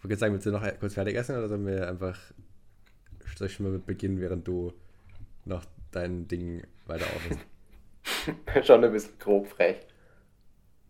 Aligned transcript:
Ich 0.00 0.04
würde 0.04 0.16
sagen, 0.16 0.32
willst 0.32 0.46
du 0.46 0.50
noch 0.50 0.66
kurz 0.80 0.94
fertig 0.94 1.14
essen 1.14 1.36
oder 1.36 1.48
sollen 1.48 1.66
wir 1.66 1.88
einfach 1.88 2.18
soll 3.40 3.46
ich 3.46 3.54
schon 3.54 3.64
mal 3.64 3.72
mit 3.72 3.86
beginnen, 3.86 4.20
während 4.20 4.46
du 4.46 4.72
noch 5.46 5.64
dein 5.92 6.28
Ding 6.28 6.62
weiter 6.86 7.06
aufhörst? 7.06 8.66
schon 8.66 8.84
ein 8.84 8.92
bisschen 8.92 9.18
grob 9.18 9.48
frech. 9.48 9.78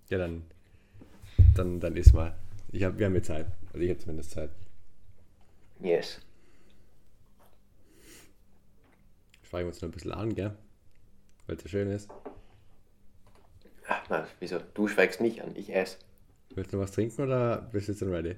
Ja, 0.08 0.18
dann, 0.18 0.42
dann, 1.54 1.78
dann 1.78 1.96
iss 1.96 2.12
mal. 2.12 2.34
Ich 2.72 2.82
hab, 2.82 2.98
wir 2.98 3.06
haben 3.06 3.14
ja 3.14 3.22
Zeit. 3.22 3.46
Also 3.72 3.78
ich 3.78 3.90
habe 3.90 4.00
zumindest 4.00 4.32
Zeit. 4.32 4.50
Yes. 5.80 6.20
Schweigen 9.42 9.66
wir 9.66 9.72
uns 9.72 9.80
noch 9.80 9.88
ein 9.88 9.92
bisschen 9.92 10.12
an, 10.12 10.34
gell? 10.34 10.56
Weil 11.46 11.56
es 11.56 11.62
so 11.62 11.68
schön 11.68 11.88
ist. 11.88 12.10
Ach, 13.86 14.02
na, 14.08 14.26
wieso? 14.40 14.58
Du 14.74 14.88
schweigst 14.88 15.20
mich 15.20 15.40
an, 15.42 15.54
ich 15.54 15.72
esse. 15.72 15.98
Willst 16.54 16.72
du 16.72 16.76
noch 16.76 16.84
was 16.84 16.92
trinken 16.92 17.22
oder 17.22 17.62
bist 17.72 17.86
du 17.86 17.92
jetzt 17.92 18.00
schon 18.00 18.12
ready? 18.12 18.34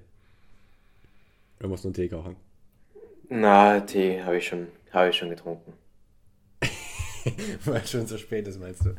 Oder 1.62 1.68
musst 1.68 1.84
du 1.84 1.88
einen 1.88 1.94
Tee 1.94 2.08
kochen? 2.08 2.34
Na, 3.28 3.78
Tee 3.78 4.20
habe 4.20 4.37
ich, 4.38 4.48
schon, 4.48 4.66
hab 4.92 5.09
ich 5.09 5.16
schon 5.16 5.30
getrunken. 5.30 5.74
Weil 7.64 7.77
es 7.82 7.91
schon 7.92 8.04
so 8.04 8.18
spät 8.18 8.48
ist, 8.48 8.59
meinst 8.59 8.84
du? 8.84 8.96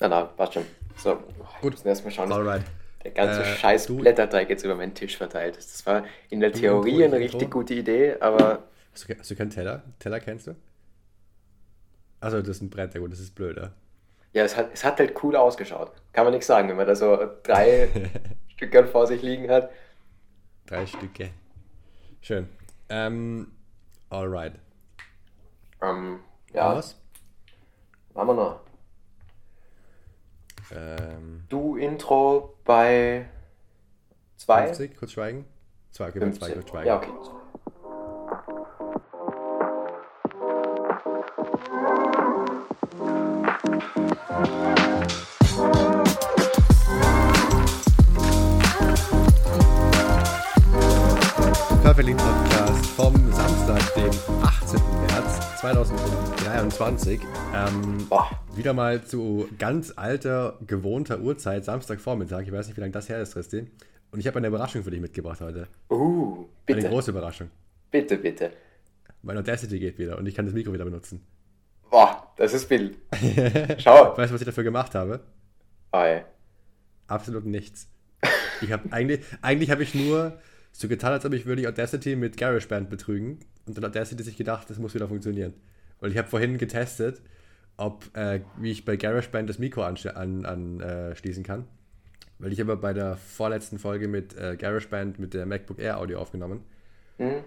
na, 0.00 0.08
na, 0.08 0.24
passt 0.24 0.52
schon. 0.52 0.66
So, 0.96 1.18
gut. 1.62 1.72
müssen 1.72 1.88
erstmal 1.88 2.12
schauen. 2.12 2.30
Alright. 2.30 2.62
Der 3.02 3.12
ganze 3.12 3.40
Äh, 3.40 3.56
scheiß 3.56 3.86
du- 3.86 3.96
Blätterteig 3.96 4.50
jetzt 4.50 4.64
über 4.64 4.74
meinen 4.74 4.92
Tisch 4.94 5.16
verteilt 5.16 5.56
ist. 5.56 5.72
Das 5.72 5.86
war 5.86 6.04
in 6.28 6.40
der 6.40 6.52
Theorie 6.52 7.02
eine 7.04 7.16
ich 7.18 7.32
richtig 7.32 7.50
gute 7.50 7.72
Idee, 7.72 8.16
aber 8.20 8.64
Hast 8.92 9.08
du, 9.08 9.14
hast 9.18 9.30
du 9.30 9.34
keinen 9.34 9.48
Teller? 9.50 9.82
Teller 9.98 10.20
kennst 10.20 10.48
du? 10.48 10.56
Also 12.20 12.40
das 12.40 12.48
ist 12.48 12.60
ein 12.62 12.68
Brett, 12.68 12.92
ja 12.92 13.00
gut, 13.00 13.12
das 13.12 13.20
ist 13.20 13.34
blöd, 13.34 13.56
ja. 13.56 13.72
ja, 14.34 14.44
es 14.44 14.56
hat, 14.56 14.70
es 14.74 14.84
hat 14.84 14.98
halt 14.98 15.14
cool 15.22 15.36
ausgeschaut. 15.36 15.92
Kann 16.12 16.24
man 16.24 16.32
nichts 16.34 16.48
sagen, 16.48 16.68
wenn 16.68 16.76
man 16.76 16.86
da 16.86 16.94
so 16.94 17.16
drei 17.44 17.88
Stücke 18.48 18.86
vor 18.88 19.06
sich 19.06 19.22
liegen 19.22 19.48
hat. 19.50 19.70
Drei 20.68 20.84
Stücke. 20.86 21.30
Schön. 22.20 22.46
Ähm, 22.90 23.52
alright. 24.10 24.52
Ähm, 25.80 26.20
ja, 26.52 26.76
Was? 26.76 26.94
machen 28.12 28.28
wir 28.28 28.34
noch. 28.34 28.60
Ähm, 30.70 31.44
Du 31.48 31.76
Intro 31.76 32.58
bei 32.66 33.30
zwei? 34.36 34.66
50, 34.66 34.96
kurz 34.98 35.12
schweigen. 35.12 35.46
Zwei, 35.90 36.10
okay, 36.10 36.20
bei 36.20 36.30
zwei 36.32 36.46
15. 36.48 36.54
kurz 36.60 36.68
schweigen. 36.68 36.86
Ja, 36.88 36.96
okay. 36.98 37.12
2023. 55.60 57.20
Ähm, 57.52 58.06
wieder 58.54 58.72
mal 58.72 59.02
zu 59.02 59.48
ganz 59.58 59.92
alter, 59.96 60.56
gewohnter 60.64 61.18
Uhrzeit, 61.18 61.64
Samstagvormittag. 61.64 62.42
Ich 62.42 62.52
weiß 62.52 62.68
nicht, 62.68 62.76
wie 62.76 62.80
lange 62.80 62.92
das 62.92 63.08
her 63.08 63.20
ist, 63.20 63.30
Tristan. 63.32 63.68
Und 64.12 64.20
ich 64.20 64.28
habe 64.28 64.38
eine 64.38 64.46
Überraschung 64.46 64.84
für 64.84 64.92
dich 64.92 65.00
mitgebracht 65.00 65.40
heute. 65.40 65.66
uh, 65.90 66.46
Eine 66.66 66.76
bitte, 66.76 66.88
große 66.88 67.10
Überraschung. 67.10 67.50
bitte, 67.90 68.18
bitte. 68.18 68.52
Mein 69.22 69.36
Audacity 69.36 69.80
geht 69.80 69.98
wieder 69.98 70.16
und 70.16 70.26
ich 70.26 70.34
kann 70.36 70.44
das 70.44 70.54
Mikro 70.54 70.72
wieder 70.72 70.84
benutzen. 70.84 71.26
Boah, 71.90 72.32
das 72.36 72.54
ist 72.54 72.68
Bild. 72.68 72.96
Schau. 73.78 74.16
Weißt 74.16 74.30
du, 74.30 74.34
was 74.34 74.40
ich 74.40 74.46
dafür 74.46 74.62
gemacht 74.62 74.94
habe? 74.94 75.20
Oh, 75.92 75.98
ey. 75.98 76.22
Absolut 77.08 77.46
nichts. 77.46 77.88
Ich 78.60 78.70
habe 78.70 78.84
eigentlich, 78.92 79.24
eigentlich 79.42 79.72
habe 79.72 79.82
ich 79.82 79.92
nur 79.92 80.38
so 80.70 80.86
getan, 80.86 81.12
als 81.14 81.24
ob 81.24 81.32
ich 81.32 81.46
würde 81.46 81.66
Audacity 81.66 82.14
mit 82.14 82.36
GarageBand 82.36 82.88
betrügen. 82.90 83.40
Und 83.68 83.76
dann 83.76 83.84
hat 83.84 83.96
Audacity 83.96 84.22
sich 84.22 84.36
gedacht, 84.36 84.68
das 84.70 84.78
muss 84.78 84.94
wieder 84.94 85.08
funktionieren. 85.08 85.54
Weil 86.00 86.10
ich 86.10 86.18
habe 86.18 86.28
vorhin 86.28 86.58
getestet, 86.58 87.20
ob, 87.76 88.04
äh, 88.16 88.40
wie 88.58 88.70
ich 88.70 88.84
bei 88.84 88.96
GarageBand 88.96 89.48
das 89.48 89.58
Mikro 89.58 89.82
anschließen 89.82 90.16
an, 90.16 90.44
an, 90.44 90.80
äh, 90.80 91.42
kann. 91.42 91.64
Weil 92.38 92.52
ich 92.52 92.60
habe 92.60 92.76
bei 92.76 92.92
der 92.92 93.16
vorletzten 93.16 93.78
Folge 93.78 94.08
mit 94.08 94.36
äh, 94.36 94.56
GarageBand 94.56 95.18
mit 95.18 95.34
der 95.34 95.46
MacBook 95.46 95.78
Air 95.78 95.98
Audio 95.98 96.20
aufgenommen. 96.20 96.60
Hm? 97.18 97.42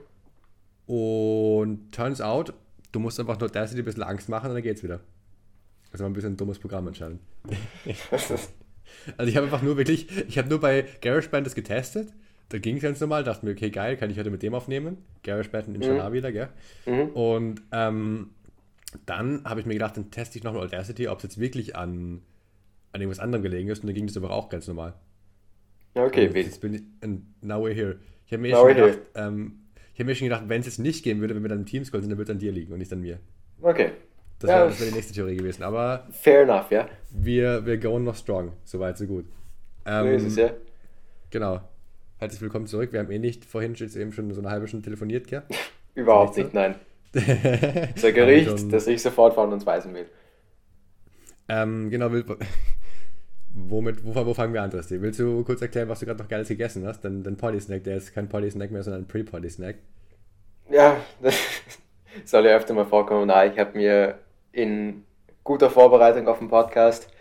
Und 0.86 1.92
turns 1.94 2.20
out, 2.20 2.54
du 2.92 3.00
musst 3.00 3.20
einfach 3.20 3.40
nur 3.40 3.50
Audacity 3.50 3.82
ein 3.82 3.86
bisschen 3.86 4.04
Angst 4.04 4.28
machen 4.28 4.50
und 4.50 4.56
dann 4.56 4.64
geht's 4.64 4.84
wieder. 4.84 5.00
Das 5.92 6.02
war 6.02 6.10
ein 6.10 6.14
bisschen 6.14 6.34
ein 6.34 6.38
dummes 6.38 6.60
Programm 6.60 6.88
anscheinend. 6.88 7.22
Also 9.16 9.30
ich 9.30 9.38
habe 9.38 9.46
einfach 9.46 9.62
nur 9.62 9.78
wirklich, 9.78 10.08
ich 10.28 10.38
habe 10.38 10.50
nur 10.50 10.60
bei 10.60 10.86
GarageBand 11.00 11.48
das 11.48 11.56
getestet. 11.56 12.10
Da 12.52 12.58
ging 12.58 12.76
es 12.76 12.84
ganz 12.84 13.00
normal, 13.00 13.24
dachte 13.24 13.46
mir, 13.46 13.54
okay, 13.54 13.70
geil, 13.70 13.96
kann 13.96 14.10
ich 14.10 14.20
heute 14.20 14.30
mit 14.30 14.44
dem 14.44 14.54
aufnehmen. 14.54 14.98
GarageBand 15.24 15.70
und 15.70 15.76
Inshallah 15.76 16.12
wieder, 16.12 16.32
gell? 16.34 16.50
Und 17.14 17.62
ähm, 17.72 18.32
dann 19.06 19.44
habe 19.46 19.62
ich 19.62 19.66
mir 19.66 19.74
gedacht, 19.74 19.96
dann 19.96 20.12
teste 20.12 20.38
ich 20.38 20.44
nochmal 20.44 20.64
Audacity, 20.64 21.08
ob 21.08 21.20
es 21.20 21.24
jetzt 21.24 21.40
wirklich 21.40 21.78
an, 21.78 22.22
an 22.92 23.00
irgendwas 23.00 23.20
anderem 23.20 23.42
gelegen 23.42 23.70
ist. 23.70 23.80
Und 23.80 23.88
dann 23.88 23.96
ging 23.96 24.06
das 24.08 24.18
aber 24.18 24.32
auch 24.32 24.50
ganz 24.50 24.68
normal. 24.68 24.96
Ja, 25.96 26.04
okay, 26.04 26.28
Und 26.28 26.36
jetzt 26.36 26.60
bin 26.60 26.74
ich, 26.74 26.82
and 27.02 27.22
now 27.42 27.66
we're 27.66 27.74
here. 27.74 28.00
Ich 28.26 28.34
habe 28.34 28.42
mir, 28.42 28.52
Now 28.52 28.66
schon 28.68 28.76
gedacht, 28.76 29.00
ähm, 29.16 29.60
ich 29.94 30.00
habe 30.00 30.06
mir 30.06 30.16
schon 30.16 30.26
gedacht, 30.28 30.44
wenn 30.48 30.60
es 30.60 30.66
jetzt 30.68 30.80
nicht 30.80 31.04
gehen 31.04 31.22
würde, 31.22 31.36
wenn 31.36 31.44
wir 31.44 31.50
dann 31.50 31.60
im 31.60 31.66
Teamscroll 31.66 32.02
sind, 32.02 32.10
dann 32.10 32.18
würde 32.18 32.32
es 32.32 32.36
an 32.36 32.40
dir 32.40 32.52
liegen 32.52 32.74
und 32.74 32.80
nicht 32.80 32.92
an 32.92 33.00
mir. 33.02 33.20
Okay. 33.62 33.92
Das 34.40 34.50
Ja, 34.50 34.58
wäre 34.66 34.80
wär 34.80 34.88
die 34.88 34.96
nächste 34.96 35.14
Theorie 35.14 35.38
gewesen. 35.38 35.64
Aber 35.64 36.08
Fair 36.12 36.42
enough, 36.44 36.72
ja. 36.72 36.88
wir, 37.12 37.66
wir 37.66 37.78
going 37.78 38.04
noch 38.04 38.16
strong. 38.16 38.54
Soweit, 38.64 38.98
so 38.98 39.06
gut. 39.06 39.26
So 39.86 39.92
Ähm, 39.92 40.08
ist 40.16 40.24
es, 40.26 40.36
ja. 40.36 40.52
Genau. 41.30 41.62
Herzlich 42.22 42.44
willkommen 42.44 42.68
zurück. 42.68 42.94
Wir 42.94 43.00
haben 43.00 43.10
eh 43.10 43.18
nicht 43.18 43.46
vorhin 43.46 43.74
jetzt 43.74 43.96
eben 43.96 44.14
schon 44.14 44.32
so 44.32 44.42
eine 44.42 44.52
halbe 44.52 44.68
Stunde 44.68 44.84
telefoniert, 44.84 45.26
gell? 45.26 45.42
Überhaupt 45.96 46.38
nicht 46.38 46.54
nein. 46.54 46.76
Wir 47.14 48.12
Gericht, 48.12 48.72
das 48.72 48.86
ich 48.86 49.02
sofort 49.02 49.34
von 49.34 49.52
uns 49.52 49.66
weisen 49.66 49.96
will. 49.96 50.06
Ähm, 51.50 51.90
genau, 51.90 52.12
will, 52.12 52.24
womit, 53.56 54.06
wo, 54.06 54.14
wo 54.14 54.36
fangen 54.36 54.54
wir 54.54 54.62
an, 54.62 54.70
Tristi? 54.70 55.02
Willst 55.02 55.20
du 55.20 55.44
kurz 55.44 55.64
erklären, 55.64 55.90
was 55.90 56.02
du 56.02 56.06
gerade 56.06 56.22
noch 56.22 56.30
Geiles 56.30 56.48
gegessen 56.48 56.86
hast? 56.86 57.04
Dein, 57.04 57.24
dein 57.24 57.38
Polly-Snack, 57.38 57.86
der 57.86 57.98
ist 57.98 58.14
kein 58.14 58.30
Polly-Snack 58.30 58.70
mehr, 58.70 58.84
sondern 58.84 59.02
ein 59.02 59.08
Pre-Polly-Snack. 59.08 59.78
Ja, 60.70 60.98
das 61.24 61.40
soll 62.26 62.46
ja 62.46 62.56
öfter 62.56 62.76
mal 62.76 62.86
vorkommen. 62.86 63.26
Na, 63.26 63.48
ich 63.48 63.58
habe 63.58 63.76
mir 63.76 64.20
in 64.52 65.06
guter 65.44 65.72
Vorbereitung 65.72 66.28
auf 66.28 66.38
den 66.38 66.50
Podcast 66.50 67.12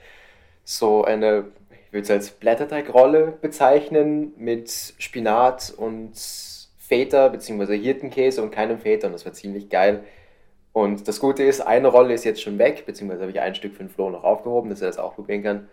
so 0.63 1.05
eine, 1.05 1.47
ich 1.91 1.95
würde 1.95 2.05
es 2.05 2.11
als 2.11 2.31
Blätterteigrolle 2.31 3.35
bezeichnen, 3.41 4.33
mit 4.39 4.71
Spinat 4.71 5.75
und 5.77 6.13
Feta 6.79 7.27
bzw. 7.27 7.77
Hirtenkäse 7.77 8.43
und 8.43 8.53
keinem 8.53 8.79
Feta 8.79 9.09
und 9.09 9.13
das 9.13 9.25
war 9.25 9.33
ziemlich 9.33 9.69
geil. 9.71 10.05
Und 10.73 11.09
das 11.09 11.19
Gute 11.19 11.43
ist, 11.43 11.61
eine 11.63 11.89
Rolle 11.89 12.15
ist 12.15 12.25
jetzt 12.25 12.43
schon 12.43 12.59
weg, 12.59 12.85
beziehungsweise 12.87 13.23
habe 13.23 13.33
ich 13.33 13.41
ein 13.41 13.57
Stück 13.57 13.73
für 13.75 13.83
den 13.83 13.89
Flo 13.89 14.09
noch 14.09 14.23
aufgehoben, 14.23 14.71
dass 14.71 14.81
er 14.81 14.87
das 14.87 14.99
auch 14.99 15.17
probieren 15.17 15.43
kann. 15.43 15.69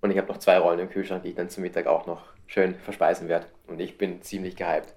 Und 0.00 0.10
ich 0.10 0.18
habe 0.18 0.26
noch 0.26 0.38
zwei 0.38 0.58
Rollen 0.58 0.80
im 0.80 0.90
Kühlschrank, 0.90 1.22
die 1.22 1.28
ich 1.28 1.36
dann 1.36 1.48
zum 1.48 1.62
Mittag 1.62 1.86
auch 1.86 2.06
noch 2.08 2.22
schön 2.48 2.74
verspeisen 2.74 3.28
werde. 3.28 3.46
Und 3.68 3.80
ich 3.80 3.98
bin 3.98 4.22
ziemlich 4.22 4.56
gehypt. 4.56 4.94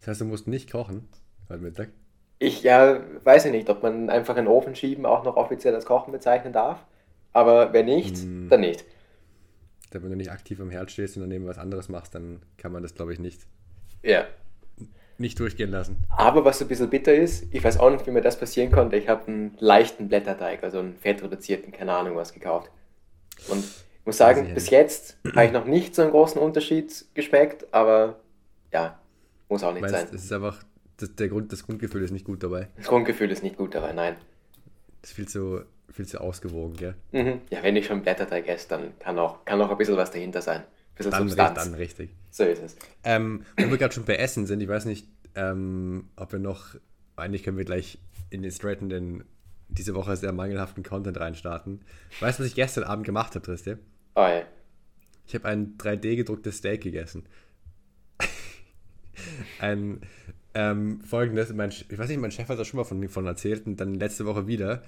Das 0.00 0.08
heißt, 0.08 0.20
du 0.22 0.24
musst 0.24 0.48
nicht 0.48 0.72
kochen 0.72 1.08
heute 1.50 1.60
Mittag. 1.62 1.88
Ich 2.38 2.62
ja, 2.62 3.00
weiß 3.22 3.44
ja 3.44 3.50
nicht, 3.50 3.68
ob 3.68 3.82
man 3.82 4.08
einfach 4.08 4.36
in 4.36 4.46
den 4.46 4.52
Ofen 4.52 4.74
schieben 4.74 5.04
auch 5.04 5.24
noch 5.24 5.36
offiziell 5.36 5.74
als 5.74 5.84
Kochen 5.84 6.10
bezeichnen 6.12 6.54
darf. 6.54 6.84
Aber 7.34 7.74
wenn 7.74 7.84
nicht, 7.84 8.16
Mm. 8.24 8.48
dann 8.48 8.60
nicht. 8.60 8.84
Da, 9.94 10.02
wenn 10.02 10.10
du 10.10 10.16
nicht 10.16 10.32
aktiv 10.32 10.60
am 10.60 10.70
Herd 10.70 10.90
stehst 10.90 11.16
und 11.16 11.22
daneben 11.22 11.46
was 11.46 11.56
anderes 11.58 11.88
machst, 11.88 12.14
dann 12.16 12.40
kann 12.58 12.72
man 12.72 12.82
das, 12.82 12.94
glaube 12.94 13.12
ich, 13.12 13.20
nicht, 13.20 13.42
Ja. 14.02 14.26
nicht 15.18 15.38
durchgehen 15.38 15.70
lassen. 15.70 15.98
Aber 16.10 16.44
was 16.44 16.58
so 16.58 16.64
ein 16.64 16.68
bisschen 16.68 16.90
bitter 16.90 17.14
ist, 17.14 17.46
ich 17.54 17.62
weiß 17.62 17.78
auch 17.78 17.90
nicht, 17.90 18.04
wie 18.06 18.10
mir 18.10 18.20
das 18.20 18.38
passieren 18.38 18.72
konnte. 18.72 18.96
Ich 18.96 19.08
habe 19.08 19.28
einen 19.28 19.56
leichten 19.60 20.08
Blätterteig, 20.08 20.64
also 20.64 20.80
einen 20.80 20.96
fettreduzierten, 20.96 21.70
keine 21.72 21.92
Ahnung 21.92 22.16
was, 22.16 22.32
gekauft. 22.32 22.70
Und 23.48 23.62
ich 23.62 24.06
muss 24.06 24.16
sagen, 24.16 24.52
bis 24.52 24.68
jetzt 24.70 25.16
habe 25.34 25.46
ich 25.46 25.52
noch 25.52 25.64
nicht 25.64 25.94
so 25.94 26.02
einen 26.02 26.10
großen 26.10 26.40
Unterschied 26.40 27.04
geschmeckt, 27.14 27.72
aber 27.72 28.18
ja, 28.72 28.98
muss 29.48 29.62
auch 29.62 29.72
nicht 29.72 29.82
Meinst, 29.82 29.94
sein. 29.96 30.08
es 30.12 30.24
ist 30.24 30.32
einfach, 30.32 30.60
das, 30.96 31.14
der 31.14 31.28
Grund, 31.28 31.52
das 31.52 31.64
Grundgefühl 31.64 32.02
ist 32.02 32.10
nicht 32.10 32.24
gut 32.24 32.42
dabei. 32.42 32.68
Das 32.76 32.86
Grundgefühl 32.88 33.30
ist 33.30 33.44
nicht 33.44 33.56
gut 33.56 33.76
dabei, 33.76 33.92
nein. 33.92 34.16
Das 35.02 35.10
ist 35.10 35.16
viel 35.16 35.28
zu, 35.28 35.62
viel 35.94 36.06
zu 36.06 36.20
ausgewogen, 36.20 36.76
gell? 36.76 36.94
Mhm. 37.12 37.40
Ja, 37.50 37.62
wenn 37.62 37.76
ich 37.76 37.86
schon 37.86 38.02
Blätterteig 38.02 38.48
esse, 38.48 38.68
dann 38.68 38.98
kann 38.98 39.18
auch, 39.18 39.44
kann 39.44 39.60
auch 39.60 39.70
ein 39.70 39.78
bisschen 39.78 39.96
was 39.96 40.10
dahinter 40.10 40.42
sein. 40.42 40.60
Ein 40.60 40.96
bisschen 40.96 41.12
Dann, 41.12 41.28
Substanz. 41.28 41.64
dann 41.64 41.74
richtig. 41.74 42.10
So 42.30 42.44
ist 42.44 42.62
es. 42.62 42.76
Ähm, 43.04 43.44
wo 43.56 43.70
wir 43.70 43.78
gerade 43.78 43.94
schon 43.94 44.04
bei 44.04 44.16
Essen 44.16 44.46
sind, 44.46 44.60
ich 44.60 44.68
weiß 44.68 44.86
nicht, 44.86 45.06
ähm, 45.36 46.08
ob 46.16 46.32
wir 46.32 46.40
noch, 46.40 46.74
eigentlich 47.16 47.44
können 47.44 47.58
wir 47.58 47.64
gleich 47.64 47.98
in 48.30 48.42
den 48.42 48.50
straighten, 48.50 48.88
den 48.88 49.24
diese 49.68 49.94
Woche 49.94 50.16
sehr 50.16 50.32
mangelhaften 50.32 50.82
Content 50.82 51.18
reinstarten. 51.18 51.80
Weißt 52.20 52.38
du, 52.38 52.42
was 52.42 52.50
ich 52.50 52.56
gestern 52.56 52.84
Abend 52.84 53.06
gemacht 53.06 53.34
habe, 53.34 53.44
Tristan? 53.44 53.78
Oh 54.16 54.20
ja. 54.20 54.42
Ich 55.26 55.34
habe 55.34 55.46
ein 55.46 55.76
3D-gedrucktes 55.78 56.58
Steak 56.58 56.82
gegessen. 56.82 57.24
ein 59.60 60.00
ähm, 60.54 61.00
folgendes, 61.02 61.52
mein, 61.52 61.70
ich 61.70 61.98
weiß 61.98 62.08
nicht, 62.08 62.20
mein 62.20 62.30
Chef 62.30 62.48
hat 62.48 62.58
da 62.58 62.64
schon 62.64 62.78
mal 62.78 62.84
von, 62.84 63.08
von 63.08 63.26
erzählt 63.26 63.66
und 63.66 63.76
dann 63.80 63.94
letzte 63.94 64.26
Woche 64.26 64.46
wieder. 64.46 64.82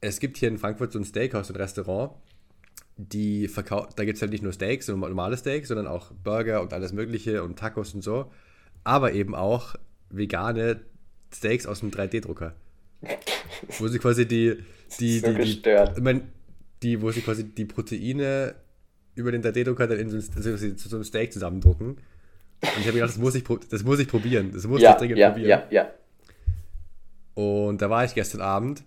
Es 0.00 0.20
gibt 0.20 0.36
hier 0.36 0.48
in 0.48 0.58
Frankfurt 0.58 0.92
so 0.92 0.98
ein 0.98 1.04
Steakhouse, 1.04 1.50
ein 1.50 1.56
Restaurant. 1.56 2.12
die 2.98 3.50
da 3.96 4.04
gibt 4.04 4.16
es 4.16 4.22
halt 4.22 4.32
nicht 4.32 4.42
nur 4.42 4.52
Steaks, 4.52 4.86
so 4.86 4.96
normale 4.96 5.36
Steaks, 5.36 5.68
sondern 5.68 5.86
auch 5.86 6.12
Burger 6.12 6.62
und 6.62 6.72
alles 6.72 6.92
Mögliche 6.92 7.42
und 7.42 7.58
Tacos 7.58 7.94
und 7.94 8.02
so. 8.02 8.30
Aber 8.84 9.12
eben 9.12 9.34
auch 9.34 9.74
vegane 10.10 10.80
Steaks 11.34 11.66
aus 11.66 11.80
dem 11.80 11.90
3D-Drucker. 11.90 12.54
wo 13.78 13.88
sie 13.88 13.98
quasi 13.98 14.26
die, 14.26 14.62
die, 15.00 15.18
So 15.18 15.32
die, 15.32 15.60
die, 15.62 15.70
ich 15.96 16.00
mein, 16.00 16.28
die, 16.82 17.02
wo 17.02 17.10
sie 17.10 17.20
quasi 17.20 17.44
die 17.44 17.64
Proteine 17.66 18.54
über 19.14 19.32
den 19.32 19.42
3D-Drucker 19.42 19.86
dann 19.86 19.98
in 19.98 20.08
so, 20.10 20.16
ein- 20.16 20.36
also 20.36 20.56
zu 20.74 20.88
so 20.88 20.96
einem 20.96 21.04
Steak 21.04 21.32
zusammendrucken. 21.32 21.88
Und 21.88 21.98
ich 22.62 22.68
habe 22.78 22.86
mir 22.88 22.92
gedacht, 22.94 23.10
das 23.10 23.18
muss 23.18 23.34
ich, 23.34 23.44
das 23.70 23.82
muss 23.84 23.98
ich 23.98 24.08
probieren. 24.08 24.52
Das 24.52 24.66
muss 24.66 24.80
Ja, 24.80 24.92
ich 24.92 24.96
dringend 24.98 25.18
ja, 25.18 25.30
probieren. 25.30 25.48
ja, 25.48 25.66
ja. 25.70 25.90
Und 27.34 27.82
da 27.82 27.90
war 27.90 28.04
ich 28.04 28.14
gestern 28.14 28.40
Abend 28.40 28.82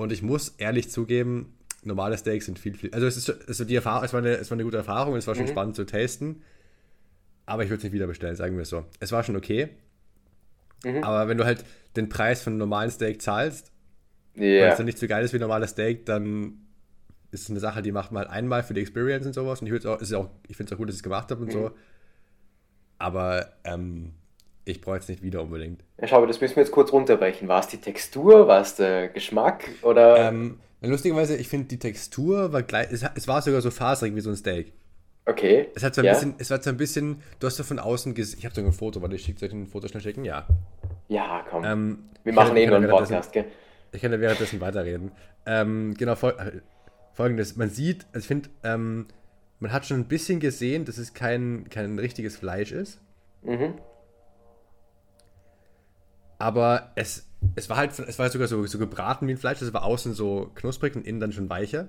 und 0.00 0.12
ich 0.12 0.22
muss 0.22 0.54
ehrlich 0.58 0.90
zugeben, 0.90 1.54
normale 1.82 2.16
Steaks 2.18 2.46
sind 2.46 2.58
viel, 2.58 2.74
viel. 2.74 2.92
Also 2.92 3.06
es 3.06 3.16
ist 3.16 3.30
also 3.48 3.64
die 3.64 3.74
Erfahrung, 3.74 4.04
es 4.04 4.12
war 4.12 4.20
eine, 4.20 4.30
es 4.36 4.50
war 4.50 4.56
eine 4.56 4.64
gute 4.64 4.76
Erfahrung 4.76 5.12
und 5.12 5.18
es 5.18 5.26
war 5.26 5.34
schon 5.34 5.44
Mhm. 5.44 5.48
spannend 5.50 5.76
zu 5.76 5.84
tasten. 5.86 6.42
Aber 7.46 7.64
ich 7.64 7.70
würde 7.70 7.78
es 7.78 7.84
nicht 7.84 7.92
wieder 7.92 8.06
bestellen, 8.06 8.36
sagen 8.36 8.54
wir 8.56 8.62
es 8.62 8.68
so. 8.68 8.84
Es 9.00 9.12
war 9.12 9.22
schon 9.24 9.36
okay. 9.36 9.70
Mhm. 10.84 11.02
Aber 11.04 11.28
wenn 11.28 11.38
du 11.38 11.44
halt 11.44 11.64
den 11.96 12.08
Preis 12.08 12.42
von 12.42 12.52
einem 12.52 12.58
normalen 12.60 12.90
Steak 12.90 13.20
zahlst, 13.22 13.72
weil 14.34 14.44
Ja. 14.44 14.68
es 14.68 14.76
dann 14.76 14.86
nicht 14.86 14.98
so 14.98 15.06
geil 15.08 15.24
ist 15.24 15.32
wie 15.32 15.38
ein 15.38 15.42
normales 15.42 15.70
Steak, 15.70 16.06
dann 16.06 16.58
ist 17.32 17.42
es 17.44 17.50
eine 17.50 17.60
Sache, 17.60 17.82
die 17.82 17.92
macht 17.92 18.12
man 18.12 18.22
halt 18.24 18.30
einmal 18.30 18.62
für 18.62 18.74
die 18.74 18.80
Experience 18.80 19.26
und 19.26 19.32
sowas. 19.34 19.60
Und 19.60 19.66
ich, 19.66 19.72
würd's 19.72 19.86
auch, 19.86 19.96
es 20.00 20.08
ist 20.10 20.14
auch, 20.14 20.30
ich 20.48 20.56
finde 20.56 20.70
es 20.70 20.74
auch 20.74 20.78
gut, 20.78 20.88
dass 20.88 20.94
ich 20.94 21.00
es 21.00 21.02
gemacht 21.02 21.30
habe 21.30 21.40
und 21.42 21.48
Mhm. 21.48 21.52
so. 21.52 21.70
Aber 22.98 23.52
ähm, 23.64 24.12
ich 24.70 24.80
brauche 24.80 24.96
jetzt 24.96 25.08
nicht 25.08 25.22
wieder 25.22 25.42
unbedingt. 25.42 25.84
Ja, 26.00 26.08
schau, 26.08 26.24
das 26.26 26.40
müssen 26.40 26.56
wir 26.56 26.62
jetzt 26.62 26.72
kurz 26.72 26.92
runterbrechen. 26.92 27.48
War 27.48 27.60
es 27.60 27.68
die 27.68 27.78
Textur, 27.78 28.48
war 28.48 28.60
es 28.60 28.76
der 28.76 29.08
Geschmack 29.08 29.68
oder? 29.82 30.28
Ähm, 30.28 30.60
lustigerweise, 30.80 31.36
ich 31.36 31.48
finde 31.48 31.68
die 31.68 31.78
Textur 31.78 32.52
war 32.52 32.62
gleich, 32.62 32.88
es, 32.90 33.04
es 33.14 33.28
war 33.28 33.42
sogar 33.42 33.60
so 33.60 33.70
faserig 33.70 34.14
wie 34.14 34.20
so 34.20 34.30
ein 34.30 34.36
Steak. 34.36 34.72
okay. 35.26 35.68
Es 35.74 35.82
hat 35.82 35.94
so 35.94 36.00
ein 36.00 36.06
ja. 36.06 36.12
bisschen, 36.12 36.34
es 36.38 36.50
war 36.50 36.62
so 36.62 36.70
ein 36.70 36.76
bisschen, 36.76 37.22
du 37.38 37.46
hast 37.46 37.56
so 37.56 37.62
von 37.62 37.78
außen 37.78 38.14
gesehen, 38.14 38.38
ich 38.38 38.44
habe 38.44 38.54
sogar 38.54 38.70
ein 38.70 38.74
Foto, 38.74 39.02
warte, 39.02 39.16
ich 39.16 39.24
schicke 39.24 39.44
euch 39.44 39.52
ein 39.52 39.66
Foto 39.66 39.88
schnell 39.88 40.02
schicken, 40.02 40.24
ja. 40.24 40.46
Ja, 41.08 41.44
komm. 41.50 41.64
Ähm, 41.64 41.98
wir 42.24 42.32
machen 42.32 42.56
eh 42.56 42.66
nur 42.66 42.76
einen 42.76 42.90
Podcast, 42.90 43.32
gell? 43.32 43.46
Ich 43.92 44.00
kann 44.00 44.12
ja 44.12 44.20
währenddessen 44.20 44.60
weiterreden. 44.60 45.12
Ähm, 45.46 45.94
genau, 45.98 46.14
fol 46.14 46.30
äh, 46.38 46.60
folgendes. 47.12 47.56
Man 47.56 47.70
sieht, 47.70 48.06
also 48.12 48.20
ich 48.20 48.26
finde, 48.26 48.50
ähm, 48.62 49.06
man 49.58 49.72
hat 49.72 49.86
schon 49.86 49.98
ein 49.98 50.08
bisschen 50.08 50.40
gesehen, 50.40 50.84
dass 50.84 50.98
es 50.98 51.12
kein, 51.12 51.66
kein 51.68 51.98
richtiges 51.98 52.36
Fleisch 52.36 52.72
ist. 52.72 53.00
Mhm. 53.42 53.74
Aber 56.40 56.90
es, 56.96 57.28
es 57.54 57.68
war 57.68 57.76
halt, 57.76 57.96
es 57.98 58.18
war 58.18 58.28
sogar 58.30 58.48
so, 58.48 58.64
so 58.66 58.78
gebraten 58.78 59.28
wie 59.28 59.32
ein 59.32 59.36
Fleisch. 59.36 59.60
Es 59.62 59.72
war 59.72 59.84
außen 59.84 60.14
so 60.14 60.50
knusprig 60.54 60.96
und 60.96 61.06
innen 61.06 61.20
dann 61.20 61.32
schon 61.32 61.48
weicher. 61.50 61.88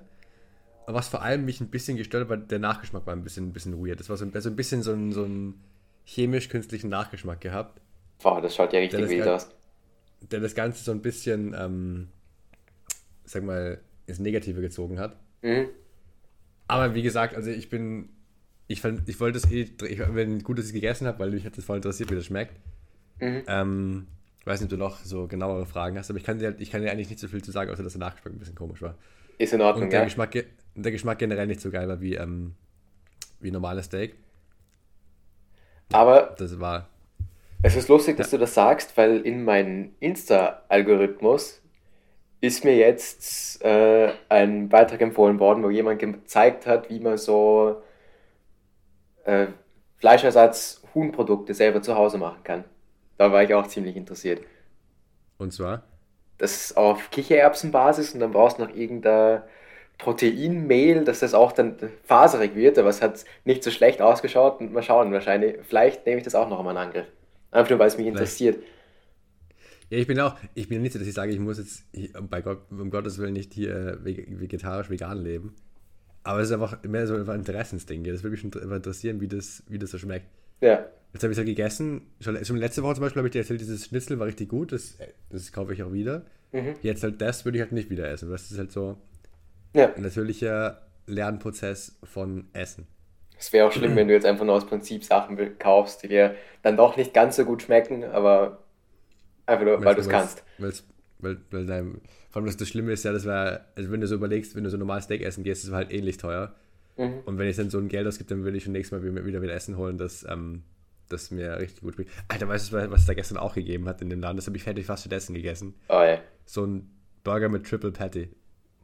Aber 0.86 0.98
was 0.98 1.08
vor 1.08 1.22
allem 1.22 1.44
mich 1.44 1.60
ein 1.60 1.68
bisschen 1.68 1.96
gestört 1.96 2.24
hat, 2.24 2.28
war 2.30 2.36
der 2.36 2.58
Nachgeschmack 2.58 3.06
war 3.06 3.14
ein 3.14 3.24
bisschen, 3.24 3.48
ein 3.48 3.52
bisschen 3.52 3.84
weird. 3.84 3.98
Das 3.98 4.08
war 4.08 4.16
so, 4.16 4.24
ein- 4.24 4.40
so 4.40 4.48
ein 4.48 4.56
bisschen 4.56 4.82
so 4.82 4.92
ein, 4.92 5.12
so 5.12 5.24
ein 5.24 5.54
chemisch-künstlichen 6.04 6.90
Nachgeschmack 6.90 7.40
gehabt, 7.40 7.80
Boah, 8.22 8.40
das 8.40 8.54
schaut 8.54 8.72
ja 8.72 8.80
richtig 8.80 9.08
wild 9.08 9.26
aus. 9.26 9.48
der 10.30 10.40
das 10.40 10.54
Ganze 10.54 10.82
so 10.84 10.92
ein 10.92 11.00
bisschen, 11.00 11.54
ähm, 11.58 12.08
sag 13.24 13.42
mal, 13.44 13.80
ins 14.06 14.18
Negative 14.18 14.60
gezogen 14.60 14.98
hat. 15.00 15.16
Mhm. 15.42 15.68
Aber 16.68 16.94
wie 16.94 17.02
gesagt, 17.02 17.34
also 17.36 17.50
ich 17.50 17.70
bin, 17.70 18.08
ich 18.66 18.80
fand, 18.80 19.08
ich 19.08 19.18
wollte 19.20 19.38
es 19.38 19.50
eh, 19.50 19.62
ich 19.88 19.98
wenn 20.14 20.42
gut, 20.42 20.58
dass 20.58 20.66
ich 20.66 20.70
es 20.70 20.74
gegessen 20.74 21.06
habe, 21.06 21.18
weil 21.20 21.30
mich 21.30 21.44
hat 21.46 21.56
das 21.56 21.64
voll 21.64 21.76
interessiert, 21.76 22.10
wie 22.10 22.16
das 22.16 22.26
schmeckt. 22.26 22.54
Mhm. 23.20 23.42
Ähm, 23.46 24.06
weiß 24.46 24.60
nicht, 24.60 24.72
ob 24.72 24.78
du 24.78 24.84
noch 24.84 24.98
so 25.04 25.26
genauere 25.28 25.66
Fragen 25.66 25.98
hast, 25.98 26.10
aber 26.10 26.18
ich 26.18 26.24
kann 26.24 26.38
dir, 26.38 26.54
ich 26.58 26.70
kann 26.70 26.82
dir 26.82 26.90
eigentlich 26.90 27.10
nicht 27.10 27.20
so 27.20 27.28
viel 27.28 27.42
zu 27.42 27.52
sagen, 27.52 27.70
außer 27.70 27.82
dass 27.82 27.92
der 27.92 28.00
Nachgeschmack 28.00 28.32
ein 28.34 28.38
bisschen 28.38 28.54
komisch 28.56 28.82
war. 28.82 28.94
Ist 29.38 29.52
in 29.52 29.60
Ordnung, 29.60 29.84
Und 29.84 29.92
der, 29.92 30.00
ja. 30.00 30.04
Geschmack, 30.04 30.30
ge- 30.32 30.46
der 30.74 30.92
Geschmack 30.92 31.18
generell 31.18 31.46
nicht 31.46 31.60
so 31.60 31.70
geil 31.70 31.88
war 31.88 32.00
wie, 32.00 32.14
ähm, 32.14 32.54
wie 33.40 33.50
normales 33.50 33.86
Steak. 33.86 34.14
Aber 35.92 36.34
Das 36.38 36.58
war, 36.58 36.88
es 37.62 37.76
ist 37.76 37.88
lustig, 37.88 38.16
dass 38.16 38.30
du 38.30 38.38
das 38.38 38.54
sagst, 38.54 38.96
weil 38.96 39.20
in 39.20 39.44
meinem 39.44 39.94
Insta-Algorithmus 40.00 41.60
ist 42.40 42.64
mir 42.64 42.74
jetzt 42.76 43.62
äh, 43.64 44.12
ein 44.28 44.68
Beitrag 44.68 45.00
empfohlen 45.00 45.38
worden, 45.38 45.62
wo 45.62 45.70
jemand 45.70 46.00
gezeigt 46.00 46.66
hat, 46.66 46.90
wie 46.90 46.98
man 46.98 47.16
so 47.18 47.82
äh, 49.24 49.46
Fleischersatz 49.98 50.82
Huhnprodukte 50.94 51.54
selber 51.54 51.82
zu 51.82 51.94
Hause 51.94 52.18
machen 52.18 52.42
kann. 52.42 52.64
Da 53.18 53.32
war 53.32 53.42
ich 53.42 53.54
auch 53.54 53.66
ziemlich 53.68 53.96
interessiert. 53.96 54.42
und 55.38 55.52
zwar, 55.52 55.82
Das 56.38 56.52
ist 56.56 56.76
auf 56.76 57.10
Kichererbsenbasis 57.10 58.14
und 58.14 58.20
dann 58.20 58.32
brauchst 58.32 58.58
du 58.58 58.64
noch 58.64 58.74
irgendein 58.74 59.42
Proteinmehl, 59.98 61.04
dass 61.04 61.20
das 61.20 61.34
auch 61.34 61.52
dann 61.52 61.76
faserig 62.04 62.54
wird, 62.56 62.78
aber 62.78 62.88
es 62.88 63.02
hat 63.02 63.24
nicht 63.44 63.62
so 63.62 63.70
schlecht 63.70 64.02
ausgeschaut 64.02 64.60
und 64.60 64.72
mal 64.72 64.82
schauen, 64.82 65.12
wahrscheinlich, 65.12 65.58
vielleicht 65.62 66.06
nehme 66.06 66.18
ich 66.18 66.24
das 66.24 66.34
auch 66.34 66.48
noch 66.48 66.58
einmal 66.58 66.74
in 66.74 66.80
Angriff. 66.82 67.06
Einfach 67.52 67.70
nur, 67.70 67.78
weil 67.78 67.88
es 67.88 67.98
mich 67.98 68.06
interessiert. 68.06 68.58
ja, 69.90 69.98
ich 69.98 70.06
bin 70.06 70.18
auch, 70.20 70.36
ich 70.54 70.68
bin 70.68 70.82
nicht 70.82 70.92
so, 70.92 70.98
dass 70.98 71.08
ich 71.08 71.14
sage, 71.14 71.32
ich 71.32 71.38
muss 71.40 71.58
jetzt, 71.58 71.84
bei 72.30 72.42
Gott, 72.42 72.70
um 72.70 72.90
Gottes 72.90 73.18
Willen 73.18 73.34
nicht 73.34 73.52
hier 73.54 73.70
äh, 73.74 73.92
vege- 73.96 74.40
vegetarisch, 74.40 74.90
vegan 74.90 75.18
leben. 75.18 75.54
Aber 76.24 76.40
es 76.40 76.48
ist 76.48 76.54
einfach 76.54 76.82
mehr 76.84 77.06
so 77.06 77.16
ein 77.16 77.28
Interessensding. 77.40 78.04
Das 78.04 78.22
würde 78.24 78.32
mich 78.32 78.40
schon 78.40 78.52
interessieren, 78.52 79.20
wie 79.20 79.28
das, 79.28 79.64
wie 79.68 79.78
das 79.78 79.90
so 79.92 79.98
schmeckt. 79.98 80.26
Ja, 80.62 80.86
Jetzt 81.12 81.24
habe 81.24 81.32
ich 81.32 81.38
es 81.38 81.42
ja 81.42 81.44
gegessen. 81.44 82.06
Schon, 82.20 82.42
schon 82.44 82.56
letzte 82.56 82.82
Woche 82.82 82.94
zum 82.94 83.02
Beispiel 83.02 83.20
habe 83.20 83.28
ich 83.28 83.32
dir 83.32 83.40
erzählt, 83.40 83.60
dieses 83.60 83.86
Schnitzel 83.86 84.18
war 84.18 84.26
richtig 84.26 84.48
gut. 84.48 84.72
Das, 84.72 84.96
das 85.28 85.52
kaufe 85.52 85.74
ich 85.74 85.82
auch 85.82 85.92
wieder. 85.92 86.22
Mhm. 86.52 86.74
Jetzt 86.82 87.02
halt 87.02 87.20
das 87.20 87.44
würde 87.44 87.58
ich 87.58 87.62
halt 87.62 87.72
nicht 87.72 87.90
wieder 87.90 88.08
essen. 88.08 88.30
Das 88.30 88.50
ist 88.50 88.58
halt 88.58 88.72
so 88.72 88.96
ja. 89.74 89.92
ein 89.94 90.02
natürlicher 90.02 90.80
Lernprozess 91.06 91.98
von 92.04 92.46
Essen. 92.54 92.86
Es 93.38 93.52
wäre 93.52 93.66
auch 93.66 93.72
schlimm, 93.72 93.96
wenn 93.96 94.08
du 94.08 94.14
jetzt 94.14 94.24
einfach 94.24 94.44
nur 94.44 94.54
aus 94.54 94.66
Prinzip 94.66 95.04
Sachen 95.04 95.58
kaufst, 95.58 96.02
die 96.02 96.08
dir 96.08 96.36
dann 96.62 96.76
doch 96.76 96.96
nicht 96.96 97.12
ganz 97.12 97.36
so 97.36 97.44
gut 97.44 97.62
schmecken, 97.62 98.04
aber 98.04 98.62
einfach 99.46 99.64
nur, 99.64 99.84
weil 99.84 99.96
du 99.96 100.00
es 100.00 100.08
kannst. 100.08 100.44
Weil's, 100.58 100.84
weil, 101.18 101.38
weil 101.50 101.66
dein, 101.66 102.00
vor 102.30 102.36
allem 102.36 102.46
das, 102.46 102.56
das 102.56 102.68
Schlimme 102.68 102.92
ist 102.92 103.04
ja, 103.04 103.12
das 103.12 103.26
war, 103.26 103.62
also 103.74 103.90
wenn 103.90 104.00
du 104.00 104.06
so 104.06 104.14
überlegst, 104.14 104.54
wenn 104.54 104.62
du 104.62 104.70
so 104.70 104.76
normal 104.76 105.02
Steak 105.02 105.22
essen 105.22 105.42
gehst, 105.42 105.64
das 105.64 105.72
war 105.72 105.78
halt 105.78 105.92
ähnlich 105.92 106.18
teuer. 106.18 106.54
Mhm. 106.96 107.20
Und 107.24 107.38
wenn 107.38 107.48
ich 107.48 107.56
dann 107.56 107.70
so 107.70 107.78
ein 107.78 107.88
Geld 107.88 108.06
ausgebe, 108.06 108.28
dann 108.28 108.44
will 108.44 108.54
ich 108.54 108.64
schon 108.64 108.72
nächstes 108.72 108.98
Mal 108.98 109.04
wieder, 109.04 109.24
wieder, 109.24 109.42
wieder 109.42 109.54
Essen 109.54 109.76
holen, 109.76 109.98
das, 109.98 110.26
ähm, 110.28 110.62
das 111.08 111.30
mir 111.30 111.58
richtig 111.58 111.82
gut 111.82 111.94
schmeckt. 111.94 112.10
Alter, 112.28 112.48
weißt 112.48 112.72
du, 112.72 112.90
was 112.90 113.00
es 113.00 113.06
da 113.06 113.14
gestern 113.14 113.38
auch 113.38 113.54
gegeben 113.54 113.88
hat 113.88 114.02
in 114.02 114.10
dem 114.10 114.20
Laden? 114.20 114.36
Das 114.36 114.46
habe 114.46 114.56
ich 114.56 114.62
fertig 114.62 114.86
fast 114.86 115.02
stattdessen 115.02 115.34
gegessen. 115.34 115.74
Oh, 115.88 116.02
ja. 116.02 116.18
So 116.44 116.64
ein 116.64 116.90
Burger 117.24 117.48
mit 117.48 117.66
Triple 117.66 117.92
Patty. 117.92 118.30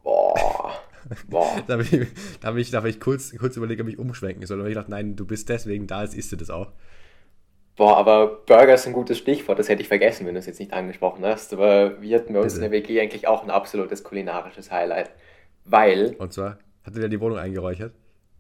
Boah. 0.03 0.73
Boah. 1.29 1.63
Da 1.67 1.75
habe 1.75 1.83
ich, 1.83 1.91
da 2.41 2.49
hab 2.49 2.57
ich, 2.57 2.71
da 2.71 2.79
hab 2.79 2.85
ich 2.87 3.01
kurz, 3.01 3.37
kurz 3.37 3.57
überlegt, 3.57 3.81
ob 3.81 3.89
ich 3.89 3.99
umschwenken 3.99 4.47
soll. 4.47 4.61
Aber 4.61 4.69
ich 4.69 4.75
dachte, 4.75 4.91
nein, 4.91 5.17
du 5.17 5.27
bist 5.27 5.49
deswegen 5.49 5.87
da, 5.87 6.03
jetzt 6.03 6.17
isst 6.17 6.33
du 6.33 6.37
das 6.37 6.51
auch. 6.51 6.73
Boah, 7.77 7.97
aber 7.97 8.43
Burger 8.45 8.75
ist 8.75 8.89
ein 8.89 8.93
gutes 8.93 9.19
Stichwort, 9.19 9.61
das 9.61 9.69
hätte 9.69 9.83
ich 9.83 9.89
vergessen, 9.89 10.27
wenn 10.27 10.35
du 10.35 10.41
es 10.41 10.47
jetzt 10.47 10.59
nicht 10.59 10.73
angesprochen 10.73 11.25
hast. 11.25 11.53
Aber 11.53 12.03
wir 12.03 12.19
hatten 12.19 12.33
bei 12.33 12.41
uns 12.41 12.55
Bitte. 12.55 12.67
in 12.67 12.73
der 12.73 12.83
WG 12.83 13.01
eigentlich 13.01 13.29
auch 13.29 13.45
ein 13.45 13.51
absolutes 13.51 14.03
kulinarisches 14.03 14.73
Highlight. 14.73 15.13
Weil, 15.65 16.17
Und 16.19 16.33
zwar, 16.33 16.59
hat 16.85 16.95
er 16.95 17.03
dir 17.03 17.09
die 17.09 17.21
Wohnung 17.21 17.39
eingeräuchert? 17.39 17.93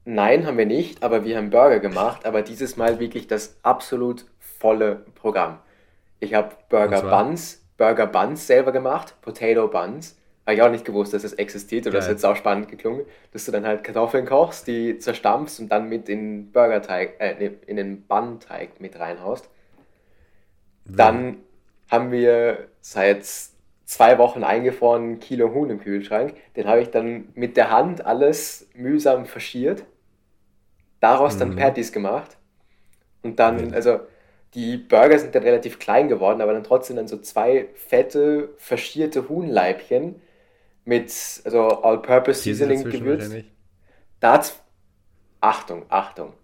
nein, 0.08 0.46
haben 0.46 0.58
wir 0.58 0.66
nicht, 0.66 1.02
aber 1.02 1.24
wir 1.24 1.36
haben 1.36 1.50
Burger 1.50 1.80
gemacht, 1.80 2.24
aber 2.24 2.42
dieses 2.42 2.76
Mal 2.76 2.98
wirklich 2.98 3.26
das 3.26 3.56
absolut 3.62 4.24
volle 4.40 5.04
Programm. 5.14 5.58
Ich 6.18 6.34
habe 6.34 6.56
Burger? 6.68 7.02
Buns, 7.02 7.62
Burger 7.76 8.06
Buns 8.06 8.46
selber 8.46 8.72
gemacht, 8.72 9.14
Potato 9.20 9.68
Buns. 9.68 10.16
Habe 10.46 10.54
ich 10.54 10.62
auch 10.62 10.70
nicht 10.70 10.86
gewusst, 10.86 11.12
dass 11.12 11.24
es 11.24 11.34
existiert 11.34 11.86
oder 11.86 11.96
das 11.96 12.06
Geil. 12.06 12.14
ist 12.14 12.22
jetzt 12.22 12.30
auch 12.30 12.36
spannend 12.36 12.68
geklungen, 12.68 13.02
dass 13.32 13.44
du 13.44 13.52
dann 13.52 13.66
halt 13.66 13.84
Kartoffeln 13.84 14.24
kochst, 14.24 14.66
die 14.66 14.98
zerstampfst 14.98 15.60
und 15.60 15.68
dann 15.68 15.90
mit 15.90 16.08
in 16.08 16.50
Burgerteig, 16.52 17.16
äh, 17.18 17.50
in 17.66 17.76
den 17.76 18.02
Bun-Teig 18.06 18.80
mit 18.80 18.98
reinhaust. 18.98 19.50
Dann 20.86 21.36
haben 21.90 22.10
wir 22.10 22.68
seit 22.80 23.26
zwei 23.88 24.18
Wochen 24.18 24.44
eingefroren 24.44 25.18
Kilo 25.18 25.54
Huhn 25.54 25.70
im 25.70 25.80
Kühlschrank. 25.80 26.34
Den 26.56 26.68
habe 26.68 26.82
ich 26.82 26.90
dann 26.90 27.30
mit 27.34 27.56
der 27.56 27.70
Hand 27.70 28.04
alles 28.04 28.68
mühsam 28.74 29.24
faschiert. 29.24 29.84
Daraus 31.00 31.38
dann 31.38 31.50
Mhm. 31.50 31.56
Patties 31.56 31.92
gemacht. 31.92 32.36
Und 33.22 33.38
dann, 33.38 33.74
also 33.74 34.00
die 34.54 34.76
Burger 34.78 35.18
sind 35.18 35.34
dann 35.34 35.42
relativ 35.42 35.78
klein 35.78 36.08
geworden, 36.08 36.40
aber 36.42 36.52
dann 36.54 36.64
trotzdem 36.64 36.96
dann 36.96 37.08
so 37.08 37.18
zwei 37.18 37.68
fette, 37.74 38.50
faschierte 38.58 39.28
Huhnleibchen 39.28 40.16
mit, 40.84 41.12
also 41.44 41.68
All-Purpose 41.68 42.42
Seasoning 42.42 42.84
gewürzt. 42.84 43.32
Dazu, 44.20 44.54
Achtung, 45.40 45.84
Achtung. 45.88 46.34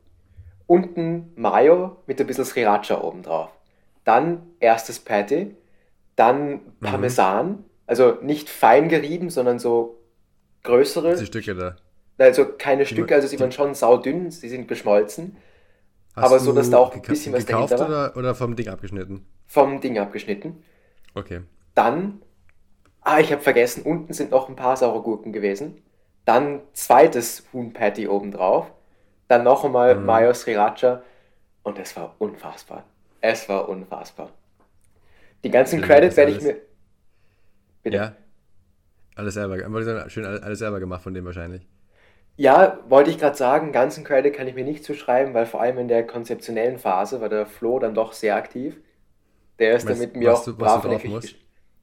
Unten 0.67 1.33
Mayo 1.37 1.97
mit 2.07 2.21
ein 2.21 2.27
bisschen 2.27 2.45
Sriracha 2.45 3.01
oben 3.03 3.23
drauf. 3.23 3.51
Dann 4.05 4.43
erstes 4.61 5.01
Patty, 5.01 5.57
dann 6.17 6.61
Parmesan, 6.81 7.65
also 7.87 8.19
nicht 8.23 8.49
fein 8.49 8.89
gerieben, 8.89 9.31
sondern 9.31 9.59
so 9.59 10.01
größere, 10.63 11.17
Die 11.17 11.27
Stücke 11.27 11.55
da. 11.55 11.77
also 12.19 12.47
keine 12.47 12.87
Stücke, 12.87 13.15
also 13.15 13.27
sie 13.29 13.39
waren 13.41 13.53
schon 13.53 13.75
saudünn, 13.75 14.31
sie 14.31 14.49
sind 14.49 14.69
geschmolzen, 14.69 15.37
Hast 16.17 16.27
Aber 16.27 16.39
so, 16.39 16.53
dass 16.53 16.71
da 16.71 16.79
auch 16.79 16.95
ein 16.95 17.03
bisschen 17.03 17.33
was 17.33 17.45
gekauft 17.45 17.73
dahinter 17.73 17.93
war? 17.93 18.11
oder, 18.13 18.17
oder 18.17 18.35
vom 18.37 18.55
Ding 18.55 18.69
abgeschnitten? 18.69 19.27
vom 19.47 19.81
Ding 19.81 19.99
abgeschnitten. 19.99 20.63
Okay. 21.15 21.41
Dann, 21.75 22.23
ah, 23.03 23.19
ich 23.19 23.33
habe 23.33 23.43
vergessen, 23.43 23.83
unten 23.83 24.13
sind 24.13 24.31
noch 24.31 24.49
ein 24.49 24.57
paar 24.57 24.77
saure 24.77 25.03
Gurken 25.03 25.33
gewesen. 25.33 25.83
dann 26.25 26.61
zweites 26.73 27.45
Huhn 27.53 27.73
Patty 27.75 28.09
obendrauf, 28.09 28.73
dann 29.29 29.43
noch 29.45 29.65
einmal 29.65 29.95
Mhm. 29.97 30.07
Mayo 30.07 30.33
Sriracha 30.33 31.03
und 31.65 31.79
es 31.79 31.95
war 31.97 32.15
unfassbar. 32.19 32.85
Es 33.21 33.49
war 33.49 33.69
unfassbar. 33.69 34.31
Die 35.45 35.51
ganzen 35.51 35.81
Ja, 35.81 35.87
Credits 35.87 36.17
werde 36.17 36.33
ich 36.33 36.43
mir. 36.43 36.57
Bitte. 37.83 37.97
Ja. 37.97 38.17
Alles 39.15 39.35
selber, 39.35 39.59
sagen, 39.59 40.11
schön 40.11 40.25
alles, 40.25 40.59
selber 40.59 40.81
gemacht 40.81 41.03
von 41.03 41.15
dem 41.15 41.25
wahrscheinlich. 41.25 41.69
Ja, 42.37 42.81
wollte 42.89 43.11
ich 43.11 43.19
gerade 43.19 43.37
sagen, 43.37 43.71
ganzen 43.71 44.03
Credit 44.03 44.35
kann 44.35 44.49
ich 44.49 44.55
mir 44.57 44.65
nicht 44.65 44.83
zuschreiben, 44.83 45.35
weil 45.35 45.47
vor 45.47 45.61
allem 45.61 45.79
in 45.79 45.87
der 45.87 46.05
konzeptionellen 46.05 46.79
Phase 46.79 47.21
war 47.21 47.29
der 47.29 47.47
Flo 47.47 47.79
dann 47.79 47.95
doch 47.95 48.13
sehr 48.13 48.35
aktiv. 48.35 48.77
Der 49.61 49.77
ist 49.77 49.85
dann 49.85 49.93
Was- 49.93 50.01
mit 50.01 50.17
mir 50.17 50.35
auch 50.35 50.45
du- 50.45 50.57
brav 50.57 50.85
in 50.85 50.91
der 50.91 50.99
Küche. 50.99 51.37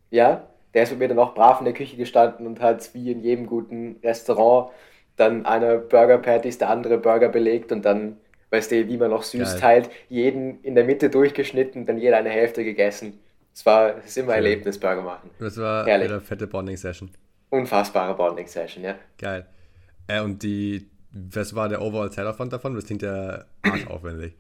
Ja, 0.10 0.48
der 0.74 0.84
ist 0.84 0.90
mit 0.90 1.00
mir 1.00 1.08
dann 1.08 1.20
auch 1.20 1.34
brav 1.34 1.60
in 1.60 1.66
der 1.66 1.74
Küche 1.74 1.96
gestanden 1.96 2.46
und 2.48 2.60
hat 2.60 2.94
wie 2.94 3.12
in 3.12 3.22
jedem 3.22 3.46
guten 3.46 3.98
Restaurant 4.04 4.72
dann 5.16 5.46
einer 5.46 5.78
Burger 5.78 6.18
Patties, 6.18 6.58
der 6.58 6.70
andere 6.70 6.98
Burger 6.98 7.30
belegt 7.30 7.72
und 7.72 7.86
dann, 7.86 8.18
weißt 8.50 8.72
du, 8.72 8.88
wie 8.90 8.98
man 8.98 9.10
noch 9.12 9.24
süß 9.24 9.52
Geil. 9.54 9.60
teilt, 9.62 9.90
jeden 10.10 10.62
in 10.64 10.76
der 10.76 10.84
Mitte 10.84 11.10
durchgeschnitten, 11.10 11.86
dann 11.86 11.98
jeder 11.98 12.18
eine 12.18 12.30
Hälfte 12.30 12.66
gegessen. 12.66 13.20
Es 13.54 13.66
war, 13.66 13.98
es 13.98 14.06
ist 14.06 14.18
immer 14.18 14.34
ein. 14.34 14.44
Erlebnis, 14.44 14.80
Burger 14.80 15.02
machen. 15.02 15.30
Das 15.40 15.58
war 15.58 15.86
Herrlich. 15.86 16.10
wieder 16.10 16.22
fette 16.22 16.48
Bonding-Session. 16.48 17.12
Unfassbare 17.50 18.16
Bonding-Session, 18.16 18.84
ja. 18.84 18.96
Geil. 19.18 19.46
Äh, 20.08 20.22
und 20.22 20.42
die, 20.44 20.90
was 21.12 21.54
war 21.56 21.70
der 21.70 21.82
Overall-Zeitaufwand 21.82 22.54
davon? 22.54 22.76
Das 22.76 22.86
klingt 22.86 23.02
ja 23.02 23.44
arschaufwendig. 23.62 24.36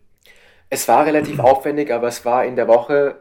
Es 0.69 0.87
war 0.87 1.05
relativ 1.05 1.39
aufwendig, 1.39 1.91
aber 1.91 2.07
es 2.07 2.23
war 2.23 2.45
in 2.45 2.55
der 2.55 2.67
Woche, 2.69 3.17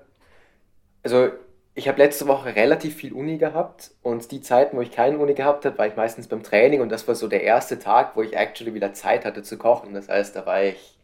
also 1.02 1.30
ich 1.74 1.88
habe 1.88 1.98
letzte 1.98 2.28
Woche 2.28 2.54
relativ 2.54 2.94
viel 2.94 3.12
Uni 3.12 3.38
gehabt 3.38 3.90
und 4.02 4.30
die 4.30 4.40
Zeiten, 4.40 4.76
wo 4.76 4.80
ich 4.82 4.92
keine 4.92 5.18
Uni 5.18 5.34
gehabt 5.34 5.64
habe, 5.64 5.76
war 5.78 5.86
ich 5.86 5.96
meistens 5.96 6.28
beim 6.28 6.42
Training 6.44 6.80
und 6.80 6.90
das 6.90 7.08
war 7.08 7.16
so 7.16 7.26
der 7.26 7.42
erste 7.42 7.78
Tag, 7.80 8.16
wo 8.16 8.22
ich 8.22 8.36
actually 8.36 8.74
wieder 8.74 8.92
Zeit 8.92 9.24
hatte 9.24 9.42
zu 9.42 9.58
kochen. 9.58 9.94
Das 9.94 10.08
heißt, 10.08 10.36
da 10.36 10.46
war 10.46 10.62
ich, 10.62 10.96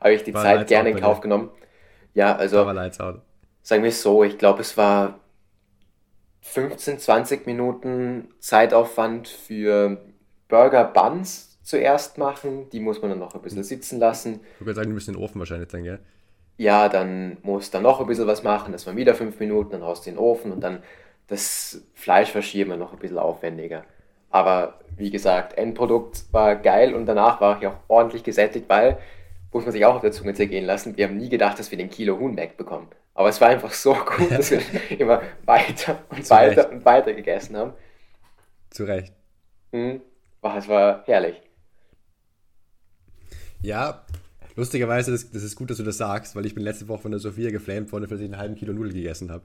habe 0.00 0.12
ich 0.14 0.24
die 0.24 0.34
War 0.34 0.42
Zeit 0.42 0.66
gerne 0.66 0.90
in 0.90 1.00
Kauf 1.00 1.20
genommen. 1.20 1.50
Ja, 2.14 2.34
Da 2.34 2.38
also 2.38 2.66
war 2.66 2.74
Lights 2.74 2.98
Out. 3.00 3.20
Sagen 3.62 3.82
wir 3.82 3.90
es 3.90 4.02
so, 4.02 4.24
ich 4.24 4.38
glaube, 4.38 4.60
es 4.60 4.76
war 4.76 5.20
15, 6.42 6.98
20 6.98 7.46
Minuten 7.46 8.28
Zeitaufwand 8.40 9.28
für 9.28 10.04
Burger 10.48 10.84
Buns 10.84 11.58
zuerst 11.62 12.18
machen. 12.18 12.68
Die 12.70 12.80
muss 12.80 13.00
man 13.00 13.10
dann 13.10 13.20
noch 13.20 13.34
ein 13.34 13.42
bisschen 13.42 13.64
sitzen 13.64 13.98
lassen. 13.98 14.40
Ich 14.58 14.66
würde 14.66 14.74
sagen, 14.74 14.88
du 14.88 14.94
musst 14.94 15.08
in 15.08 15.14
den 15.14 15.22
Ofen 15.22 15.38
wahrscheinlich 15.38 15.68
dann, 15.68 15.84
gell? 15.84 16.00
Ja, 16.58 16.88
dann 16.88 17.38
musst 17.42 17.74
du 17.74 17.80
noch 17.80 18.00
ein 18.00 18.06
bisschen 18.06 18.26
was 18.26 18.42
machen, 18.42 18.72
das 18.72 18.86
waren 18.86 18.96
wieder 18.96 19.14
fünf 19.14 19.40
Minuten, 19.40 19.70
dann 19.70 19.80
du 19.80 19.88
in 19.88 20.14
den 20.14 20.18
Ofen 20.18 20.52
und 20.52 20.60
dann 20.60 20.82
das 21.28 21.80
Fleisch 21.94 22.30
verschieben 22.30 22.70
wir 22.70 22.76
noch 22.76 22.92
ein 22.92 22.98
bisschen 22.98 23.18
aufwendiger. 23.18 23.84
Aber 24.30 24.80
wie 24.96 25.10
gesagt, 25.10 25.56
Endprodukt 25.56 26.24
war 26.30 26.56
geil 26.56 26.94
und 26.94 27.06
danach 27.06 27.40
war 27.40 27.58
ich 27.58 27.66
auch 27.66 27.76
ordentlich 27.88 28.22
gesättigt, 28.22 28.68
weil, 28.68 28.98
muss 29.50 29.64
man 29.64 29.72
sich 29.72 29.84
auch 29.86 29.94
auf 29.94 30.02
der 30.02 30.12
Zunge 30.12 30.34
zergehen 30.34 30.66
lassen, 30.66 30.96
wir 30.96 31.06
haben 31.06 31.16
nie 31.16 31.30
gedacht, 31.30 31.58
dass 31.58 31.70
wir 31.70 31.78
den 31.78 31.90
Kilo 31.90 32.18
Huhn 32.18 32.36
wegbekommen. 32.36 32.88
Aber 33.14 33.28
es 33.28 33.40
war 33.40 33.48
einfach 33.48 33.72
so 33.72 33.94
gut, 34.16 34.30
dass 34.30 34.50
wir 34.50 34.60
immer 34.98 35.22
weiter 35.44 36.02
und 36.10 36.24
Zu 36.24 36.30
weiter 36.30 36.62
Recht. 36.62 36.70
und 36.72 36.84
weiter 36.84 37.12
gegessen 37.12 37.56
haben. 37.56 37.72
Zu 38.70 38.84
Recht. 38.84 39.12
Mhm. 39.72 40.00
Boah, 40.40 40.56
es 40.56 40.68
war 40.68 41.04
herrlich. 41.06 41.40
Ja, 43.60 44.04
lustigerweise, 44.56 45.12
das, 45.12 45.30
das 45.30 45.42
ist 45.42 45.56
gut, 45.56 45.70
dass 45.70 45.76
du 45.76 45.84
das 45.84 45.98
sagst, 45.98 46.34
weil 46.34 46.46
ich 46.46 46.54
bin 46.54 46.64
letzte 46.64 46.88
Woche 46.88 47.02
von 47.02 47.10
der 47.12 47.20
Sophia 47.20 47.50
geflamed 47.50 47.92
worden, 47.92 48.08
dass 48.08 48.18
ich 48.18 48.24
einen 48.24 48.38
halben 48.38 48.54
Kilo 48.56 48.72
Nudeln 48.72 48.94
gegessen 48.94 49.30
habe. 49.30 49.44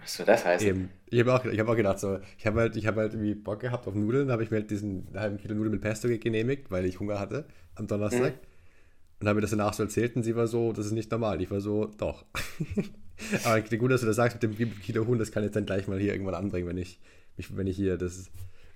Was 0.00 0.16
soll 0.16 0.26
das 0.26 0.44
heißen? 0.44 0.66
Eben. 0.68 0.90
Ich 1.06 1.20
habe 1.20 1.32
auch, 1.32 1.44
ich 1.44 1.58
hab 1.58 1.68
auch 1.68 1.76
gedacht, 1.76 2.00
so, 2.00 2.18
ich 2.36 2.46
habe 2.46 2.60
halt, 2.60 2.76
ich 2.76 2.86
hab 2.86 2.96
halt 2.96 3.14
irgendwie 3.14 3.34
Bock 3.34 3.60
gehabt 3.60 3.86
auf 3.86 3.94
Nudeln, 3.94 4.30
habe 4.32 4.42
ich 4.42 4.50
mir 4.50 4.58
halt 4.58 4.70
diesen 4.70 5.08
halben 5.14 5.38
Kilo 5.38 5.54
Nudeln 5.54 5.72
mit 5.72 5.80
Pesto 5.80 6.08
genehmigt, 6.08 6.70
weil 6.70 6.84
ich 6.84 6.98
Hunger 6.98 7.20
hatte 7.20 7.46
am 7.76 7.86
Donnerstag. 7.86 8.34
Und 9.22 9.28
habe 9.28 9.36
mir 9.36 9.42
das 9.42 9.50
danach 9.50 9.72
so 9.72 9.84
erzählt 9.84 10.16
und 10.16 10.24
sie 10.24 10.34
war 10.34 10.48
so, 10.48 10.72
das 10.72 10.86
ist 10.86 10.92
nicht 10.92 11.08
normal. 11.12 11.40
Ich 11.40 11.48
war 11.48 11.60
so, 11.60 11.86
doch. 11.96 12.24
Aber 13.44 13.60
gut, 13.60 13.92
dass 13.92 14.00
du 14.00 14.08
das 14.08 14.16
sagst 14.16 14.42
mit 14.42 14.58
dem 14.58 14.80
Kilo 14.80 15.06
Huhn, 15.06 15.16
das 15.16 15.30
kann 15.30 15.44
ich 15.44 15.46
jetzt 15.46 15.54
dann 15.54 15.64
gleich 15.64 15.86
mal 15.86 16.00
hier 16.00 16.12
irgendwann 16.12 16.34
anbringen, 16.34 16.66
wenn 16.66 16.76
ich, 16.76 16.98
wenn 17.50 17.68
ich 17.68 17.76
hier 17.76 17.96
das 17.96 18.30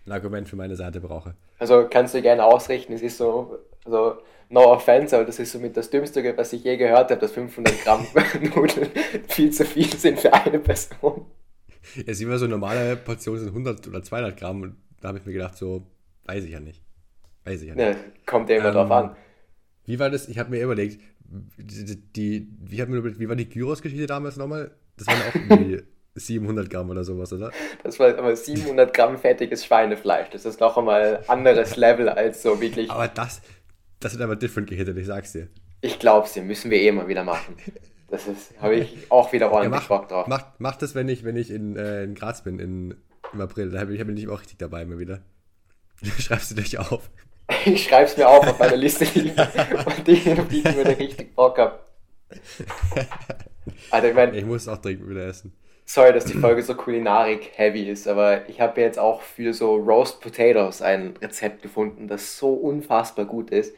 ein 0.06 0.12
Argument 0.12 0.48
für 0.48 0.54
meine 0.54 0.76
Seite 0.76 1.00
brauche. 1.00 1.34
Also 1.58 1.88
kannst 1.90 2.14
du 2.14 2.22
gerne 2.22 2.44
ausrichten, 2.44 2.92
es 2.92 3.02
ist 3.02 3.18
so, 3.18 3.58
also 3.84 4.18
no 4.48 4.72
offense, 4.72 5.16
aber 5.16 5.24
das 5.24 5.40
ist 5.40 5.50
so 5.50 5.58
mit 5.58 5.76
das 5.76 5.90
Dümmste, 5.90 6.36
was 6.36 6.52
ich 6.52 6.62
je 6.62 6.76
gehört 6.76 7.10
habe, 7.10 7.20
dass 7.20 7.32
500 7.32 7.82
Gramm 7.82 8.06
Nudeln 8.54 8.88
viel 9.26 9.50
zu 9.50 9.64
viel 9.64 9.92
sind 9.96 10.20
für 10.20 10.32
eine 10.32 10.60
Person. 10.60 11.26
Ja, 12.06 12.14
sie 12.14 12.28
war 12.28 12.38
so, 12.38 12.46
normale 12.46 12.96
Portionen 12.96 13.40
sind 13.40 13.48
100 13.48 13.88
oder 13.88 14.00
200 14.00 14.36
Gramm 14.36 14.62
und 14.62 14.76
da 15.00 15.08
habe 15.08 15.18
ich 15.18 15.26
mir 15.26 15.32
gedacht, 15.32 15.56
so, 15.56 15.88
weiß 16.26 16.44
ich 16.44 16.52
ja 16.52 16.60
nicht. 16.60 16.82
Weiß 17.44 17.62
ich 17.62 17.68
ja 17.68 17.74
nicht. 17.74 17.84
Ja, 17.84 17.96
kommt 18.26 18.48
ja 18.48 18.56
immer 18.58 18.68
Ähm, 18.68 18.74
drauf 18.74 18.90
an. 18.92 19.16
Wie 19.86 19.98
war 19.98 20.10
das? 20.10 20.28
Ich 20.28 20.38
habe 20.38 20.50
mir 20.50 20.62
überlegt, 20.62 21.00
die, 21.58 21.96
die, 22.12 22.48
wie, 22.60 22.80
hat 22.82 22.88
mir 22.88 22.96
überlegt, 22.96 23.20
wie 23.20 23.28
war 23.28 23.36
die 23.36 23.48
Gyros-Geschichte 23.48 24.06
damals 24.06 24.36
nochmal? 24.36 24.72
Das 24.96 25.06
waren 25.06 25.20
auch 25.22 25.34
irgendwie 25.34 25.82
700 26.14 26.68
Gramm 26.70 26.90
oder 26.90 27.04
sowas, 27.04 27.32
oder? 27.32 27.50
Das 27.82 27.98
war 27.98 28.16
aber 28.16 28.34
700 28.34 28.92
Gramm 28.94 29.18
fettiges 29.18 29.64
Schweinefleisch. 29.64 30.30
Das 30.30 30.44
ist 30.44 30.60
noch 30.60 30.76
einmal 30.76 31.22
anderes 31.28 31.76
Level 31.76 32.08
als 32.08 32.42
so 32.42 32.60
wirklich. 32.60 32.90
Aber 32.90 33.08
das, 33.08 33.42
das 34.00 34.12
wird 34.12 34.22
aber 34.22 34.36
different 34.36 34.68
gehittet, 34.68 34.96
ich 34.96 35.06
sag's 35.06 35.32
dir. 35.32 35.48
Ich 35.82 35.98
glaub's 35.98 36.32
dir, 36.32 36.42
müssen 36.42 36.70
wir 36.70 36.80
eh 36.80 36.90
mal 36.90 37.06
wieder 37.06 37.22
machen. 37.22 37.56
Das 38.08 38.26
ist, 38.26 38.58
habe 38.60 38.76
ich 38.76 39.10
auch 39.10 39.32
wieder 39.32 39.46
Ja, 39.46 39.52
ordentlich 39.52 39.82
mach, 39.82 39.88
Bock 39.88 40.08
drauf. 40.08 40.26
mach, 40.28 40.44
mach 40.58 40.76
das, 40.76 40.94
wenn 40.94 41.08
ich, 41.08 41.24
wenn 41.24 41.36
ich 41.36 41.50
in, 41.50 41.76
äh, 41.76 42.04
in 42.04 42.14
Graz 42.14 42.42
bin 42.44 42.58
in, 42.60 42.94
im 43.32 43.40
April. 43.40 43.70
Da 43.70 43.80
habe 43.80 43.94
ich, 43.94 44.00
hab 44.00 44.08
ich 44.08 44.14
nicht 44.14 44.28
auch 44.28 44.40
richtig 44.40 44.58
dabei 44.58 44.84
mal 44.84 44.98
wieder. 44.98 45.22
Schreibst 46.18 46.50
du 46.50 46.54
dich 46.54 46.78
auf. 46.78 47.10
Ich 47.64 47.84
schreib's 47.84 48.16
mir 48.16 48.28
auf 48.28 48.46
auf 48.46 48.58
meiner 48.58 48.76
Liste 48.76 49.04
liegen 49.04 49.36
und 49.38 50.06
die, 50.06 50.32
auf 50.38 50.48
die 50.48 50.58
ich 50.58 50.76
mir 50.76 50.86
richtig 50.86 51.34
Bock 51.34 51.58
hab. 51.58 51.86
Also 53.90 54.08
ich 54.08 54.14
meine, 54.14 54.36
Ich 54.36 54.44
muss 54.44 54.68
auch 54.68 54.78
dringend 54.78 55.08
wieder 55.08 55.26
essen. 55.26 55.52
Sorry, 55.84 56.12
dass 56.12 56.24
die 56.24 56.34
Folge 56.34 56.62
so 56.62 56.74
kulinarik-heavy 56.74 57.88
ist, 57.88 58.08
aber 58.08 58.48
ich 58.48 58.60
habe 58.60 58.80
jetzt 58.80 58.98
auch 58.98 59.22
für 59.22 59.52
so 59.54 59.76
Roast 59.76 60.20
Potatoes 60.20 60.82
ein 60.82 61.16
Rezept 61.22 61.62
gefunden, 61.62 62.08
das 62.08 62.38
so 62.38 62.54
unfassbar 62.54 63.24
gut 63.24 63.50
ist. 63.50 63.74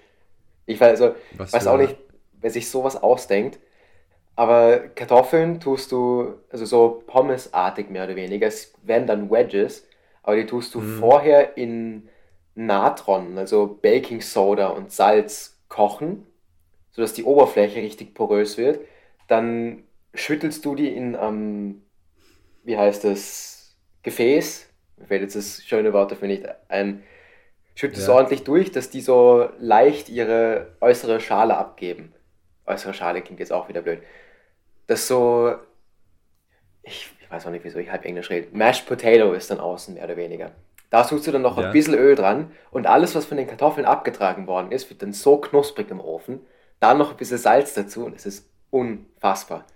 Ich 0.64 0.80
weiß, 0.80 1.00
also, 1.00 1.14
Was 1.32 1.52
weiß 1.52 1.66
auch 1.66 1.76
nicht, 1.76 1.96
wer 2.40 2.50
sich 2.50 2.70
sowas 2.70 2.96
ausdenkt, 2.96 3.58
aber 4.36 4.78
Kartoffeln 4.94 5.60
tust 5.60 5.92
du, 5.92 6.34
also 6.50 6.64
so 6.64 7.02
Pommesartig 7.06 7.90
mehr 7.90 8.04
oder 8.04 8.16
weniger, 8.16 8.46
es 8.46 8.72
werden 8.82 9.06
dann 9.06 9.30
Wedges, 9.30 9.86
aber 10.22 10.36
die 10.36 10.46
tust 10.46 10.74
du 10.74 10.80
vorher 10.80 11.56
in 11.58 12.08
Natron, 12.66 13.38
also 13.38 13.78
Baking 13.80 14.20
Soda 14.20 14.68
und 14.68 14.90
Salz 14.92 15.60
kochen, 15.68 16.26
sodass 16.90 17.12
die 17.14 17.24
Oberfläche 17.24 17.80
richtig 17.80 18.14
porös 18.14 18.58
wird. 18.58 18.80
Dann 19.28 19.84
schüttelst 20.14 20.64
du 20.64 20.74
die 20.74 20.88
in, 20.88 21.16
ähm, 21.20 21.82
wie 22.64 22.76
heißt 22.76 23.04
das, 23.04 23.76
Gefäß, 24.02 24.68
mir 24.96 25.06
fällt 25.06 25.22
jetzt 25.22 25.36
das 25.36 25.62
schöne 25.64 25.92
Wort 25.92 26.10
dafür 26.12 26.28
nicht 26.28 26.46
ein, 26.68 27.02
schüttelst 27.74 28.08
du 28.08 28.12
Ja. 28.12 28.16
ordentlich 28.16 28.44
durch, 28.44 28.72
dass 28.72 28.90
die 28.90 29.00
so 29.00 29.48
leicht 29.58 30.08
ihre 30.08 30.76
äußere 30.80 31.20
Schale 31.20 31.56
abgeben. 31.56 32.12
Äußere 32.66 32.94
Schale 32.94 33.22
klingt 33.22 33.40
jetzt 33.40 33.52
auch 33.52 33.68
wieder 33.68 33.82
blöd. 33.82 34.02
Das 34.88 35.06
so, 35.06 35.54
ich, 36.82 37.10
ich 37.20 37.30
weiß 37.30 37.46
auch 37.46 37.50
nicht, 37.50 37.64
wieso 37.64 37.78
ich 37.78 37.90
halb 37.90 38.04
Englisch 38.04 38.30
rede. 38.30 38.48
Mashed 38.52 38.86
Potato 38.86 39.32
ist 39.32 39.50
dann 39.50 39.60
außen, 39.60 39.94
mehr 39.94 40.04
oder 40.04 40.16
weniger. 40.16 40.52
Da 40.90 41.02
tust 41.04 41.26
du 41.26 41.32
dann 41.32 41.42
noch 41.42 41.58
Ja. 41.58 41.66
ein 41.66 41.72
bisschen 41.72 41.94
Öl 41.94 42.14
dran 42.14 42.50
und 42.70 42.86
alles, 42.86 43.14
was 43.14 43.26
von 43.26 43.36
den 43.36 43.46
Kartoffeln 43.46 43.86
abgetragen 43.86 44.46
worden 44.46 44.72
ist, 44.72 44.88
wird 44.90 45.02
dann 45.02 45.12
so 45.12 45.38
knusprig 45.38 45.90
im 45.90 46.00
Ofen. 46.00 46.40
Dann 46.80 46.98
noch 46.98 47.10
ein 47.10 47.16
bisschen 47.16 47.38
Salz 47.38 47.74
dazu 47.74 48.04
und 48.06 48.14
es 48.16 48.24
ist 48.26 48.48
unfassbar. 48.70 49.66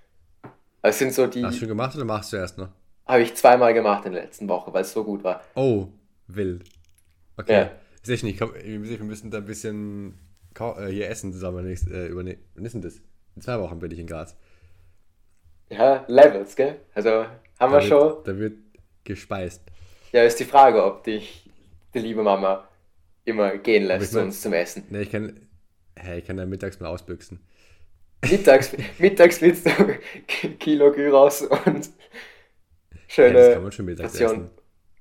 Das 0.83 0.99
sind 0.99 1.13
so 1.13 1.27
die, 1.27 1.45
Hast 1.45 1.55
du 1.57 1.61
schon 1.61 1.69
gemacht 1.69 1.95
oder 1.97 2.05
machst 2.05 2.33
du 2.33 2.37
erst 2.37 2.59
noch? 2.59 2.69
habe 3.07 3.23
ich 3.23 3.35
zweimal 3.35 3.75
gemacht 3.75 4.07
in 4.07 4.13
der 4.13 4.23
letzten 4.23 4.49
Woche, 4.49 4.73
weil 4.73 4.83
es 4.83 4.93
so 4.93 5.05
gut 5.05 5.23
war. 5.25 5.43
Oh, 5.55 5.89
wild. 6.29 6.65
Okay. 7.37 7.53
Ja. 7.63 7.71
Sehe 8.03 8.15
ich 8.15 8.23
nicht. 8.23 8.39
Komm, 8.39 8.53
wir 8.55 8.79
müssen 9.05 9.31
da 9.31 9.39
ein 9.39 9.45
bisschen 9.45 10.19
äh, 10.59 10.87
hier 10.87 11.09
essen 11.11 11.33
zusammen. 11.33 11.67
Nächst, 11.67 11.89
äh, 11.91 12.15
Wann 12.15 12.27
ist 12.65 12.73
denn 12.75 12.83
das? 12.83 13.01
In 13.37 13.43
zwei 13.43 13.59
Wochen 13.61 13.79
bin 13.79 13.91
ich 13.91 13.99
in 13.99 14.07
Graz. 14.07 14.37
Ja, 15.71 16.05
Levels, 16.07 16.55
gell? 16.57 16.81
Also 16.95 17.11
haben 17.59 17.73
Da 17.73 17.73
wir 17.73 17.83
schon. 17.83 18.01
wird, 18.01 18.29
da 18.29 18.39
wird 18.39 18.59
gespeist. 19.05 19.63
Ja, 20.13 20.25
ist 20.25 20.39
die 20.41 20.45
Frage, 20.45 20.85
ob 20.85 21.05
dich 21.05 21.51
die 21.95 21.99
liebe 21.99 22.23
Mama 22.23 22.69
immer 23.25 23.57
gehen 23.59 23.85
lässt 23.85 24.13
zu 24.13 24.21
uns 24.21 24.41
zum 24.41 24.53
Essen. 24.53 24.85
Ne, 24.91 25.03
ich 25.03 25.11
kann. 25.11 25.41
Hey, 25.97 26.19
ich 26.21 26.27
kann 26.27 26.37
da 26.37 26.47
mittags 26.47 26.81
mal 26.81 26.89
ausbüchsen. 26.89 27.41
Mittags, 28.29 28.73
mittags 28.99 29.41
willst 29.41 29.67
du 29.67 29.71
Kilo 30.59 30.93
Gyros 30.93 31.43
und 31.43 31.65
Ja, 31.65 31.73
das 31.75 31.87
schöne 33.09 33.53
kann 33.53 33.63
man 33.63 33.73
schon 33.73 33.85
mittags 33.85 34.13
Portion. 34.13 34.31
essen. 34.31 34.51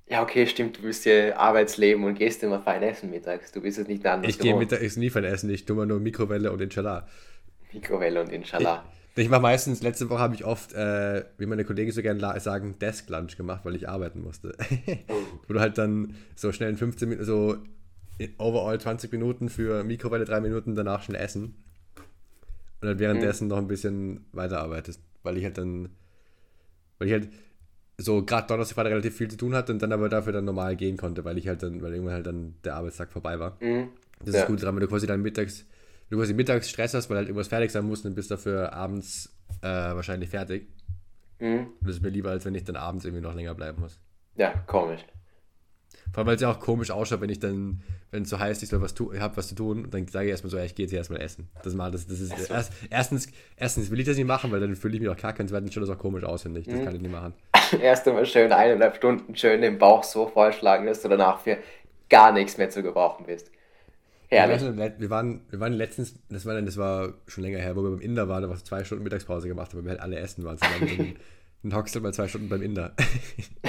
Ja, 0.08 0.22
okay, 0.22 0.46
stimmt, 0.46 0.76
du 0.78 0.82
willst 0.82 1.06
ja 1.06 1.36
Arbeitsleben 1.36 2.04
und 2.04 2.14
gehst 2.18 2.42
immer 2.42 2.60
fein 2.60 2.82
essen 2.82 3.10
mittags. 3.10 3.52
Du 3.52 3.62
bist 3.62 3.78
es 3.78 3.88
nicht 3.88 4.04
anders 4.04 4.30
Ich 4.30 4.38
gehe 4.38 4.54
mittags 4.54 4.96
nie 4.96 5.08
von 5.08 5.24
essen. 5.24 5.48
Ich 5.50 5.64
tue 5.64 5.76
mal 5.76 5.86
nur 5.86 6.00
Mikrowelle 6.00 6.52
und 6.52 6.60
Inshallah. 6.60 7.08
Mikrowelle 7.72 8.20
und 8.20 8.30
Inshallah. 8.30 8.84
Ich 8.92 9.01
mache 9.28 9.42
meistens, 9.42 9.82
letzte 9.82 10.08
Woche 10.08 10.20
habe 10.20 10.34
ich 10.34 10.44
oft, 10.44 10.72
äh, 10.72 11.24
wie 11.36 11.46
meine 11.46 11.64
Kollegen 11.64 11.92
so 11.92 12.00
gerne 12.00 12.40
sagen, 12.40 12.78
Desk 12.80 13.08
Lunch 13.10 13.36
gemacht, 13.36 13.64
weil 13.64 13.76
ich 13.76 13.88
arbeiten 13.88 14.22
musste. 14.22 14.54
Wo 15.46 15.52
du 15.52 15.60
halt 15.60 15.76
dann 15.76 16.14
so 16.34 16.52
schnell 16.52 16.70
in 16.70 16.76
15 16.76 17.08
Minuten, 17.08 17.26
so 17.26 17.58
overall 18.38 18.80
20 18.80 19.12
Minuten 19.12 19.48
für 19.48 19.84
Mikrowelle, 19.84 20.24
3 20.24 20.40
Minuten 20.40 20.74
danach 20.74 21.02
schnell 21.02 21.20
essen. 21.20 21.54
Und 22.80 22.88
dann 22.88 22.98
währenddessen 22.98 23.44
mhm. 23.44 23.50
noch 23.50 23.58
ein 23.58 23.68
bisschen 23.68 24.24
weiterarbeitest. 24.32 25.00
Weil 25.22 25.36
ich 25.36 25.44
halt 25.44 25.58
dann, 25.58 25.90
weil 26.98 27.08
ich 27.08 27.12
halt 27.12 27.28
so 27.98 28.24
gerade 28.24 28.46
Donnerstag 28.46 28.76
Freitag 28.76 28.92
relativ 28.92 29.16
viel 29.16 29.28
zu 29.28 29.36
tun 29.36 29.54
hatte 29.54 29.72
und 29.72 29.82
dann 29.82 29.92
aber 29.92 30.08
dafür 30.08 30.32
dann 30.32 30.44
normal 30.44 30.74
gehen 30.76 30.96
konnte, 30.96 31.24
weil 31.24 31.38
ich 31.38 31.46
halt 31.46 31.62
dann, 31.62 31.82
weil 31.82 31.92
irgendwann 31.92 32.14
halt 32.14 32.26
dann 32.26 32.54
der 32.64 32.76
Arbeitstag 32.76 33.12
vorbei 33.12 33.38
war. 33.38 33.58
Mhm. 33.60 33.88
Das 34.24 34.34
ja. 34.34 34.40
ist 34.40 34.46
gut 34.46 34.62
dran, 34.62 34.74
wenn 34.74 34.80
du 34.80 34.88
quasi 34.88 35.06
dann 35.06 35.20
mittags 35.20 35.66
du 36.12 36.18
quasi 36.18 36.34
mittags 36.34 36.68
Stress 36.68 36.94
hast, 36.94 37.08
weil 37.08 37.16
halt 37.16 37.28
irgendwas 37.28 37.48
fertig 37.48 37.70
sein 37.70 37.84
muss 37.84 38.04
und 38.04 38.14
bist 38.14 38.30
dafür 38.30 38.72
abends 38.74 39.34
äh, 39.62 39.66
wahrscheinlich 39.66 40.28
fertig. 40.28 40.68
Mhm. 41.38 41.68
Das 41.80 41.96
ist 41.96 42.02
mir 42.02 42.10
lieber, 42.10 42.30
als 42.30 42.44
wenn 42.44 42.54
ich 42.54 42.64
dann 42.64 42.76
abends 42.76 43.04
irgendwie 43.04 43.22
noch 43.22 43.34
länger 43.34 43.54
bleiben 43.54 43.80
muss. 43.80 43.98
Ja, 44.36 44.50
komisch. 44.66 45.04
Vor 46.12 46.18
allem, 46.18 46.26
weil 46.26 46.34
es 46.34 46.42
ja 46.42 46.50
auch 46.50 46.60
komisch 46.60 46.90
ausschaut, 46.90 47.22
wenn 47.22 47.30
ich 47.30 47.38
dann, 47.38 47.80
wenn 48.10 48.24
es 48.24 48.28
so 48.28 48.38
heißt, 48.38 48.62
ich 48.62 48.68
soll 48.68 48.82
was 48.82 48.92
tun, 48.92 49.14
ich 49.14 49.20
habe 49.20 49.36
was 49.38 49.48
zu 49.48 49.54
tun, 49.54 49.88
dann 49.90 50.06
sage 50.06 50.26
ich 50.26 50.30
erstmal 50.32 50.50
so, 50.50 50.58
ja, 50.58 50.64
ich 50.64 50.74
gehe 50.74 50.84
jetzt 50.84 50.92
erstmal 50.92 51.22
essen. 51.22 51.48
Das 51.62 51.74
mal, 51.74 51.90
das, 51.90 52.06
das 52.06 52.20
ist 52.20 52.36
so. 52.36 52.52
erst, 52.52 52.72
erstens, 52.90 53.28
erstens 53.56 53.90
will 53.90 53.98
ich 53.98 54.06
das 54.06 54.16
nicht 54.16 54.26
machen, 54.26 54.52
weil 54.52 54.60
dann 54.60 54.76
fühle 54.76 54.94
ich 54.94 55.00
mich 55.00 55.08
auch 55.08 55.16
kacke 55.16 55.42
und 55.42 55.48
zweitens 55.48 55.72
schaut 55.72 55.82
das 55.82 55.90
auch 55.90 55.98
komisch 55.98 56.24
aus, 56.24 56.42
finde 56.42 56.60
ich. 56.60 56.66
Das 56.66 56.78
mhm. 56.78 56.84
kann 56.84 56.94
ich 56.94 57.00
nicht 57.00 57.12
machen. 57.12 57.32
Erst 57.80 58.06
einmal 58.06 58.26
schön 58.26 58.52
eineinhalb 58.52 58.96
Stunden 58.96 59.34
schön 59.34 59.62
den 59.62 59.78
Bauch 59.78 60.04
so 60.04 60.28
vollschlagen, 60.28 60.86
dass 60.86 61.00
du 61.00 61.08
danach 61.08 61.40
für 61.40 61.56
gar 62.10 62.32
nichts 62.32 62.58
mehr 62.58 62.68
zu 62.68 62.82
gebrauchen 62.82 63.24
bist. 63.24 63.50
Herrlich. 64.32 64.62
Wir 64.98 65.10
waren, 65.10 65.42
wir 65.50 65.60
waren 65.60 65.74
letztens, 65.74 66.14
das 66.30 66.46
war, 66.46 66.60
das 66.60 66.76
war 66.78 67.14
schon 67.26 67.44
länger 67.44 67.58
her, 67.58 67.76
wo 67.76 67.82
wir 67.82 67.90
beim 67.90 68.00
Inder 68.00 68.28
waren, 68.28 68.42
da 68.42 68.48
war 68.48 68.56
zwei 68.64 68.82
Stunden 68.82 69.04
Mittagspause 69.04 69.46
gemacht 69.46 69.72
haben, 69.72 69.80
weil 69.80 69.84
wir 69.84 69.90
halt 69.90 70.00
alle 70.00 70.18
essen 70.18 70.44
waren. 70.44 70.56
Dann, 70.60 71.16
dann, 71.62 71.74
hockst 71.74 71.94
du 71.94 72.00
mal 72.00 72.12
zwei 72.12 72.26
Stunden 72.26 72.48
beim 72.48 72.62
Inder. 72.62 72.94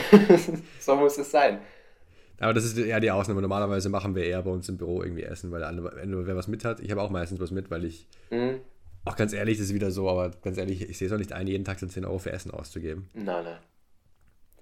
so 0.80 0.96
muss 0.96 1.18
es 1.18 1.30
sein. 1.30 1.60
Aber 2.40 2.54
das 2.54 2.66
ist 2.66 2.78
eher 2.78 3.00
die 3.00 3.12
Ausnahme. 3.12 3.42
Normalerweise 3.42 3.90
machen 3.90 4.16
wir 4.16 4.24
eher 4.24 4.42
bei 4.42 4.50
uns 4.50 4.68
im 4.68 4.78
Büro 4.78 5.04
irgendwie 5.04 5.24
Essen, 5.24 5.52
weil 5.52 5.64
alle, 5.64 5.84
wenn 5.84 6.26
wer 6.26 6.36
was 6.36 6.48
mit 6.48 6.66
hat, 6.66 6.80
ich 6.80 6.90
habe 6.90 7.02
auch 7.02 7.12
meistens 7.12 7.40
was 7.40 7.52
mit, 7.52 7.70
weil 7.70 7.86
ich, 7.86 8.08
mhm. 8.32 8.62
auch 9.06 9.16
ganz 9.16 9.34
ehrlich, 9.34 9.58
das 9.58 9.68
ist 9.68 9.74
wieder 9.76 9.92
so, 9.92 10.10
aber 10.10 10.32
ganz 10.42 10.58
ehrlich, 10.58 10.90
ich 10.90 10.98
sehe 10.98 11.08
es 11.08 11.14
auch 11.14 11.20
nicht 11.20 11.34
ein, 11.34 11.46
jeden 11.46 11.66
Tag 11.66 11.80
so 11.80 11.86
10 11.86 12.06
Euro 12.06 12.18
für 12.18 12.32
Essen 12.32 12.52
auszugeben. 12.52 13.10
Nein, 13.14 13.44
nein. 13.44 13.58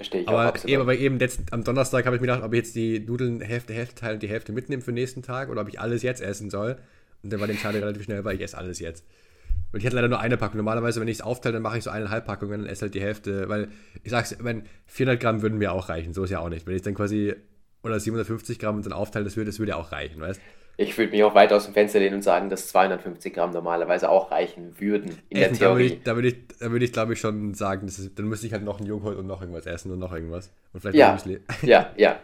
Verstehe 0.01 0.21
ich 0.21 0.27
aber, 0.27 0.49
auch 0.49 0.65
eben, 0.65 0.81
aber 0.81 0.95
eben 0.95 1.19
letzt, 1.19 1.53
am 1.53 1.63
Donnerstag 1.63 2.07
habe 2.07 2.15
ich 2.15 2.21
mir 2.21 2.27
gedacht, 2.27 2.43
ob 2.43 2.53
ich 2.53 2.57
jetzt 2.57 2.75
die 2.75 2.99
Nudeln 2.99 3.39
Hälfte, 3.39 3.71
Hälfte 3.71 3.93
teilen 3.93 4.15
und 4.15 4.23
die 4.23 4.29
Hälfte 4.29 4.51
mitnehme 4.51 4.81
für 4.81 4.91
den 4.91 4.95
nächsten 4.95 5.21
Tag 5.21 5.49
oder 5.49 5.61
ob 5.61 5.69
ich 5.69 5.79
alles 5.79 6.01
jetzt 6.01 6.21
essen 6.21 6.49
soll. 6.49 6.77
Und 7.21 7.31
dann 7.31 7.39
war 7.39 7.45
die 7.45 7.53
Entscheidung 7.53 7.81
relativ 7.81 8.03
schnell, 8.03 8.23
weil 8.25 8.35
ich 8.35 8.41
esse 8.41 8.57
alles 8.57 8.79
jetzt. 8.79 9.05
Und 9.71 9.79
ich 9.79 9.85
hatte 9.85 9.95
leider 9.95 10.07
nur 10.07 10.19
eine 10.19 10.37
Packung. 10.37 10.57
Normalerweise, 10.57 10.99
wenn 10.99 11.07
ich 11.07 11.17
es 11.17 11.21
aufteile, 11.21 11.53
dann 11.53 11.61
mache 11.61 11.77
ich 11.77 11.83
so 11.83 11.91
eineinhalb 11.91 12.25
Packungen 12.25 12.61
und 12.61 12.65
esse 12.65 12.81
halt 12.81 12.95
die 12.95 13.01
Hälfte, 13.01 13.47
weil 13.47 13.67
ich 14.01 14.09
sag's, 14.09 14.35
wenn 14.39 14.63
400 14.87 15.21
Gramm 15.21 15.43
würden 15.43 15.59
mir 15.59 15.71
auch 15.71 15.87
reichen, 15.87 16.15
so 16.15 16.23
ist 16.23 16.31
ja 16.31 16.39
auch 16.39 16.49
nicht. 16.49 16.65
Wenn 16.65 16.75
ich 16.75 16.81
dann 16.81 16.95
quasi, 16.95 17.35
oder 17.83 17.99
750 17.99 18.57
Gramm 18.57 18.77
und 18.77 18.85
dann 18.85 18.93
aufteile, 18.93 19.25
das 19.25 19.37
würde, 19.37 19.51
das 19.51 19.59
würde 19.59 19.71
ja 19.71 19.75
auch 19.75 19.91
reichen, 19.91 20.19
weißt 20.19 20.41
ich 20.81 20.97
würde 20.97 21.11
mich 21.11 21.23
auch 21.23 21.35
weit 21.35 21.53
aus 21.53 21.65
dem 21.65 21.73
Fenster 21.73 21.99
lehnen 21.99 22.15
und 22.15 22.21
sagen, 22.21 22.49
dass 22.49 22.67
250 22.69 23.33
Gramm 23.33 23.51
normalerweise 23.51 24.09
auch 24.09 24.31
reichen 24.31 24.79
würden 24.79 25.17
in 25.29 25.37
essen, 25.37 25.59
der 25.59 25.67
Theorie. 25.67 25.99
Da 26.03 26.15
würde 26.15 26.27
ich, 26.27 26.47
da 26.59 26.71
würde 26.71 26.85
ich, 26.85 26.89
ich 26.89 26.93
glaube 26.93 27.13
ich, 27.13 27.19
schon 27.19 27.53
sagen, 27.53 27.87
ist, 27.87 28.17
dann 28.17 28.27
müsste 28.27 28.47
ich 28.47 28.53
halt 28.53 28.63
noch 28.63 28.79
einen 28.79 28.87
Joghurt 28.87 29.17
und 29.17 29.27
noch 29.27 29.41
irgendwas 29.41 29.65
essen 29.65 29.91
und 29.91 29.99
noch 29.99 30.13
irgendwas. 30.13 30.51
Und 30.73 30.81
vielleicht 30.81 30.97
ja, 30.97 31.17
ja, 31.61 31.91
ja. 31.97 32.19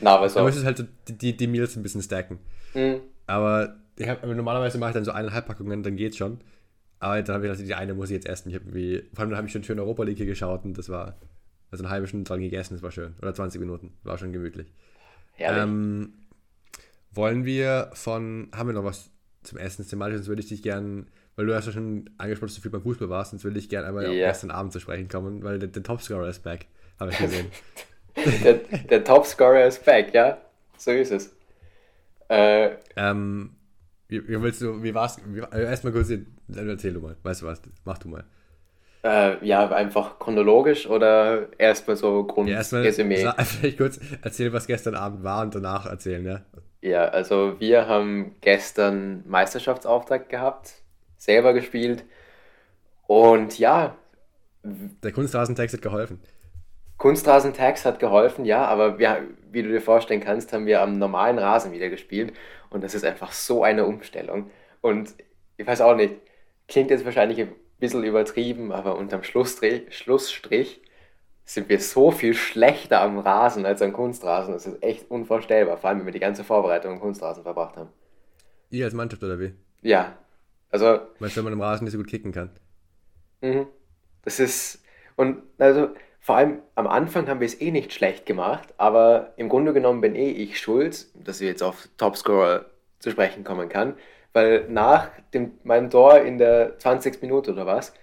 Na, 0.00 0.16
aber 0.16 0.28
so. 0.28 0.36
Dann 0.36 0.46
müsstest 0.46 0.66
halt 0.66 0.84
die, 1.08 1.12
die, 1.12 1.36
die 1.36 1.46
Meals 1.46 1.76
ein 1.76 1.82
bisschen 1.82 2.02
stacken. 2.02 2.38
Mhm. 2.74 3.00
Aber 3.26 3.76
hab, 4.00 4.24
normalerweise 4.24 4.78
mache 4.78 4.90
ich 4.90 4.94
dann 4.94 5.04
so 5.04 5.12
eineinhalb 5.12 5.46
Packungen, 5.46 5.82
dann 5.82 5.96
geht's 5.96 6.16
schon. 6.16 6.38
Aber 7.00 7.22
dann 7.22 7.34
habe 7.34 7.46
ich 7.46 7.52
gesagt, 7.52 7.68
die 7.68 7.74
eine 7.74 7.94
muss 7.94 8.10
ich 8.10 8.14
jetzt 8.14 8.26
essen. 8.26 8.50
Ich 8.50 8.56
hab 8.56 8.62
wie, 8.72 9.04
vor 9.12 9.24
allem 9.24 9.36
habe 9.36 9.46
ich 9.46 9.52
schon 9.52 9.62
schön 9.62 9.78
Europa 9.78 10.02
League 10.02 10.18
geschaut 10.18 10.64
und 10.64 10.76
das 10.76 10.88
war 10.88 11.16
also 11.70 11.84
eine 11.84 11.90
halbe 11.90 12.06
Stunde 12.06 12.24
dran 12.24 12.40
gegessen, 12.40 12.74
das 12.74 12.82
war 12.82 12.90
schön. 12.90 13.14
Oder 13.20 13.34
20 13.34 13.60
Minuten, 13.60 13.92
war 14.02 14.18
schon 14.18 14.32
gemütlich. 14.32 14.72
Herrlich. 15.34 15.62
Ähm, 15.62 16.12
wollen 17.18 17.44
wir 17.44 17.90
von, 17.94 18.48
haben 18.56 18.68
wir 18.68 18.74
noch 18.74 18.84
was 18.84 19.10
zum 19.42 19.58
Essen 19.58 19.86
thematisch, 19.86 20.18
sonst 20.18 20.28
würde 20.28 20.40
ich 20.40 20.48
dich 20.48 20.62
gerne, 20.62 21.04
weil 21.34 21.46
du 21.46 21.54
hast 21.54 21.66
ja 21.66 21.72
schon 21.72 22.08
angesprochen, 22.16 22.48
dass 22.48 22.54
du 22.54 22.62
viel 22.62 22.70
beim 22.70 22.82
Fußball 22.82 23.10
warst, 23.10 23.32
sonst 23.32 23.42
würde 23.42 23.58
ich 23.58 23.68
gerne 23.68 23.88
einmal 23.88 24.04
yeah. 24.04 24.28
gestern 24.28 24.52
Abend 24.52 24.72
zu 24.72 24.78
sprechen 24.78 25.08
kommen, 25.08 25.42
weil 25.42 25.58
der, 25.58 25.68
der 25.68 25.82
Topscorer 25.82 26.28
ist 26.28 26.44
back, 26.44 26.66
habe 26.98 27.10
ich 27.10 27.18
gesehen. 27.18 27.46
der, 28.44 28.54
der 28.54 29.04
Topscorer 29.04 29.66
ist 29.66 29.84
back, 29.84 30.14
ja, 30.14 30.38
so 30.76 30.92
ist 30.92 31.10
es. 31.10 31.36
Äh, 32.28 32.76
ähm, 32.94 33.50
wie, 34.06 34.26
wie 34.28 34.40
willst 34.40 34.62
du, 34.62 34.80
wie 34.82 34.94
war's, 34.94 35.18
wie, 35.26 35.40
äh, 35.40 35.64
erstmal 35.64 35.92
kurz, 35.92 36.10
erzähl 36.54 36.92
du 36.92 37.00
mal, 37.00 37.16
weißt 37.24 37.42
du 37.42 37.46
was, 37.46 37.60
mach 37.84 37.98
du 37.98 38.08
mal. 38.08 38.24
Äh, 39.02 39.44
ja, 39.44 39.68
einfach 39.70 40.20
chronologisch 40.20 40.86
oder 40.86 41.48
erstmal 41.58 41.96
so 41.96 42.24
Grundresümee? 42.24 43.22
Ja, 43.22 43.34
vielleicht 43.44 43.78
kurz 43.78 43.98
erzählen, 44.22 44.52
was 44.52 44.68
gestern 44.68 44.94
Abend 44.94 45.24
war 45.24 45.42
und 45.42 45.54
danach 45.54 45.86
erzählen, 45.86 46.24
ja? 46.24 46.42
Ja, 46.80 47.06
also 47.06 47.58
wir 47.58 47.88
haben 47.88 48.36
gestern 48.40 49.24
Meisterschaftsauftakt 49.26 50.28
gehabt, 50.28 50.74
selber 51.16 51.52
gespielt 51.52 52.04
und 53.06 53.58
ja. 53.58 53.96
Der 54.62 55.12
Kunstrasentext 55.12 55.74
hat 55.74 55.82
geholfen. 55.82 56.20
Kunstrasentext 56.98 57.84
hat 57.84 57.98
geholfen, 57.98 58.44
ja, 58.44 58.64
aber 58.66 58.98
wir, 58.98 59.22
wie 59.50 59.62
du 59.62 59.70
dir 59.70 59.80
vorstellen 59.80 60.20
kannst, 60.20 60.52
haben 60.52 60.66
wir 60.66 60.82
am 60.82 60.98
normalen 60.98 61.38
Rasen 61.38 61.72
wieder 61.72 61.88
gespielt 61.88 62.32
und 62.70 62.84
das 62.84 62.94
ist 62.94 63.04
einfach 63.04 63.32
so 63.32 63.62
eine 63.62 63.84
Umstellung. 63.86 64.50
Und 64.80 65.14
ich 65.56 65.66
weiß 65.66 65.80
auch 65.80 65.96
nicht, 65.96 66.14
klingt 66.68 66.90
jetzt 66.90 67.04
wahrscheinlich 67.04 67.40
ein 67.40 67.52
bisschen 67.80 68.04
übertrieben, 68.04 68.72
aber 68.72 68.96
unterm 68.96 69.24
Schlussstrich, 69.24 69.96
Schlussstrich 69.96 70.80
sind 71.48 71.70
wir 71.70 71.80
so 71.80 72.10
viel 72.10 72.34
schlechter 72.34 73.00
am 73.00 73.18
Rasen 73.18 73.64
als 73.64 73.80
am 73.80 73.94
Kunstrasen. 73.94 74.52
Das 74.52 74.66
ist 74.66 74.82
echt 74.82 75.10
unvorstellbar, 75.10 75.78
vor 75.78 75.88
allem 75.88 76.00
wenn 76.00 76.06
wir 76.06 76.12
die 76.12 76.20
ganze 76.20 76.44
Vorbereitung 76.44 76.92
am 76.92 77.00
Kunstrasen 77.00 77.42
verbracht 77.42 77.78
haben. 77.78 77.88
Ihr 78.68 78.84
als 78.84 78.92
Mannschaft 78.92 79.24
oder 79.24 79.40
wie? 79.40 79.54
Ja. 79.80 80.18
Also. 80.70 81.00
Weißt 81.18 81.34
du, 81.34 81.36
wenn 81.38 81.44
man 81.44 81.52
im 81.54 81.62
Rasen 81.62 81.84
nicht 81.84 81.92
so 81.92 81.98
gut 81.98 82.08
kicken 82.08 82.32
kann. 82.32 82.50
Mhm. 83.40 83.66
Das 84.22 84.40
ist. 84.40 84.82
Und 85.16 85.42
also 85.56 85.88
vor 86.20 86.36
allem 86.36 86.58
am 86.74 86.86
Anfang 86.86 87.26
haben 87.28 87.40
wir 87.40 87.46
es 87.46 87.58
eh 87.58 87.70
nicht 87.70 87.94
schlecht 87.94 88.26
gemacht, 88.26 88.74
aber 88.76 89.32
im 89.38 89.48
Grunde 89.48 89.72
genommen 89.72 90.02
bin 90.02 90.14
eh 90.14 90.30
ich 90.30 90.60
schuld, 90.60 91.06
dass 91.14 91.40
ich 91.40 91.48
jetzt 91.48 91.62
auf 91.62 91.88
Topscorer 91.96 92.66
zu 92.98 93.10
sprechen 93.10 93.42
kommen 93.42 93.70
kann, 93.70 93.94
weil 94.34 94.66
nach 94.68 95.08
dem, 95.32 95.52
meinem 95.64 95.88
Tor 95.88 96.20
in 96.20 96.36
der 96.36 96.78
20. 96.78 97.22
Minute 97.22 97.52
oder 97.52 97.64
was, 97.64 97.94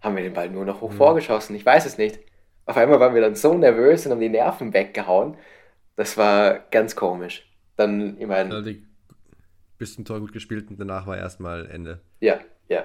haben 0.00 0.16
wir 0.16 0.22
den 0.22 0.32
Ball 0.32 0.48
nur 0.48 0.64
noch 0.64 0.80
hoch 0.80 0.92
mhm. 0.92 0.96
vorgeschossen. 0.96 1.54
Ich 1.54 1.66
weiß 1.66 1.84
es 1.84 1.98
nicht. 1.98 2.25
Auf 2.66 2.76
einmal 2.76 3.00
waren 3.00 3.14
wir 3.14 3.22
dann 3.22 3.36
so 3.36 3.54
nervös 3.54 4.04
und 4.04 4.12
haben 4.12 4.20
die 4.20 4.28
Nerven 4.28 4.74
weggehauen. 4.74 5.36
Das 5.94 6.16
war 6.16 6.58
ganz 6.70 6.96
komisch. 6.96 7.48
Dann, 7.76 8.20
ich 8.20 8.26
meine. 8.26 8.54
Also 8.54 8.72
bis 9.78 9.94
zum 9.94 10.04
Tor 10.04 10.20
gut 10.20 10.32
gespielt 10.32 10.68
und 10.70 10.80
danach 10.80 11.06
war 11.06 11.16
erstmal 11.16 11.66
Ende. 11.70 12.00
Ja, 12.20 12.40
ja. 12.68 12.84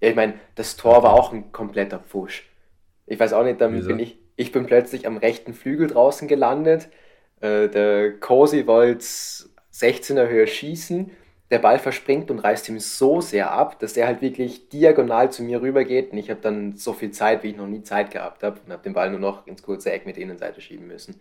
Ja, 0.00 0.08
ich 0.10 0.16
meine, 0.16 0.34
das 0.56 0.76
Tor 0.76 1.02
war 1.02 1.14
auch 1.14 1.32
ein 1.32 1.52
kompletter 1.52 1.98
Pfusch. 1.98 2.48
Ich 3.06 3.18
weiß 3.18 3.32
auch 3.32 3.44
nicht, 3.44 3.60
dann 3.60 3.74
Wieso? 3.74 3.88
bin 3.88 3.98
ich, 3.98 4.18
ich 4.36 4.52
bin 4.52 4.66
plötzlich 4.66 5.06
am 5.06 5.16
rechten 5.16 5.54
Flügel 5.54 5.86
draußen 5.86 6.28
gelandet. 6.28 6.88
Äh, 7.40 7.68
der 7.68 8.18
Cosi 8.18 8.66
wollte 8.66 9.04
16er 9.72 10.28
Höhe 10.28 10.46
schießen 10.46 11.10
der 11.50 11.58
Ball 11.58 11.78
verspringt 11.78 12.30
und 12.30 12.38
reißt 12.38 12.68
ihm 12.68 12.80
so 12.80 13.20
sehr 13.20 13.52
ab, 13.52 13.78
dass 13.78 13.96
er 13.96 14.06
halt 14.06 14.22
wirklich 14.22 14.68
diagonal 14.70 15.30
zu 15.30 15.42
mir 15.42 15.60
rübergeht 15.60 16.12
und 16.12 16.18
ich 16.18 16.30
habe 16.30 16.40
dann 16.40 16.76
so 16.76 16.92
viel 16.92 17.10
Zeit, 17.10 17.42
wie 17.42 17.48
ich 17.50 17.56
noch 17.56 17.66
nie 17.66 17.82
Zeit 17.82 18.10
gehabt 18.10 18.42
habe 18.42 18.60
und 18.64 18.72
habe 18.72 18.82
den 18.82 18.94
Ball 18.94 19.10
nur 19.10 19.20
noch 19.20 19.46
ins 19.46 19.62
kurze 19.62 19.92
Eck 19.92 20.06
mit 20.06 20.16
Innenseite 20.16 20.60
schieben 20.60 20.86
müssen. 20.86 21.20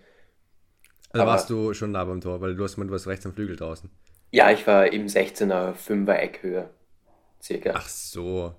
Also 1.12 1.24
Aber, 1.24 1.32
warst 1.32 1.50
du 1.50 1.74
schon 1.74 1.92
nah 1.92 2.06
beim 2.06 2.22
Tor, 2.22 2.42
weil 2.42 2.56
du 2.56 2.64
hast 2.64 2.78
mal, 2.78 2.86
du 2.86 2.92
warst 2.92 3.06
rechts 3.08 3.26
am 3.26 3.34
Flügel 3.34 3.56
draußen. 3.56 3.90
Ja, 4.32 4.50
ich 4.50 4.66
war 4.66 4.92
im 4.92 5.06
16er, 5.06 5.76
5er 5.76 6.16
Eckhöhe. 6.16 6.70
Circa. 7.42 7.74
Ach 7.76 7.88
so. 7.88 8.56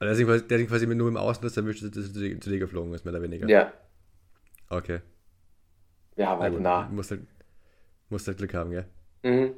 Also 0.00 0.24
der 0.24 0.36
ist 0.36 0.48
quasi, 0.48 0.66
quasi 0.66 0.86
mit 0.86 0.96
nur 0.98 1.08
im 1.08 1.16
Außenriss 1.16 1.56
erwischt, 1.56 1.82
dass 1.82 2.08
er 2.08 2.40
zu 2.40 2.50
dir 2.50 2.58
geflogen 2.58 2.92
ist, 2.94 3.04
mehr 3.04 3.14
oder 3.14 3.22
weniger. 3.22 3.48
Ja. 3.48 3.72
Okay. 4.70 5.00
Ja, 6.16 6.32
aber 6.32 6.44
halt 6.44 6.60
nah. 6.60 6.88
Musst 6.88 7.10
halt, 7.12 7.20
musst 8.08 8.26
halt 8.26 8.38
Glück 8.38 8.54
haben, 8.54 8.70
gell? 8.70 8.86
Mhm. 9.22 9.54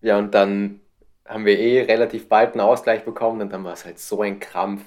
Ja, 0.00 0.18
und 0.18 0.34
dann 0.34 0.80
haben 1.24 1.44
wir 1.44 1.58
eh 1.58 1.82
relativ 1.82 2.28
bald 2.28 2.52
einen 2.52 2.60
Ausgleich 2.60 3.04
bekommen 3.04 3.40
und 3.40 3.52
dann 3.52 3.64
war 3.64 3.74
es 3.74 3.84
halt 3.84 3.98
so 3.98 4.22
ein 4.22 4.40
Krampf. 4.40 4.82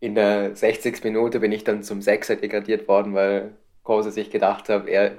In 0.00 0.14
der 0.14 0.54
60. 0.54 1.02
Minute 1.04 1.40
bin 1.40 1.52
ich 1.52 1.64
dann 1.64 1.82
zum 1.82 2.02
Sechser 2.02 2.36
degradiert 2.36 2.86
worden, 2.86 3.14
weil 3.14 3.52
Kose 3.82 4.10
sich 4.10 4.30
gedacht 4.30 4.68
hat, 4.68 4.86
er, 4.88 5.12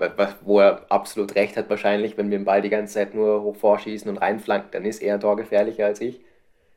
wo 0.43 0.59
er 0.59 0.85
absolut 0.89 1.35
recht 1.35 1.57
hat 1.57 1.69
wahrscheinlich, 1.69 2.17
wenn 2.17 2.29
wir 2.29 2.37
den 2.37 2.45
Ball 2.45 2.61
die 2.61 2.69
ganze 2.69 2.95
Zeit 2.95 3.15
nur 3.15 3.41
hoch 3.41 3.55
vorschießen 3.55 4.09
und 4.09 4.17
reinflanken, 4.17 4.69
dann 4.71 4.85
ist 4.85 5.01
er 5.01 5.19
torgefährlicher 5.19 5.85
als 5.85 6.01
ich. 6.01 6.19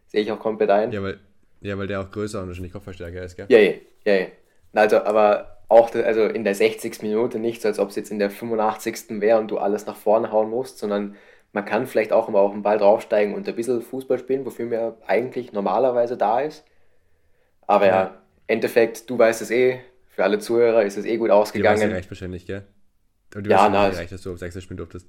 Sehe 0.06 0.22
ich 0.22 0.32
auch 0.32 0.38
komplett 0.38 0.70
ein. 0.70 0.92
Ja, 0.92 1.02
weil, 1.02 1.18
ja, 1.60 1.76
weil 1.76 1.88
der 1.88 2.00
auch 2.00 2.10
größer 2.10 2.40
und 2.40 2.46
wahrscheinlich 2.46 2.72
Kopfverstärker 2.72 3.22
ist, 3.22 3.36
gell? 3.36 3.46
Ja, 3.48 3.58
ja, 3.58 3.74
ja, 4.04 4.14
ja. 4.14 4.26
Also, 4.72 4.98
aber 4.98 5.58
auch 5.68 5.94
also 5.94 6.24
in 6.24 6.44
der 6.44 6.54
60. 6.54 7.02
Minute 7.02 7.38
nicht 7.38 7.60
so, 7.62 7.68
als 7.68 7.78
ob 7.78 7.90
es 7.90 7.96
jetzt 7.96 8.10
in 8.10 8.18
der 8.18 8.30
85. 8.30 9.20
wäre 9.20 9.38
und 9.38 9.50
du 9.50 9.58
alles 9.58 9.86
nach 9.86 9.96
vorne 9.96 10.32
hauen 10.32 10.50
musst, 10.50 10.78
sondern 10.78 11.16
man 11.52 11.64
kann 11.64 11.86
vielleicht 11.86 12.12
auch 12.12 12.28
immer 12.28 12.38
auf 12.40 12.52
den 12.52 12.62
Ball 12.62 12.78
draufsteigen 12.78 13.34
und 13.34 13.48
ein 13.48 13.56
bisschen 13.56 13.82
Fußball 13.82 14.18
spielen, 14.18 14.44
wofür 14.44 14.66
man 14.66 14.94
eigentlich 15.06 15.52
normalerweise 15.52 16.16
da 16.16 16.40
ist. 16.40 16.64
Aber 17.66 17.86
ja, 17.86 17.92
ja 17.92 18.20
Endeffekt, 18.46 19.08
du 19.08 19.18
weißt 19.18 19.42
es 19.42 19.50
eh, 19.50 19.80
für 20.08 20.24
alle 20.24 20.38
Zuhörer 20.38 20.84
ist 20.84 20.96
es 20.96 21.04
eh 21.04 21.16
gut 21.16 21.30
ausgegangen. 21.30 21.88
Du 21.88 21.94
recht 21.94 22.10
wahrscheinlich, 22.10 22.46
gell? 22.46 22.64
Und 23.34 23.46
du 23.46 23.50
ja, 23.50 23.62
hast 23.62 23.72
na, 23.72 23.86
recht, 23.86 24.12
dass 24.12 24.22
du 24.22 24.32
auf 24.32 24.38
6 24.38 24.62
spielen 24.62 24.76
durftest. 24.76 25.08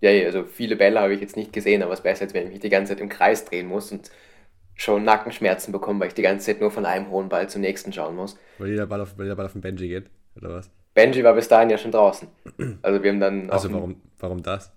Ja, 0.00 0.10
also 0.26 0.44
viele 0.44 0.76
Bälle 0.76 0.98
habe 1.00 1.14
ich 1.14 1.20
jetzt 1.20 1.36
nicht 1.36 1.52
gesehen, 1.52 1.82
aber 1.82 1.92
es 1.92 2.00
ist 2.00 2.02
besser, 2.02 2.22
als 2.24 2.34
wenn 2.34 2.46
ich 2.46 2.52
mich 2.52 2.60
die 2.60 2.68
ganze 2.68 2.92
Zeit 2.92 3.00
im 3.00 3.08
Kreis 3.08 3.44
drehen 3.44 3.68
muss 3.68 3.92
und 3.92 4.10
schon 4.74 5.04
Nackenschmerzen 5.04 5.72
bekomme, 5.72 6.00
weil 6.00 6.08
ich 6.08 6.14
die 6.14 6.22
ganze 6.22 6.46
Zeit 6.46 6.60
nur 6.60 6.70
von 6.70 6.86
einem 6.86 7.10
hohen 7.10 7.28
Ball 7.28 7.48
zum 7.48 7.60
nächsten 7.60 7.92
schauen 7.92 8.16
muss. 8.16 8.36
Weil 8.58 8.70
jeder 8.70 8.86
Ball 8.86 9.02
auf, 9.02 9.16
weil 9.18 9.26
jeder 9.26 9.36
Ball 9.36 9.46
auf 9.46 9.52
den 9.52 9.60
Benji 9.60 9.88
geht, 9.88 10.06
oder 10.36 10.48
was? 10.50 10.70
Benji 10.94 11.22
war 11.22 11.34
bis 11.34 11.48
dahin 11.48 11.70
ja 11.70 11.78
schon 11.78 11.92
draußen. 11.92 12.28
Also 12.82 13.02
wir 13.02 13.10
haben 13.10 13.20
dann. 13.20 13.50
Also 13.50 13.72
warum, 13.72 14.00
warum 14.18 14.42
das? 14.42 14.72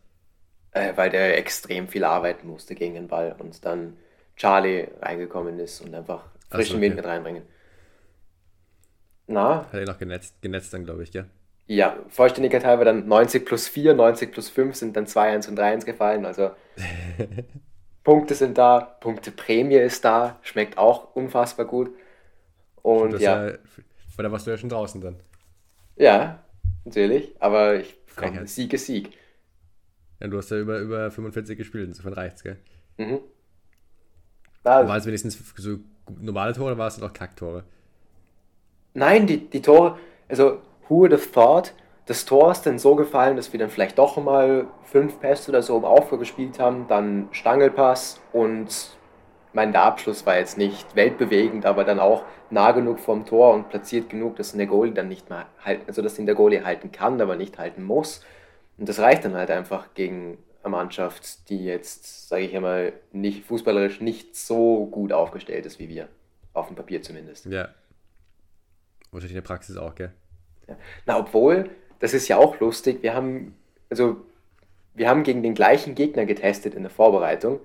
Äh, 0.73 0.93
weil 0.95 1.09
der 1.09 1.37
extrem 1.37 1.87
viel 1.87 2.03
arbeiten 2.03 2.47
musste 2.47 2.73
gegen 2.73 2.95
den 2.95 3.07
Ball 3.07 3.35
und 3.37 3.63
dann 3.63 3.97
Charlie 4.35 4.87
reingekommen 5.01 5.59
ist 5.59 5.81
und 5.81 5.93
einfach 5.93 6.25
frischen 6.49 6.73
so, 6.73 6.77
okay. 6.77 6.85
Wind 6.85 6.95
mit 6.95 7.05
reinbringen. 7.05 7.43
Na? 9.27 9.65
Hat 9.71 9.73
er 9.73 9.85
noch 9.85 9.99
genetzt, 9.99 10.41
genetzt 10.41 10.73
dann, 10.73 10.83
glaube 10.83 11.03
ich, 11.03 11.11
gell? 11.11 11.25
Ja, 11.65 11.97
Vollständigkeit 12.09 12.65
halber 12.65 12.85
dann 12.85 13.07
90 13.07 13.45
plus 13.45 13.67
4, 13.67 13.93
90 13.93 14.31
plus 14.31 14.49
5 14.49 14.75
sind 14.75 14.97
dann 14.97 15.07
2, 15.07 15.31
1 15.33 15.47
und 15.47 15.55
3 15.55 15.73
1 15.73 15.85
gefallen. 15.85 16.25
Also 16.25 16.51
Punkte 18.03 18.35
sind 18.35 18.57
da, 18.57 18.79
Punkteprämie 18.79 19.75
ist 19.75 20.03
da, 20.03 20.39
schmeckt 20.41 20.77
auch 20.77 21.15
unfassbar 21.15 21.65
gut. 21.65 21.91
Und 22.81 23.19
ja. 23.19 23.47
ja. 23.47 23.57
Weil 24.15 24.23
da 24.23 24.31
warst 24.31 24.45
du 24.45 24.51
ja 24.51 24.57
schon 24.57 24.69
draußen 24.69 24.99
dann. 25.01 25.19
Ja, 25.95 26.43
natürlich, 26.83 27.33
aber 27.39 27.75
ich 27.75 27.95
komm, 28.15 28.45
Sieg 28.45 28.73
ist 28.73 28.87
Sieg. 28.87 29.11
Ja, 30.23 30.29
du 30.29 30.37
hast 30.37 30.49
ja 30.51 30.57
über, 30.57 30.79
über 30.79 31.11
45 31.11 31.57
gespielt, 31.57 31.89
insofern 31.89 32.13
reicht's, 32.13 32.43
gell? 32.43 32.57
Mhm. 32.97 33.19
war 34.87 34.95
es 34.95 35.05
wenigstens 35.05 35.37
so 35.57 35.79
normale 36.21 36.53
Tore 36.53 36.67
oder 36.67 36.77
war 36.77 36.87
es 36.87 36.97
noch 36.97 37.11
Kacktore? 37.11 37.65
Nein, 38.93 39.27
die, 39.27 39.49
die 39.49 39.61
Tore, 39.61 39.99
also 40.29 40.61
who 40.87 40.99
would 40.99 41.11
have 41.11 41.29
thought, 41.31 41.73
das 42.05 42.23
Tor 42.23 42.51
ist 42.51 42.65
dann 42.65 42.79
so 42.79 42.95
gefallen, 42.95 43.35
dass 43.35 43.51
wir 43.51 43.59
dann 43.59 43.69
vielleicht 43.69 43.97
doch 43.97 44.15
mal 44.15 44.67
fünf 44.83 45.19
Pässe 45.19 45.51
oder 45.51 45.61
so 45.61 45.77
im 45.77 45.83
Aufbau 45.83 46.17
gespielt 46.17 46.57
haben, 46.57 46.87
dann 46.87 47.27
Stangelpass 47.31 48.21
und 48.31 48.97
mein 49.51 49.73
der 49.73 49.83
Abschluss 49.83 50.25
war 50.25 50.37
jetzt 50.37 50.57
nicht 50.57 50.95
weltbewegend, 50.95 51.65
aber 51.65 51.83
dann 51.83 51.99
auch 51.99 52.23
nah 52.49 52.71
genug 52.71 52.99
vom 52.99 53.25
Tor 53.25 53.53
und 53.53 53.69
platziert 53.69 54.09
genug, 54.09 54.37
dass 54.37 54.53
der 54.53 54.67
Goalie 54.67 54.93
dann 54.93 55.09
nicht 55.09 55.29
mehr 55.29 55.47
halten, 55.63 55.83
also 55.87 56.01
dass 56.01 56.17
ihn 56.17 56.25
der 56.25 56.35
Goalie 56.35 56.63
halten 56.63 56.93
kann, 56.93 57.19
aber 57.19 57.35
nicht 57.35 57.57
halten 57.57 57.83
muss. 57.83 58.21
Und 58.77 58.89
das 58.89 58.99
reicht 58.99 59.25
dann 59.25 59.35
halt 59.35 59.51
einfach 59.51 59.93
gegen 59.93 60.37
eine 60.63 60.71
Mannschaft, 60.71 61.49
die 61.49 61.63
jetzt, 61.63 62.29
sage 62.29 62.43
ich 62.43 62.55
einmal, 62.55 62.93
nicht 63.11 63.45
fußballerisch 63.45 64.01
nicht 64.01 64.35
so 64.35 64.85
gut 64.87 65.11
aufgestellt 65.11 65.65
ist 65.65 65.79
wie 65.79 65.89
wir. 65.89 66.07
Auf 66.53 66.67
dem 66.67 66.75
Papier 66.75 67.01
zumindest. 67.01 67.45
Ja, 67.45 67.69
Wahrscheinlich 69.13 69.35
in 69.35 69.43
der 69.43 69.47
Praxis 69.47 69.77
auch, 69.77 69.95
gell? 69.95 70.11
Ja. 70.67 70.75
Na, 71.05 71.19
obwohl, 71.19 71.69
das 71.99 72.13
ist 72.13 72.27
ja 72.27 72.37
auch 72.37 72.59
lustig, 72.59 73.03
wir 73.03 73.13
haben, 73.13 73.55
also, 73.89 74.25
wir 74.95 75.07
haben 75.07 75.23
gegen 75.23 75.43
den 75.43 75.53
gleichen 75.53 75.95
Gegner 75.95 76.25
getestet 76.25 76.73
in 76.73 76.83
der 76.83 76.89
Vorbereitung 76.89 77.59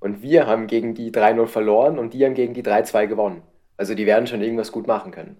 und 0.00 0.22
wir 0.22 0.46
haben 0.46 0.66
gegen 0.66 0.94
die 0.94 1.10
3-0 1.10 1.46
verloren 1.46 1.98
und 1.98 2.14
die 2.14 2.24
haben 2.24 2.34
gegen 2.34 2.54
die 2.54 2.62
3-2 2.62 3.06
gewonnen. 3.06 3.42
Also 3.76 3.94
die 3.94 4.06
werden 4.06 4.26
schon 4.26 4.40
irgendwas 4.40 4.70
gut 4.70 4.86
machen 4.86 5.10
können. 5.10 5.36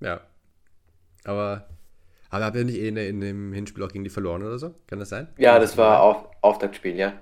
Ja. 0.00 0.20
Aber, 1.24 1.68
aber 2.34 2.46
habt 2.46 2.56
ihr 2.56 2.64
nicht 2.64 2.78
eh 2.78 2.88
in, 2.88 2.96
in 2.96 3.20
dem 3.20 3.52
Hinspiel 3.52 3.82
auch 3.84 3.92
gegen 3.92 4.04
die 4.04 4.10
verloren 4.10 4.42
oder 4.42 4.58
so? 4.58 4.74
Kann 4.88 4.98
das 4.98 5.08
sein? 5.08 5.28
Ja, 5.38 5.58
das 5.58 5.76
war 5.76 6.02
auf, 6.02 6.28
Auftaktspiel, 6.40 6.96
ja. 6.96 7.12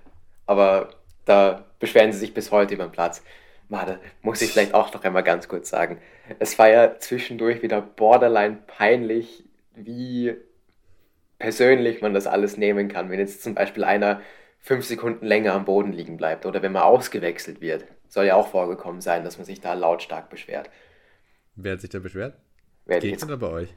Aber 0.47 0.91
da 1.25 1.67
beschweren 1.79 2.13
sie 2.13 2.19
sich 2.19 2.35
bis 2.35 2.51
heute 2.51 2.75
über 2.75 2.85
den 2.85 2.93
Platz. 2.93 3.23
Warte, 3.69 4.01
muss 4.23 4.41
ich 4.41 4.53
vielleicht 4.53 4.75
auch 4.75 4.93
noch 4.93 5.05
einmal 5.05 5.23
ganz 5.23 5.49
kurz 5.49 5.69
sagen. 5.69 5.99
Es 6.39 6.59
war 6.59 6.69
ja 6.69 6.99
zwischendurch 6.99 7.63
wieder 7.63 7.83
borderline 7.83 8.59
peinlich, 8.67 9.45
wie 9.75 10.35
persönlich 11.39 12.01
man 12.01 12.15
das 12.15 12.27
alles 12.27 12.57
nehmen 12.57 12.89
kann. 12.89 13.11
Wenn 13.11 13.19
jetzt 13.19 13.43
zum 13.43 13.55
Beispiel 13.55 13.85
einer 13.85 14.21
fünf 14.61 14.87
Sekunden 14.87 15.27
länger 15.27 15.53
am 15.53 15.65
Boden 15.65 15.93
liegen 15.93 16.17
bleibt 16.17 16.47
oder 16.47 16.63
wenn 16.63 16.73
man 16.73 16.83
ausgewechselt 16.83 17.61
wird. 17.61 17.85
Soll 18.09 18.27
ja 18.27 18.37
auch 18.37 18.49
vorgekommen 18.49 19.01
sein, 19.01 19.25
dass 19.25 19.37
man 19.37 19.45
sich 19.45 19.61
da 19.61 19.75
lautstark 19.75 20.31
beschwert. 20.31 20.71
Wer 21.57 21.73
hat 21.73 21.81
sich 21.81 21.91
da 21.91 21.99
beschwert? 21.99 22.39
Geht 22.87 23.05
jetzt, 23.05 23.25
oder 23.25 23.37
bei 23.37 23.49
euch? 23.49 23.75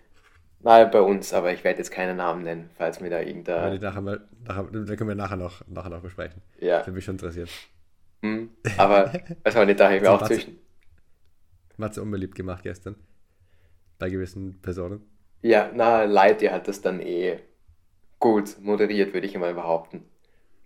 Nein, 0.61 0.89
bei 0.91 1.01
uns, 1.01 1.33
aber 1.33 1.53
ich 1.53 1.63
werde 1.63 1.79
jetzt 1.79 1.91
keine 1.91 2.15
Namen 2.15 2.43
nennen, 2.43 2.69
falls 2.75 2.99
mir 2.99 3.09
da 3.09 3.19
irgendein. 3.21 3.73
Ja, 3.73 3.79
nachher 3.79 4.01
mal, 4.01 4.27
nachher, 4.43 4.63
da 4.63 4.95
können 4.95 5.09
wir 5.09 5.15
nachher 5.15 5.37
noch, 5.37 5.67
nachher 5.67 5.89
noch 5.89 6.01
besprechen. 6.01 6.41
Ja. 6.59 6.79
Das 6.79 6.87
mich 6.87 7.05
schon 7.05 7.15
interessiert. 7.15 7.49
Hm, 8.21 8.49
aber 8.77 9.13
war 9.43 9.65
nicht 9.65 9.79
daher, 9.79 10.01
wir 10.01 10.11
auch 10.11 10.21
Matze, 10.21 10.33
zwischen. 10.33 10.59
Matze 11.77 12.01
unbeliebt 12.01 12.35
gemacht 12.35 12.63
gestern. 12.63 12.95
Bei 13.99 14.09
gewissen 14.09 14.59
Personen. 14.61 15.01
Ja, 15.41 15.69
na, 15.73 16.05
Leid, 16.05 16.41
ihr 16.41 16.51
hat 16.51 16.67
das 16.67 16.81
dann 16.81 16.99
eh 16.99 17.39
gut 18.19 18.57
moderiert, 18.59 19.13
würde 19.13 19.27
ich 19.27 19.35
immer 19.35 19.53
behaupten. 19.53 20.05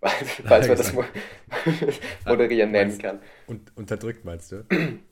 Falls 0.00 0.66
man 0.66 0.78
das 0.78 0.94
moderieren 2.26 2.70
nennen 2.70 2.96
kann. 2.98 3.20
Und 3.46 3.76
unterdrückt 3.76 4.24
meinst 4.24 4.52
du? 4.52 4.64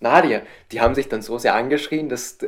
Na, 0.00 0.22
die, 0.70 0.80
haben 0.80 0.94
sich 0.94 1.08
dann 1.08 1.22
so 1.22 1.38
sehr 1.38 1.54
angeschrien, 1.54 2.08
dass 2.08 2.38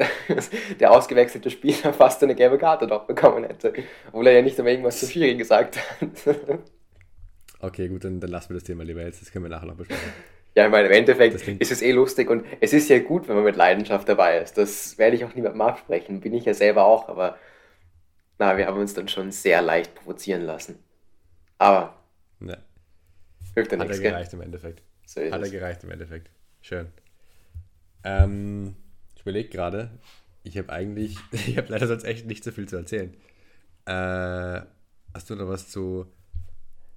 der 0.79 0.93
ausgewechselte 0.93 1.51
Spieler 1.51 1.93
fast 1.93 2.23
eine 2.23 2.35
gelbe 2.35 2.59
Karte 2.59 2.87
doch 2.87 3.07
bekommen 3.07 3.45
hätte. 3.45 3.73
Obwohl 4.09 4.29
er 4.29 4.35
ja 4.35 4.43
nicht 4.43 4.59
einmal 4.59 4.73
irgendwas 4.73 5.01
zu 5.01 5.07
Schiri 5.07 5.35
gesagt 5.35 5.79
hat. 5.79 6.37
Okay, 7.63 7.89
gut, 7.89 8.05
dann, 8.05 8.21
dann 8.21 8.31
lassen 8.31 8.49
wir 8.49 8.55
das 8.55 8.65
Thema 8.65 8.85
lieber 8.85 9.03
jetzt. 9.03 9.21
Das 9.21 9.31
können 9.31 9.45
wir 9.45 9.51
nachher 9.51 9.67
noch 9.67 9.77
besprechen. 9.77 10.15
Ja, 10.55 10.65
ich 10.65 10.71
meine, 10.73 10.89
im 10.89 10.95
Endeffekt 10.95 11.47
ist 11.47 11.71
es 11.71 11.83
eh 11.83 11.93
lustig 11.93 12.31
und 12.31 12.45
es 12.61 12.73
ist 12.73 12.89
ja 12.89 12.99
gut, 12.99 13.29
wenn 13.29 13.37
man 13.37 13.45
mit 13.45 13.55
Leidenschaft 13.55 14.09
dabei 14.09 14.39
ist. 14.39 14.57
Das 14.57 14.99
werde 14.99 15.15
ich 15.15 15.25
auch 15.25 15.35
niemandem 15.35 15.61
absprechen. 15.61 16.21
Bin 16.21 16.33
ich 16.33 16.45
ja 16.45 16.55
selber 16.55 16.85
auch, 16.85 17.09
aber 17.09 17.39
na, 18.39 18.57
wir 18.57 18.67
haben 18.67 18.81
uns 18.81 18.95
dann 18.95 19.09
schon 19.09 19.31
sehr 19.31 19.61
leicht 19.63 19.95
provozieren 19.95 20.43
lassen. 20.43 20.79
Aber 21.59 21.95
ja. 22.41 22.57
hilft 23.55 23.73
ja 23.73 23.79
Hat 23.79 23.89
nichts, 23.89 24.03
er 24.03 24.11
gereicht 24.11 24.31
gell? 24.31 24.41
im 24.41 24.47
Endeffekt. 24.47 24.83
So 25.05 25.21
Hat 25.21 25.43
er 25.43 25.51
gereicht 25.51 25.85
im 25.85 25.91
Endeffekt. 25.91 26.31
Schön. 26.63 26.89
Ähm, 28.05 28.75
ich 29.15 29.23
überlege 29.23 29.49
gerade, 29.49 29.91
ich 30.43 30.57
habe 30.59 30.71
eigentlich, 30.71 31.17
ich 31.33 31.57
habe 31.57 31.69
leider 31.69 31.87
sonst 31.87 32.05
echt 32.05 32.27
nicht 32.27 32.45
so 32.45 32.51
viel 32.51 32.69
zu 32.69 32.77
erzählen. 32.77 33.15
Äh, 33.87 34.63
hast 35.15 35.29
du 35.31 35.35
noch 35.37 35.49
was 35.49 35.69
zu 35.69 36.07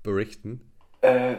berichten? 0.03 0.61
Äh, 1.01 1.35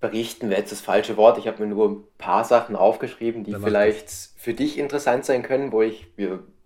berichten 0.00 0.50
wäre 0.50 0.60
jetzt 0.60 0.72
das 0.72 0.80
falsche 0.80 1.16
Wort. 1.16 1.38
Ich 1.38 1.46
habe 1.46 1.62
mir 1.62 1.74
nur 1.74 1.88
ein 1.90 2.04
paar 2.18 2.44
Sachen 2.44 2.76
aufgeschrieben, 2.76 3.44
die 3.44 3.54
vielleicht 3.54 4.10
für 4.36 4.54
dich 4.54 4.78
interessant 4.78 5.24
sein 5.24 5.42
können, 5.42 5.72
wo 5.72 5.82
ich, 5.82 6.06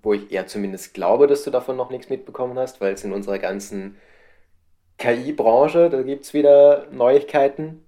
wo 0.03 0.13
ich 0.13 0.33
eher 0.33 0.47
zumindest 0.47 0.95
glaube, 0.95 1.27
dass 1.27 1.45
du 1.45 1.51
davon 1.51 1.77
noch 1.77 1.91
nichts 1.91 2.09
mitbekommen 2.09 2.59
hast, 2.59 2.81
weil 2.81 2.95
es 2.95 3.05
in 3.05 3.13
unserer 3.13 3.39
ganzen 3.39 3.97
KI-Branche, 4.99 5.89
da 5.89 6.03
gibt 6.03 6.25
es 6.25 6.35
wieder 6.35 6.87
Neuigkeiten, 6.91 7.83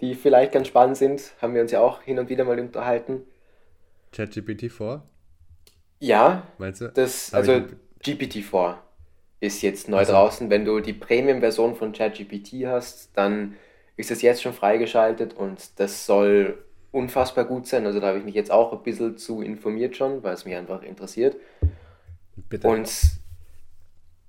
die 0.00 0.14
vielleicht 0.14 0.52
ganz 0.52 0.68
spannend 0.68 0.96
sind. 0.96 1.32
Haben 1.40 1.54
wir 1.54 1.62
uns 1.62 1.72
ja 1.72 1.80
auch 1.80 2.02
hin 2.02 2.18
und 2.18 2.28
wieder 2.28 2.44
mal 2.44 2.58
unterhalten. 2.58 3.22
ChatGPT 4.12 4.70
4? 4.70 5.02
Ja. 6.00 6.46
Meinst 6.58 6.80
du? 6.80 6.88
Das, 6.88 7.32
also 7.34 7.62
GPT 8.02 8.44
4 8.44 8.78
ist 9.40 9.62
jetzt 9.62 9.88
neu 9.88 9.98
also. 9.98 10.12
draußen. 10.12 10.50
Wenn 10.50 10.64
du 10.64 10.80
die 10.80 10.92
Premium-Version 10.92 11.76
von 11.76 11.92
ChatGPT 11.92 12.66
hast, 12.66 13.10
dann 13.16 13.56
ist 13.96 14.10
es 14.10 14.22
jetzt 14.22 14.42
schon 14.42 14.52
freigeschaltet 14.52 15.34
und 15.34 15.78
das 15.80 16.06
soll 16.06 16.64
unfassbar 16.92 17.44
gut 17.44 17.66
sein. 17.66 17.86
Also 17.86 18.00
da 18.00 18.08
habe 18.08 18.18
ich 18.18 18.24
mich 18.24 18.34
jetzt 18.34 18.50
auch 18.50 18.72
ein 18.72 18.82
bisschen 18.82 19.18
zu 19.18 19.42
informiert 19.42 19.96
schon, 19.96 20.22
weil 20.22 20.34
es 20.34 20.44
mich 20.44 20.54
einfach 20.54 20.82
interessiert. 20.82 21.36
Bitte. 22.48 22.66
Und 22.68 22.90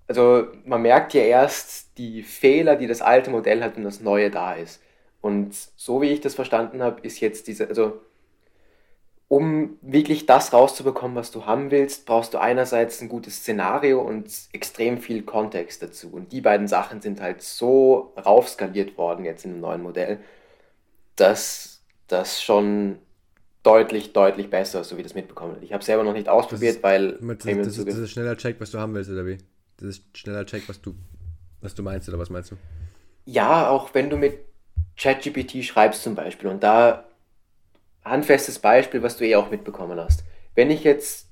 also 0.07 0.47
man 0.65 0.81
merkt 0.81 1.13
ja 1.13 1.21
erst 1.21 1.97
die 1.97 2.23
Fehler, 2.23 2.75
die 2.75 2.87
das 2.87 3.01
alte 3.01 3.29
Modell 3.29 3.63
hat, 3.63 3.77
wenn 3.77 3.83
das 3.83 4.01
neue 4.01 4.31
da 4.31 4.53
ist. 4.53 4.81
Und 5.21 5.53
so 5.75 6.01
wie 6.01 6.07
ich 6.07 6.21
das 6.21 6.33
verstanden 6.33 6.81
habe, 6.81 7.01
ist 7.01 7.19
jetzt 7.19 7.47
diese, 7.47 7.67
also 7.67 8.01
um 9.29 9.77
wirklich 9.81 10.25
das 10.25 10.53
rauszubekommen, 10.53 11.15
was 11.15 11.29
du 11.29 11.45
haben 11.45 11.69
willst, 11.69 12.07
brauchst 12.07 12.33
du 12.33 12.39
einerseits 12.39 12.99
ein 12.99 13.09
gutes 13.09 13.37
Szenario 13.37 14.01
und 14.01 14.27
extrem 14.53 14.97
viel 14.97 15.21
Kontext 15.21 15.83
dazu. 15.83 16.09
Und 16.11 16.31
die 16.31 16.41
beiden 16.41 16.67
Sachen 16.67 16.99
sind 16.99 17.21
halt 17.21 17.43
so 17.43 18.11
raufskaliert 18.17 18.97
worden 18.97 19.23
jetzt 19.23 19.45
in 19.45 19.53
dem 19.53 19.61
neuen 19.61 19.83
Modell, 19.83 20.19
dass 21.15 21.83
das 22.07 22.41
schon 22.41 22.97
deutlich, 23.61 24.13
deutlich 24.13 24.49
besser 24.49 24.81
ist, 24.81 24.89
so 24.89 24.97
wie 24.97 25.03
das 25.03 25.13
mitbekommen. 25.13 25.57
Ich 25.61 25.73
habe 25.73 25.83
selber 25.83 26.03
noch 26.03 26.13
nicht 26.13 26.27
ausprobiert, 26.27 26.77
ist, 26.77 26.83
weil... 26.83 27.11
Das, 27.11 27.37
das, 27.37 27.75
das, 27.75 27.85
das 27.85 27.97
ist 27.97 28.11
schneller 28.11 28.35
Check, 28.35 28.59
was 28.59 28.71
du 28.71 28.79
haben 28.79 28.95
willst, 28.95 29.11
oder 29.11 29.27
wie? 29.27 29.37
Das 29.77 29.89
ist 29.89 30.17
schneller 30.17 30.43
Check, 30.47 30.67
was 30.67 30.81
du, 30.81 30.95
was 31.61 31.75
du 31.75 31.83
meinst, 31.83 32.09
oder 32.09 32.17
was 32.17 32.31
meinst 32.31 32.49
du? 32.49 32.55
Ja, 33.25 33.69
auch 33.69 33.93
wenn 33.93 34.09
du 34.09 34.17
mit 34.17 34.39
ChatGPT 34.97 35.63
schreibst 35.63 36.01
zum 36.01 36.15
Beispiel 36.15 36.49
und 36.49 36.63
da 36.63 37.05
handfestes 38.09 38.59
Beispiel, 38.59 39.03
was 39.03 39.17
du 39.17 39.25
eh 39.25 39.35
auch 39.35 39.51
mitbekommen 39.51 39.99
hast. 39.99 40.23
Wenn 40.55 40.71
ich 40.71 40.83
jetzt 40.83 41.27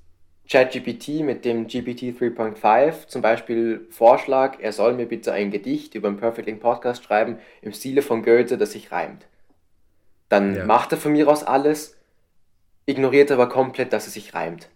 ChatGPT 0.50 1.22
mit 1.22 1.44
dem 1.44 1.68
GPT 1.68 2.18
3.5 2.18 3.08
zum 3.08 3.22
Beispiel 3.22 3.86
vorschlag, 3.90 4.60
er 4.62 4.72
soll 4.72 4.94
mir 4.94 5.06
bitte 5.06 5.34
ein 5.34 5.52
Gedicht 5.52 5.94
über 5.96 6.08
einen 6.08 6.18
Perfect 6.18 6.48
Link 6.48 6.62
Podcast 6.62 7.04
schreiben 7.04 7.40
im 7.62 7.74
Stile 7.74 8.02
von 8.02 8.24
Goethe, 8.24 8.58
das 8.58 8.72
sich 8.72 8.92
reimt. 8.92 9.26
Dann 10.30 10.56
Ja. 10.56 10.66
macht 10.66 10.92
er 10.94 10.98
von 10.98 11.12
mir 11.12 11.28
aus 11.28 11.44
alles, 11.44 11.98
ignoriert 12.86 13.32
aber 13.32 13.50
komplett, 13.50 13.92
dass 13.92 14.08
es 14.08 14.14
sich 14.14 14.34
reimt. 14.34 14.70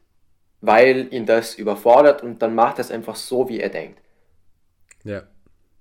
Weil 0.59 1.07
ihn 1.13 1.25
das 1.25 1.55
überfordert 1.55 2.21
und 2.21 2.41
dann 2.41 2.53
macht 2.53 2.77
er 2.77 2.81
es 2.81 2.91
einfach 2.91 3.15
so, 3.15 3.47
wie 3.49 3.59
er 3.61 3.69
denkt. 3.69 3.99
Ja. 5.03 5.23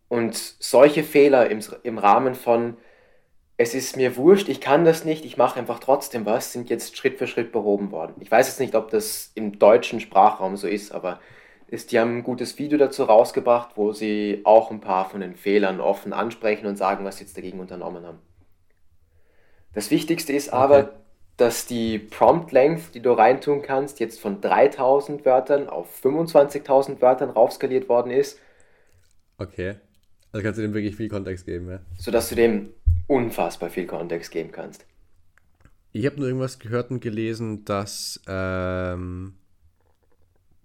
Und 0.09 0.37
solche 0.37 1.03
Fehler 1.05 1.51
im, 1.51 1.61
im 1.83 1.99
Rahmen 1.99 2.35
von, 2.35 2.77
es 3.61 3.75
ist 3.75 3.96
mir 3.99 4.16
wurscht, 4.16 4.49
ich 4.49 4.61
kann 4.62 4.87
das 4.87 5.05
nicht, 5.05 5.27
ich 5.27 5.37
mache 5.37 5.59
einfach 5.61 5.81
trotzdem 5.81 6.25
was, 6.25 6.51
sind 6.53 6.70
jetzt 6.70 6.96
Schritt 6.96 7.18
für 7.18 7.27
Schritt 7.27 7.53
behoben 7.53 7.90
worden. 7.92 8.14
Ich 8.20 8.31
weiß 8.31 8.46
jetzt 8.49 8.59
nicht, 8.61 8.75
ob 8.75 8.90
das 8.90 9.33
im 9.35 9.59
deutschen 9.59 10.01
Sprachraum 10.01 10.57
so 10.57 10.66
ist, 10.66 10.92
aber 10.92 11.20
ist, 11.66 11.92
die 11.92 12.01
haben 12.01 12.18
ein 12.18 12.23
gutes 12.23 12.59
Video 12.59 12.79
dazu 12.79 13.05
rausgebracht, 13.05 13.77
wo 13.77 13.92
sie 13.92 14.40
auch 14.44 14.70
ein 14.70 14.81
paar 14.81 15.11
von 15.11 15.20
den 15.20 15.37
Fehlern 15.37 15.81
offen 15.81 16.14
ansprechen 16.14 16.66
und 16.66 16.77
sagen, 16.77 17.05
was 17.05 17.18
sie 17.18 17.25
jetzt 17.25 17.37
dagegen 17.37 17.61
unternommen 17.61 18.07
haben. 18.07 18.18
Das 19.73 19.90
Wichtigste 19.90 20.33
ist 20.33 20.51
aber, 20.53 20.88
Okay. 20.88 20.96
dass 21.37 21.66
die 21.66 21.99
Prompt 21.99 22.53
Length, 22.53 22.94
die 22.94 23.03
du 23.03 23.12
reintun 23.12 23.62
kannst, 23.62 23.99
jetzt 24.01 24.20
von 24.20 24.40
3000 24.40 25.25
Wörtern 25.25 25.68
auf 25.68 26.01
25.000 26.03 27.01
Wörtern 27.03 27.31
raufskaliert 27.31 27.88
worden 27.88 28.11
ist. 28.12 28.38
Okay. 29.38 29.81
Also 30.33 30.44
kannst 30.44 30.59
du 30.59 30.62
dem 30.62 30.75
wirklich 30.75 30.96
viel 30.96 31.09
Kontext 31.09 31.44
geben, 31.46 31.68
ja? 31.68 31.81
sodass 31.96 32.29
du 32.29 32.35
dem 32.35 32.75
unfassbar 33.11 33.70
viel 33.70 33.87
Kontext 33.87 34.31
geben 34.31 34.53
kannst. 34.53 34.87
Ich 35.90 36.07
habe 36.07 36.16
nur 36.16 36.29
irgendwas 36.29 36.61
gehört 36.61 36.92
und 36.92 37.01
gelesen, 37.01 37.64
dass, 37.64 38.23
ähm, 38.29 39.35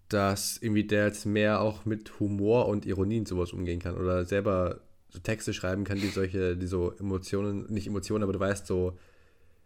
dass 0.10 0.58
irgendwie 0.62 0.84
der 0.84 1.08
jetzt 1.08 1.26
mehr 1.26 1.60
auch 1.60 1.86
mit 1.86 2.20
Humor 2.20 2.68
und 2.68 2.86
Ironie 2.86 3.18
und 3.18 3.28
sowas 3.28 3.52
umgehen 3.52 3.80
kann 3.80 3.98
oder 3.98 4.26
selber 4.26 4.82
so 5.10 5.18
Texte 5.18 5.54
schreiben 5.54 5.86
kann, 5.86 5.98
die 5.98 6.08
solche, 6.08 6.56
die 6.56 6.68
so 6.68 6.92
Emotionen, 7.00 7.66
nicht 7.74 7.88
Emotionen, 7.88 8.24
aber 8.24 8.34
du 8.34 8.40
weißt, 8.40 8.68
so 8.68 8.96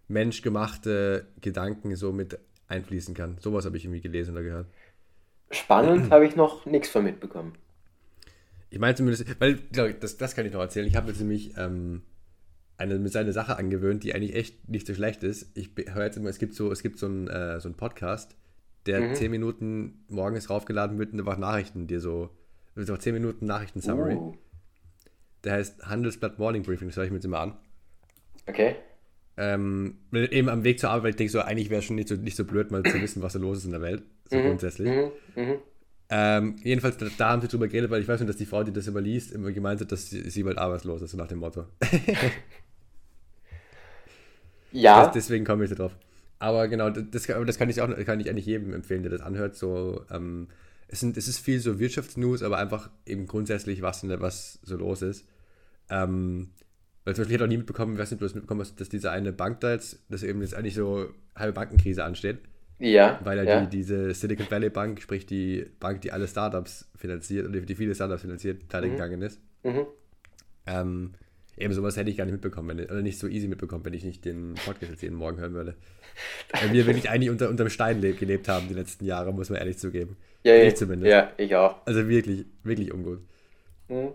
menschgemachte 0.08 1.28
Gedanken 1.42 1.94
so 1.98 2.14
mit 2.14 2.40
einfließen 2.70 3.14
kann. 3.14 3.38
Sowas 3.42 3.66
habe 3.66 3.76
ich 3.76 3.84
irgendwie 3.84 4.02
gelesen 4.02 4.32
oder 4.32 4.44
gehört. 4.44 4.68
Spannend 5.52 6.12
habe 6.12 6.26
ich 6.26 6.38
noch 6.38 6.66
nichts 6.66 6.88
von 6.88 7.04
mitbekommen. 7.04 7.56
Ich 8.70 8.80
meine 8.80 8.96
zumindest, 8.96 9.26
weil, 9.42 9.56
glaub 9.56 9.90
ich, 9.90 10.00
das, 10.00 10.16
das 10.16 10.34
kann 10.34 10.46
ich 10.46 10.54
noch 10.54 10.62
erzählen. 10.62 10.88
Ich 10.88 10.96
habe 10.96 11.10
jetzt 11.10 11.20
nämlich 11.20 11.58
ähm, 11.58 12.04
eine, 12.80 12.98
mit 12.98 13.12
seine 13.12 13.34
Sache 13.34 13.58
angewöhnt, 13.58 14.04
die 14.04 14.14
eigentlich 14.16 14.36
echt 14.36 14.68
nicht 14.70 14.88
so 14.88 14.94
schlecht 14.94 15.24
ist. 15.24 15.52
Ich 15.56 15.72
höre 15.94 16.06
jetzt 16.06 16.18
immer, 16.18 16.30
es 16.30 16.40
gibt 16.40 16.54
so, 16.56 16.72
es 16.72 16.82
gibt 16.82 16.98
so 16.98 17.06
einen 17.06 17.28
äh, 17.28 17.60
so 17.60 17.68
einen 17.68 17.76
Podcast, 17.76 18.36
der 18.86 19.02
Mhm. 19.02 19.16
10 19.16 19.32
Minuten 19.32 20.06
morgens 20.08 20.50
raufgeladen 20.50 20.98
wird 20.98 21.14
und 21.14 21.20
einfach 21.20 21.38
Nachrichten 21.38 21.88
dir 21.88 22.00
so, 22.00 22.30
so 22.76 22.96
10 22.98 23.14
Minuten 23.14 23.46
Nachrichten-Summary. 23.46 24.16
Uh, 24.16 24.36
Der 25.44 25.54
heißt 25.54 25.86
Handelsblatt 25.86 26.40
Morning 26.40 26.64
Briefing, 26.64 26.88
das 26.88 26.98
höre 26.98 27.04
ich 27.04 27.12
mir 27.12 27.18
jetzt 27.18 27.26
immer 27.26 27.40
an. 27.40 27.58
okay. 28.48 28.76
Ähm, 29.42 30.00
eben 30.12 30.50
am 30.50 30.66
Weg 30.66 30.80
zur 30.82 30.90
Arbeit, 30.90 31.04
weil 31.04 31.10
ich 31.12 31.16
denke 31.16 31.32
so, 31.32 31.40
eigentlich 31.40 31.70
wäre 31.70 31.80
es 31.80 31.86
schon 31.86 31.96
nicht 31.96 32.10
so, 32.10 32.16
nicht 32.16 32.36
so 32.36 32.44
blöd, 32.44 32.72
mal 32.72 32.84
zu 32.84 33.00
wissen, 33.02 33.22
was 33.22 33.32
so 33.34 33.40
los 33.40 33.60
ist 33.60 33.66
in 33.66 33.72
der 33.72 33.82
Welt. 33.82 34.04
So 34.30 34.38
grundsätzlich. 34.38 34.90
Mhm, 34.90 35.12
mhm. 35.42 35.56
Ähm, 36.10 36.56
jedenfalls, 36.64 36.98
da, 36.98 37.06
da 37.18 37.30
haben 37.30 37.42
sie 37.42 37.48
drüber 37.48 37.68
geredet, 37.70 37.90
weil 37.90 38.02
ich 38.02 38.08
weiß 38.08 38.20
nur, 38.20 38.28
dass 38.28 38.36
die 38.36 38.46
Frau, 38.46 38.64
die 38.66 38.74
das 38.74 38.88
immer 38.88 39.00
liest, 39.00 39.32
immer 39.32 39.52
gemeint 39.54 39.80
hat, 39.80 39.92
dass 39.94 40.10
sie, 40.10 40.30
sie 40.30 40.44
bald 40.44 40.58
arbeitslos 40.58 41.02
ist, 41.04 41.12
so 41.12 41.18
nach 41.18 41.28
dem 41.28 41.40
Motto. 41.40 41.68
Ja, 44.72 45.06
Das, 45.06 45.14
deswegen 45.14 45.46
komme 45.46 45.64
ich 45.64 45.70
da 45.70 45.76
drauf. 45.76 45.96
Aber 46.40 46.68
genau, 46.68 46.90
das, 46.90 47.04
das, 47.12 47.28
kann- 47.28 47.70
ich 47.70 47.82
auch 47.82 48.06
kann 48.06 48.20
ich 48.20 48.30
eigentlich 48.30 48.46
jedem 48.46 48.74
empfehlen, 48.74 49.04
der 49.04 49.12
das 49.12 49.22
anhört. 49.22 49.56
So, 49.56 50.06
ähm, 50.12 50.48
es, 50.88 51.02
sind, 51.02 51.18
es 51.18 51.28
ist 51.28 51.40
viel 51.40 51.60
so 51.60 51.80
Wirtschaftsnews, 51.80 52.44
aber 52.44 52.58
einfach 52.58 52.90
eben 53.06 53.28
grundsätzlich, 53.28 53.82
was, 53.82 54.08
was 54.08 54.60
so 54.64 54.78
los 54.78 55.02
ist. 55.02 55.26
Ähm, 55.90 56.52
weil 57.04 57.16
zum 57.16 57.24
Beispiel, 57.24 57.32
ich 57.32 57.34
hätte 57.36 57.44
auch 57.46 57.50
nie 57.50 57.58
mitbekommen, 57.58 57.94
ich 57.94 58.00
weiß 58.00 58.12
nicht, 58.12 58.22
du 58.22 58.26
das 58.26 58.36
mitbekommen 58.36 58.62
hast, 58.62 58.80
dass 58.80 58.90
diese 58.90 59.12
eine 59.12 59.34
Bank 59.34 59.60
da 59.62 59.72
jetzt, 59.72 60.00
dass 60.10 60.24
eben 60.24 60.42
jetzt 60.42 60.54
eigentlich 60.56 60.76
so 60.76 61.10
halbe 61.36 61.54
Bankenkrise 61.54 62.04
ansteht, 62.04 62.40
ja, 62.78 63.20
weil 63.24 63.38
ja, 63.40 63.44
ja. 63.44 63.62
die, 63.66 63.78
diese 63.78 64.14
Silicon 64.14 64.50
Valley 64.50 64.70
Bank, 64.70 65.02
sprich 65.02 65.26
die 65.26 65.66
Bank, 65.80 66.02
die 66.02 66.12
alle 66.12 66.28
Startups 66.28 66.90
finanziert 66.96 67.46
und 67.48 67.54
die, 67.54 67.76
viele 67.76 67.96
Startups 67.96 68.22
finanziert, 68.22 68.68
pleite 68.68 68.90
gegangen 68.90 69.22
ist. 69.22 69.40
Mhm. 69.64 69.86
Ähm, 70.66 71.14
eben 71.60 71.74
sowas 71.74 71.98
hätte 71.98 72.10
ich 72.10 72.18
gar 72.18 72.26
nicht 72.26 72.34
mitbekommen, 72.34 72.78
wenn, 72.78 72.86
oder 72.86 73.02
nicht 73.02 73.20
so 73.20 73.28
easy 73.28 73.48
mitbekommen, 73.48 73.84
wenn 73.86 73.94
ich 73.94 74.04
nicht 74.04 74.26
den 74.26 74.56
Podcast 74.66 74.92
jetzt 74.92 75.02
jeden 75.02 75.16
Morgen 75.16 75.38
hören 75.40 75.54
würde. 75.54 75.76
Weil 76.52 76.74
wir 76.74 76.86
wirklich 76.86 77.10
eigentlich 77.10 77.30
unter, 77.30 77.50
unterm 77.50 77.70
Stein 77.70 78.02
le 78.02 78.14
gelebt 78.14 78.48
haben 78.48 78.68
die 78.68 78.74
letzten 78.74 79.06
Jahre, 79.06 79.34
muss 79.34 79.50
man 79.50 79.60
ehrlich 79.60 79.78
zugeben. 79.78 80.18
Ja, 80.44 80.56
ich 80.56 80.70
ja, 80.70 80.76
zumindest. 80.76 81.12
ja, 81.12 81.32
ich 81.38 81.56
auch. 81.56 81.76
Also 81.86 82.08
wirklich, 82.08 82.46
wirklich 82.64 82.94
ungut. 82.94 83.20
Mhm. 83.90 84.14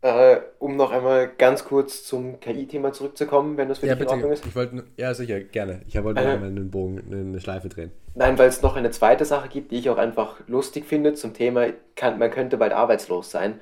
Äh, 0.00 0.36
um 0.60 0.76
noch 0.76 0.92
einmal 0.92 1.28
ganz 1.38 1.64
kurz 1.64 2.04
zum 2.04 2.38
KI-Thema 2.38 2.92
zurückzukommen, 2.92 3.56
wenn 3.56 3.68
das 3.68 3.78
für 3.80 3.86
Ja, 3.86 3.94
dich 3.94 4.02
in 4.02 4.06
bitte. 4.06 4.12
Ordnung 4.14 4.32
ist. 4.32 4.46
Ich 4.46 4.54
wollte, 4.54 4.84
ja, 4.96 5.12
sicher, 5.12 5.40
gerne. 5.40 5.80
Ich 5.88 6.00
wollte 6.04 6.20
Äh. 6.20 6.24
noch 6.24 6.32
einmal 6.34 6.50
einen 6.50 6.70
Bogen, 6.70 7.02
eine 7.12 7.40
Schleife 7.40 7.68
drehen. 7.68 7.90
Nein, 8.14 8.38
weil 8.38 8.48
es 8.48 8.62
noch 8.62 8.76
eine 8.76 8.90
zweite 8.92 9.24
Sache 9.24 9.48
gibt, 9.48 9.72
die 9.72 9.76
ich 9.78 9.90
auch 9.90 9.98
einfach 9.98 10.36
lustig 10.46 10.84
finde 10.86 11.14
zum 11.14 11.34
Thema, 11.34 11.66
kann, 11.96 12.18
man 12.20 12.30
könnte 12.30 12.58
bald 12.58 12.72
arbeitslos 12.72 13.30
sein. 13.32 13.58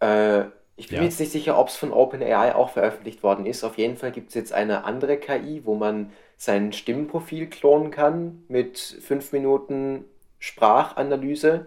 Äh, 0.00 0.44
ich 0.76 0.88
bin 0.88 0.96
Ja. 0.96 1.00
mir 1.00 1.06
jetzt 1.06 1.20
nicht 1.20 1.32
sicher, 1.32 1.58
ob 1.58 1.68
es 1.68 1.76
von 1.76 1.92
OpenAI 1.92 2.54
auch 2.54 2.70
veröffentlicht 2.70 3.22
worden 3.22 3.46
ist. 3.46 3.64
Auf 3.64 3.78
jeden 3.78 3.96
Fall 3.96 4.12
gibt 4.12 4.28
es 4.30 4.34
jetzt 4.34 4.52
eine 4.52 4.84
andere 4.84 5.16
KI, 5.18 5.62
wo 5.64 5.74
man 5.74 6.12
sein 6.36 6.72
Stimmenprofil 6.72 7.48
klonen 7.48 7.90
kann 7.90 8.44
mit 8.48 8.78
5 8.78 9.32
Minuten 9.32 10.04
Sprachanalyse. 10.38 11.66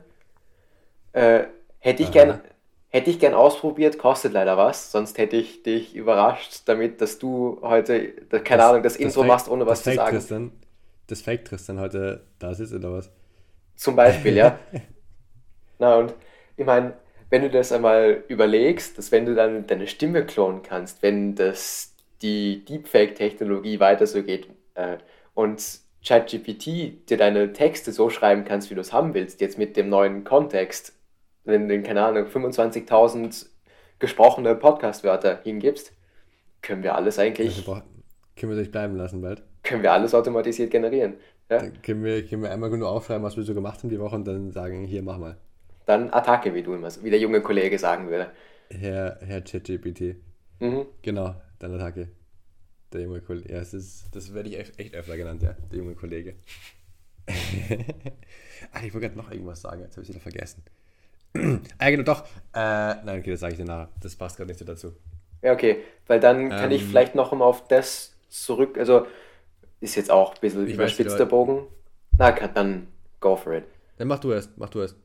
Äh, 1.14 1.46
hätte 1.80 2.04
ich 2.04 2.10
Aha. 2.10 2.14
gern, 2.14 2.42
hätte 2.90 3.10
ich 3.10 3.20
gern 3.20 3.34
ausprobiert, 3.34 3.98
kostet 3.98 4.34
leider 4.34 4.58
was. 4.58 4.92
Sonst 4.92 5.18
hätte 5.18 5.38
ich 5.38 5.64
dich 5.64 5.96
überrascht 5.96 6.64
damit, 6.66 7.02
dass 7.02 7.20
du 7.20 7.60
heute, 7.62 8.10
keine 8.44 8.64
Ahnung, 8.66 8.84
das, 8.84 8.96
Intro 8.96 9.22
Fake- 9.22 9.28
machst, 9.28 9.50
ohne 9.50 9.66
was 9.66 9.84
das 9.84 9.84
zu 9.84 9.92
sagen. 9.94 10.12
Tristan, 10.18 10.52
das 11.08 11.22
Fake 11.22 11.46
Tristan 11.46 11.80
heute 11.80 12.26
da 12.40 12.54
sitzt 12.54 12.74
oder 12.74 12.92
was? 12.94 13.12
Zum 13.76 13.96
Beispiel, 13.96 14.36
ja. 14.36 14.60
Na 15.80 15.96
und 15.98 16.14
ich 16.58 16.66
meine, 16.66 16.94
wenn 17.30 17.42
du 17.42 17.50
das 17.50 17.72
einmal 17.72 18.24
überlegst, 18.28 18.98
dass 18.98 19.12
wenn 19.12 19.26
du 19.26 19.36
dann 19.36 19.68
deine 19.68 19.88
Stimme 19.88 20.26
klonen 20.26 20.62
kannst, 20.64 21.02
wenn 21.04 21.36
das 21.36 21.96
die 22.22 22.66
Deepfake-Technologie 22.66 23.80
weiter 23.80 24.08
so 24.08 24.24
geht 24.24 24.48
äh, 24.76 24.98
und 25.34 25.80
ChatGPT 26.06 27.10
dir 27.10 27.18
deine 27.18 27.54
Texte 27.54 27.92
so 27.92 28.10
schreiben 28.10 28.46
kannst, 28.46 28.70
wie 28.70 28.76
du 28.76 28.82
es 28.82 28.94
haben 28.94 29.14
willst, 29.14 29.42
jetzt 29.42 29.58
mit 29.58 29.78
dem 29.78 29.90
neuen 29.90 30.24
Kontext, 30.24 30.94
wenn 31.44 31.68
du, 31.68 31.82
keine 31.82 32.04
Ahnung, 32.04 32.26
25.000 32.26 33.48
gesprochene 34.00 34.56
Podcast-Wörter 34.56 35.42
hingibst, 35.44 35.94
können 36.62 36.84
wir 36.84 36.96
alles 36.96 37.20
Also, 37.20 37.28
eigentlich, 37.28 37.66
boah, 37.66 37.84
können 38.36 38.52
wir 38.54 38.60
das 38.60 38.72
bleiben 38.72 38.96
lassen 38.96 39.22
bald? 39.22 39.44
können 39.64 39.84
wir 39.84 39.92
alles 39.92 40.14
automatisiert 40.14 40.72
generieren. 40.72 41.16
Ja? 41.50 41.60
Dann 41.60 41.82
können 41.82 42.04
wir, 42.04 42.26
können 42.26 42.44
wir 42.44 42.52
einmal 42.52 42.70
nur 42.70 42.90
aufschreiben, 42.90 43.24
was 43.24 43.38
wir 43.38 43.44
so 43.44 43.54
gemacht 43.54 43.84
haben 43.84 43.90
die 43.90 44.00
Woche 44.00 44.16
und 44.16 44.26
dann 44.26 44.52
sagen, 44.52 44.86
hier, 44.86 45.04
mach 45.04 45.18
mal. 45.18 45.38
Dann 45.90 46.14
Attacke, 46.14 46.54
wie 46.54 46.62
du 46.62 46.76
immer, 46.76 46.88
wie 47.02 47.10
der 47.10 47.18
junge 47.18 47.42
Kollege 47.42 47.80
sagen 47.80 48.12
würde. 48.12 48.30
Herr, 48.70 49.18
Herr 49.22 49.42
ChatGPT. 49.42 50.18
Mhm. 50.60 50.86
Genau, 51.02 51.34
dann 51.58 51.74
Attacke. 51.74 52.10
Der 52.94 53.02
junge 53.02 53.22
Kollege. 53.22 53.52
Ja, 53.52 53.60
es 53.60 53.74
ist, 53.74 54.06
das 54.12 54.32
werde 54.36 54.50
ich 54.50 54.60
echt, 54.78 54.94
öfter 54.94 55.18
genannt, 55.18 55.42
ja. 55.42 55.56
Der 55.72 55.80
junge 55.80 55.96
Kollege. 55.96 56.36
Ach, 57.28 57.34
ich 58.84 58.94
wollte 58.94 59.08
gerade 59.08 59.18
noch 59.18 59.32
irgendwas 59.32 59.62
sagen, 59.62 59.82
jetzt 59.82 59.94
habe 59.98 60.04
ich 60.04 60.10
es 60.10 60.14
wieder 60.16 60.22
vergessen. 60.22 60.62
ah, 61.80 61.90
genau, 61.90 62.04
doch. 62.04 62.24
Äh, 62.54 63.02
nein, 63.04 63.20
okay, 63.22 63.32
das 63.32 63.40
sage 63.40 63.54
ich 63.54 63.60
dir 63.60 63.66
nachher. 63.66 63.90
Das 64.00 64.16
passt 64.16 64.38
gerade 64.38 64.50
nicht 64.50 64.60
so 64.60 64.66
dazu. 64.66 64.94
Ja, 65.42 65.54
okay, 65.54 65.78
weil 66.06 66.20
dann 66.20 66.50
kann 66.50 66.70
ich 66.70 66.84
Ähm, 66.84 66.90
vielleicht 66.90 67.16
noch 67.16 67.32
mal 67.32 67.46
auf 67.46 67.68
das 67.68 68.14
zurück, 68.30 68.78
also 68.78 69.08
ist 69.80 69.96
jetzt 69.96 70.12
auch 70.12 70.36
ein 70.36 70.40
bisschen 70.40 70.68
Ich 70.68 70.76
überspitzt 70.76 71.18
der 71.18 71.26
du- 71.26 71.32
Bogen. 71.32 71.66
Na, 72.20 72.32
kann, 72.32 72.54
dann 72.54 72.88
go 73.20 73.36
for 73.36 73.54
it. 73.54 73.64
Dann 73.98 74.08
mach 74.08 74.20
du 74.20 74.32
erst, 74.34 74.56
mach 74.56 74.70
du 74.70 74.82
erst. 74.82 74.96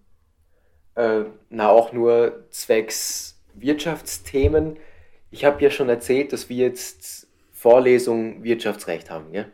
Äh, 0.95 1.25
na, 1.51 1.69
auch 1.69 1.93
nur 1.93 2.45
zwecks 2.51 3.41
Wirtschaftsthemen. 3.55 4.77
Ich 5.31 5.45
habe 5.45 5.63
ja 5.63 5.71
schon 5.71 5.89
erzählt, 5.89 6.33
dass 6.33 6.49
wir 6.49 6.57
jetzt 6.57 7.27
Vorlesung 7.53 8.45
Wirtschaftsrecht 8.45 9.11
haben, 9.11 9.33
ja? 9.33 9.47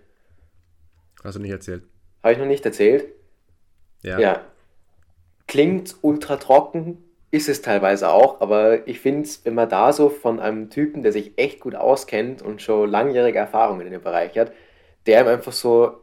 Hast 1.23 1.37
du 1.37 1.41
nicht 1.41 1.51
erzählt? 1.51 1.85
Habe 2.23 2.33
ich 2.33 2.39
noch 2.39 2.47
nicht 2.47 2.65
erzählt? 2.65 3.09
Ja. 4.03 4.19
Ja. 4.19 4.45
Klingt 5.47 5.97
ultra 6.03 6.37
trocken, 6.37 6.99
ist 7.31 7.49
es 7.49 7.63
teilweise 7.63 8.11
auch, 8.11 8.41
aber 8.41 8.87
ich 8.89 9.01
finde 9.01 9.23
es, 9.23 9.45
wenn 9.45 9.55
man 9.55 9.69
da 9.69 9.93
so 9.93 10.09
von 10.09 10.41
einem 10.41 10.71
Typen, 10.71 11.03
der 11.03 11.13
sich 11.13 11.33
echt 11.37 11.61
gut 11.61 11.75
auskennt 11.75 12.43
und 12.43 12.61
schon 12.61 12.91
langjährige 12.91 13.39
Erfahrungen 13.39 13.87
in 13.87 13.93
dem 13.93 14.03
Bereich 14.03 14.37
hat, 14.39 14.53
der 15.07 15.23
ihm 15.23 15.29
einfach 15.29 15.53
so 15.53 16.01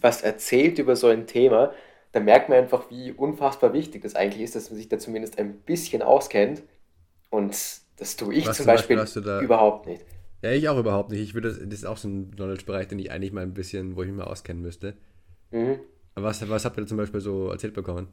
was 0.00 0.22
erzählt 0.22 0.78
über 0.78 0.94
so 0.94 1.08
ein 1.08 1.26
Thema, 1.26 1.72
dann 2.16 2.24
merkt 2.24 2.48
man 2.48 2.58
einfach, 2.58 2.90
wie 2.90 3.12
unfassbar 3.12 3.72
wichtig 3.74 4.02
das 4.02 4.14
eigentlich 4.16 4.42
ist, 4.42 4.56
dass 4.56 4.70
man 4.70 4.78
sich 4.78 4.88
da 4.88 4.98
zumindest 4.98 5.38
ein 5.38 5.60
bisschen 5.60 6.00
auskennt. 6.02 6.62
Und 7.30 7.50
das 7.98 8.16
tue 8.16 8.34
ich 8.34 8.46
Was 8.46 8.56
zum 8.56 8.66
Beispiel, 8.66 8.96
Beispiel 8.96 9.22
da- 9.22 9.40
überhaupt 9.42 9.86
nicht. 9.86 10.04
Ja, 10.42 10.50
ich 10.52 10.68
auch 10.68 10.78
überhaupt 10.78 11.10
nicht. 11.10 11.20
Ich 11.20 11.34
würde 11.34 11.48
das, 11.48 11.58
das 11.58 11.80
ist 11.80 11.84
auch 11.84 11.98
so 11.98 12.08
ein 12.08 12.30
Knowledge-Bereich, 12.30 12.88
den 12.88 12.98
ich 12.98 13.10
eigentlich 13.10 13.32
mal 13.32 13.42
ein 13.42 13.54
bisschen, 13.54 13.96
wo 13.96 14.02
ich 14.02 14.08
mich 14.08 14.16
mal 14.16 14.24
auskennen 14.24 14.62
müsste. 14.62 14.96
Mhm. 15.50 15.78
Aber 16.14 16.26
was, 16.26 16.48
was 16.48 16.64
habt 16.64 16.78
ihr 16.78 16.86
zum 16.86 16.96
Beispiel 16.96 17.20
so 17.20 17.50
erzählt 17.50 17.74
bekommen? 17.74 18.08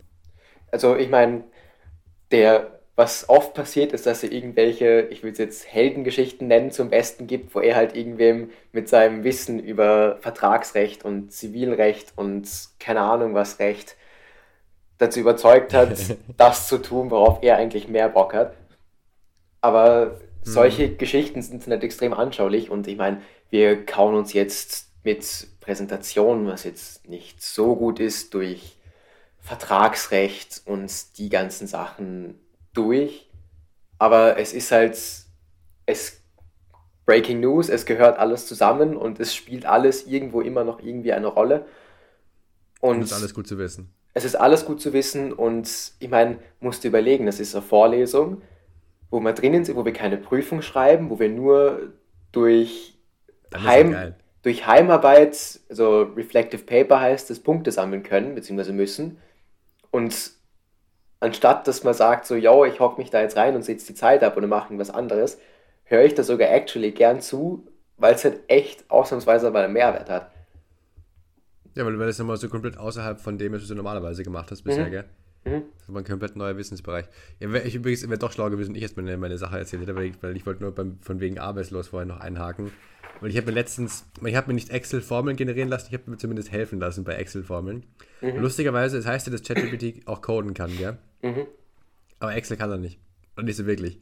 Also 0.72 0.98
ich 0.98 1.10
meine, 1.10 1.46
der 2.32 2.82
was 2.96 3.28
oft 3.28 3.56
passiert, 3.56 3.92
ist, 3.92 4.06
dass 4.06 4.24
er 4.24 4.32
irgendwelche, 4.32 5.08
ich 5.10 5.24
will 5.24 5.32
es 5.32 5.40
jetzt 5.40 5.72
Heldengeschichten 5.72 6.48
nennen, 6.48 6.70
zum 6.72 6.90
Besten 6.90 7.26
gibt, 7.26 7.56
wo 7.56 7.60
er 7.60 7.76
halt 7.76 7.96
irgendwem 7.96 8.52
mit 8.72 8.88
seinem 8.88 9.24
Wissen 9.24 9.60
über 9.60 10.18
Vertragsrecht 10.22 11.04
und 11.04 11.32
Zivilrecht 11.32 12.14
und 12.16 12.48
keine 12.80 13.02
Ahnung 13.02 13.34
was 13.34 13.60
Recht 13.60 13.96
dazu 15.00 15.20
überzeugt 15.20 15.74
hat, 15.74 15.98
das 16.38 16.68
zu 16.68 16.78
tun, 16.78 17.10
worauf 17.10 17.42
er 17.42 17.58
eigentlich 17.58 17.88
mehr 17.88 18.10
Bock 18.10 18.36
hat. 18.36 18.54
Aber 19.60 20.20
solche 20.44 20.90
mhm. 20.90 20.98
Geschichten 20.98 21.42
sind 21.42 21.66
nicht 21.66 21.84
extrem 21.84 22.14
anschaulich 22.14 22.70
und 22.70 22.88
ich 22.88 22.98
meine, 22.98 23.22
wir 23.50 23.86
kauen 23.86 24.14
uns 24.14 24.34
jetzt 24.34 24.90
mit 25.04 25.48
Präsentationen, 25.62 26.46
was 26.48 26.64
jetzt 26.64 27.08
nicht 27.10 27.42
so 27.42 27.76
gut 27.76 28.00
ist, 28.00 28.34
durch 28.36 28.78
Vertragsrecht 29.40 30.62
und 30.66 31.18
die 31.18 31.30
ganzen 31.30 31.68
Sachen 31.68 32.40
durch. 32.74 33.30
Aber 34.00 34.38
es 34.38 34.54
ist 34.54 34.72
halt, 34.72 34.98
es 35.86 36.24
Breaking 37.06 37.40
News, 37.42 37.70
es 37.70 37.86
gehört 37.86 38.18
alles 38.18 38.48
zusammen 38.48 38.96
und 38.96 39.20
es 39.20 39.36
spielt 39.36 39.66
alles 39.66 40.08
irgendwo 40.08 40.42
immer 40.42 40.64
noch 40.64 40.82
irgendwie 40.82 41.14
eine 41.14 41.28
Rolle. 41.28 41.66
Und 42.80 43.02
es 43.02 43.12
ist 43.12 43.18
alles 43.18 43.34
gut 43.34 43.48
zu 43.48 43.58
wissen. 43.58 43.94
Es 44.14 44.26
ist 44.26 44.36
alles 44.36 44.66
gut 44.66 44.80
zu 44.80 44.94
wissen 44.94 45.34
und 45.34 45.94
ich 46.00 46.10
meine, 46.10 46.38
musst 46.60 46.84
du 46.84 46.88
überlegen, 46.88 47.26
das 47.26 47.40
ist 47.40 47.56
eine 47.56 47.64
Vorlesung, 47.64 48.42
wo 49.10 49.20
wir 49.20 49.34
drinnen 49.34 49.66
sind, 49.66 49.76
wo 49.76 49.86
wir 49.86 49.94
keine 49.94 50.18
Prüfung 50.18 50.62
schreiben, 50.62 51.10
wo 51.10 51.20
wir 51.20 51.30
nur 51.30 51.94
durch, 52.32 52.98
Heim, 53.56 54.14
durch 54.44 54.68
Heimarbeit, 54.68 55.62
also 55.70 56.04
Reflective 56.16 56.64
Paper 56.64 57.00
heißt 57.00 57.32
es, 57.32 57.40
Punkte 57.40 57.72
sammeln 57.72 58.04
können, 58.04 58.36
beziehungsweise 58.36 58.74
müssen. 58.74 59.18
Und 59.90 60.32
anstatt 61.24 61.68
dass 61.68 61.84
man 61.84 61.94
sagt, 61.94 62.26
so, 62.26 62.36
yo, 62.36 62.66
ich 62.66 62.80
hocke 62.80 63.00
mich 63.00 63.10
da 63.10 63.22
jetzt 63.22 63.38
rein 63.38 63.56
und 63.56 63.64
sitze 63.64 63.88
die 63.88 63.96
Zeit 63.96 64.24
ab 64.24 64.36
oder 64.38 64.48
mache 64.48 64.68
irgendwas 64.68 64.90
anderes, 64.90 65.40
höre 65.86 66.04
ich 66.04 66.14
da 66.14 66.24
sogar 66.24 66.50
actually 66.50 66.92
gern 66.92 67.22
zu, 67.22 67.66
weil 67.98 68.16
es 68.16 68.24
halt 68.24 68.42
echt 68.48 68.90
ausnahmsweise 68.90 69.50
mal 69.50 69.64
einen 69.64 69.74
Mehrwert 69.74 70.10
hat. 70.10 70.32
Ja, 71.76 71.86
weil 71.86 71.94
du 71.94 72.06
das 72.06 72.20
nochmal 72.20 72.38
so 72.38 72.50
komplett 72.50 72.78
außerhalb 72.78 73.20
von 73.20 73.38
dem, 73.38 73.54
was 73.54 73.68
du 73.68 73.74
normalerweise 73.74 74.24
gemacht 74.24 74.52
hast 74.52 74.64
bisher, 74.64 74.86
mhm. 74.86 74.92
gell? 74.92 75.06
Mhm. 75.46 75.64
Das 75.80 75.94
war 75.94 76.02
ein 76.02 76.06
komplett 76.06 76.36
neuer 76.36 76.56
Wissensbereich. 76.58 77.06
Ja, 77.40 77.54
ich 77.54 77.76
übrigens 77.76 78.08
wäre 78.08 78.20
doch 78.20 78.32
schlau 78.32 78.50
gewesen, 78.50 78.76
ich 78.76 78.82
jetzt 78.82 78.98
meine, 78.98 79.18
meine 79.18 79.38
Sache 79.38 79.58
erzählt 79.58 79.82
hätte, 79.82 79.96
weil 79.96 80.06
ich, 80.06 80.22
weil 80.22 80.36
ich 80.36 80.46
wollte 80.46 80.62
nur 80.62 80.74
beim, 80.74 81.00
von 81.02 81.20
wegen 81.20 81.40
arbeitslos 81.40 81.90
vorher 81.90 82.06
noch 82.06 82.20
einhaken. 82.20 82.72
Weil 83.22 83.30
ich 83.30 83.38
habe 83.38 83.48
mir 83.48 83.54
letztens, 83.54 84.06
ich 84.26 84.36
habe 84.36 84.48
mir 84.48 84.54
nicht 84.54 84.70
Excel-Formeln 84.70 85.38
generieren 85.38 85.70
lassen, 85.70 85.88
ich 85.90 85.94
habe 85.94 86.12
mir 86.12 86.18
zumindest 86.18 86.52
helfen 86.52 86.80
lassen 86.80 87.04
bei 87.04 87.16
Excel-Formeln. 87.16 87.86
Mhm. 88.22 88.38
Lustigerweise, 88.38 88.98
es 88.98 89.06
das 89.06 89.14
heißt 89.14 89.28
ja, 89.28 89.32
dass 89.32 89.44
ChatGPT 89.44 90.08
auch 90.08 90.22
coden 90.22 90.54
kann, 90.54 90.76
gell? 90.78 90.98
Mhm. 91.24 91.48
Aber 92.20 92.36
Excel 92.36 92.58
kann 92.58 92.70
er 92.70 92.78
nicht. 92.78 93.00
Und 93.36 93.46
nicht 93.46 93.56
so 93.56 93.66
wirklich. 93.66 94.00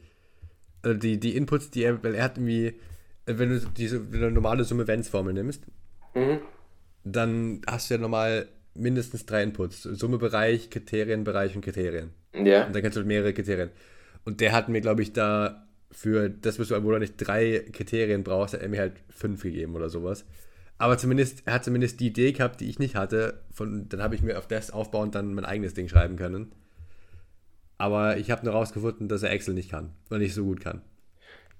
Also 0.82 0.98
die, 0.98 1.18
die 1.18 1.36
Inputs, 1.36 1.70
die 1.70 1.84
er, 1.84 2.02
weil 2.02 2.14
er 2.14 2.24
hat 2.24 2.36
irgendwie, 2.36 2.74
wenn 3.24 3.48
du 3.48 3.60
diese 3.60 4.02
eine 4.12 4.30
normale 4.30 4.64
Summe 4.64 4.86
Wenns-Formel 4.86 5.32
nimmst, 5.32 5.64
mhm. 6.14 6.40
dann 7.04 7.62
hast 7.66 7.88
du 7.88 7.94
ja 7.94 8.00
normal 8.00 8.48
mindestens 8.74 9.24
drei 9.24 9.42
Inputs. 9.42 9.82
Summebereich, 9.82 10.70
Kriterienbereich 10.70 11.54
und 11.54 11.62
Kriterien. 11.62 12.10
Ja. 12.34 12.66
Und 12.66 12.74
dann 12.74 12.82
kannst 12.82 12.98
du 12.98 13.04
mehrere 13.04 13.32
Kriterien. 13.32 13.70
Und 14.24 14.40
der 14.40 14.52
hat 14.52 14.68
mir, 14.68 14.80
glaube 14.80 15.02
ich, 15.02 15.12
da 15.12 15.66
für 15.90 16.30
das, 16.30 16.58
was 16.58 16.68
du, 16.68 16.84
wo 16.84 16.90
du 16.90 16.98
nicht 16.98 17.16
drei 17.16 17.64
Kriterien 17.72 18.24
brauchst, 18.24 18.54
hat 18.54 18.62
er 18.62 18.68
mir 18.68 18.80
halt 18.80 18.94
fünf 19.10 19.42
gegeben 19.42 19.74
oder 19.74 19.90
sowas. 19.90 20.24
Aber 20.78 20.98
zumindest, 20.98 21.42
er 21.44 21.54
hat 21.54 21.64
zumindest 21.64 22.00
die 22.00 22.08
Idee 22.08 22.32
gehabt, 22.32 22.60
die 22.60 22.68
ich 22.68 22.78
nicht 22.78 22.96
hatte. 22.96 23.42
Von, 23.52 23.88
dann 23.88 24.02
habe 24.02 24.14
ich 24.14 24.22
mir 24.22 24.38
auf 24.38 24.48
das 24.48 24.70
aufbauend 24.70 25.14
dann 25.14 25.34
mein 25.34 25.44
eigenes 25.44 25.74
Ding 25.74 25.88
schreiben 25.88 26.16
können. 26.16 26.52
Aber 27.82 28.16
ich 28.16 28.30
habe 28.30 28.44
nur 28.44 28.54
rausgefunden, 28.54 29.08
dass 29.08 29.24
er 29.24 29.32
Excel 29.32 29.54
nicht 29.54 29.68
kann, 29.68 29.90
weil 30.08 30.20
nicht 30.20 30.34
so 30.34 30.44
gut 30.44 30.60
kann. 30.60 30.82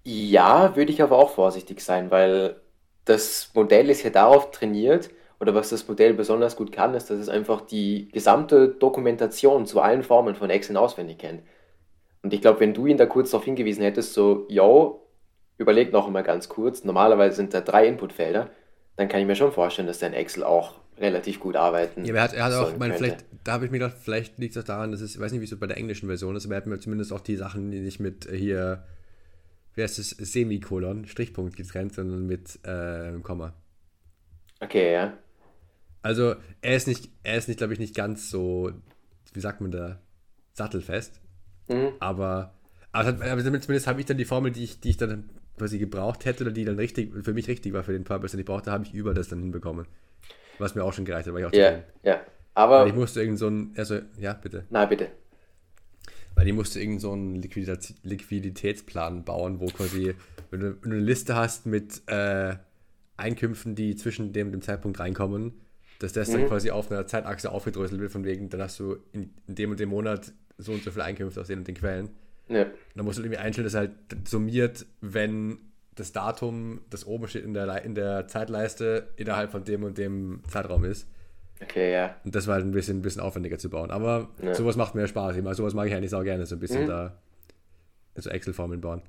Ja, 0.04 0.76
würde 0.76 0.92
ich 0.92 1.02
aber 1.02 1.18
auch 1.18 1.30
vorsichtig 1.30 1.80
sein, 1.80 2.12
weil 2.12 2.60
das 3.04 3.50
Modell 3.54 3.90
ist 3.90 4.04
ja 4.04 4.10
darauf 4.10 4.52
trainiert, 4.52 5.10
oder 5.40 5.52
was 5.56 5.70
das 5.70 5.88
Modell 5.88 6.14
besonders 6.14 6.54
gut 6.54 6.70
kann, 6.70 6.94
ist, 6.94 7.10
dass 7.10 7.18
es 7.18 7.28
einfach 7.28 7.62
die 7.62 8.08
gesamte 8.12 8.68
Dokumentation 8.68 9.66
zu 9.66 9.80
allen 9.80 10.04
Formen 10.04 10.36
von 10.36 10.48
Excel 10.48 10.76
auswendig 10.76 11.18
kennt. 11.18 11.42
Und 12.22 12.32
ich 12.32 12.40
glaube, 12.40 12.60
wenn 12.60 12.72
du 12.72 12.86
ihn 12.86 12.98
da 12.98 13.06
kurz 13.06 13.32
darauf 13.32 13.44
hingewiesen 13.44 13.82
hättest, 13.82 14.14
so, 14.14 14.46
yo, 14.48 15.04
überleg 15.58 15.92
noch 15.92 16.06
einmal 16.06 16.22
ganz 16.22 16.48
kurz, 16.48 16.84
normalerweise 16.84 17.34
sind 17.34 17.52
da 17.52 17.60
drei 17.60 17.88
Inputfelder, 17.88 18.48
dann 18.94 19.08
kann 19.08 19.20
ich 19.20 19.26
mir 19.26 19.34
schon 19.34 19.50
vorstellen, 19.50 19.88
dass 19.88 19.98
dein 19.98 20.14
Excel 20.14 20.44
auch 20.44 20.74
relativ 21.02 21.40
gut 21.40 21.56
arbeiten. 21.56 22.04
Ja, 22.04 22.14
er 22.14 22.22
hat, 22.22 22.32
er 22.32 22.44
hat 22.44 22.52
auch, 22.54 22.78
meine, 22.78 22.94
vielleicht, 22.94 23.24
da 23.44 23.52
habe 23.52 23.66
ich 23.66 23.70
mir 23.70 23.78
gedacht, 23.78 23.96
vielleicht 24.00 24.38
liegt 24.38 24.56
es 24.56 24.62
auch 24.62 24.66
daran, 24.66 24.92
dass 24.92 25.00
es, 25.00 25.14
ich 25.14 25.20
weiß 25.20 25.32
nicht, 25.32 25.40
wie 25.40 25.44
es 25.44 25.58
bei 25.58 25.66
der 25.66 25.76
englischen 25.76 26.06
Version 26.06 26.36
ist, 26.36 26.46
aber 26.46 26.54
er 26.54 26.58
hat 26.58 26.66
mir 26.66 26.78
zumindest 26.78 27.12
auch 27.12 27.20
die 27.20 27.36
Sachen, 27.36 27.70
die 27.70 27.80
nicht 27.80 28.00
mit 28.00 28.26
äh, 28.26 28.36
hier, 28.36 28.84
wie 29.74 29.82
heißt 29.82 29.98
es, 29.98 30.10
Semikolon, 30.10 31.06
Strichpunkt 31.06 31.56
getrennt, 31.56 31.94
sondern 31.94 32.26
mit 32.26 32.58
äh, 32.64 33.18
Komma. 33.22 33.52
Okay, 34.60 34.92
ja. 34.92 35.18
Also 36.02 36.34
er 36.60 36.76
ist 36.76 36.86
nicht, 36.86 37.10
er 37.22 37.36
ist 37.36 37.48
nicht, 37.48 37.58
glaube 37.58 37.72
ich, 37.72 37.78
nicht 37.78 37.94
ganz 37.94 38.30
so, 38.30 38.72
wie 39.32 39.40
sagt 39.40 39.60
man 39.60 39.70
da, 39.70 40.00
sattelfest. 40.52 41.20
Mhm. 41.68 41.92
Aber, 42.00 42.54
aber, 42.92 43.08
aber 43.08 43.42
zumindest 43.42 43.86
habe 43.86 44.00
ich 44.00 44.06
dann 44.06 44.18
die 44.18 44.24
Formel, 44.24 44.52
die 44.52 44.64
ich, 44.64 44.80
die 44.80 44.90
ich 44.90 44.96
dann 44.96 45.30
quasi 45.58 45.78
gebraucht 45.78 46.24
hätte 46.24 46.44
oder 46.44 46.52
die 46.52 46.64
dann 46.64 46.76
richtig, 46.76 47.12
für 47.22 47.32
mich 47.32 47.48
richtig 47.48 47.72
war 47.72 47.82
für 47.82 47.92
den 47.92 48.04
Purpose, 48.04 48.36
den 48.36 48.40
ich 48.40 48.46
brauchte, 48.46 48.70
habe 48.70 48.84
ich 48.84 48.94
über 48.94 49.14
das 49.14 49.28
dann 49.28 49.40
hinbekommen. 49.40 49.86
Was 50.62 50.74
mir 50.76 50.84
auch 50.84 50.92
schon 50.92 51.04
gereicht 51.04 51.26
hat, 51.26 51.34
weil 51.34 51.40
ich 51.40 51.46
auch 51.46 51.52
Ja, 51.52 51.82
ja. 52.02 52.20
Aber. 52.54 52.80
Weil 52.80 52.88
ich 52.88 52.94
musste 52.94 53.20
irgend 53.20 53.38
so 53.38 53.48
ein, 53.48 53.74
also, 53.76 53.98
ja, 54.18 54.32
bitte. 54.34 54.64
Na, 54.70 54.86
bitte. 54.86 55.08
Weil 56.34 56.46
ich 56.46 56.54
musste 56.54 56.80
irgend 56.80 57.00
so 57.00 57.12
einen 57.12 57.42
Liquiditätsplan 57.42 59.24
bauen, 59.24 59.60
wo 59.60 59.66
quasi, 59.66 60.14
wenn 60.50 60.60
du, 60.60 60.76
wenn 60.82 60.90
du 60.90 60.96
eine 60.96 61.04
Liste 61.04 61.34
hast 61.34 61.66
mit 61.66 62.02
äh, 62.06 62.54
Einkünften, 63.16 63.74
die 63.74 63.96
zwischen 63.96 64.32
dem, 64.32 64.52
dem 64.52 64.62
Zeitpunkt 64.62 64.98
reinkommen, 65.00 65.52
dass 65.98 66.12
das 66.12 66.28
mhm. 66.28 66.32
dann 66.32 66.46
quasi 66.48 66.70
auf 66.70 66.90
einer 66.90 67.06
Zeitachse 67.06 67.50
aufgedröselt 67.50 68.00
wird, 68.00 68.12
von 68.12 68.24
wegen, 68.24 68.48
dann 68.48 68.62
hast 68.62 68.78
du 68.80 68.96
in, 69.12 69.34
in, 69.46 69.54
dem 69.56 69.72
und 69.72 69.80
dem 69.80 69.90
Monat 69.90 70.32
so 70.58 70.72
und 70.72 70.82
so 70.82 70.90
viele 70.90 71.04
Einkünfte 71.04 71.40
aus 71.40 71.48
den 71.48 71.58
und 71.60 71.68
den 71.68 71.74
Quellen. 71.74 72.10
Ja. 72.48 72.66
Dann 72.94 73.04
musst 73.04 73.18
du 73.18 73.22
irgendwie 73.22 73.38
einstellen, 73.38 73.64
dass 73.64 73.74
halt 73.74 73.92
summiert, 74.24 74.86
wenn 75.00 75.58
das 75.94 76.12
Datum, 76.12 76.80
das 76.90 77.06
oben 77.06 77.28
steht 77.28 77.44
in 77.44 77.54
der, 77.54 77.84
in 77.84 77.94
der 77.94 78.26
Zeitleiste, 78.26 79.08
innerhalb 79.16 79.50
von 79.50 79.64
dem 79.64 79.84
und 79.84 79.98
dem 79.98 80.42
Zeitraum 80.48 80.84
ist. 80.84 81.06
Okay, 81.62 81.92
ja. 81.92 82.16
Und 82.24 82.34
das 82.34 82.46
war 82.46 82.54
halt 82.54 82.64
ein 82.64 82.72
bisschen, 82.72 82.98
ein 82.98 83.02
bisschen 83.02 83.22
aufwendiger 83.22 83.58
zu 83.58 83.70
bauen. 83.70 83.90
Aber 83.90 84.28
ja. 84.42 84.54
sowas 84.54 84.76
macht 84.76 84.94
mir 84.94 85.06
Spaß. 85.06 85.36
Ich 85.36 85.42
meine, 85.42 85.54
sowas 85.54 85.74
mag 85.74 85.86
ich 85.86 85.94
eigentlich 85.94 86.14
auch 86.14 86.24
gerne, 86.24 86.46
so 86.46 86.56
ein 86.56 86.60
bisschen 86.60 86.84
mhm. 86.84 86.88
da, 86.88 87.18
so 88.16 88.30
Excel-Formeln 88.30 88.80
bauen. 88.80 89.02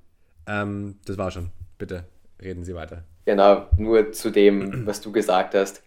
Ähm, 0.46 1.00
das 1.06 1.18
war 1.18 1.32
schon. 1.32 1.50
Bitte 1.78 2.06
reden 2.42 2.64
Sie 2.64 2.76
weiter. 2.76 3.04
Genau, 3.26 3.68
nur 3.78 4.12
zu 4.12 4.30
dem, 4.30 4.86
was 4.86 5.02
du 5.02 5.12
gesagt 5.12 5.56
hast. 5.56 5.84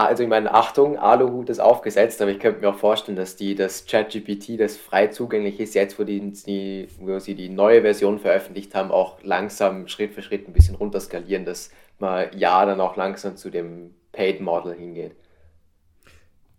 Ah, 0.00 0.06
also 0.06 0.22
ich 0.22 0.30
meine, 0.30 0.54
Achtung, 0.54 0.96
Aluhut 0.96 1.50
ist 1.50 1.60
aufgesetzt, 1.60 2.22
aber 2.22 2.30
ich 2.30 2.38
könnte 2.38 2.62
mir 2.62 2.70
auch 2.70 2.78
vorstellen, 2.78 3.16
dass 3.16 3.36
die 3.36 3.54
das 3.54 3.84
ChatGPT, 3.84 4.58
das 4.58 4.78
frei 4.78 5.08
zugänglich 5.08 5.60
ist, 5.60 5.74
jetzt 5.74 5.98
wo, 5.98 6.04
die, 6.04 6.32
die, 6.32 6.88
wo 6.98 7.18
sie 7.18 7.34
die 7.34 7.50
neue 7.50 7.82
Version 7.82 8.18
veröffentlicht 8.18 8.74
haben, 8.74 8.90
auch 8.90 9.22
langsam 9.22 9.88
Schritt 9.88 10.14
für 10.14 10.22
Schritt 10.22 10.48
ein 10.48 10.54
bisschen 10.54 10.74
runterskalieren, 10.74 11.44
dass 11.44 11.70
man 11.98 12.28
ja 12.34 12.64
dann 12.64 12.80
auch 12.80 12.96
langsam 12.96 13.36
zu 13.36 13.50
dem 13.50 13.94
Paid 14.12 14.40
Model 14.40 14.72
hingeht. 14.72 15.14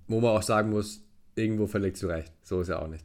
Wo 0.08 0.20
man 0.20 0.38
auch 0.38 0.44
sagen 0.44 0.70
muss, 0.70 1.04
irgendwo 1.34 1.66
völlig 1.66 1.98
zu 1.98 2.10
Recht. 2.10 2.32
So 2.44 2.62
ist 2.62 2.68
ja 2.68 2.80
auch 2.80 2.90
nicht. 2.90 3.04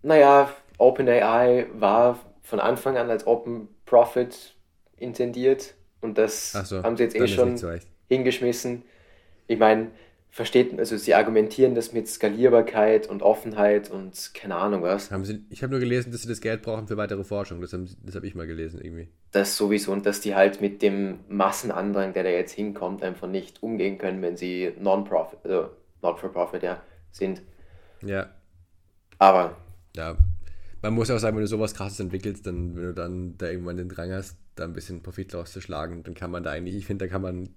Naja, 0.00 0.50
OpenAI 0.78 1.66
war 1.74 2.18
von 2.40 2.58
Anfang 2.58 2.96
an 2.96 3.10
als 3.10 3.26
Open 3.26 3.68
Profit 3.84 4.54
intendiert 4.96 5.74
und 6.00 6.16
das 6.16 6.52
so, 6.52 6.82
haben 6.82 6.96
sie 6.96 7.02
jetzt 7.02 7.16
eh 7.16 7.28
schon 7.28 7.60
hingeschmissen 8.08 8.82
ich 9.46 9.58
meine, 9.58 9.90
versteht, 10.34 10.76
also 10.78 10.96
sie 10.96 11.14
argumentieren 11.14 11.76
das 11.76 11.92
mit 11.92 12.08
Skalierbarkeit 12.08 13.08
und 13.08 13.22
Offenheit 13.22 13.88
und 13.88 14.32
keine 14.34 14.56
Ahnung 14.56 14.82
was. 14.82 15.12
Haben 15.12 15.24
sie, 15.24 15.44
ich 15.48 15.62
habe 15.62 15.70
nur 15.70 15.78
gelesen, 15.78 16.10
dass 16.10 16.22
sie 16.22 16.28
das 16.28 16.40
Geld 16.40 16.62
brauchen 16.62 16.88
für 16.88 16.96
weitere 16.96 17.22
Forschung. 17.22 17.60
Das 17.60 17.72
habe 17.72 17.86
hab 18.12 18.24
ich 18.24 18.34
mal 18.34 18.46
gelesen 18.46 18.80
irgendwie. 18.80 19.06
Das 19.30 19.56
sowieso 19.56 19.92
und 19.92 20.06
dass 20.06 20.20
die 20.20 20.34
halt 20.34 20.60
mit 20.60 20.82
dem 20.82 21.20
Massenandrang, 21.28 22.14
der 22.14 22.24
da 22.24 22.30
jetzt 22.30 22.50
hinkommt, 22.50 23.04
einfach 23.04 23.28
nicht 23.28 23.62
umgehen 23.62 23.96
können, 23.96 24.22
wenn 24.22 24.36
sie 24.36 24.72
Non-Profit, 24.80 25.38
also 25.44 25.70
Not-for-Profit, 26.02 26.64
ja, 26.64 26.82
sind. 27.12 27.42
Ja. 28.02 28.28
Aber. 29.18 29.56
Ja. 29.94 30.16
Man 30.82 30.94
muss 30.94 31.10
auch 31.12 31.18
sagen, 31.18 31.36
wenn 31.36 31.42
du 31.42 31.48
sowas 31.48 31.74
krasses 31.74 32.00
entwickelst, 32.00 32.44
dann, 32.46 32.74
wenn 32.74 32.82
du 32.82 32.92
dann 32.92 33.38
da 33.38 33.48
irgendwann 33.48 33.76
den 33.76 33.88
Drang 33.88 34.10
hast, 34.12 34.36
da 34.56 34.64
ein 34.64 34.72
bisschen 34.72 35.02
Profit 35.02 35.32
rauszuschlagen, 35.32 36.02
dann 36.02 36.14
kann 36.14 36.32
man 36.32 36.42
da 36.42 36.50
eigentlich, 36.50 36.74
ich 36.74 36.86
finde, 36.86 37.06
da 37.06 37.10
kann 37.10 37.22
man 37.22 37.50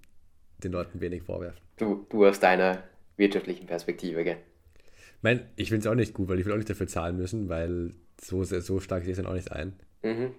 den 0.63 0.71
Leuten 0.71 1.01
wenig 1.01 1.23
vorwerfen. 1.23 1.61
Du, 1.77 2.05
du 2.09 2.25
aus 2.25 2.39
deiner 2.39 2.83
wirtschaftlichen 3.17 3.67
Perspektive, 3.67 4.23
gell? 4.23 4.37
Ich 5.17 5.23
meine, 5.23 5.47
ich 5.55 5.69
finde 5.69 5.87
es 5.87 5.91
auch 5.91 5.95
nicht 5.95 6.13
gut, 6.13 6.27
weil 6.27 6.39
ich 6.39 6.45
will 6.45 6.53
auch 6.53 6.57
nicht 6.57 6.69
dafür 6.69 6.87
zahlen 6.87 7.17
müssen, 7.17 7.49
weil 7.49 7.93
so, 8.21 8.43
so 8.43 8.79
stark 8.79 9.03
sehe 9.03 9.11
ich 9.11 9.17
es 9.17 9.23
dann 9.23 9.31
auch 9.31 9.35
nicht 9.35 9.51
ein. 9.51 9.73
Mhm. 10.03 10.31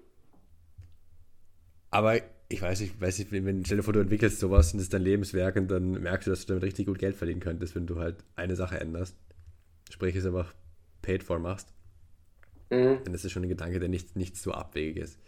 Aber 1.90 2.20
ich 2.48 2.62
weiß 2.62 2.80
nicht, 2.80 3.00
weiß 3.00 3.18
nicht, 3.18 3.32
wenn, 3.32 3.64
stell 3.64 3.78
dir 3.78 3.82
vor, 3.82 3.92
du 3.92 4.00
entwickelst 4.00 4.40
sowas 4.40 4.72
und 4.72 4.78
das 4.78 4.84
ist 4.84 4.94
dein 4.94 5.02
Lebenswerk 5.02 5.56
und 5.56 5.68
dann 5.68 5.92
merkst 6.02 6.26
du, 6.26 6.30
dass 6.30 6.46
du 6.46 6.48
damit 6.48 6.64
richtig 6.64 6.86
gut 6.86 6.98
Geld 6.98 7.16
verdienen 7.16 7.40
könntest, 7.40 7.74
wenn 7.74 7.86
du 7.86 7.98
halt 7.98 8.16
eine 8.36 8.56
Sache 8.56 8.80
änderst. 8.80 9.16
Sprich, 9.90 10.16
es 10.16 10.26
einfach 10.26 10.54
paid 11.02 11.22
for 11.22 11.38
machst. 11.38 11.72
Mhm. 12.70 12.98
Dann 13.04 13.14
ist 13.14 13.24
es 13.24 13.32
schon 13.32 13.42
ein 13.42 13.48
Gedanke, 13.48 13.80
der 13.80 13.88
nicht, 13.88 14.16
nicht 14.16 14.36
so 14.36 14.52
abwegig 14.52 14.96
ist. 14.96 15.18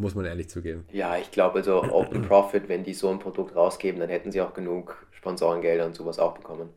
Muss 0.00 0.14
man 0.14 0.24
ehrlich 0.24 0.48
zugeben. 0.48 0.86
Ja, 0.92 1.18
ich 1.18 1.30
glaube, 1.30 1.58
also 1.58 1.82
Open 1.82 2.22
Profit, 2.22 2.70
wenn 2.70 2.84
die 2.84 2.94
so 2.94 3.10
ein 3.10 3.18
Produkt 3.18 3.54
rausgeben, 3.54 4.00
dann 4.00 4.08
hätten 4.08 4.32
sie 4.32 4.40
auch 4.40 4.54
genug 4.54 5.06
Sponsorengelder 5.10 5.84
und 5.84 5.94
sowas 5.94 6.18
auch 6.18 6.32
bekommen. 6.32 6.70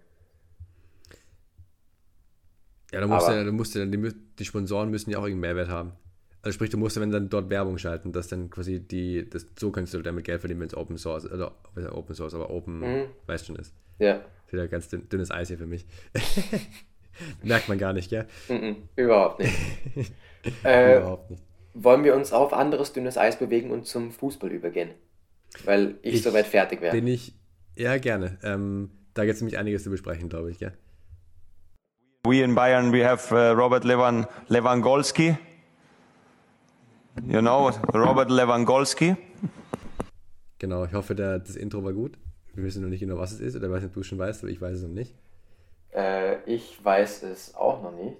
Ja, 2.91 2.99
da 2.99 3.07
musst 3.07 3.29
du, 3.29 3.45
da 3.45 3.51
musst 3.53 3.75
du, 3.75 3.87
die, 3.87 4.13
die 4.37 4.45
Sponsoren 4.45 4.91
müssen 4.91 5.09
ja 5.09 5.19
auch 5.19 5.23
irgendeinen 5.23 5.55
Mehrwert 5.55 5.69
haben. 5.69 5.93
Also 6.41 6.55
sprich, 6.55 6.69
du 6.69 6.77
musst 6.77 6.99
wenn 6.99 7.11
dann 7.11 7.29
dort 7.29 7.49
Werbung 7.49 7.77
schalten, 7.77 8.11
dass 8.11 8.27
dann 8.27 8.49
quasi 8.49 8.81
die, 8.81 9.29
das, 9.29 9.45
so 9.57 9.71
kannst 9.71 9.93
du 9.93 10.01
damit 10.01 10.25
Geld 10.25 10.41
verdienen, 10.41 10.59
wenn 10.59 10.67
es 10.67 10.75
Open 10.75 10.97
Source, 10.97 11.25
oder 11.25 11.55
also 11.75 11.93
Open 11.93 12.15
Source, 12.15 12.33
aber 12.33 12.49
Open, 12.49 12.79
mhm. 12.79 13.05
weißt 13.25 13.45
schon 13.45 13.55
ist. 13.55 13.73
Ja. 13.99 14.19
Wieder 14.49 14.67
ganz 14.67 14.89
dünn, 14.89 15.07
dünnes 15.07 15.31
Eis 15.31 15.47
hier 15.47 15.57
für 15.57 15.65
mich. 15.65 15.85
Merkt 17.41 17.69
man 17.69 17.77
gar 17.77 17.93
nicht, 17.93 18.09
gell? 18.09 18.27
Mhm, 18.49 18.89
überhaupt 18.97 19.39
nicht. 19.39 19.55
äh, 20.65 20.97
überhaupt 20.97 21.31
nicht. 21.31 21.41
Wollen 21.73 22.03
wir 22.03 22.15
uns 22.15 22.33
auf 22.33 22.53
anderes 22.53 22.93
dünnes 22.93 23.17
Eis 23.17 23.39
bewegen 23.39 23.71
und 23.71 23.85
zum 23.85 24.11
Fußball 24.11 24.51
übergehen? 24.51 24.91
Weil 25.65 25.95
ich, 26.01 26.15
ich 26.15 26.23
soweit 26.23 26.47
fertig 26.47 26.81
wäre. 26.81 26.95
Bin 26.95 27.07
ich, 27.07 27.33
ja, 27.75 27.97
gerne. 27.97 28.37
Ähm, 28.43 28.91
da 29.13 29.25
gibt 29.25 29.35
es 29.35 29.41
nämlich 29.41 29.57
einiges 29.57 29.83
zu 29.83 29.89
besprechen, 29.89 30.29
glaube 30.29 30.51
ich, 30.51 30.59
gell? 30.59 30.73
We 32.25 32.41
in 32.41 32.55
Bayern, 32.55 32.93
we 32.93 33.05
have 33.05 33.33
uh, 33.33 33.53
Robert 33.53 33.83
Levan, 33.83 34.25
Lewandowski. 34.47 35.37
You 37.27 37.41
know, 37.41 37.69
Robert 37.93 38.31
Lewandowski. 38.31 39.15
Genau, 40.57 40.85
ich 40.85 40.93
hoffe, 40.93 41.15
der, 41.15 41.39
das 41.39 41.55
Intro 41.55 41.83
war 41.83 41.93
gut. 41.93 42.17
Wir 42.53 42.63
wissen 42.63 42.81
noch 42.81 42.89
nicht 42.89 43.01
genau, 43.01 43.17
was 43.17 43.33
es 43.33 43.39
ist, 43.39 43.55
oder 43.55 43.69
weiß 43.69 43.81
nicht, 43.81 43.89
ob 43.89 43.95
du 43.95 44.03
schon 44.03 44.19
weißt, 44.19 44.43
aber 44.43 44.51
ich 44.51 44.61
weiß 44.61 44.77
es 44.77 44.83
noch 44.83 44.89
nicht. 44.89 45.13
Äh, 45.93 46.41
ich 46.49 46.83
weiß 46.83 47.23
es 47.23 47.55
auch 47.55 47.83
noch 47.83 47.91
nicht. 47.91 48.17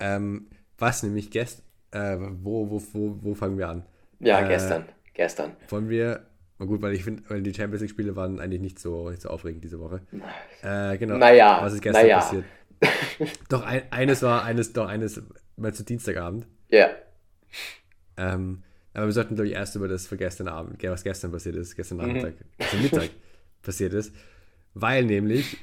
Ähm, 0.00 0.48
was 0.78 1.02
nämlich 1.02 1.30
gestern, 1.30 1.63
äh, 1.94 2.18
wo, 2.42 2.70
wo, 2.70 2.82
wo, 2.92 3.18
wo 3.22 3.34
fangen 3.34 3.56
wir 3.56 3.68
an? 3.68 3.86
Ja, 4.20 4.40
äh, 4.40 4.48
gestern, 4.48 4.84
gestern. 5.12 5.52
Wollen 5.68 5.88
wir, 5.88 6.26
na 6.58 6.66
gut, 6.66 6.82
weil 6.82 6.92
ich 6.94 7.04
finde, 7.04 7.22
weil 7.28 7.42
die 7.42 7.54
Champions 7.54 7.82
League 7.82 7.90
Spiele 7.90 8.16
waren 8.16 8.40
eigentlich 8.40 8.60
nicht 8.60 8.78
so, 8.78 9.10
nicht 9.10 9.22
so 9.22 9.28
aufregend 9.30 9.62
diese 9.64 9.78
Woche. 9.78 10.00
Äh, 10.62 10.98
genau. 10.98 11.16
Naja, 11.16 11.58
was 11.62 11.74
ist 11.74 11.82
gestern 11.82 12.02
naja. 12.02 12.18
passiert? 12.18 12.44
doch, 13.48 13.64
ein, 13.64 13.82
eines 13.90 14.22
war, 14.22 14.44
eines, 14.44 14.72
doch, 14.72 14.88
eines, 14.88 15.22
mal 15.56 15.72
zu 15.72 15.84
Dienstagabend. 15.84 16.46
Ja. 16.68 16.86
Yeah. 16.86 16.96
Ähm, 18.16 18.62
aber 18.92 19.06
wir 19.06 19.12
sollten, 19.12 19.34
glaube 19.34 19.48
ich, 19.48 19.54
erst 19.54 19.74
über 19.76 19.88
das 19.88 20.06
für 20.06 20.16
gestern 20.16 20.48
Abend, 20.48 20.82
was 20.82 21.02
gestern 21.02 21.32
passiert 21.32 21.56
ist, 21.56 21.74
gestern 21.74 21.98
mhm. 21.98 22.06
Nachmittag, 22.06 22.34
mhm. 22.34 22.44
gestern 22.58 22.82
Mittag 22.82 23.10
passiert 23.62 23.92
ist. 23.92 24.14
Weil 24.74 25.04
nämlich 25.04 25.56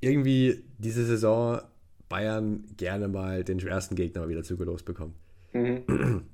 irgendwie 0.00 0.64
diese 0.78 1.04
Saison 1.04 1.60
Bayern 2.08 2.64
gerne 2.76 3.08
mal 3.08 3.42
den 3.42 3.58
schwersten 3.58 3.96
Gegner 3.96 4.22
mal 4.22 4.28
wieder 4.28 4.42
zugelost 4.42 4.84
bekommt. 4.84 5.16
Mhm. 5.54 6.26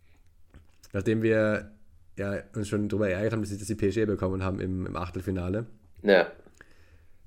Nachdem 0.92 1.22
wir 1.22 1.72
ja, 2.16 2.42
uns 2.54 2.68
schon 2.68 2.88
darüber 2.88 3.10
ärgert 3.10 3.32
haben, 3.32 3.42
dass 3.42 3.50
sie, 3.50 3.58
dass 3.58 3.68
sie 3.68 3.74
PSG 3.74 4.06
bekommen 4.06 4.42
haben 4.42 4.60
im, 4.60 4.86
im 4.86 4.96
Achtelfinale. 4.96 5.66
Ja 6.02 6.26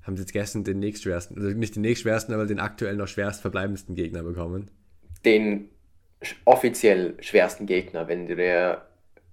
haben 0.02 0.16
sie 0.16 0.22
jetzt 0.22 0.32
gestern 0.32 0.64
den 0.64 0.78
nächstschwersten, 0.80 1.36
also 1.36 1.56
nicht 1.56 1.76
den 1.76 1.82
nächstschwersten, 1.82 2.34
aber 2.34 2.46
den 2.46 2.58
aktuell 2.58 2.96
noch 2.96 3.08
schwerst 3.08 3.40
verbleibendsten 3.40 3.94
Gegner 3.94 4.22
bekommen. 4.22 4.70
Den 5.24 5.70
offiziell 6.44 7.14
schwersten 7.20 7.66
Gegner, 7.66 8.08
wenn 8.08 8.26
du 8.26 8.36
dir 8.36 8.82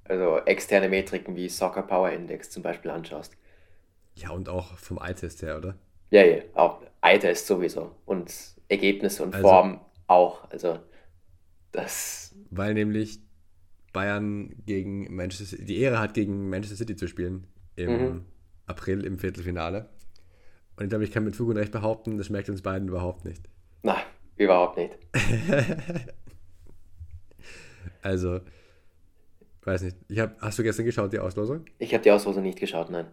also 0.04 0.40
externe 0.46 0.90
Metriken 0.90 1.36
wie 1.36 1.50
Soccer 1.50 1.84
Power 1.84 2.12
Index 2.12 2.50
zum 2.50 2.64
Beispiel 2.64 2.92
anschaust. 2.92 3.36
Ja, 4.16 4.32
und 4.32 4.50
auch 4.50 4.78
vom 4.78 4.98
Eye-Test 4.98 5.42
her, 5.44 5.58
oder? 5.58 5.76
Ja, 6.12 6.24
ja, 6.24 6.42
auch 6.56 6.82
Eye-Test 7.02 7.48
sowieso. 7.48 7.96
Und 8.06 8.34
Ergebnisse 8.68 9.24
und 9.24 9.36
also, 9.36 9.48
Form 9.48 9.82
auch. 10.08 10.50
Also, 10.52 10.80
das. 11.72 12.36
Weil 12.50 12.74
nämlich 12.74 13.20
Bayern 13.94 14.56
gegen 14.66 15.14
Manchester 15.16 15.46
City, 15.46 15.66
die 15.66 15.78
Ehre 15.80 16.00
hat, 16.00 16.14
gegen 16.14 16.50
Manchester 16.50 16.78
City 16.78 16.96
zu 16.96 17.08
spielen 17.08 17.48
im 17.76 17.92
mhm. 17.92 18.26
April 18.66 19.06
im 19.06 19.20
Viertelfinale. 19.20 19.90
Und 20.76 20.86
ich 20.86 20.90
glaube, 20.90 21.04
ich 21.04 21.12
kann 21.12 21.24
mit 21.24 21.36
Fug 21.36 21.50
und 21.50 21.58
Recht 21.58 21.72
behaupten, 21.72 22.18
das 22.18 22.28
schmeckt 22.28 22.50
uns 22.50 22.62
beiden 22.62 22.88
überhaupt 22.88 23.26
nicht. 23.26 23.44
Nein, 23.84 24.02
überhaupt 24.38 24.78
nicht. 24.78 24.98
also, 28.02 28.40
weiß 29.64 29.82
nicht. 29.82 29.98
Ich 30.08 30.20
hab, 30.20 30.40
hast 30.42 30.58
du 30.58 30.64
gestern 30.64 30.86
geschaut, 30.86 31.12
die 31.12 31.20
Auslosung? 31.20 31.66
Ich 31.80 31.94
habe 31.94 32.04
die 32.04 32.12
Auslosung 32.12 32.44
nicht 32.44 32.60
geschaut, 32.60 32.90
nein. 32.90 33.08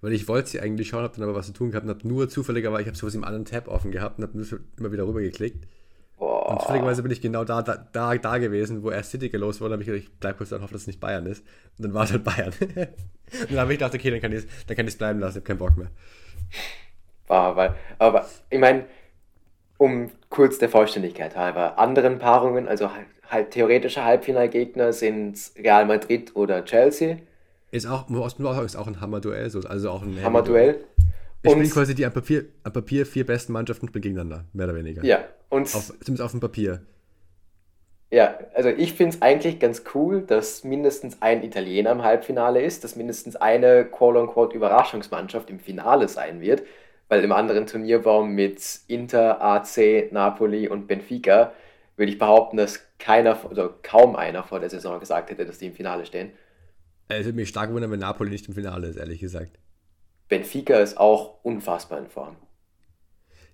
Weil 0.00 0.12
ich 0.12 0.28
wollte 0.28 0.50
sie 0.50 0.60
eigentlich 0.60 0.88
schauen, 0.88 1.04
habe 1.04 1.14
dann 1.14 1.24
aber 1.24 1.34
was 1.34 1.46
zu 1.46 1.52
tun 1.52 1.70
gehabt 1.70 1.86
und 1.86 1.94
habe 1.94 2.06
nur 2.06 2.28
zufälligerweise, 2.28 2.82
ich 2.82 2.88
habe 2.88 2.96
sowas 2.96 3.14
im 3.14 3.24
anderen 3.24 3.44
Tab 3.44 3.68
offen 3.68 3.92
gehabt 3.92 4.18
und 4.18 4.24
habe 4.24 4.36
nur 4.36 4.46
immer 4.76 4.92
wieder 4.92 5.06
rüber 5.06 5.20
geklickt. 5.20 5.66
Boah. 6.18 6.50
Und 6.50 6.60
zufälligerweise 6.62 7.02
bin 7.02 7.12
ich 7.12 7.20
genau 7.20 7.44
da, 7.44 7.62
da, 7.62 7.76
da, 7.92 8.16
da 8.16 8.38
gewesen, 8.38 8.82
wo 8.82 8.90
erst 8.90 9.10
City 9.10 9.28
gelost 9.28 9.60
wurde. 9.60 9.72
habe 9.72 9.82
ich 9.82 9.86
gedacht, 9.88 10.04
ich 10.04 10.18
bleib 10.18 10.38
kurz 10.38 10.50
da 10.50 10.56
und 10.56 10.62
hoffe, 10.62 10.72
dass 10.72 10.82
es 10.82 10.86
nicht 10.86 11.00
Bayern 11.00 11.26
ist. 11.26 11.44
Und 11.78 11.84
dann 11.84 11.94
war 11.94 12.04
es 12.04 12.12
halt 12.12 12.24
Bayern. 12.24 12.52
und 12.60 13.50
dann 13.50 13.58
habe 13.58 13.72
ich 13.72 13.78
gedacht, 13.78 13.94
okay, 13.94 14.10
dann 14.10 14.20
kann 14.20 14.32
ich 14.32 14.46
es 14.46 14.96
bleiben 14.96 15.20
lassen, 15.20 15.38
ich 15.38 15.42
habe 15.42 15.46
keinen 15.46 15.58
Bock 15.58 15.76
mehr 15.76 15.90
war, 17.28 17.56
weil, 17.56 17.74
aber 17.98 18.26
ich 18.50 18.58
meine, 18.58 18.84
um 19.78 20.10
kurz 20.30 20.58
der 20.58 20.68
Vollständigkeit 20.68 21.36
halber, 21.36 21.78
anderen 21.78 22.18
Paarungen, 22.18 22.68
also 22.68 22.92
halt, 22.92 23.06
halt 23.28 23.50
theoretische 23.50 24.04
Halbfinalgegner 24.04 24.92
sind 24.92 25.38
Real 25.56 25.86
Madrid 25.86 26.34
oder 26.34 26.64
Chelsea. 26.64 27.18
Ist 27.70 27.86
auch, 27.86 28.08
ist 28.08 28.76
auch 28.76 28.86
ein 28.86 29.00
Hammerduell, 29.00 29.44
also 29.44 29.90
auch 29.90 30.02
ein 30.02 30.22
Hammerduell. 30.22 30.84
Ich 31.42 31.52
spielen 31.52 31.70
quasi 31.70 31.94
die 31.94 32.04
am 32.06 32.12
Papier, 32.12 32.46
am 32.64 32.72
Papier 32.72 33.06
vier 33.06 33.24
besten 33.24 33.52
Mannschaften 33.52 33.92
gegeneinander, 33.92 34.44
mehr 34.52 34.66
oder 34.66 34.74
weniger. 34.74 35.04
Ja, 35.04 35.24
und. 35.48 35.62
Auf, 35.74 35.92
zumindest 36.00 36.22
auf 36.22 36.30
dem 36.32 36.40
Papier. 36.40 36.82
Ja, 38.10 38.38
also 38.54 38.68
ich 38.68 38.92
finde 38.92 39.16
es 39.16 39.22
eigentlich 39.22 39.58
ganz 39.58 39.82
cool, 39.94 40.22
dass 40.22 40.62
mindestens 40.62 41.20
ein 41.20 41.42
Italiener 41.42 41.90
im 41.90 42.04
Halbfinale 42.04 42.62
ist, 42.62 42.84
dass 42.84 42.94
mindestens 42.94 43.34
eine 43.34 43.84
quote-unquote 43.84 44.56
Überraschungsmannschaft 44.56 45.50
im 45.50 45.58
Finale 45.58 46.06
sein 46.08 46.40
wird 46.40 46.62
weil 47.08 47.22
im 47.22 47.32
anderen 47.32 47.66
Turnierbaum 47.66 48.32
mit 48.32 48.80
Inter, 48.88 49.40
AC, 49.40 50.12
Napoli 50.12 50.68
und 50.68 50.86
Benfica 50.86 51.52
würde 51.96 52.12
ich 52.12 52.18
behaupten, 52.18 52.56
dass 52.56 52.80
keiner, 52.98 53.38
also 53.48 53.70
kaum 53.82 54.16
einer 54.16 54.42
vor 54.42 54.60
der 54.60 54.70
Saison 54.70 55.00
gesagt 55.00 55.30
hätte, 55.30 55.46
dass 55.46 55.58
die 55.58 55.66
im 55.66 55.74
Finale 55.74 56.04
stehen. 56.04 56.32
Es 57.08 57.24
würde 57.24 57.36
mich 57.36 57.48
stark 57.48 57.72
wundern, 57.72 57.90
wenn 57.90 58.00
Napoli 58.00 58.30
nicht 58.30 58.48
im 58.48 58.54
Finale 58.54 58.88
ist, 58.88 58.96
ehrlich 58.96 59.20
gesagt. 59.20 59.58
Benfica 60.28 60.78
ist 60.80 60.98
auch 60.98 61.44
unfassbar 61.44 62.00
in 62.00 62.08
Form. 62.08 62.36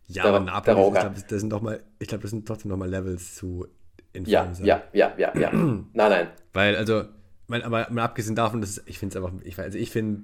Ja, 0.08 0.24
aber 0.24 0.40
Napoli, 0.40 0.80
ich 0.80 0.92
glaube, 0.92 1.14
das 1.28 1.40
sind 1.40 1.50
doch 1.50 1.62
mal, 1.62 1.82
ich 1.98 2.08
glaube, 2.08 2.22
das 2.22 2.30
sind 2.30 2.46
trotzdem 2.46 2.70
nochmal 2.70 2.90
Levels 2.90 3.34
zu 3.34 3.66
in 4.12 4.26
Form 4.26 4.32
ja. 4.32 4.52
Ja, 4.62 4.82
ja, 4.92 5.14
ja, 5.16 5.38
ja. 5.38 5.52
nein, 5.52 5.86
nein. 5.94 6.28
Weil, 6.52 6.76
also, 6.76 7.04
mein, 7.46 7.62
aber 7.62 7.88
mal 7.90 8.04
abgesehen 8.04 8.36
davon, 8.36 8.60
dass 8.60 8.82
ich 8.86 8.98
finde 8.98 9.18
es 9.18 9.24
einfach, 9.24 9.34
ich, 9.44 9.58
also 9.58 9.78
ich 9.78 9.90
finde 9.90 10.22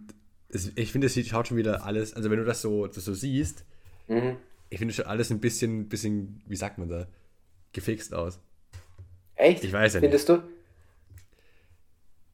ich 0.50 0.92
finde, 0.92 1.06
es 1.06 1.26
schaut 1.26 1.48
schon 1.48 1.56
wieder 1.56 1.84
alles, 1.84 2.14
also 2.14 2.30
wenn 2.30 2.38
du 2.38 2.44
das 2.44 2.62
so, 2.62 2.86
das 2.86 3.04
so 3.04 3.12
siehst, 3.12 3.64
mhm. 4.06 4.36
ich 4.70 4.78
finde 4.78 4.94
schon 4.94 5.06
alles 5.06 5.30
ein 5.30 5.40
bisschen, 5.40 5.88
bisschen, 5.88 6.42
wie 6.46 6.56
sagt 6.56 6.78
man 6.78 6.88
da, 6.88 7.06
gefixt 7.72 8.14
aus. 8.14 8.40
Echt? 9.34 9.62
Ich 9.62 9.72
weiß 9.72 9.94
ja 9.94 10.00
Findest 10.00 10.28
nicht. 10.28 10.42
du? 10.42 10.48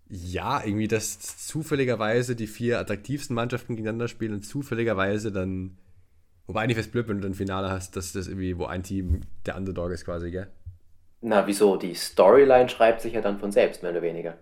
Ja, 0.08 0.64
irgendwie, 0.64 0.86
dass 0.86 1.46
zufälligerweise 1.46 2.36
die 2.36 2.46
vier 2.46 2.78
attraktivsten 2.78 3.34
Mannschaften 3.34 3.74
gegeneinander 3.74 4.06
spielen 4.06 4.34
und 4.34 4.42
zufälligerweise 4.42 5.32
dann, 5.32 5.76
wobei 6.46 6.62
eigentlich 6.62 6.76
wäre 6.76 6.86
es 6.86 6.90
blöd, 6.90 7.08
wenn 7.08 7.16
du 7.16 7.22
dann 7.22 7.32
ein 7.32 7.36
Finale 7.36 7.70
hast, 7.70 7.96
dass 7.96 8.12
das 8.12 8.28
irgendwie, 8.28 8.58
wo 8.58 8.66
ein 8.66 8.82
Team 8.82 9.20
der 9.46 9.56
Underdog 9.56 9.90
ist 9.92 10.04
quasi, 10.04 10.30
gell? 10.30 10.48
Na, 11.20 11.46
wieso? 11.46 11.76
Die 11.76 11.94
Storyline 11.94 12.68
schreibt 12.68 13.00
sich 13.00 13.14
ja 13.14 13.22
dann 13.22 13.38
von 13.38 13.50
selbst, 13.50 13.82
mehr 13.82 13.92
oder 13.92 14.02
weniger. 14.02 14.36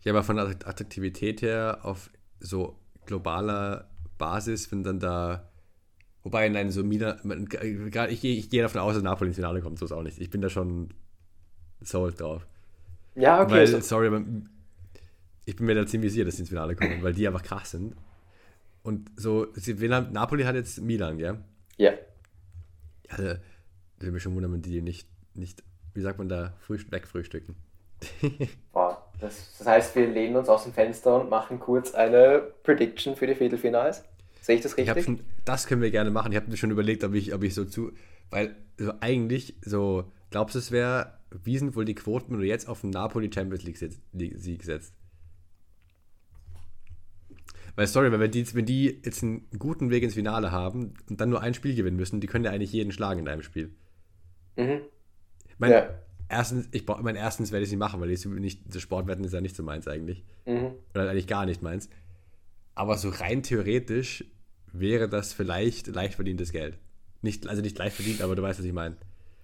Ja, 0.00 0.12
aber 0.12 0.22
von 0.22 0.36
der 0.36 0.46
Attraktivität 0.46 1.42
her 1.42 1.80
auf 1.82 2.10
so 2.40 2.78
globaler 3.04 3.90
Basis, 4.16 4.70
wenn 4.72 4.82
dann 4.82 5.00
da. 5.00 5.50
Wobei, 6.22 6.48
nein, 6.48 6.70
so 6.70 6.82
Milan. 6.82 7.18
Ich, 8.08 8.24
ich 8.24 8.50
gehe 8.50 8.62
davon 8.62 8.80
aus, 8.80 8.94
dass 8.94 9.02
Napoli 9.02 9.28
ins 9.28 9.36
Finale 9.36 9.60
kommt, 9.60 9.78
so 9.78 9.84
ist 9.84 9.92
auch 9.92 10.02
nicht. 10.02 10.18
Ich 10.18 10.30
bin 10.30 10.40
da 10.40 10.48
schon 10.48 10.94
sold 11.80 12.20
drauf. 12.20 12.46
Ja, 13.14 13.42
okay. 13.42 13.52
Weil, 13.52 13.66
so. 13.66 13.80
sorry, 13.80 14.06
aber 14.06 14.24
ich 15.44 15.56
bin 15.56 15.66
mir 15.66 15.74
da 15.74 15.86
ziemlich 15.86 16.12
sicher, 16.12 16.24
dass 16.24 16.36
sie 16.36 16.42
ins 16.42 16.48
Finale 16.48 16.76
kommen, 16.76 17.02
weil 17.02 17.12
die 17.12 17.26
einfach 17.26 17.42
krass 17.42 17.72
sind. 17.72 17.94
Und 18.88 19.10
so, 19.16 19.46
Napoli 20.12 20.44
hat 20.44 20.54
jetzt 20.54 20.80
Milan, 20.80 21.18
ja? 21.18 21.36
Ja. 21.76 21.92
Ja, 23.10 23.16
da 23.18 23.38
würde 23.98 24.12
mich 24.12 24.22
schon 24.22 24.34
wundern, 24.34 24.54
wenn 24.54 24.62
die 24.62 24.80
nicht, 24.80 25.06
nicht 25.34 25.62
wie 25.92 26.00
sagt 26.00 26.16
man 26.16 26.30
da, 26.30 26.54
wegfrühstücken. 26.66 27.54
Boah, 28.72 29.12
das, 29.20 29.58
das, 29.58 29.66
heißt, 29.66 29.94
wir 29.94 30.06
lehnen 30.06 30.36
uns 30.36 30.48
aus 30.48 30.64
dem 30.64 30.72
Fenster 30.72 31.20
und 31.20 31.28
machen 31.28 31.60
kurz 31.60 31.92
eine 31.92 32.40
Prediction 32.62 33.14
für 33.14 33.26
die 33.26 33.34
Viertelfinals. 33.34 34.04
Sehe 34.40 34.56
ich 34.56 34.62
das 34.62 34.74
richtig? 34.78 34.96
Ich 34.96 35.04
schon, 35.04 35.20
das 35.44 35.66
können 35.66 35.82
wir 35.82 35.90
gerne 35.90 36.10
machen. 36.10 36.32
Ich 36.32 36.36
habe 36.36 36.48
mir 36.50 36.56
schon 36.56 36.70
überlegt, 36.70 37.04
ob 37.04 37.12
ich, 37.12 37.34
ob 37.34 37.42
ich 37.42 37.54
so 37.54 37.66
zu. 37.66 37.92
Weil 38.30 38.56
so 38.78 38.94
eigentlich, 39.00 39.56
so, 39.60 40.10
glaubst 40.30 40.54
du, 40.54 40.60
es 40.60 40.70
wäre, 40.70 41.18
wie 41.30 41.58
sind 41.58 41.76
wohl 41.76 41.84
die 41.84 41.94
Quoten, 41.94 42.32
wenn 42.32 42.40
du 42.40 42.46
jetzt 42.46 42.66
auf 42.70 42.80
den 42.80 42.88
Napoli 42.88 43.30
Champions 43.30 43.64
League 43.64 44.38
Sieg 44.38 44.64
setzt? 44.64 44.94
Weil, 47.78 47.86
sorry, 47.86 48.10
wenn 48.10 48.30
die, 48.32 48.54
wenn 48.56 48.66
die 48.66 49.00
jetzt 49.04 49.22
einen 49.22 49.46
guten 49.56 49.90
Weg 49.90 50.02
ins 50.02 50.14
Finale 50.14 50.50
haben 50.50 50.94
und 51.08 51.20
dann 51.20 51.30
nur 51.30 51.42
ein 51.42 51.54
Spiel 51.54 51.76
gewinnen 51.76 51.96
müssen, 51.96 52.20
die 52.20 52.26
können 52.26 52.44
ja 52.44 52.50
eigentlich 52.50 52.72
jeden 52.72 52.90
schlagen 52.90 53.20
in 53.20 53.28
einem 53.28 53.42
Spiel. 53.42 53.70
Mhm. 54.56 54.80
Mein, 55.58 55.70
Ja. 55.70 55.88
erstens, 56.28 56.66
ich 56.72 56.84
mein 56.88 57.14
erstens 57.14 57.52
werde 57.52 57.62
ich 57.62 57.70
sie 57.70 57.76
machen, 57.76 58.00
weil 58.00 58.10
ich 58.10 58.26
nicht, 58.26 58.62
das 58.66 58.82
Sportwetten 58.82 59.22
ist 59.22 59.32
ja 59.32 59.40
nicht 59.40 59.54
so 59.54 59.62
meins 59.62 59.86
eigentlich. 59.86 60.24
Oder 60.44 61.08
eigentlich 61.08 61.28
gar 61.28 61.46
nicht 61.46 61.62
meins. 61.62 61.88
Aber 62.74 62.98
so 62.98 63.10
rein 63.10 63.44
theoretisch 63.44 64.24
wäre 64.72 65.08
das 65.08 65.32
vielleicht 65.32 65.86
leicht 65.86 66.14
verdientes 66.14 66.50
Geld. 66.50 66.78
Nicht, 67.22 67.46
also 67.46 67.62
nicht 67.62 67.78
leicht 67.78 67.94
verdient, 67.94 68.22
aber 68.22 68.34
du 68.34 68.42
weißt, 68.42 68.58
was 68.58 68.66
ich 68.66 68.72
meine. 68.72 68.96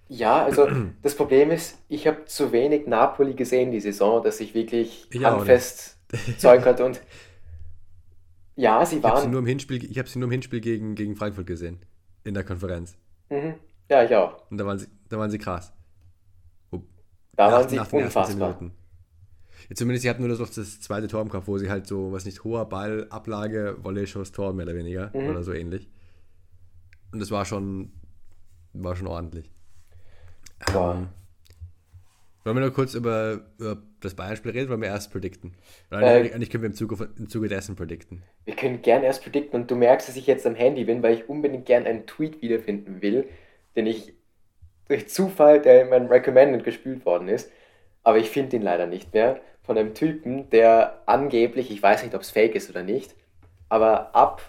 Ja, 0.09 0.43
also 0.43 0.67
das 1.01 1.15
Problem 1.15 1.51
ist, 1.51 1.77
ich 1.87 2.05
habe 2.05 2.25
zu 2.25 2.51
wenig 2.51 2.85
Napoli 2.85 3.33
gesehen 3.33 3.71
die 3.71 3.79
Saison, 3.79 4.21
dass 4.21 4.41
ich 4.41 4.53
wirklich 4.53 5.07
Ich 5.09 5.23
handfest 5.23 5.99
Zeug 6.37 6.65
hatte. 6.65 6.83
Und 6.83 6.99
ja, 8.55 8.85
sie 8.85 8.97
Ich 8.97 9.03
habe 9.03 9.17
sie 9.17 9.23
waren. 9.23 9.31
nur 9.31 9.39
im 9.39 9.45
Hinspiel, 9.45 9.83
ich 9.89 9.97
habe 9.97 10.07
sie 10.09 10.19
nur 10.19 10.27
im 10.27 10.31
Hinspiel 10.31 10.61
gegen, 10.61 10.95
gegen 10.95 11.15
Frankfurt 11.15 11.47
gesehen. 11.47 11.79
In 12.23 12.33
der 12.33 12.43
Konferenz. 12.43 12.97
Mhm. 13.29 13.55
Ja, 13.89 14.03
ich 14.03 14.15
auch. 14.15 14.49
Und 14.49 14.57
da 14.57 14.65
waren 14.65 14.79
sie, 14.79 14.87
da 15.09 15.17
waren 15.19 15.29
sie 15.29 15.37
krass. 15.37 15.71
Da 16.71 17.47
Nach- 17.49 17.51
waren 17.59 17.69
sie 17.69 17.75
nach 17.75 17.91
unfassbar. 17.91 18.57
Ja, 19.69 19.75
zumindest, 19.75 20.03
sie 20.03 20.09
hatten 20.09 20.21
nur 20.21 20.29
das, 20.29 20.39
noch 20.39 20.49
das 20.49 20.79
zweite 20.79 21.07
Tor 21.07 21.21
im 21.21 21.29
Kopf, 21.29 21.47
wo 21.47 21.57
sie 21.57 21.69
halt 21.69 21.85
so, 21.87 22.11
was 22.11 22.25
nicht, 22.25 22.43
hoher 22.43 22.67
Ball, 22.69 23.07
Ablage, 23.09 23.77
Volley, 23.81 24.07
Schuss, 24.07 24.31
Tor, 24.31 24.53
mehr 24.53 24.65
oder 24.65 24.75
weniger. 24.75 25.11
Mhm. 25.13 25.29
Oder 25.29 25.43
so 25.43 25.51
ähnlich. 25.53 25.89
Und 27.11 27.19
das 27.19 27.31
war 27.31 27.45
schon, 27.45 27.91
war 28.73 28.95
schon 28.95 29.07
ordentlich. 29.07 29.51
Boah. 30.71 30.95
Ähm, 30.95 31.07
wollen 32.43 32.55
wir 32.57 32.61
nur 32.61 32.73
kurz 32.73 32.93
über, 32.93 33.41
über 33.57 33.77
das 34.05 34.15
Bayern-Spiel 34.15 34.51
reden, 34.51 34.69
wollen 34.69 34.81
wir 34.81 34.89
erst 34.89 35.11
predikten? 35.11 35.53
Äh, 35.91 35.95
eigentlich- 35.95 36.49
können 36.49 36.63
wir 36.63 36.69
im 36.69 36.75
Zuge, 36.75 37.09
im 37.17 37.27
Zuge 37.29 37.47
dessen 37.49 37.75
predikten. 37.75 38.23
Wir 38.45 38.55
können 38.55 38.81
gern 38.81 39.03
erst 39.03 39.23
predikten 39.23 39.59
und 39.61 39.69
du 39.69 39.75
merkst, 39.75 40.07
dass 40.07 40.15
ich 40.15 40.27
jetzt 40.27 40.45
am 40.47 40.55
Handy 40.55 40.85
bin, 40.85 41.03
weil 41.03 41.13
ich 41.15 41.29
unbedingt 41.29 41.65
gern 41.65 41.85
einen 41.85 42.05
Tweet 42.05 42.41
wiederfinden 42.41 43.01
will, 43.01 43.27
den 43.75 43.87
ich 43.87 44.13
durch 44.87 45.09
Zufall, 45.09 45.61
der 45.61 45.81
in 45.81 45.89
meinem 45.89 46.07
Recommended 46.07 46.63
gespült 46.63 47.05
worden 47.05 47.27
ist, 47.27 47.51
aber 48.03 48.17
ich 48.19 48.29
finde 48.29 48.55
ihn 48.55 48.61
leider 48.61 48.85
nicht 48.87 49.13
mehr, 49.13 49.39
von 49.63 49.77
einem 49.77 49.95
Typen, 49.95 50.49
der 50.51 51.01
angeblich, 51.07 51.71
ich 51.71 51.81
weiß 51.81 52.03
nicht, 52.03 52.13
ob 52.13 52.21
es 52.21 52.29
fake 52.29 52.53
ist 52.55 52.69
oder 52.69 52.83
nicht, 52.83 53.15
aber 53.67 54.15
ab 54.15 54.43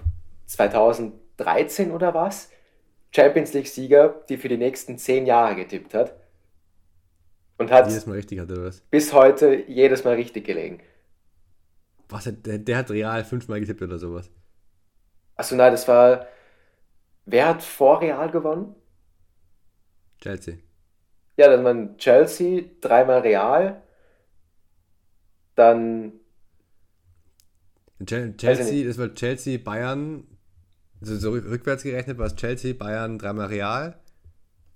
2013 0.44 1.90
oder 1.90 2.14
was, 2.14 2.50
Champions 3.14 3.54
League-Sieger, 3.54 4.22
die 4.28 4.36
für 4.36 4.48
die 4.48 4.58
nächsten 4.58 4.98
zehn 4.98 5.24
Jahre 5.26 5.56
getippt 5.56 5.94
hat 5.94 6.14
und 7.58 7.70
hat 7.70 7.88
Jedes 7.88 8.06
Mal 8.06 8.14
richtig 8.14 8.38
hat, 8.40 8.50
oder 8.50 8.64
was? 8.64 8.82
bis 8.90 9.12
heute 9.12 9.64
jedes 9.68 10.04
Mal 10.04 10.14
richtig 10.14 10.44
gelegen. 10.46 10.80
Was, 12.08 12.24
der, 12.24 12.58
der 12.58 12.78
hat 12.78 12.90
Real 12.90 13.24
fünfmal 13.24 13.60
getippt 13.60 13.80
oder 13.82 13.98
sowas. 13.98 14.28
Achso, 15.36 15.54
nein, 15.56 15.72
das 15.72 15.86
war. 15.88 16.26
Wer 17.26 17.48
hat 17.48 17.62
vor 17.62 18.00
Real 18.00 18.30
gewonnen? 18.30 18.74
Chelsea. 20.20 20.58
Ja, 21.38 21.48
dann 21.48 21.64
waren 21.64 21.96
Chelsea, 21.98 22.64
dreimal 22.80 23.20
Real, 23.20 23.82
dann. 25.54 26.20
Chelsea, 28.04 28.86
das 28.86 28.98
war 28.98 29.14
Chelsea, 29.14 29.58
Bayern, 29.58 30.24
also 31.00 31.16
so 31.18 31.32
rück- 31.32 31.50
rückwärts 31.50 31.82
gerechnet 31.84 32.18
war 32.18 32.26
es 32.26 32.36
Chelsea, 32.36 32.74
Bayern, 32.74 33.18
dreimal 33.18 33.46
Real, 33.48 33.98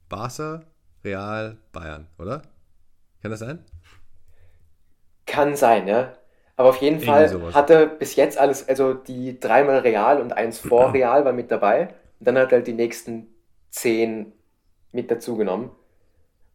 Barca, 0.08 0.64
Real, 1.04 1.58
Bayern, 1.72 2.08
oder? 2.18 2.42
Kann 3.22 3.30
das 3.30 3.40
sein? 3.40 3.64
Kann 5.26 5.56
sein, 5.56 5.86
ja. 5.86 6.12
Aber 6.56 6.70
auf 6.70 6.78
jeden 6.78 7.00
Fall 7.00 7.28
sowas. 7.28 7.54
hat 7.54 7.70
er 7.70 7.86
bis 7.86 8.16
jetzt 8.16 8.36
alles, 8.38 8.68
also 8.68 8.92
die 8.94 9.38
dreimal 9.40 9.78
Real 9.78 10.20
und 10.20 10.32
eins 10.32 10.58
vor 10.58 10.92
Real 10.92 11.24
war 11.24 11.32
mit 11.32 11.50
dabei. 11.50 11.88
Und 12.18 12.26
dann 12.28 12.36
hat 12.36 12.52
er 12.52 12.58
halt 12.58 12.66
die 12.66 12.74
nächsten 12.74 13.28
zehn 13.70 14.32
mit 14.92 15.10
dazugenommen. 15.10 15.70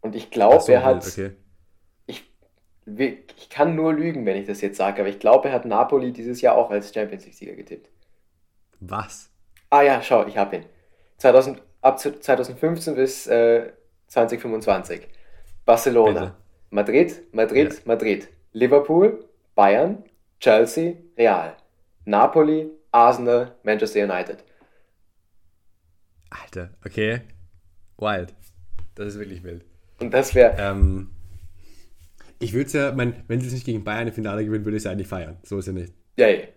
Und 0.02 0.16
ich 0.16 0.30
glaube, 0.30 0.60
so, 0.62 0.72
er 0.72 0.84
hat. 0.84 1.08
okay. 1.08 1.32
Ich, 2.06 2.24
ich 3.38 3.50
kann 3.50 3.76
nur 3.76 3.94
lügen, 3.94 4.26
wenn 4.28 4.38
ich 4.38 4.46
das 4.46 4.62
jetzt 4.62 4.78
sage, 4.78 5.02
aber 5.02 5.10
ich 5.10 5.20
glaube, 5.20 5.48
er 5.50 5.56
hat 5.56 5.66
Napoli 5.66 6.12
dieses 6.12 6.42
Jahr 6.42 6.56
auch 6.56 6.70
als 6.70 6.94
Champions 6.94 7.26
League-Sieger 7.26 7.56
getippt. 7.56 7.90
Was? 8.80 9.32
Ah 9.72 9.82
ja, 9.82 10.02
schau, 10.04 10.28
ich 10.28 10.38
habe 10.38 10.58
ihn. 10.58 10.66
2000, 11.18 11.64
ab 11.82 11.98
zu- 11.98 12.20
2015 12.20 12.94
bis 12.96 13.26
äh, 13.26 13.72
2025. 14.08 15.08
Barcelona, 15.66 16.20
Bitte. 16.20 16.36
Madrid, 16.70 17.22
Madrid, 17.34 17.74
Ja. 17.74 17.80
Madrid. 17.86 18.28
Liverpool, 18.54 19.26
Bayern, 19.56 20.04
Chelsea, 20.40 20.96
Real. 21.18 21.56
Napoli, 22.06 22.70
Arsenal, 22.92 23.56
Manchester 23.64 24.04
United. 24.04 24.44
Alter, 26.30 26.70
okay. 26.86 27.22
Wild. 27.98 28.34
Das 28.96 29.08
ist 29.08 29.20
wirklich 29.20 29.44
wild. 29.44 29.64
Und 30.00 30.14
das 30.14 30.36
wäre, 30.36 30.56
Ähm, 30.60 31.10
ich 32.40 32.54
würde 32.54 32.68
es 32.68 32.74
ja, 32.74 32.92
mein, 32.94 33.24
wenn 33.28 33.40
sie 33.40 33.48
es 33.48 33.54
nicht 33.54 33.66
gegen 33.66 33.84
Bayern 33.84 34.08
im 34.08 34.14
Finale 34.14 34.44
gewinnen, 34.46 34.66
würde 34.66 34.76
ich 34.78 34.82
es 34.82 34.86
ja 34.86 34.92
eigentlich 34.92 35.08
feiern. 35.08 35.38
So 35.44 35.58
ist 35.58 35.68
ja 35.68 35.74
nicht. 35.74 35.94
yay. 36.18 36.50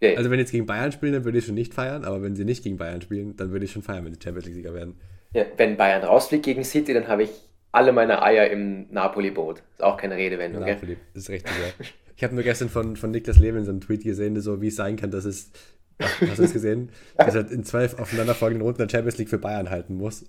Yay. 0.00 0.16
Also 0.16 0.30
wenn 0.30 0.38
jetzt 0.38 0.52
gegen 0.52 0.66
Bayern 0.66 0.92
spielen, 0.92 1.12
dann 1.12 1.24
würde 1.24 1.38
ich 1.38 1.46
schon 1.46 1.56
nicht 1.56 1.74
feiern, 1.74 2.04
aber 2.04 2.22
wenn 2.22 2.36
sie 2.36 2.44
nicht 2.44 2.62
gegen 2.62 2.76
Bayern 2.76 3.02
spielen, 3.02 3.36
dann 3.36 3.50
würde 3.50 3.64
ich 3.64 3.72
schon 3.72 3.82
feiern, 3.82 4.04
wenn 4.04 4.14
sie 4.14 4.20
Champions 4.22 4.46
League-Sieger 4.46 4.72
werden. 4.72 5.00
ja, 5.32 5.44
wenn 5.56 5.76
Bayern 5.76 6.04
rausfliegt 6.04 6.44
gegen 6.44 6.62
City, 6.62 6.94
dann 6.94 7.08
habe 7.08 7.24
ich 7.24 7.30
alle 7.72 7.92
meine 7.92 8.22
Eier 8.22 8.48
im 8.50 8.90
Napoli-Boot. 8.90 9.62
Ist 9.72 9.82
auch 9.82 9.96
keine 9.96 10.16
Redewendung, 10.16 10.64
gell? 10.64 10.74
Napoli, 10.74 10.96
das 11.14 11.24
ist 11.24 11.30
richtig, 11.30 11.52
ja. 11.52 11.86
Ich 12.16 12.24
habe 12.24 12.34
nur 12.34 12.42
gestern 12.42 12.68
von, 12.68 12.96
von 12.96 13.10
Niklas 13.10 13.38
Lewin 13.38 13.64
so 13.64 13.70
einen 13.70 13.80
Tweet 13.80 14.02
gesehen, 14.02 14.40
so 14.40 14.60
wie 14.60 14.68
es 14.68 14.76
sein 14.76 14.96
kann, 14.96 15.10
dass 15.10 15.24
es, 15.24 15.52
hast 16.00 16.20
du 16.20 16.42
das 16.42 16.52
gesehen? 16.52 16.90
Dass 17.16 17.34
er 17.34 17.50
in 17.50 17.64
zwölf 17.64 17.98
aufeinanderfolgenden 17.98 18.62
Runden 18.62 18.78
der 18.78 18.88
Champions 18.88 19.18
League 19.18 19.28
für 19.28 19.38
Bayern 19.38 19.70
halten 19.70 19.96
muss. 19.96 20.24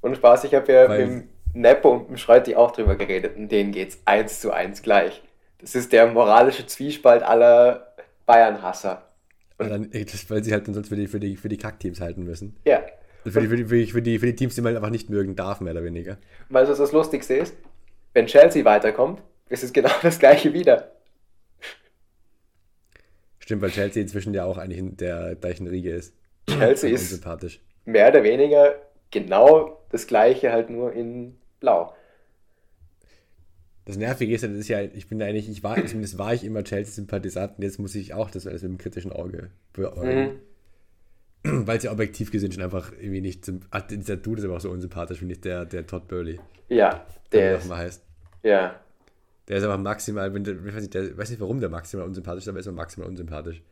Und 0.00 0.16
Spaß, 0.16 0.44
ich 0.44 0.54
habe 0.54 0.72
ja 0.72 0.88
Weil- 0.88 1.06
mit 1.06 1.08
dem 1.08 1.28
Nepo 1.54 1.90
und 1.90 2.08
dem 2.08 2.16
Schreuti 2.16 2.54
auch 2.54 2.70
drüber 2.70 2.96
geredet 2.96 3.36
und 3.36 3.50
denen 3.50 3.72
geht's 3.72 3.98
eins 4.04 4.40
zu 4.40 4.52
eins 4.52 4.82
gleich. 4.82 5.22
Das 5.60 5.74
ist 5.74 5.92
der 5.92 6.06
moralische 6.06 6.66
Zwiespalt 6.66 7.22
aller 7.22 7.94
Bayern-Hasser. 8.26 9.02
Weil, 9.56 9.68
dann, 9.70 9.90
weil 9.92 10.44
sie 10.44 10.52
halt 10.52 10.68
dann 10.68 10.74
sonst 10.74 10.88
für 10.88 10.96
die, 10.96 11.08
für 11.08 11.18
die, 11.18 11.36
für 11.36 11.48
die 11.48 11.56
Kackteams 11.56 12.00
halten 12.00 12.22
müssen. 12.22 12.56
Ja, 12.64 12.82
Für 13.30 13.40
die, 13.40 13.48
für, 13.48 13.56
die, 13.56 13.64
für, 13.64 13.76
die, 13.76 13.86
für, 13.86 14.02
die, 14.02 14.18
für 14.18 14.26
die 14.26 14.34
Teams, 14.34 14.54
die 14.54 14.60
man 14.60 14.76
einfach 14.76 14.90
nicht 14.90 15.10
mögen 15.10 15.36
darf, 15.36 15.60
mehr 15.60 15.72
oder 15.72 15.84
weniger. 15.84 16.18
weil 16.48 16.66
das 16.66 16.78
das 16.78 16.92
Lustigste 16.92 17.34
ist, 17.34 17.56
wenn 18.14 18.26
Chelsea 18.26 18.64
weiterkommt, 18.64 19.22
ist 19.48 19.64
es 19.64 19.72
genau 19.72 19.90
das 20.02 20.18
gleiche 20.18 20.52
wieder. 20.52 20.92
Stimmt, 23.38 23.62
weil 23.62 23.70
Chelsea 23.70 24.02
inzwischen 24.02 24.34
ja 24.34 24.44
auch 24.44 24.58
eigentlich 24.58 24.78
in 24.78 24.96
der 24.96 25.34
gleichen 25.36 25.66
Riege 25.66 25.90
ist. 25.90 26.14
Chelsea 26.48 26.90
ist 26.90 27.02
Unsympathisch. 27.12 27.60
mehr 27.84 28.08
oder 28.08 28.22
weniger 28.22 28.74
genau 29.10 29.80
das 29.90 30.06
gleiche, 30.06 30.52
halt 30.52 30.70
nur 30.70 30.92
in 30.92 31.38
Blau. 31.60 31.94
Das 33.86 33.96
Nervige 33.96 34.34
ist 34.34 34.42
ja, 34.42 34.48
das 34.48 34.58
ist 34.58 34.68
ja, 34.68 34.82
ich 34.82 35.08
bin 35.08 35.22
eigentlich, 35.22 35.48
ich 35.48 35.62
war, 35.62 35.76
zumindest 35.86 36.18
war 36.18 36.34
ich 36.34 36.44
immer 36.44 36.62
Chelsea-Sympathisant 36.62 37.56
und 37.56 37.64
jetzt 37.64 37.78
muss 37.78 37.94
ich 37.94 38.12
auch 38.12 38.30
das 38.30 38.46
alles 38.46 38.62
mit 38.62 38.68
einem 38.68 38.78
kritischen 38.78 39.12
Auge 39.12 39.50
beäugen. 39.72 40.20
Mhm. 40.20 40.40
Weil 41.44 41.78
es 41.78 41.84
ja 41.84 41.92
objektiv 41.92 42.30
gesehen 42.30 42.52
schon 42.52 42.62
einfach 42.62 42.92
irgendwie 42.92 43.20
nicht, 43.20 43.44
symp- 43.44 43.66
ach, 43.70 43.82
dieser 43.82 44.16
Dude 44.16 44.40
ist 44.40 44.44
aber 44.44 44.56
auch 44.56 44.60
so 44.60 44.70
unsympathisch, 44.70 45.18
finde 45.18 45.34
ich, 45.34 45.40
der, 45.40 45.64
der 45.64 45.86
Todd 45.86 46.08
Burley, 46.08 46.40
Ja, 46.68 47.06
der 47.32 47.56
ist, 47.58 47.68
mal 47.68 47.78
heißt. 47.78 48.02
ja, 48.42 48.80
Der 49.48 49.56
ist 49.58 49.64
aber 49.64 49.78
maximal, 49.78 50.28
ich 50.36 50.74
weiß 50.74 50.82
nicht, 50.82 50.94
der, 50.94 51.16
weiß 51.16 51.30
nicht, 51.30 51.40
warum 51.40 51.60
der 51.60 51.70
maximal 51.70 52.06
unsympathisch 52.06 52.44
ist, 52.44 52.48
aber 52.48 52.58
er 52.58 52.60
ist 52.60 52.68
aber 52.68 52.76
maximal 52.76 53.08
unsympathisch. 53.08 53.62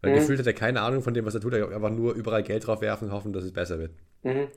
Weil 0.00 0.10
Mhm. 0.10 0.14
gefühlt 0.14 0.38
hat 0.38 0.46
er 0.46 0.52
keine 0.54 0.80
Ahnung 0.82 1.02
von 1.02 1.14
dem, 1.14 1.24
was 1.26 1.34
er 1.34 1.40
tut, 1.40 1.52
er 1.54 1.70
einfach 1.70 1.90
nur 1.90 2.14
überall 2.14 2.42
Geld 2.42 2.66
drauf 2.66 2.80
werfen 2.80 3.06
und 3.08 3.12
hoffen, 3.14 3.32
dass 3.32 3.44
es 3.44 3.52
besser 3.52 3.78
wird. 3.78 3.92
mhm. 4.22 4.48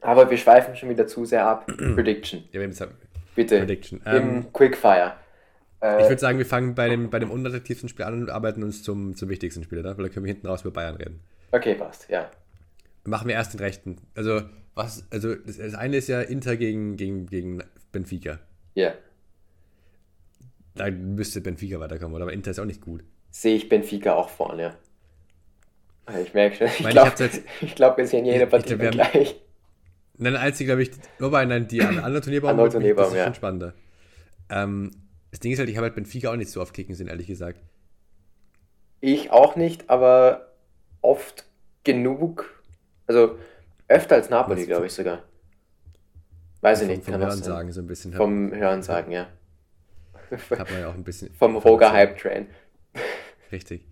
Aber 0.00 0.28
wir 0.30 0.36
schweifen 0.36 0.74
schon 0.76 0.88
wieder 0.90 1.06
zu 1.06 1.24
sehr 1.24 1.46
ab. 1.46 1.66
Prediction, 1.94 2.44
Ja, 2.52 2.60
wir 2.60 2.68
haben 2.68 2.90
bitte. 3.34 3.58
Prediction. 3.58 4.00
Im 4.10 4.44
Ähm, 4.44 4.52
Quickfire. 4.52 5.14
Äh, 5.80 6.02
ich 6.02 6.08
würde 6.08 6.20
sagen, 6.20 6.38
wir 6.38 6.46
fangen 6.46 6.74
bei 6.74 6.88
dem, 6.88 7.10
bei 7.10 7.18
dem 7.18 7.30
unattraktivsten 7.30 7.88
Spiel 7.88 8.04
an 8.04 8.14
und 8.22 8.30
arbeiten 8.30 8.62
uns 8.62 8.82
zum, 8.82 9.14
zum 9.16 9.28
wichtigsten 9.28 9.62
Spiel, 9.62 9.78
oder? 9.80 9.96
Weil 9.96 10.04
dann 10.04 10.12
können 10.12 10.26
wir 10.26 10.32
hinten 10.32 10.46
raus 10.46 10.62
über 10.62 10.70
Bayern 10.72 10.96
reden. 10.96 11.20
Okay, 11.52 11.74
passt, 11.74 12.08
ja. 12.08 12.30
Machen 13.04 13.28
wir 13.28 13.34
erst 13.34 13.52
den 13.54 13.60
rechten. 13.60 13.96
Also, 14.14 14.42
was, 14.74 15.04
also 15.10 15.34
das, 15.34 15.58
das 15.58 15.74
eine 15.74 15.96
ist 15.98 16.08
ja 16.08 16.20
Inter 16.22 16.56
gegen, 16.56 16.96
gegen, 16.96 17.26
gegen 17.26 17.62
Benfica. 17.92 18.38
Ja. 18.74 18.94
Da 20.74 20.90
müsste 20.90 21.40
Benfica 21.40 21.78
weiterkommen, 21.80 22.14
oder? 22.14 22.24
Aber 22.24 22.32
Inter 22.32 22.50
ist 22.50 22.58
auch 22.58 22.64
nicht 22.64 22.80
gut. 22.80 23.04
sehe 23.30 23.56
ich 23.56 23.68
Benfica 23.68 24.14
auch 24.14 24.28
vorne. 24.28 24.62
ja. 24.62 24.76
Ah, 26.06 26.18
Ich 26.18 26.34
merke 26.34 26.56
schon, 26.56 26.66
ich 26.68 26.80
ich 26.80 26.88
glaube, 26.88 27.12
glaub, 27.76 27.96
wir 27.98 28.06
sehen 28.06 28.24
jede 28.24 28.46
Partie 28.46 28.72
haben- 28.72 28.90
gleich. 28.90 29.36
Nein, 30.18 30.36
einzig, 30.36 30.66
glaube 30.66 30.82
ich, 30.82 30.90
wobei, 31.18 31.44
nein, 31.44 31.68
die 31.68 31.80
an- 31.82 31.98
andere 31.98 32.22
Turnierbaum, 32.22 32.50
Andere 32.50 32.66
das 32.66 32.74
ist 32.74 32.78
Turnierbaum, 32.80 33.14
ja. 33.14 33.24
schon 33.24 33.34
spannender. 33.34 33.74
Ähm, 34.50 34.90
das 35.30 35.40
Ding 35.40 35.52
ist 35.52 35.58
halt, 35.58 35.68
ich 35.68 35.76
habe 35.76 35.86
halt 35.86 35.94
Benfica 35.94 36.30
auch 36.30 36.36
nicht 36.36 36.50
so 36.50 36.60
oft 36.60 36.74
kicken 36.74 36.94
sehen, 36.94 37.08
ehrlich 37.08 37.26
gesagt. 37.26 37.60
Ich 39.00 39.30
auch 39.30 39.56
nicht, 39.56 39.90
aber 39.90 40.51
oft 41.02 41.44
genug. 41.84 42.62
Also 43.06 43.38
öfter 43.88 44.16
als 44.16 44.30
Napoli, 44.30 44.66
glaube 44.66 44.86
ich 44.86 44.92
sogar. 44.92 45.22
Weiß 46.60 46.80
ich 46.80 46.86
vom, 46.86 46.94
nicht, 46.94 47.04
vom 47.04 47.12
kann 47.12 47.22
auch 47.22 47.28
Hören 47.28 47.42
sagen 47.42 47.72
so 47.72 47.80
ein 47.80 47.86
bisschen. 47.86 48.12
Vom 48.12 48.54
Hören 48.54 48.82
sagen, 48.82 49.12
ja. 49.12 49.26
hat 50.50 50.70
man 50.70 50.80
ja 50.80 50.88
auch 50.88 50.94
ein 50.94 51.04
bisschen. 51.04 51.34
Vom 51.38 51.56
Roger 51.56 51.92
Hype 51.92 52.16
Train. 52.16 52.46
Richtig. 53.52 53.86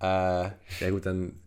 Äh, 0.00 0.04
ja 0.04 0.90
gut, 0.90 1.06
dann 1.06 1.40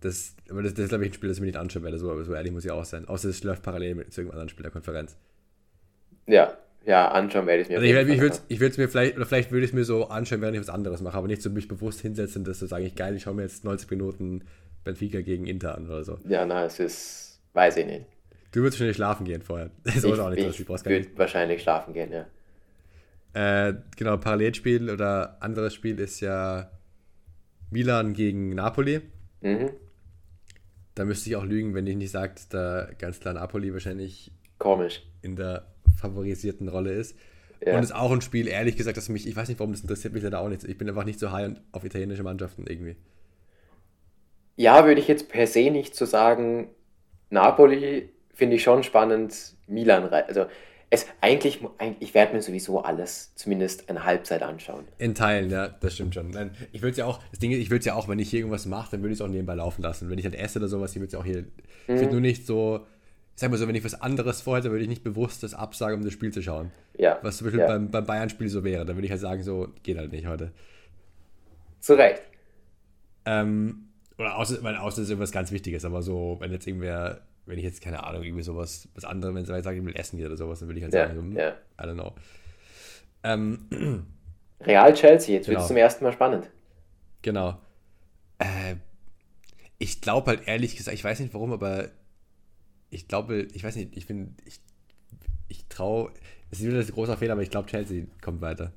Das, 0.00 0.34
aber 0.50 0.62
das, 0.62 0.72
das 0.74 0.84
ist, 0.84 0.88
glaube 0.88 1.04
ich, 1.04 1.10
ein 1.10 1.14
Spiel, 1.14 1.28
das 1.28 1.36
ich 1.36 1.40
mir 1.42 1.46
nicht 1.46 1.58
anschauen 1.58 1.84
werde, 1.84 1.98
so, 1.98 2.22
so 2.24 2.34
ehrlich 2.34 2.52
muss 2.52 2.64
ich 2.64 2.70
auch 2.70 2.84
sein. 2.84 3.06
Außer 3.06 3.28
es 3.28 3.44
läuft 3.44 3.62
parallel 3.62 3.94
mit 3.94 4.08
irgendeinem 4.08 4.30
anderen 4.30 4.48
Spiel 4.48 4.62
der 4.62 4.72
Konferenz. 4.72 5.16
Ja, 6.26 6.56
ja, 6.86 7.08
anschauen 7.08 7.46
werde 7.46 7.62
ich 7.62 7.68
mir. 7.68 7.78
Also 7.78 7.86
ich, 7.86 8.08
ich 8.08 8.20
würde 8.20 8.38
ich 8.46 8.60
es 8.60 8.78
mir 8.78 8.88
vielleicht, 8.88 9.16
oder 9.16 9.26
vielleicht 9.26 9.50
würde 9.50 9.64
ich 9.64 9.70
es 9.70 9.74
mir 9.74 9.84
so 9.84 10.08
anschauen, 10.08 10.40
während 10.40 10.54
ich 10.54 10.60
was 10.60 10.70
anderes 10.70 11.00
mache, 11.00 11.18
aber 11.18 11.26
nicht 11.26 11.42
so 11.42 11.50
mich 11.50 11.66
bewusst 11.66 12.00
hinsetzen, 12.00 12.44
dass 12.44 12.60
so 12.60 12.66
sage 12.66 12.84
ich, 12.84 12.94
geil, 12.94 13.16
ich 13.16 13.22
schaue 13.22 13.34
mir 13.34 13.42
jetzt 13.42 13.64
90 13.64 13.90
Minuten 13.90 14.44
Benfica 14.84 15.20
gegen 15.20 15.46
Inter 15.46 15.76
an 15.76 15.86
oder 15.86 16.04
so. 16.04 16.18
Ja, 16.28 16.46
na, 16.46 16.64
es 16.64 16.78
ist, 16.78 17.40
weiß 17.54 17.78
ich 17.78 17.86
nicht. 17.86 18.06
Du 18.52 18.60
würdest 18.60 18.78
schnell 18.78 18.94
schlafen 18.94 19.26
gehen 19.26 19.42
vorher. 19.42 19.70
Das 19.84 19.96
ist 19.96 20.04
ich, 20.04 20.20
auch 20.20 20.30
nicht 20.30 20.38
ich, 20.38 20.60
ich 20.60 20.68
würde 20.68 21.08
wahrscheinlich 21.16 21.60
schlafen 21.60 21.92
gehen, 21.92 22.12
ja. 22.12 22.26
Äh, 23.68 23.74
genau, 23.96 24.16
Parallelspiel 24.16 24.88
oder 24.88 25.36
anderes 25.40 25.74
Spiel 25.74 25.98
ist 25.98 26.20
ja 26.20 26.70
Milan 27.70 28.14
gegen 28.14 28.50
Napoli. 28.50 29.00
Mhm. 29.40 29.70
Da 30.94 31.04
müsste 31.04 31.28
ich 31.30 31.36
auch 31.36 31.44
lügen, 31.44 31.74
wenn 31.74 31.86
ich 31.86 31.96
nicht 31.96 32.12
sage, 32.12 32.34
dass 32.34 32.48
da 32.48 32.88
ganz 32.96 33.18
klar 33.18 33.34
Napoli 33.34 33.72
wahrscheinlich 33.72 34.30
komisch 34.58 35.02
in 35.20 35.36
der 35.36 35.66
favorisierten 35.96 36.68
Rolle 36.68 36.92
ist. 36.92 37.16
Ja. 37.64 37.74
Und 37.74 37.84
es 37.84 37.90
ist 37.90 37.96
auch 37.96 38.12
ein 38.12 38.20
Spiel, 38.20 38.48
ehrlich 38.48 38.76
gesagt, 38.76 38.96
dass 38.96 39.08
mich, 39.08 39.26
ich 39.26 39.34
weiß 39.34 39.48
nicht, 39.48 39.58
warum 39.58 39.72
das 39.72 39.80
interessiert 39.80 40.12
mich 40.12 40.22
leider 40.22 40.40
auch 40.40 40.48
nicht. 40.48 40.64
Ich 40.64 40.76
bin 40.76 40.88
einfach 40.88 41.04
nicht 41.04 41.18
so 41.18 41.32
high 41.32 41.52
auf 41.72 41.84
italienische 41.84 42.22
Mannschaften 42.22 42.66
irgendwie. 42.66 42.96
Ja, 44.56 44.84
würde 44.86 45.00
ich 45.00 45.08
jetzt 45.08 45.28
per 45.28 45.46
se 45.46 45.70
nicht 45.70 45.94
so 45.94 46.04
sagen. 46.04 46.68
Napoli 47.30 48.10
finde 48.34 48.56
ich 48.56 48.62
schon 48.62 48.82
spannend. 48.82 49.54
Milan, 49.66 50.04
also 50.04 50.46
es 50.88 51.06
eigentlich, 51.20 51.60
ich 51.98 52.14
werde 52.14 52.34
mir 52.34 52.42
sowieso 52.42 52.80
alles 52.80 53.34
zumindest 53.34 53.90
eine 53.90 54.04
Halbzeit 54.04 54.42
anschauen. 54.42 54.84
In 54.98 55.14
Teilen, 55.14 55.50
ja, 55.50 55.68
das 55.68 55.94
stimmt 55.94 56.14
schon. 56.14 56.30
Nein, 56.30 56.52
ich 56.72 56.80
würde 56.80 56.92
es 56.92 56.96
ja 56.96 57.06
auch, 57.06 57.20
das 57.30 57.40
Ding 57.40 57.50
ist, 57.50 57.58
ich 57.58 57.70
würde 57.70 57.80
es 57.80 57.86
ja 57.86 57.94
auch, 57.94 58.08
wenn 58.08 58.20
ich 58.20 58.30
hier 58.30 58.40
irgendwas 58.40 58.66
mache, 58.66 58.92
dann 58.92 59.00
würde 59.02 59.12
ich 59.12 59.18
es 59.18 59.24
auch 59.24 59.28
nebenbei 59.28 59.54
laufen 59.54 59.82
lassen. 59.82 60.08
Wenn 60.08 60.18
ich 60.18 60.24
halt 60.24 60.36
esse 60.36 60.60
oder 60.60 60.68
sowas, 60.68 60.92
ich 60.92 60.98
würde 60.98 61.06
es 61.06 61.12
ja 61.14 61.18
auch 61.18 61.24
hier, 61.24 61.42
mhm. 61.42 61.48
ich 61.88 62.00
würde 62.00 62.12
nur 62.12 62.20
nicht 62.20 62.46
so, 62.46 62.86
ich 63.36 63.40
sag 63.40 63.50
mal 63.50 63.58
so, 63.58 63.68
wenn 63.68 63.74
ich 63.74 63.84
was 63.84 64.00
anderes 64.00 64.40
vorhätte, 64.40 64.70
würde 64.70 64.82
ich 64.82 64.88
nicht 64.88 65.04
bewusst 65.04 65.42
das 65.42 65.54
absagen, 65.54 65.98
um 65.98 66.04
das 66.04 66.12
Spiel 66.12 66.32
zu 66.32 66.42
schauen. 66.42 66.72
Ja. 66.96 67.18
Was 67.22 67.36
zum 67.36 67.44
Beispiel 67.44 67.60
ja. 67.60 67.66
beim, 67.66 67.90
beim 67.90 68.04
Bayern-Spiel 68.04 68.48
so 68.48 68.64
wäre. 68.64 68.84
Da 68.84 68.96
würde 68.96 69.04
ich 69.04 69.10
halt 69.10 69.20
sagen, 69.20 69.42
so, 69.42 69.68
geht 69.82 69.98
halt 69.98 70.10
nicht 70.10 70.26
heute. 70.26 70.52
Zu 71.80 71.94
Recht. 71.94 72.22
Ähm, 73.26 73.90
oder 74.18 74.36
außer, 74.36 74.62
weil 74.62 74.76
außer 74.76 75.02
es 75.02 75.04
ist 75.04 75.10
irgendwas 75.10 75.32
ganz 75.32 75.52
Wichtiges, 75.52 75.84
aber 75.84 76.00
so, 76.02 76.36
wenn 76.40 76.50
jetzt 76.50 76.66
irgendwer 76.66 77.20
wenn 77.46 77.58
ich 77.58 77.64
jetzt, 77.64 77.80
keine 77.80 78.02
Ahnung, 78.04 78.24
irgendwie 78.24 78.42
sowas, 78.42 78.88
was 78.94 79.04
anderes, 79.04 79.32
wenn 79.34 79.42
ich 79.42 79.64
sage, 79.64 79.78
ich 79.78 79.84
will 79.84 79.96
essen 79.96 80.18
geht 80.18 80.26
oder 80.26 80.36
sowas, 80.36 80.58
dann 80.58 80.68
würde 80.68 80.78
ich 80.78 80.84
halt 80.84 80.94
ja, 80.94 81.06
sagen, 81.06 81.32
so, 81.32 81.38
ja. 81.38 81.50
I 81.80 81.84
don't 81.84 81.94
know. 81.94 82.12
Ähm, 83.22 84.06
Real 84.60 84.92
Chelsea, 84.94 85.36
jetzt 85.36 85.46
genau. 85.46 85.58
wird 85.58 85.62
es 85.62 85.68
zum 85.68 85.76
ersten 85.76 86.04
Mal 86.04 86.12
spannend. 86.12 86.50
Genau. 87.22 87.58
Äh, 88.38 88.76
ich 89.78 90.00
glaube 90.00 90.30
halt 90.30 90.48
ehrlich 90.48 90.76
gesagt, 90.76 90.94
ich 90.94 91.04
weiß 91.04 91.20
nicht 91.20 91.34
warum, 91.34 91.52
aber 91.52 91.88
ich 92.90 93.08
glaube, 93.08 93.48
ich 93.52 93.64
weiß 93.64 93.76
nicht, 93.76 93.96
ich 93.96 94.06
bin, 94.06 94.34
ich, 94.44 94.60
ich 95.48 95.66
traue, 95.66 96.12
es 96.50 96.60
ist 96.60 96.66
wieder 96.66 96.78
ein 96.78 96.86
großer 96.86 97.16
Fehler, 97.16 97.32
aber 97.32 97.42
ich 97.42 97.50
glaube, 97.50 97.68
Chelsea 97.68 98.06
kommt 98.20 98.40
weiter. 98.40 98.72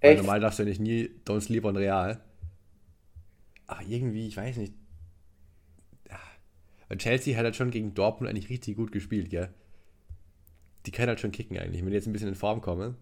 Echt? 0.00 0.16
Weil 0.18 0.22
normal 0.24 0.40
darfst 0.40 0.58
du 0.58 0.62
ja 0.62 0.68
nicht 0.68 0.80
nie 0.80 1.10
Don't 1.26 1.40
Sleep 1.40 1.64
on 1.64 1.76
Real. 1.76 2.20
Aber 3.66 3.82
irgendwie, 3.82 4.26
ich 4.26 4.36
weiß 4.36 4.56
nicht, 4.56 4.72
weil 6.90 6.98
Chelsea 6.98 7.36
hat 7.36 7.44
halt 7.44 7.54
schon 7.54 7.70
gegen 7.70 7.94
Dortmund 7.94 8.28
eigentlich 8.28 8.50
richtig 8.50 8.76
gut 8.76 8.90
gespielt, 8.90 9.30
gell? 9.30 9.48
Die 10.84 10.90
können 10.90 11.06
halt 11.06 11.20
schon 11.20 11.30
kicken 11.30 11.56
eigentlich, 11.56 11.82
wenn 11.82 11.90
die 11.90 11.94
jetzt 11.94 12.08
ein 12.08 12.12
bisschen 12.12 12.30
in 12.30 12.34
Form 12.34 12.60
kommen. 12.60 12.96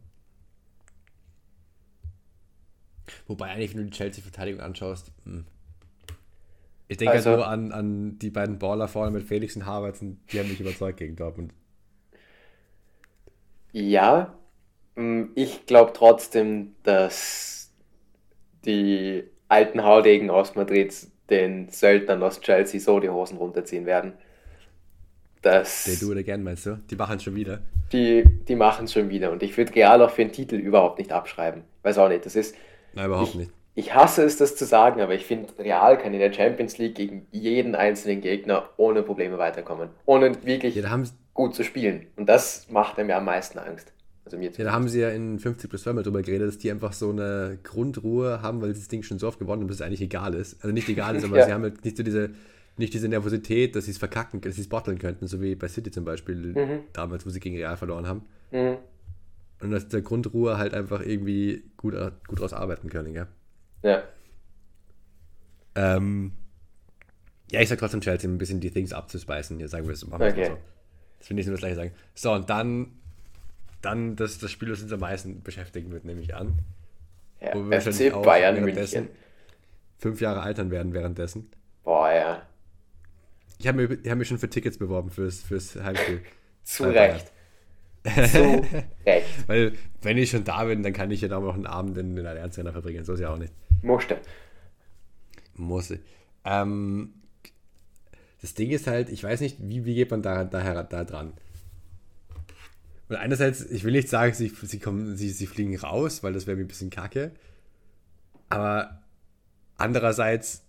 Wobei 3.27 3.51
eigentlich, 3.51 3.71
wenn 3.71 3.85
du 3.85 3.91
die 3.91 3.97
Chelsea-Verteidigung 3.97 4.61
anschaust, 4.61 5.11
hm. 5.25 5.47
Ich 6.89 6.97
denke 6.97 7.15
halt 7.15 7.27
also, 7.27 7.31
halt 7.31 7.39
nur 7.39 7.49
an, 7.49 7.73
an 7.73 8.19
die 8.19 8.31
beiden 8.31 8.59
Baller 8.59 8.89
vorne 8.89 9.11
mit 9.11 9.25
Felix 9.25 9.55
und 9.57 9.67
Havertz, 9.67 10.01
die 10.01 10.39
haben 10.39 10.49
mich 10.49 10.61
überzeugt 10.61 10.99
gegen 10.99 11.17
Dortmund. 11.17 11.53
Ja, 13.73 14.35
hm, 14.97 15.31
ich 15.35 15.67
glaube 15.67 15.93
trotzdem, 15.95 16.75
dass 16.83 17.71
die 18.65 19.25
alten 19.49 19.85
Haudegen 19.85 20.31
aus 20.31 20.55
Madrid 20.55 20.95
den 21.31 21.69
Söldnern 21.69 22.23
aus 22.23 22.41
Chelsea 22.41 22.81
so 22.81 22.99
die 23.01 23.11
Hosen 23.11 23.37
runterziehen 23.37 23.87
werden. 23.87 24.15
Das, 25.43 25.85
They 25.85 25.97
do 25.97 26.13
it 26.13 26.19
again, 26.19 26.43
meinst 26.43 26.67
du? 26.67 26.81
Die 26.91 26.97
machen 26.97 27.17
es 27.17 27.23
schon 27.23 27.37
wieder. 27.37 27.61
Die, 27.93 28.25
die 28.25 28.57
machen 28.57 28.87
es 28.87 28.93
schon 28.93 29.09
wieder. 29.09 29.31
Und 29.31 29.43
ich 29.43 29.57
würde 29.57 29.75
Real 29.75 30.03
auch 30.03 30.11
für 30.11 30.25
den 30.25 30.33
Titel 30.33 30.57
überhaupt 30.57 30.99
nicht 30.99 31.13
abschreiben. 31.13 31.63
Weiß 31.83 31.99
auch 31.99 32.09
nicht. 32.09 32.27
Das 32.27 32.35
ist. 32.35 32.57
Nein, 32.95 33.07
überhaupt 33.07 33.29
ich, 33.31 33.35
nicht. 33.37 33.53
Ich 33.79 33.95
hasse 33.95 34.25
es, 34.25 34.37
das 34.37 34.57
zu 34.57 34.65
sagen, 34.65 35.01
aber 35.01 35.15
ich 35.15 35.25
finde, 35.25 35.57
Real 35.57 35.97
kann 35.97 36.13
in 36.13 36.19
der 36.19 36.33
Champions 36.33 36.79
League 36.79 36.97
gegen 36.97 37.29
jeden 37.31 37.77
einzelnen 37.77 38.21
Gegner 38.21 38.71
ohne 38.77 39.05
Probleme 39.05 39.39
weiterkommen. 39.39 39.91
Ohne 40.05 40.33
wirklich 40.45 40.75
ja, 40.75 41.03
gut 41.33 41.55
zu 41.55 41.63
spielen. 41.63 42.09
Und 42.17 42.29
das 42.29 42.67
macht 42.71 42.99
mir 42.99 43.17
am 43.17 43.25
meisten 43.25 43.57
Angst. 43.61 43.93
Also 44.25 44.37
mir 44.37 44.51
ja, 44.51 44.65
da 44.65 44.73
haben 44.73 44.89
sie 44.89 45.01
ja 45.01 45.11
in 45.11 45.39
50 45.39 45.71
plus 45.71 45.85
2 45.85 45.93
mal 45.93 46.03
drüber 46.03 46.23
geredet, 46.23 46.49
dass 46.49 46.59
die 46.59 46.73
einfach 46.73 46.93
so 46.93 47.11
eine 47.11 47.61
Grundruhe 47.63 48.43
haben, 48.43 48.61
weil 48.61 48.73
das 48.73 48.89
Ding 48.89 49.05
schon 49.05 49.21
so 49.21 49.29
oft 49.29 49.39
gewonnen 49.39 49.63
haben, 49.63 49.69
dass 49.69 49.77
es 49.77 49.83
eigentlich 49.83 50.03
egal 50.03 50.35
ist. 50.35 50.61
Also 50.61 50.75
nicht 50.75 50.89
egal 50.89 51.15
ist, 51.15 51.25
aber 51.25 51.39
ja. 51.39 51.47
sie 51.47 51.53
haben 51.53 51.63
halt 51.63 51.85
nicht 51.85 51.97
so 51.97 52.03
diese, 52.03 52.31
nicht 52.79 52.93
diese 52.93 53.07
Nervosität, 53.07 53.77
dass 53.77 53.85
sie 53.85 53.93
es 53.93 53.99
verkacken, 53.99 54.41
dass 54.41 54.57
sie 54.57 54.63
es 54.63 54.69
botteln 54.69 54.99
könnten, 54.99 55.29
so 55.29 55.41
wie 55.41 55.55
bei 55.55 55.69
City 55.69 55.93
zum 55.93 56.05
Beispiel 56.05 56.35
mhm. 56.35 56.81
damals, 56.95 57.25
wo 57.25 57.31
sie 57.31 57.39
gegen 57.39 57.55
Real 57.55 57.77
verloren 57.77 58.09
haben. 58.09 58.23
Mhm. 58.51 58.79
Und 59.61 59.71
dass 59.71 59.87
der 59.87 60.03
Grundruhe 60.03 60.59
halt 60.59 60.75
einfach 60.75 61.01
irgendwie 61.01 61.63
gut, 61.77 61.95
gut 62.27 62.39
daraus 62.41 62.53
arbeiten 62.53 62.89
können, 62.89 63.15
ja. 63.15 63.29
Ja. 63.83 64.03
Ähm, 65.75 66.33
ja, 67.51 67.61
ich 67.61 67.69
sag 67.69 67.79
trotzdem 67.79 68.01
Chelsea 68.01 68.29
ein 68.29 68.39
bisschen 68.39 68.61
die 68.61 68.71
Things 68.71 68.93
abzuspeisen. 68.93 69.59
Hier 69.59 69.69
sagen 69.69 69.87
wir 69.87 69.95
es 69.95 70.07
machen 70.07 70.23
okay. 70.23 70.47
so. 70.47 70.59
Das 71.19 71.27
finde 71.27 71.41
ich 71.41 71.47
nur 71.47 71.55
das 71.55 71.61
gleiche 71.61 71.77
sagen. 71.77 71.93
So, 72.15 72.33
und 72.33 72.51
dann 72.51 72.99
dann 73.83 74.17
das, 74.17 74.39
das 74.39 74.51
Spiel, 74.51 74.69
das 74.69 74.83
uns 74.83 74.93
am 74.93 75.01
meisten 75.01 75.43
beschäftigen 75.43 75.91
wird, 75.93 76.05
nehme 76.05 76.21
ich 76.21 76.35
an. 76.35 76.59
Ja, 77.41 77.55
Wo 77.55 77.71
wir 77.71 77.81
FC 77.81 78.11
Bayern 78.23 78.61
München. 78.61 79.09
Fünf 79.99 80.21
Jahre 80.21 80.41
altern 80.43 80.71
werden 80.71 80.93
währenddessen. 80.93 81.51
Boah, 81.85 82.13
ja. 82.13 82.43
Ich 83.59 83.67
habe 83.67 83.87
mich, 83.87 84.11
hab 84.11 84.19
mich 84.19 84.29
schon 84.29 84.39
für 84.39 84.51
Tickets 84.51 84.79
beworben 84.79 85.11
fürs, 85.11 85.43
fürs 85.43 85.77
Heimspiel. 85.77 86.23
Zu 86.63 86.85
Recht. 86.85 87.33
Zu 88.05 88.63
Recht. 89.07 89.49
Weil, 89.49 89.73
wenn 90.03 90.19
ich 90.19 90.31
schon 90.31 90.45
da 90.45 90.65
bin, 90.65 90.83
dann 90.83 90.93
kann 90.93 91.11
ich 91.11 91.21
ja 91.21 91.37
auch 91.37 91.43
noch 91.43 91.55
einen 91.55 91.67
Abend 91.67 91.99
in 91.99 92.15
den 92.15 92.27
Allianz 92.27 92.57
Arena 92.59 92.73
verbringen. 92.73 93.05
So 93.05 93.15
ist 93.15 93.21
ja 93.21 93.31
auch 93.31 93.39
nicht. 93.39 93.53
Musste. 93.83 94.19
Muss 95.55 95.91
ich. 95.91 96.01
Ähm, 96.45 97.15
das 98.41 98.55
Ding 98.55 98.71
ist 98.71 98.87
halt, 98.87 99.09
ich 99.09 99.23
weiß 99.23 99.41
nicht, 99.41 99.57
wie, 99.61 99.85
wie 99.85 99.95
geht 99.95 100.11
man 100.11 100.23
da, 100.23 100.45
da, 100.45 100.83
da 100.83 101.05
dran? 101.05 101.33
Und 103.09 103.17
einerseits, 103.17 103.63
ich 103.63 103.85
will 103.85 103.93
nicht 103.93 104.09
sagen, 104.09 104.35
sie, 104.35 104.49
sie, 104.49 104.79
kommen, 104.79 105.17
sie, 105.17 105.31
sie 105.31 105.47
fliegen 105.47 105.77
raus, 105.77 106.23
weil 106.23 106.33
das 106.33 106.47
wäre 106.47 106.57
mir 106.57 106.65
ein 106.65 106.69
bisschen 106.69 106.91
kacke. 106.91 107.33
Aber 108.49 109.03
andererseits, 109.77 110.65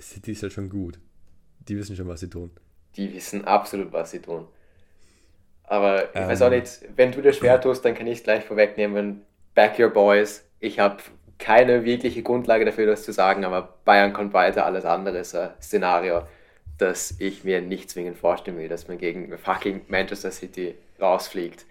City 0.00 0.32
ist 0.32 0.42
halt 0.42 0.52
schon 0.52 0.68
gut. 0.68 0.98
Die 1.68 1.76
wissen 1.76 1.96
schon, 1.96 2.08
was 2.08 2.20
sie 2.20 2.30
tun. 2.30 2.50
Die 2.96 3.12
wissen 3.12 3.44
absolut, 3.44 3.92
was 3.92 4.12
sie 4.12 4.20
tun. 4.20 4.46
Aber 5.64 6.10
ich 6.10 6.20
ähm, 6.20 6.28
weiß 6.28 6.42
auch 6.42 6.50
nicht, 6.50 6.80
wenn 6.94 7.10
du 7.12 7.20
das 7.20 7.36
schwer 7.36 7.60
tust, 7.60 7.84
dann 7.84 7.94
kann 7.94 8.06
ich 8.06 8.18
es 8.18 8.24
gleich 8.24 8.44
vorwegnehmen. 8.44 9.22
Back 9.54 9.78
your 9.78 9.90
boys. 9.90 10.44
Ich 10.60 10.78
habe 10.78 11.02
keine 11.38 11.84
wirkliche 11.84 12.22
Grundlage 12.22 12.64
dafür, 12.64 12.86
das 12.86 13.04
zu 13.04 13.12
sagen, 13.12 13.44
aber 13.44 13.76
Bayern 13.84 14.12
kommt 14.12 14.32
weiter. 14.32 14.64
Alles 14.64 14.84
andere 14.84 15.18
ist 15.18 15.34
ein 15.34 15.50
Szenario, 15.60 16.22
das 16.78 17.16
ich 17.18 17.44
mir 17.44 17.60
nicht 17.60 17.90
zwingend 17.90 18.16
vorstellen 18.16 18.58
will, 18.58 18.68
dass 18.68 18.88
man 18.88 18.98
gegen 18.98 19.36
fucking 19.36 19.82
Manchester 19.88 20.30
City 20.30 20.74
rausfliegt. 21.00 21.66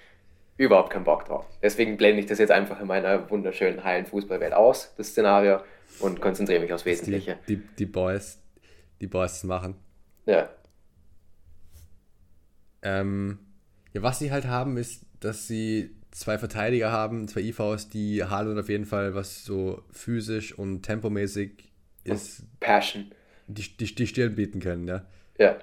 Überhaupt 0.57 0.91
keinen 0.91 1.03
Bock 1.03 1.25
drauf. 1.25 1.45
Deswegen 1.61 1.97
blende 1.97 2.21
ich 2.21 2.27
das 2.27 2.39
jetzt 2.39 2.51
einfach 2.51 2.79
in 2.79 2.87
meiner 2.87 3.29
wunderschönen, 3.29 3.83
heilen 3.83 4.05
Fußballwelt 4.05 4.53
aus, 4.53 4.93
das 4.97 5.09
Szenario, 5.09 5.59
und 5.99 6.21
konzentriere 6.21 6.61
mich 6.61 6.71
aufs 6.73 6.85
Wesentliche. 6.85 7.37
Die, 7.47 7.57
die, 7.57 7.67
die 7.79 7.85
Boys, 7.85 8.39
die 9.01 9.07
Boys 9.07 9.43
machen. 9.43 9.75
Ja. 10.25 10.49
Ähm, 12.81 13.39
ja, 13.93 14.01
was 14.01 14.19
sie 14.19 14.31
halt 14.31 14.45
haben, 14.45 14.77
ist, 14.77 15.05
dass 15.19 15.47
sie 15.47 15.94
zwei 16.15 16.37
Verteidiger 16.37 16.91
haben, 16.91 17.27
zwei 17.27 17.41
IVs, 17.41 17.89
die 17.89 18.23
Haaland 18.23 18.57
auf 18.57 18.69
jeden 18.69 18.85
Fall, 18.85 19.13
was 19.13 19.43
so 19.43 19.83
physisch 19.91 20.57
und 20.57 20.81
tempomäßig 20.83 21.71
ist. 22.05 22.39
Und 22.39 22.59
Passion. 22.61 23.11
Die, 23.47 23.77
die, 23.77 23.93
die 23.93 24.07
Stirn 24.07 24.33
bieten 24.33 24.59
können, 24.59 24.87
ja. 24.87 25.05
Ja. 25.37 25.57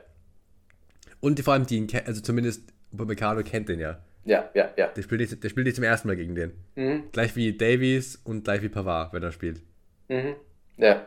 Und 1.20 1.40
vor 1.40 1.54
allem 1.54 1.66
die, 1.66 1.86
also 2.04 2.20
zumindest 2.20 2.62
Upamecano 2.92 3.42
kennt 3.42 3.68
den 3.68 3.80
ja. 3.80 4.00
Ja, 4.24 4.50
ja, 4.54 4.70
ja. 4.76 4.88
Der 4.88 5.02
spielt 5.02 5.20
nicht, 5.22 5.42
der 5.42 5.48
spielt 5.48 5.66
nicht 5.66 5.74
zum 5.74 5.84
ersten 5.84 6.06
Mal 6.06 6.16
gegen 6.16 6.34
den. 6.34 6.52
Mhm. 6.76 7.04
Gleich 7.10 7.34
wie 7.34 7.56
Davies 7.56 8.16
und 8.22 8.44
gleich 8.44 8.62
wie 8.62 8.68
Pavard, 8.68 9.12
wenn 9.14 9.22
er 9.22 9.32
spielt. 9.32 9.62
Mhm. 10.08 10.36
Ja. 10.76 11.06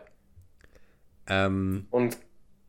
Ähm, 1.28 1.86
und 1.92 2.18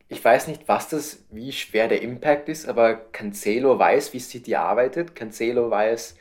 ich 0.09 0.23
weiß 0.23 0.47
nicht, 0.47 0.67
was 0.67 0.89
das, 0.89 1.25
wie 1.31 1.51
schwer 1.51 1.87
der 1.87 2.01
Impact 2.01 2.47
ist, 2.49 2.67
aber 2.67 2.95
Cancelo 2.95 3.77
weiß, 3.77 4.13
wie 4.13 4.19
City 4.19 4.55
arbeitet. 4.55 5.15
Cancelo 5.15 5.69
weiß, 5.69 6.15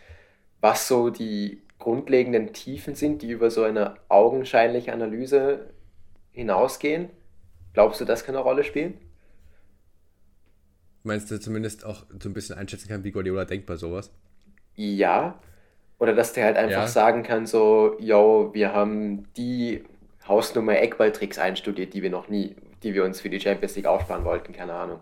was 0.67 0.89
so 0.89 1.11
die 1.11 1.63
grundlegenden 1.79 2.53
Tiefen 2.53 2.97
sind, 2.97 3.23
die 3.23 3.31
über 3.31 3.53
so 3.53 3.63
eine 3.63 3.95
augenscheinliche 4.09 4.93
Analyse 4.93 5.71
hinausgehen. 6.33 7.09
Glaubst 7.73 8.01
du, 8.01 8.05
das 8.05 8.25
kann 8.25 8.35
eine 8.35 8.43
Rolle 8.43 8.65
spielen? 8.65 8.95
Meinst 11.05 11.31
du 11.31 11.39
zumindest 11.39 11.85
auch 11.85 12.05
so 12.21 12.29
ein 12.29 12.33
bisschen 12.33 12.59
einschätzen 12.59 12.89
kann, 12.89 13.05
wie 13.05 13.13
Guardiola 13.13 13.45
denkt 13.45 13.67
bei 13.67 13.77
sowas? 13.77 14.11
Ja. 14.75 15.39
Oder 16.01 16.15
dass 16.15 16.33
der 16.33 16.47
halt 16.47 16.57
einfach 16.57 16.83
Ja. 16.83 16.89
sagen 16.89 17.23
kann, 17.23 17.47
so, 17.47 17.97
yo, 18.01 18.51
wir 18.53 18.73
haben 18.73 19.33
die 19.35 19.85
Hausnummer 20.27 20.77
Eckballtricks 20.81 21.39
einstudiert, 21.39 21.95
die 21.95 22.03
wir 22.03 22.11
noch 22.11 22.29
nie, 22.29 22.57
die 22.83 22.93
wir 22.93 23.05
uns 23.05 23.21
für 23.21 23.31
die 23.31 23.39
Champions 23.39 23.77
League 23.77 23.87
aufsparen 23.87 24.25
wollten, 24.25 24.53
keine 24.53 24.73
Ahnung. 24.75 24.99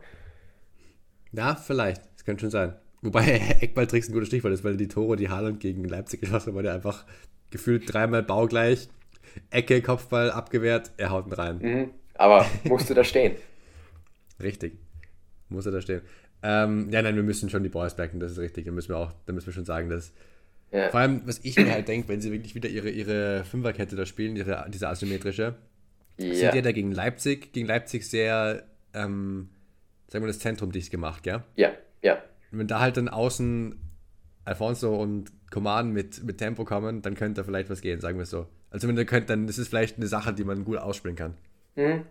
Ja, 1.32 1.54
vielleicht. 1.56 2.02
Das 2.14 2.24
könnte 2.26 2.42
schon 2.42 2.50
sein. 2.50 2.74
Wobei 3.04 3.24
Eckballtricks 3.60 4.08
ein 4.08 4.12
gutes 4.12 4.28
Stichwort 4.28 4.54
ist, 4.54 4.64
weil 4.64 4.76
die 4.76 4.88
Tore, 4.88 5.16
die 5.16 5.28
Haaland 5.28 5.60
gegen 5.60 5.84
Leipzig 5.84 6.20
geschossen 6.20 6.48
hat, 6.48 6.54
war 6.54 6.62
der 6.62 6.74
einfach 6.74 7.04
gefühlt 7.50 7.92
dreimal 7.92 8.22
baugleich. 8.22 8.88
Ecke, 9.50 9.82
Kopfball, 9.82 10.30
abgewehrt, 10.30 10.92
er 10.96 11.10
haut 11.10 11.26
ihn 11.26 11.32
rein. 11.32 11.58
Mhm. 11.58 11.90
Aber 12.14 12.46
musst 12.64 12.88
du 12.88 12.94
da 12.94 13.04
stehen? 13.04 13.36
Richtig. 14.42 14.72
Muss 15.48 15.66
er 15.66 15.72
da 15.72 15.80
stehen. 15.80 16.00
Ähm, 16.42 16.88
ja, 16.90 17.02
nein, 17.02 17.14
wir 17.16 17.22
müssen 17.22 17.50
schon 17.50 17.62
die 17.62 17.68
Boys 17.68 17.94
backen, 17.94 18.20
das 18.20 18.32
ist 18.32 18.38
richtig. 18.38 18.64
Da 18.66 18.70
müssen 18.70 18.90
wir 18.90 18.98
auch, 18.98 19.12
da 19.26 19.32
müssen 19.32 19.46
wir 19.46 19.52
schon 19.54 19.64
sagen, 19.64 19.88
dass. 19.88 20.12
Ja. 20.72 20.90
Vor 20.90 21.00
allem, 21.00 21.22
was 21.26 21.38
ich 21.42 21.56
mir 21.56 21.70
halt 21.72 21.86
denke, 21.88 22.08
wenn 22.08 22.20
sie 22.20 22.32
wirklich 22.32 22.54
wieder 22.54 22.68
ihre, 22.68 22.90
ihre 22.90 23.44
Fünferkette 23.44 23.96
da 23.96 24.04
spielen, 24.06 24.34
ihre, 24.36 24.66
diese 24.68 24.88
asymmetrische, 24.88 25.54
Ja. 26.18 26.34
sind 26.34 26.54
die 26.54 26.62
da 26.62 26.72
gegen 26.72 26.90
Leipzig, 26.92 27.52
gegen 27.52 27.66
Leipzig 27.66 28.08
sehr, 28.08 28.64
ähm, 28.92 29.48
sagen 30.08 30.24
wir, 30.24 30.26
das 30.28 30.40
Zentrum 30.40 30.72
dicht 30.72 30.90
gemacht, 30.90 31.22
gell? 31.22 31.42
Ja, 31.56 31.72
ja. 32.02 32.18
Wenn 32.58 32.66
da 32.66 32.80
halt 32.80 32.96
dann 32.96 33.08
außen 33.08 33.76
Alfonso 34.44 34.94
und 34.94 35.32
Coman 35.50 35.92
mit, 35.92 36.22
mit 36.24 36.38
Tempo 36.38 36.64
kommen, 36.64 37.02
dann 37.02 37.14
könnte 37.14 37.40
da 37.40 37.44
vielleicht 37.44 37.70
was 37.70 37.80
gehen, 37.80 38.00
sagen 38.00 38.18
wir 38.18 38.24
es 38.24 38.30
so. 38.30 38.46
Also 38.70 38.88
wenn 38.88 38.96
ihr 38.96 39.04
könnt, 39.04 39.30
dann 39.30 39.46
ist 39.48 39.66
vielleicht 39.68 39.96
eine 39.96 40.06
Sache, 40.06 40.32
die 40.32 40.44
man 40.44 40.64
gut 40.64 40.78
ausspielen 40.78 41.16
kann. 41.16 41.34
Mhm. 41.76 42.02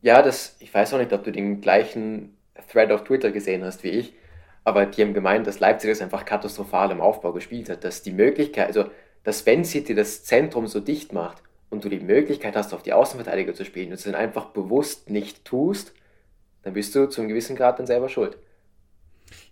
Ja, 0.00 0.22
das, 0.22 0.56
ich 0.58 0.72
weiß 0.72 0.94
auch 0.94 0.98
nicht, 0.98 1.12
ob 1.12 1.22
du 1.22 1.30
den 1.30 1.60
gleichen 1.60 2.36
Thread 2.70 2.90
auf 2.90 3.04
Twitter 3.04 3.30
gesehen 3.30 3.64
hast 3.64 3.84
wie 3.84 3.90
ich, 3.90 4.14
aber 4.64 4.86
die 4.86 5.02
haben 5.02 5.14
gemeint, 5.14 5.46
dass 5.46 5.60
Leipzig 5.60 5.90
das 5.90 6.00
einfach 6.00 6.24
katastrophal 6.24 6.90
im 6.90 7.00
Aufbau 7.00 7.32
gespielt 7.32 7.68
hat, 7.68 7.84
dass 7.84 8.02
die 8.02 8.12
Möglichkeit, 8.12 8.68
also 8.68 8.86
dass 9.24 9.46
wenn 9.46 9.64
City 9.64 9.94
das 9.94 10.24
Zentrum 10.24 10.66
so 10.66 10.80
dicht 10.80 11.12
macht 11.12 11.42
und 11.70 11.84
du 11.84 11.88
die 11.88 12.00
Möglichkeit 12.00 12.56
hast, 12.56 12.74
auf 12.74 12.82
die 12.82 12.92
Außenverteidiger 12.92 13.54
zu 13.54 13.64
spielen 13.64 13.88
und 13.88 13.94
es 13.94 14.04
dann 14.04 14.14
einfach 14.14 14.46
bewusst 14.46 15.10
nicht 15.10 15.44
tust, 15.44 15.92
dann 16.62 16.74
bist 16.74 16.94
du 16.94 17.08
zu 17.08 17.20
einem 17.20 17.28
gewissen 17.28 17.56
Grad 17.56 17.78
dann 17.78 17.86
selber 17.86 18.08
schuld. 18.08 18.38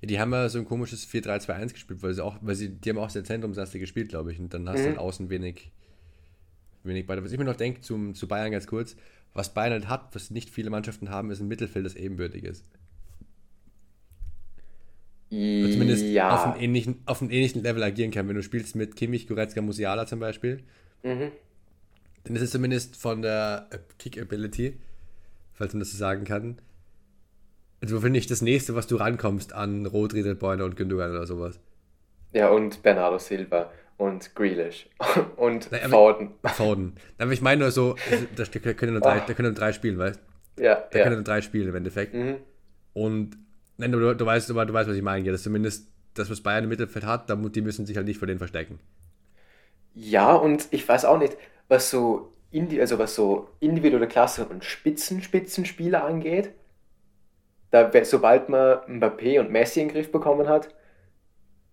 Ja, 0.00 0.06
die 0.06 0.20
haben 0.20 0.32
ja 0.32 0.48
so 0.48 0.58
ein 0.58 0.64
komisches 0.64 1.06
4-3-2-1 1.06 1.72
gespielt, 1.72 2.02
weil 2.02 2.14
sie 2.14 2.24
auch, 2.24 2.36
weil 2.40 2.54
sie, 2.54 2.68
die 2.70 2.90
haben 2.90 2.98
auch 2.98 3.10
sehr 3.10 3.24
Zentrumsaste 3.24 3.78
gespielt, 3.78 4.08
glaube 4.10 4.32
ich. 4.32 4.38
Und 4.38 4.52
dann 4.54 4.68
hast 4.68 4.78
du 4.80 4.82
Mhm. 4.82 4.86
halt 4.92 4.98
außen 4.98 5.30
wenig, 5.30 5.70
wenig 6.84 7.08
weiter. 7.08 7.22
Was 7.24 7.32
ich 7.32 7.38
mir 7.38 7.44
noch 7.44 7.56
denke, 7.56 7.80
zum, 7.80 8.14
zu 8.14 8.28
Bayern 8.28 8.50
ganz 8.52 8.66
kurz, 8.66 8.96
was 9.34 9.54
Bayern 9.54 9.72
halt 9.72 9.88
hat, 9.88 10.14
was 10.14 10.30
nicht 10.30 10.50
viele 10.50 10.70
Mannschaften 10.70 11.10
haben, 11.10 11.30
ist 11.30 11.40
ein 11.40 11.48
Mittelfeld, 11.48 11.84
das 11.86 11.94
ebenbürtig 11.94 12.44
ist. 12.44 12.64
Oder 15.32 15.70
zumindest 15.70 16.06
ja. 16.06 16.34
auf, 16.34 16.44
einem 16.52 16.60
ähnlichen, 16.60 16.96
auf 17.06 17.22
einem 17.22 17.30
ähnlichen 17.30 17.62
Level 17.62 17.82
agieren 17.84 18.10
kann. 18.10 18.26
Wenn 18.28 18.34
du 18.34 18.42
spielst 18.42 18.74
mit 18.74 18.96
Kimmich, 18.96 19.28
Goretzka, 19.28 19.62
Musiala 19.62 20.06
zum 20.06 20.18
Beispiel, 20.18 20.62
Mhm. 21.04 21.30
dann 22.24 22.36
ist 22.36 22.42
es 22.42 22.50
zumindest 22.50 22.96
von 22.96 23.22
der 23.22 23.68
Kick-Ability, 23.98 24.74
falls 25.54 25.72
man 25.72 25.80
das 25.80 25.92
so 25.92 25.96
sagen 25.98 26.24
kann, 26.24 26.58
also 27.82 28.00
finde 28.00 28.18
ich 28.18 28.26
das 28.26 28.42
nächste, 28.42 28.74
was 28.74 28.86
du 28.86 28.96
rankommst 28.96 29.52
an 29.52 29.86
Rodri, 29.86 30.22
Del 30.22 30.34
Boyne 30.34 30.64
und 30.64 30.76
Gündogan 30.76 31.10
oder 31.10 31.26
sowas. 31.26 31.58
Ja, 32.32 32.50
und 32.50 32.82
Bernardo 32.82 33.18
Silva 33.18 33.70
und 33.96 34.34
Grealish 34.34 34.88
und 35.36 35.70
Nein, 35.72 35.82
aber- 35.84 35.90
Foden. 36.14 36.30
Foden. 36.44 36.92
Aber 37.18 37.32
ich 37.32 37.42
meine 37.42 37.62
nur 37.62 37.70
so, 37.70 37.96
also, 38.10 38.26
da 38.36 38.72
können 38.74 38.92
nur 38.92 39.02
drei, 39.02 39.20
da 39.20 39.34
können 39.34 39.48
nur 39.52 39.58
drei 39.58 39.72
spielen, 39.72 39.98
weißt 39.98 40.20
du? 40.56 40.62
Ja, 40.62 40.84
Da 40.90 40.98
ja. 40.98 41.04
können 41.04 41.16
nur 41.16 41.24
drei 41.24 41.40
spielen 41.42 41.68
im 41.68 41.74
Endeffekt. 41.74 42.14
Mhm. 42.14 42.36
Und 42.92 43.36
nein, 43.78 43.92
du, 43.92 44.14
du, 44.14 44.26
weißt, 44.26 44.50
aber 44.50 44.66
du 44.66 44.72
weißt, 44.72 44.88
was 44.88 44.96
ich 44.96 45.02
meine. 45.02 45.24
Ja, 45.24 45.32
das 45.32 45.40
ist 45.40 45.44
zumindest 45.44 45.88
das, 46.14 46.30
was 46.30 46.40
Bayern 46.40 46.64
im 46.64 46.70
Mittelfeld 46.70 47.06
hat, 47.06 47.30
da, 47.30 47.36
die 47.36 47.60
müssen 47.62 47.86
sich 47.86 47.96
halt 47.96 48.06
nicht 48.06 48.18
vor 48.18 48.26
denen 48.26 48.38
verstecken. 48.38 48.78
Ja, 49.94 50.34
und 50.34 50.68
ich 50.70 50.86
weiß 50.88 51.04
auch 51.04 51.18
nicht, 51.18 51.36
was 51.68 51.90
so, 51.90 52.32
indi 52.50 52.80
also 52.80 52.98
was 52.98 53.14
so 53.14 53.48
individuelle 53.60 54.06
Klasse 54.08 54.44
und 54.46 54.64
Spitzen-Spitzenspieler 54.64 56.04
angeht. 56.04 56.50
Da, 57.70 57.90
sobald 58.04 58.48
man 58.48 58.78
Mbappé 58.86 59.40
und 59.40 59.50
Messi 59.50 59.80
in 59.80 59.88
den 59.88 59.94
Griff 59.94 60.10
bekommen 60.10 60.48
hat, 60.48 60.74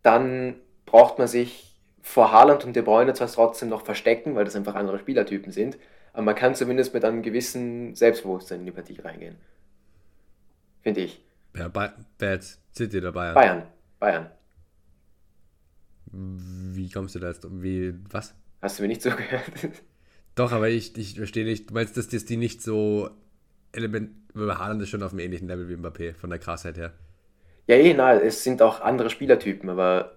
dann 0.03 0.55
braucht 0.85 1.17
man 1.17 1.27
sich 1.27 1.75
vor 2.01 2.31
Haaland 2.31 2.63
und 2.63 2.75
De 2.75 2.83
Bruyne 2.83 3.13
zwar 3.13 3.27
trotzdem 3.27 3.69
noch 3.69 3.83
verstecken, 3.83 4.35
weil 4.35 4.45
das 4.45 4.55
einfach 4.55 4.75
andere 4.75 4.99
Spielertypen 4.99 5.51
sind, 5.51 5.77
aber 6.13 6.23
man 6.23 6.35
kann 6.35 6.55
zumindest 6.55 6.93
mit 6.93 7.03
einem 7.03 7.21
gewissen 7.21 7.95
Selbstbewusstsein 7.95 8.61
in 8.61 8.65
die 8.67 8.71
Partie 8.71 8.99
reingehen. 8.99 9.35
Finde 10.81 11.01
ich. 11.01 11.21
Wer 11.53 11.71
jetzt? 12.21 12.61
City 12.73 12.99
oder 12.99 13.11
Bayern? 13.11 13.33
Bayern. 13.35 13.63
Bayern. 13.99 14.29
Wie 16.11 16.89
kommst 16.89 17.15
du 17.15 17.19
da 17.19 17.27
jetzt? 17.27 17.45
Wie, 17.61 17.93
was? 18.09 18.33
Hast 18.61 18.79
du 18.79 18.83
mir 18.83 18.87
nicht 18.87 19.01
zugehört? 19.01 19.51
Doch, 20.35 20.51
aber 20.51 20.69
ich, 20.69 20.97
ich 20.97 21.15
verstehe 21.15 21.45
nicht. 21.45 21.69
Du 21.69 21.73
meinst, 21.73 21.97
dass 21.97 22.07
das 22.07 22.25
die 22.25 22.37
nicht 22.37 22.61
so 22.61 23.09
Element, 23.72 24.11
weil 24.34 24.57
Haaland 24.57 24.82
ist 24.82 24.89
schon 24.89 25.03
auf 25.03 25.11
einem 25.11 25.20
ähnlichen 25.20 25.47
Level 25.47 25.70
wie 25.70 25.76
Mbappé, 25.76 26.13
von 26.13 26.30
der 26.30 26.39
Krassheit 26.39 26.78
her. 26.78 26.93
Ja, 27.68 27.76
eh, 27.76 27.93
nein, 27.93 28.22
es 28.24 28.43
sind 28.43 28.61
auch 28.61 28.82
andere 28.82 29.09
Spielertypen, 29.09 29.70
aber 29.70 30.13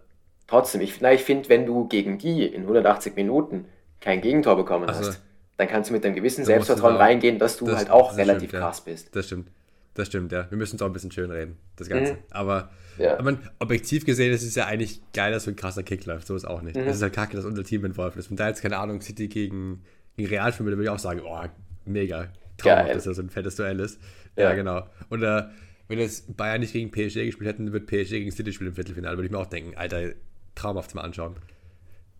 trotzdem, 0.47 0.81
ich, 0.81 1.01
na, 1.01 1.13
ich 1.13 1.23
finde, 1.23 1.49
wenn 1.49 1.67
du 1.67 1.89
gegen 1.89 2.19
die 2.19 2.45
in 2.47 2.63
180 2.63 3.17
Minuten 3.17 3.65
kein 4.01 4.21
Gegentor 4.21 4.57
bekommen 4.57 4.87
Ach 4.89 4.95
so. 4.95 5.09
hast, 5.09 5.21
dann 5.57 5.69
kannst 5.69 5.91
du 5.91 5.95
mit 5.95 6.05
einem 6.07 6.15
gewissen 6.15 6.45
Selbstvertrauen 6.45 6.95
da- 6.95 7.01
reingehen, 7.01 7.39
dass 7.39 7.57
du 7.59 7.67
das- 7.67 7.77
halt 7.77 7.91
auch 7.91 8.17
relativ 8.17 8.49
stimmt, 8.51 8.53
ja. 8.55 8.61
krass 8.61 8.81
bist. 8.83 9.15
Das 9.15 9.27
stimmt. 9.27 9.49
Das 9.95 10.07
stimmt, 10.07 10.31
ja. 10.33 10.47
Wir 10.49 10.57
müssen 10.57 10.77
es 10.77 10.83
auch 10.83 10.87
ein 10.87 10.93
bisschen 10.93 11.11
schön 11.11 11.31
reden, 11.33 11.57
das 11.77 11.89
Ganze. 11.89 12.13
Mhm. 12.15 12.19
Aber, 12.31 12.71
Ja. 12.97 13.19
aber 13.19 13.37
objektiv 13.59 14.07
gesehen 14.07 14.33
ist 14.33 14.45
es 14.45 14.55
ja 14.55 14.67
eigentlich 14.67 15.03
geil, 15.13 15.33
dass 15.33 15.45
so 15.45 15.51
ein 15.51 15.57
krasser 15.57 15.83
Kick 15.83 16.07
läuft. 16.07 16.29
So 16.29 16.37
ist 16.37 16.45
auch 16.47 16.63
nicht. 16.63 16.77
Mhm. 16.77 16.85
Es 16.85 16.97
ist 16.97 17.03
halt 17.03 17.13
kacke, 17.13 17.35
dass 17.37 17.45
unser 17.45 17.65
Team 17.65 17.85
entworfen 17.85 18.21
ist. 18.21 18.31
Wenn 18.31 18.37
da 18.37 18.47
jetzt, 18.49 18.63
keine 18.63 18.79
Ahnung, 18.79 19.01
City 19.01 19.27
gegen, 19.27 19.83
gegen 20.17 20.29
Real 20.29 20.53
spielen 20.53 20.67
würde, 20.67 20.77
würde 20.79 20.85
ich 20.85 20.91
auch 20.91 20.99
sagen, 21.01 21.21
oh, 21.27 21.41
mega. 21.85 22.29
Traumhaft, 22.63 22.95
dass 22.95 23.05
das 23.05 23.17
so 23.17 23.23
ein 23.23 23.31
fettes 23.31 23.57
Duell 23.57 23.81
ist. 23.81 24.01
Ja, 24.37 24.45
Ja. 24.51 24.55
genau. 24.55 24.87
Und 25.09 25.23
äh, 25.23 25.45
wenn 25.89 25.99
jetzt 25.99 26.37
Bayern 26.37 26.61
nicht 26.61 26.73
gegen 26.73 26.91
PSG 26.91 27.27
gespielt 27.27 27.49
hätten, 27.49 27.67
dann 27.67 27.73
wird 27.73 27.87
PSG 27.87 28.11
gegen 28.11 28.31
City 28.31 28.53
spielen 28.53 28.69
im 28.71 28.75
Viertelfinale. 28.75 29.17
Würde 29.17 29.27
ich 29.27 29.33
mir 29.33 29.39
auch 29.39 29.47
denken, 29.47 29.77
Alter, 29.77 30.13
traumhaft 30.55 30.95
mal 30.95 31.03
anschauen. 31.03 31.37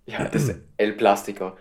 Ja, 0.07 0.25
das 0.29 0.49
ist 0.49 0.57
El 0.77 0.93
Plastico. 0.95 1.57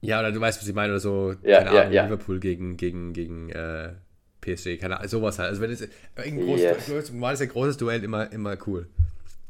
Ja, 0.00 0.20
oder 0.20 0.32
du 0.32 0.40
weißt, 0.40 0.60
was 0.60 0.68
ich 0.68 0.74
meine, 0.74 0.92
oder 0.92 1.00
so, 1.00 1.34
Ja, 1.42 1.58
keine 1.62 1.74
ja, 1.74 1.80
Ahnung, 1.82 1.92
ja. 1.92 2.04
Liverpool 2.04 2.38
gegen, 2.40 2.76
gegen, 2.76 3.12
gegen 3.12 3.50
äh, 3.50 3.92
PSG, 4.40 4.78
keine 4.78 4.98
Ahnung, 4.98 5.08
sowas 5.08 5.38
halt. 5.38 5.48
Also 5.50 5.60
wenn 5.62 5.70
es 5.70 5.88
ein 6.16 6.36
großes, 6.40 6.60
Yes. 6.62 6.88
yes. 6.88 7.12
mal 7.12 7.32
ist 7.32 7.42
ein 7.42 7.48
großes 7.48 7.76
Duell 7.76 8.04
immer, 8.04 8.30
immer 8.32 8.56
cool. 8.66 8.88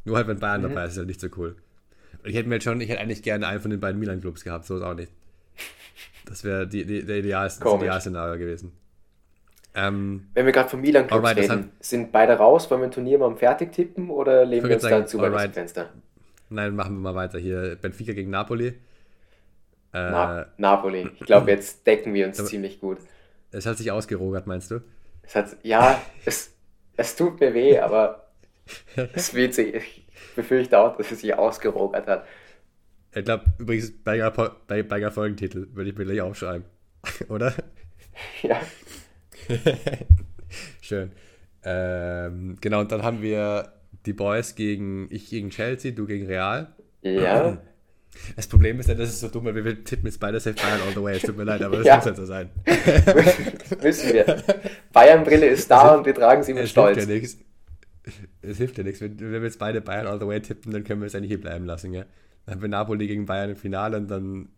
Nur 0.05 0.17
halt, 0.17 0.29
wenn 0.29 0.39
Bayern 0.39 0.61
Mhm. 0.63 0.69
dabei 0.69 0.85
ist, 0.85 0.93
ist 0.93 0.99
halt 0.99 1.09
nicht 1.09 1.21
so 1.21 1.29
cool. 1.37 1.57
Und 2.23 2.31
ich 2.31 2.37
hätte 2.37 2.49
mir 2.49 2.57
jetzt 2.57 2.65
schon, 2.65 2.81
ich 2.81 2.89
hätte 2.89 3.01
eigentlich 3.01 3.23
gerne 3.23 3.47
einen 3.47 3.61
von 3.61 3.71
den 3.71 3.81
beiden 3.81 3.99
Milan-Clubs 4.01 4.45
gehabt, 4.45 4.65
so 4.67 4.77
ist 4.77 4.83
auch 4.83 4.95
nicht. 4.95 5.11
Das 6.27 6.45
wäre 6.45 6.67
die, 6.67 6.85
die, 6.85 7.05
der 7.07 7.17
Idealste, 7.17 7.65
das. 7.65 7.75
Idealszenario 7.75 8.39
gewesen. 8.39 8.73
Ähm, 9.75 10.29
Wenn 10.35 10.47
wir 10.47 10.53
gerade 10.53 10.69
von 10.69 10.81
Milan 10.81 11.07
Clubs 11.07 11.25
Alright, 11.25 11.39
das 11.39 11.51
reden, 11.51 11.73
sind 11.81 12.13
beide 12.13 12.35
raus? 12.35 12.71
Wollen 12.71 12.81
wir 12.83 12.89
ein 12.89 12.91
Turnier 12.93 13.19
mal 13.19 13.35
fertig 13.37 13.73
tippen 13.73 14.11
oder 14.11 14.45
Ich 14.45 14.63
wir 14.63 14.75
uns 14.75 14.83
sagen, 14.83 15.03
da 15.03 15.07
zu 15.07 15.21
alright. 15.21 15.53
Fenster? 15.53 15.91
nein, 16.49 16.75
machen 16.75 16.95
wir 16.95 17.01
mal 17.01 17.15
weiter 17.15 17.39
hier. 17.39 17.77
Benfica 17.77 18.13
gegen 18.13 18.31
Napoli. 18.31 18.69
Äh, 18.69 18.75
Na, 19.93 20.47
Napoli. 20.57 21.11
Ich 21.15 21.27
glaube, 21.27 21.51
jetzt 21.51 21.87
decken 21.87 22.13
wir 22.15 22.27
uns 22.27 22.43
ziemlich 22.45 22.81
gut. 22.81 22.99
Es 23.53 23.67
hat 23.67 23.77
sich 23.79 23.91
ausgerogert, 23.91 24.47
meinst 24.47 24.71
du? 24.71 24.81
Es 25.23 25.35
hat, 25.35 25.57
ja, 25.63 26.01
es, 26.25 26.53
es 26.97 27.17
tut 27.17 27.41
mir 27.41 27.55
weh, 27.55 27.79
aber 27.79 28.29
es 29.15 29.35
wird 29.35 29.55
sich, 29.55 29.75
ich 29.75 30.07
befürchte 30.35 30.79
auch, 30.79 30.97
dass 30.97 31.13
es 31.13 31.21
sich 31.21 31.35
ausgerogert 31.35 32.07
hat. 32.07 32.25
Ich 33.17 33.25
glaube, 33.25 33.45
übrigens, 33.59 33.91
Be- 33.93 34.85
Berger 34.85 35.11
Folgentitel 35.11 35.69
würde 35.73 35.91
ich 35.91 35.97
mir 35.97 36.05
gleich 36.05 36.21
aufschreiben. 36.21 36.65
Oder? 37.29 37.55
Ja, 38.43 38.61
Schön. 40.81 41.13
Ähm, 41.65 42.57
genau, 42.61 42.81
und 42.81 42.93
dann 42.93 43.03
haben 43.03 43.23
wir 43.23 43.73
die 44.07 44.13
Boys 44.13 44.55
gegen, 44.55 45.09
ich 45.11 45.29
gegen 45.31 45.51
Chelsea, 45.51 45.93
du 45.93 46.07
gegen 46.07 46.27
Real. 46.27 46.75
ja, 47.03 47.59
Das 48.37 48.47
Problem 48.47 48.81
ist 48.81 48.89
ja, 48.89 48.95
das 48.95 49.11
ist 49.11 49.21
so 49.21 49.29
dumm, 49.29 49.45
weil 49.45 49.63
wir 49.63 49.85
tippen 49.85 50.07
jetzt 50.07 50.19
beide 50.21 50.41
safe 50.41 50.57
Bayern 50.57 50.81
all 50.87 50.95
the 50.95 51.03
way. 51.03 51.17
Es 51.17 51.23
tut 51.23 51.37
mir 51.37 51.45
leid, 51.45 51.61
aber 51.63 51.77
das 51.79 51.87
Ja. 51.87 51.97
muss 51.97 52.07
halt 52.07 52.17
so 52.17 52.25
sein. 52.25 52.49
müssen 53.83 54.13
wir. 54.15 54.43
Bayern-Brille 54.93 55.47
ist 55.47 55.71
da 55.71 55.97
und 55.97 56.07
wir 56.07 56.15
tragen 56.15 56.43
sie 56.43 56.55
mit 56.55 56.65
Es 56.65 56.73
hilft 56.73 56.97
ja 56.97 57.03
Stolz. 57.03 57.37
Es 58.41 58.57
hilft 58.57 58.79
ja 58.79 58.85
nichts. 58.85 59.01
Wenn, 59.03 59.21
wenn 59.21 59.33
wir 59.33 59.43
jetzt 59.43 59.59
beide 59.59 59.83
Bayern 59.83 60.07
all 60.07 60.19
the 60.19 60.27
way 60.27 60.41
tippen, 60.41 60.73
dann 60.73 60.83
können 60.85 61.03
wir 61.03 61.07
es 61.09 61.15
eigentlich 61.15 61.29
hier 61.29 61.41
bleiben 61.41 61.67
lassen, 61.67 61.93
ja. 61.93 62.07
Dann 62.47 62.63
haben 62.63 62.71
Napoli 62.71 63.07
gegen 63.07 63.27
Bayern 63.27 63.51
im 63.51 63.57
Finale 63.57 63.97
und 63.97 64.09
dann 64.09 64.49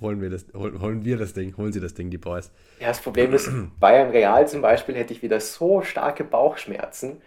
holen 0.00 0.20
wir 0.20 0.30
das, 0.30 0.46
holen, 0.54 0.80
holen 0.80 1.04
wir 1.04 1.16
das 1.16 1.32
Ding, 1.32 1.56
holen 1.56 1.72
sie 1.72 1.80
das 1.80 1.94
Ding, 1.94 2.10
die 2.10 2.18
Boys. 2.18 2.50
Ja, 2.78 2.88
das 2.88 3.00
Problem 3.00 3.32
ist, 3.34 3.50
Bayern-Real 3.80 4.46
zum 4.46 4.62
Beispiel 4.62 4.94
hätte 4.94 5.12
ich 5.12 5.22
wieder 5.22 5.40
so 5.40 5.82
starke 5.82 6.24
Bauchschmerzen. 6.24 7.20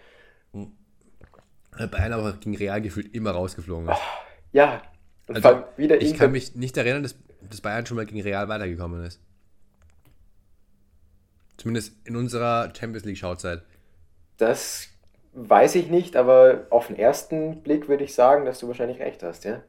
Bayern 1.89 2.13
aber 2.13 2.33
gegen 2.33 2.55
Real 2.55 2.81
gefühlt 2.81 3.13
immer 3.13 3.31
rausgeflogen 3.31 3.89
ist. 3.89 3.99
Ja, 4.51 4.81
und 5.27 5.43
Also, 5.43 5.63
wieder 5.77 6.01
ich 6.01 6.17
kann 6.17 6.31
mich 6.31 6.55
nicht 6.55 6.77
erinnern, 6.77 7.03
dass, 7.03 7.15
dass 7.49 7.61
Bayern 7.61 7.85
schon 7.85 7.97
mal 7.97 8.05
gegen 8.05 8.21
Real 8.21 8.47
weitergekommen 8.47 9.03
ist. 9.03 9.19
Zumindest 11.57 11.95
in 12.05 12.15
unserer 12.15 12.71
Champions 12.77 13.05
League 13.05 13.17
Schauzeit. 13.17 13.63
Das 14.37 14.90
weiß 15.33 15.75
ich 15.75 15.89
nicht, 15.89 16.15
aber 16.15 16.67
auf 16.69 16.87
den 16.87 16.97
ersten 16.97 17.61
Blick 17.61 17.87
würde 17.87 18.03
ich 18.03 18.13
sagen, 18.13 18.45
dass 18.45 18.59
du 18.59 18.67
wahrscheinlich 18.67 18.99
recht 18.99 19.23
hast, 19.23 19.45
ja? 19.45 19.61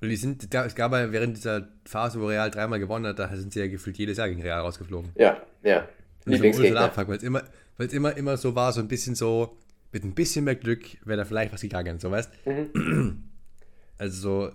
Weil 0.00 0.10
die 0.10 0.16
sind, 0.16 0.54
es 0.54 0.74
gab 0.74 0.92
ja 0.92 1.10
während 1.10 1.36
dieser 1.36 1.68
Phase, 1.86 2.20
wo 2.20 2.26
Real 2.26 2.50
dreimal 2.50 2.78
gewonnen 2.78 3.06
hat, 3.06 3.18
da 3.18 3.34
sind 3.34 3.52
sie 3.52 3.60
ja 3.60 3.66
gefühlt 3.66 3.96
jedes 3.96 4.18
Jahr 4.18 4.28
gegen 4.28 4.42
Real 4.42 4.60
rausgeflogen. 4.60 5.10
Ja, 5.14 5.40
ja. 5.62 5.88
Lieblingsgegner. 6.26 6.92
Weil 6.94 7.16
es 7.16 7.22
immer, 7.22 7.42
weil's 7.78 7.92
immer, 7.92 8.16
immer 8.16 8.36
so 8.36 8.54
war, 8.54 8.72
so 8.72 8.80
ein 8.80 8.88
bisschen 8.88 9.14
so, 9.14 9.56
mit 9.92 10.04
ein 10.04 10.14
bisschen 10.14 10.44
mehr 10.44 10.56
Glück 10.56 10.84
wäre 11.06 11.18
da 11.18 11.24
vielleicht 11.24 11.52
was 11.52 11.62
gegangen, 11.62 11.98
so 11.98 12.10
weißt 12.10 12.30
mhm. 12.44 13.22
Also 13.98 14.20
so. 14.20 14.52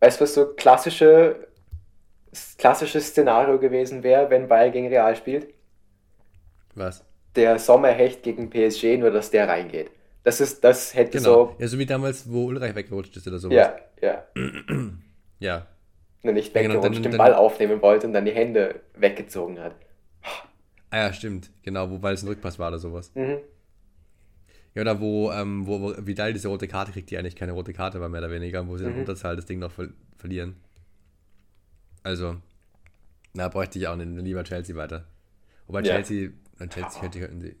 Weißt 0.00 0.18
du, 0.18 0.24
was 0.24 0.34
so 0.34 0.46
klassische, 0.54 1.48
klassisches 2.56 3.08
Szenario 3.08 3.58
gewesen 3.58 4.02
wäre, 4.02 4.30
wenn 4.30 4.48
Bayern 4.48 4.72
gegen 4.72 4.88
Real 4.88 5.14
spielt? 5.14 5.52
Was? 6.74 7.04
Der 7.36 7.58
Sommerhecht 7.58 8.22
gegen 8.22 8.50
PSG, 8.50 8.98
nur 8.98 9.10
dass 9.10 9.30
der 9.30 9.48
reingeht. 9.48 9.90
Das 10.22 10.40
ist, 10.40 10.62
das 10.62 10.94
hätte 10.94 11.18
genau. 11.18 11.46
so. 11.46 11.56
Ja, 11.58 11.68
so 11.68 11.78
wie 11.78 11.86
damals, 11.86 12.30
wo 12.30 12.46
Ulreich 12.46 12.74
weggerutscht 12.74 13.16
ist 13.16 13.26
oder 13.26 13.38
sowas. 13.38 13.56
Ja, 13.56 13.76
ja. 14.02 14.24
ja. 15.38 15.66
Nur 16.22 16.34
nicht 16.34 16.54
weggerutscht, 16.54 16.84
ja, 16.84 16.88
genau, 16.88 17.02
dann, 17.02 17.12
den 17.12 17.18
Ball 17.18 17.34
aufnehmen 17.34 17.80
wollte 17.80 18.06
und 18.06 18.12
dann 18.12 18.26
die 18.26 18.32
Hände 18.32 18.80
weggezogen 18.94 19.58
hat. 19.60 19.74
Ah 20.90 20.98
ja, 20.98 21.12
stimmt. 21.12 21.50
Genau, 21.62 21.90
wobei 21.90 22.12
es 22.12 22.22
ein 22.22 22.28
Rückpass 22.28 22.58
war 22.58 22.68
oder 22.68 22.78
sowas. 22.78 23.12
Mhm. 23.14 23.38
Ja, 24.74 24.82
oder 24.82 25.00
wo, 25.00 25.32
ähm, 25.32 25.66
wo, 25.66 25.80
wo 25.80 25.94
Vidal 25.98 26.32
diese 26.32 26.48
rote 26.48 26.68
Karte 26.68 26.92
kriegt, 26.92 27.10
die 27.10 27.18
eigentlich 27.18 27.36
keine 27.36 27.52
rote 27.52 27.72
Karte 27.72 28.00
war, 28.00 28.08
mehr 28.08 28.20
oder 28.20 28.30
weniger, 28.30 28.66
wo 28.68 28.76
sie 28.76 28.84
mhm. 28.84 28.92
in 28.92 28.98
Unterzahl 29.00 29.36
das 29.36 29.46
Ding 29.46 29.58
noch 29.58 29.72
ver 29.72 29.88
verlieren. 30.16 30.56
Also, 32.02 32.36
na, 33.32 33.48
bräuchte 33.48 33.78
ich 33.78 33.88
auch 33.88 33.96
nicht, 33.96 34.08
lieber 34.22 34.44
Chelsea 34.44 34.76
weiter. 34.76 35.06
Wobei 35.66 35.80
ja. 35.80 35.94
Chelsea, 35.94 36.30
Chelsea 36.68 37.00
könnte, 37.00 37.20
könnten 37.20 37.40
sie. 37.40 37.56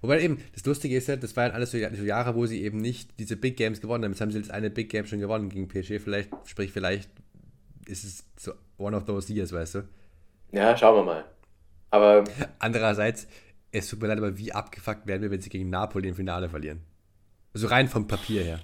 Wobei 0.00 0.22
eben, 0.22 0.42
das 0.54 0.64
Lustige 0.64 0.96
ist 0.96 1.08
ja, 1.08 1.16
das 1.16 1.36
waren 1.36 1.52
alles 1.52 1.70
so, 1.70 1.78
Jahre, 1.78 2.34
wo 2.34 2.46
sie 2.46 2.62
eben 2.62 2.78
nicht 2.78 3.18
diese 3.18 3.36
Big 3.36 3.56
Games 3.56 3.80
gewonnen 3.80 4.04
haben. 4.04 4.12
Jetzt 4.12 4.20
haben 4.20 4.30
sie 4.30 4.38
jetzt 4.38 4.50
eine 4.50 4.70
Big 4.70 4.88
Game 4.88 5.06
schon 5.06 5.20
gewonnen 5.20 5.48
gegen 5.48 5.68
PSG. 5.68 5.98
Vielleicht, 6.00 6.30
sprich, 6.44 6.72
vielleicht 6.72 7.10
ist 7.86 8.04
es 8.04 8.24
so 8.36 8.52
one 8.78 8.96
of 8.96 9.04
those 9.04 9.32
years, 9.32 9.52
weißt 9.52 9.76
du? 9.76 9.88
Ja, 10.52 10.76
schauen 10.76 10.96
wir 10.96 11.04
mal. 11.04 11.24
Aber. 11.90 12.24
Andererseits, 12.58 13.26
es 13.72 13.88
tut 13.88 14.00
mir 14.00 14.08
leid, 14.08 14.18
aber 14.18 14.38
wie 14.38 14.52
abgefuckt 14.52 15.06
werden 15.06 15.22
wir, 15.22 15.30
wenn 15.30 15.40
sie 15.40 15.50
gegen 15.50 15.70
Napoli 15.70 16.08
im 16.08 16.14
Finale 16.14 16.48
verlieren? 16.48 16.80
Also 17.54 17.68
rein 17.68 17.88
vom 17.88 18.06
Papier 18.06 18.42
her. 18.42 18.60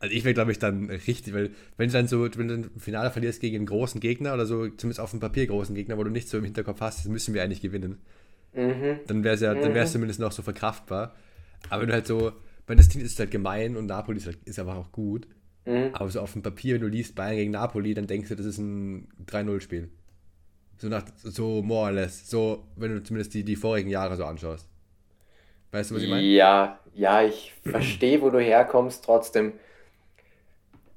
Also 0.00 0.14
ich 0.14 0.24
wäre, 0.24 0.34
glaube 0.34 0.52
ich, 0.52 0.58
dann 0.58 0.90
richtig, 0.90 1.34
weil 1.34 1.50
wenn 1.76 1.88
du 1.88 1.92
dann 1.92 2.06
so, 2.06 2.22
wenn 2.36 2.48
du 2.48 2.54
im 2.54 2.80
Finale 2.80 3.10
verlierst 3.10 3.40
gegen 3.40 3.56
einen 3.56 3.66
großen 3.66 4.00
Gegner 4.00 4.34
oder 4.34 4.46
so, 4.46 4.68
zumindest 4.68 5.00
auf 5.00 5.10
dem 5.10 5.20
Papier 5.20 5.46
großen 5.46 5.74
Gegner, 5.74 5.98
wo 5.98 6.04
du 6.04 6.10
nicht 6.10 6.28
so 6.28 6.38
im 6.38 6.44
Hinterkopf 6.44 6.80
hast, 6.80 7.06
müssen 7.08 7.34
wir 7.34 7.42
eigentlich 7.42 7.60
gewinnen. 7.60 8.00
Mhm. 8.54 9.00
Dann 9.06 9.24
wäre 9.24 9.34
es 9.34 9.40
ja, 9.40 9.54
dann 9.54 9.74
wäre 9.74 9.84
es 9.84 9.90
mhm. 9.90 9.94
zumindest 9.94 10.20
noch 10.20 10.32
so 10.32 10.42
verkraftbar. 10.42 11.14
Aber 11.70 11.82
wenn 11.82 11.88
du 11.88 11.94
halt 11.94 12.06
so, 12.06 12.32
weil 12.66 12.76
das 12.76 12.88
Team 12.88 13.02
ist 13.02 13.18
halt 13.18 13.30
gemein 13.30 13.76
und 13.76 13.86
Napoli 13.86 14.18
ist, 14.18 14.26
halt, 14.26 14.38
ist 14.44 14.58
einfach 14.58 14.76
auch 14.76 14.92
gut. 14.92 15.26
Mhm. 15.64 15.90
Aber 15.92 16.08
so 16.10 16.20
auf 16.20 16.32
dem 16.32 16.42
Papier, 16.42 16.74
wenn 16.74 16.82
du 16.82 16.88
liest 16.88 17.14
Bayern 17.14 17.36
gegen 17.36 17.50
Napoli, 17.52 17.94
dann 17.94 18.06
denkst 18.06 18.28
du, 18.28 18.36
das 18.36 18.46
ist 18.46 18.58
ein 18.58 19.08
3-0-Spiel. 19.26 19.90
So 20.78 20.88
nach, 20.88 21.04
so 21.16 21.62
more 21.62 21.86
or 21.86 21.92
less. 21.92 22.28
So, 22.30 22.64
wenn 22.76 22.94
du 22.94 23.02
zumindest 23.02 23.34
die, 23.34 23.44
die 23.44 23.56
vorigen 23.56 23.90
Jahre 23.90 24.16
so 24.16 24.24
anschaust. 24.24 24.68
Weißt 25.72 25.90
du, 25.90 25.96
was 25.96 26.02
ich 26.02 26.08
meine? 26.08 26.22
Ja, 26.22 26.78
ja, 26.94 27.22
ich 27.22 27.52
verstehe, 27.62 28.22
wo 28.22 28.30
du 28.30 28.40
herkommst, 28.40 29.04
trotzdem. 29.04 29.52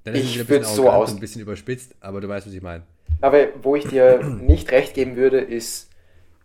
Dann 0.03 0.15
ist 0.15 0.23
ich 0.23 0.37
es 0.37 0.49
wieder 0.49 0.63
so 0.63 0.89
aus. 0.89 1.13
ein 1.13 1.19
bisschen 1.19 1.41
überspitzt, 1.41 1.95
aber 1.99 2.21
du 2.21 2.27
weißt, 2.27 2.47
was 2.47 2.53
ich 2.53 2.61
meine. 2.61 2.83
Aber 3.19 3.47
wo 3.61 3.75
ich 3.75 3.85
dir 3.85 4.23
nicht 4.23 4.71
recht 4.71 4.93
geben 4.93 5.15
würde, 5.15 5.39
ist, 5.39 5.89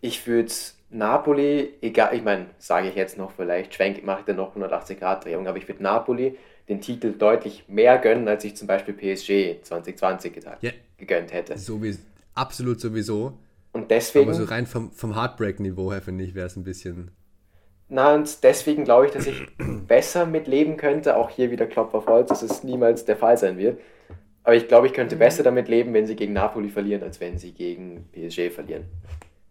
ich 0.01 0.27
würde 0.27 0.51
Napoli, 0.89 1.73
egal, 1.81 2.15
ich 2.15 2.23
meine, 2.23 2.47
sage 2.59 2.89
ich 2.89 2.95
jetzt 2.95 3.17
noch, 3.17 3.31
vielleicht 3.31 3.73
schwenke, 3.73 4.05
mache 4.05 4.21
ich 4.21 4.25
dann 4.25 4.37
noch 4.37 4.49
180 4.49 4.99
Grad 4.99 5.25
Drehung, 5.25 5.47
aber 5.47 5.57
ich 5.57 5.67
würde 5.67 5.83
Napoli 5.83 6.37
den 6.69 6.81
Titel 6.81 7.13
deutlich 7.13 7.65
mehr 7.67 7.97
gönnen, 7.97 8.27
als 8.27 8.43
ich 8.43 8.55
zum 8.55 8.67
Beispiel 8.67 8.93
PSG 8.93 9.63
2020 9.63 10.33
getan, 10.33 10.57
ja, 10.61 10.71
gegönnt 10.97 11.33
hätte. 11.33 11.57
So 11.57 11.81
wie, 11.83 11.97
Absolut 12.37 12.79
sowieso. 12.79 13.33
Und 13.73 13.89
deswegen. 13.89 14.29
Aber 14.29 14.37
so 14.37 14.43
rein 14.43 14.67
vom, 14.67 14.91
vom 14.91 15.15
Heartbreak-Niveau 15.15 15.91
her, 15.91 16.01
finde 16.03 16.23
ich, 16.23 16.35
wäre 16.35 16.45
es 16.45 16.55
ein 16.55 16.63
bisschen. 16.63 17.09
Na, 17.89 18.13
und 18.13 18.43
deswegen 18.43 18.83
glaube 18.83 19.07
ich, 19.07 19.11
dass 19.11 19.25
ich 19.25 19.47
besser 19.87 20.27
mitleben 20.27 20.77
könnte. 20.77 21.17
Auch 21.17 21.31
hier 21.31 21.49
wieder 21.49 21.65
Klopf 21.65 21.95
auf 21.95 22.05
Holz, 22.05 22.29
dass 22.29 22.43
es 22.43 22.63
niemals 22.63 23.05
der 23.05 23.17
Fall 23.17 23.37
sein 23.37 23.57
wird. 23.57 23.79
Aber 24.43 24.55
ich 24.55 24.67
glaube, 24.67 24.85
ich 24.85 24.93
könnte 24.93 25.15
mhm. 25.15 25.19
besser 25.19 25.41
damit 25.41 25.67
leben, 25.67 25.93
wenn 25.93 26.05
sie 26.05 26.15
gegen 26.15 26.33
Napoli 26.33 26.69
verlieren, 26.69 27.01
als 27.01 27.19
wenn 27.19 27.39
sie 27.39 27.53
gegen 27.53 28.07
PSG 28.11 28.51
verlieren. 28.51 28.85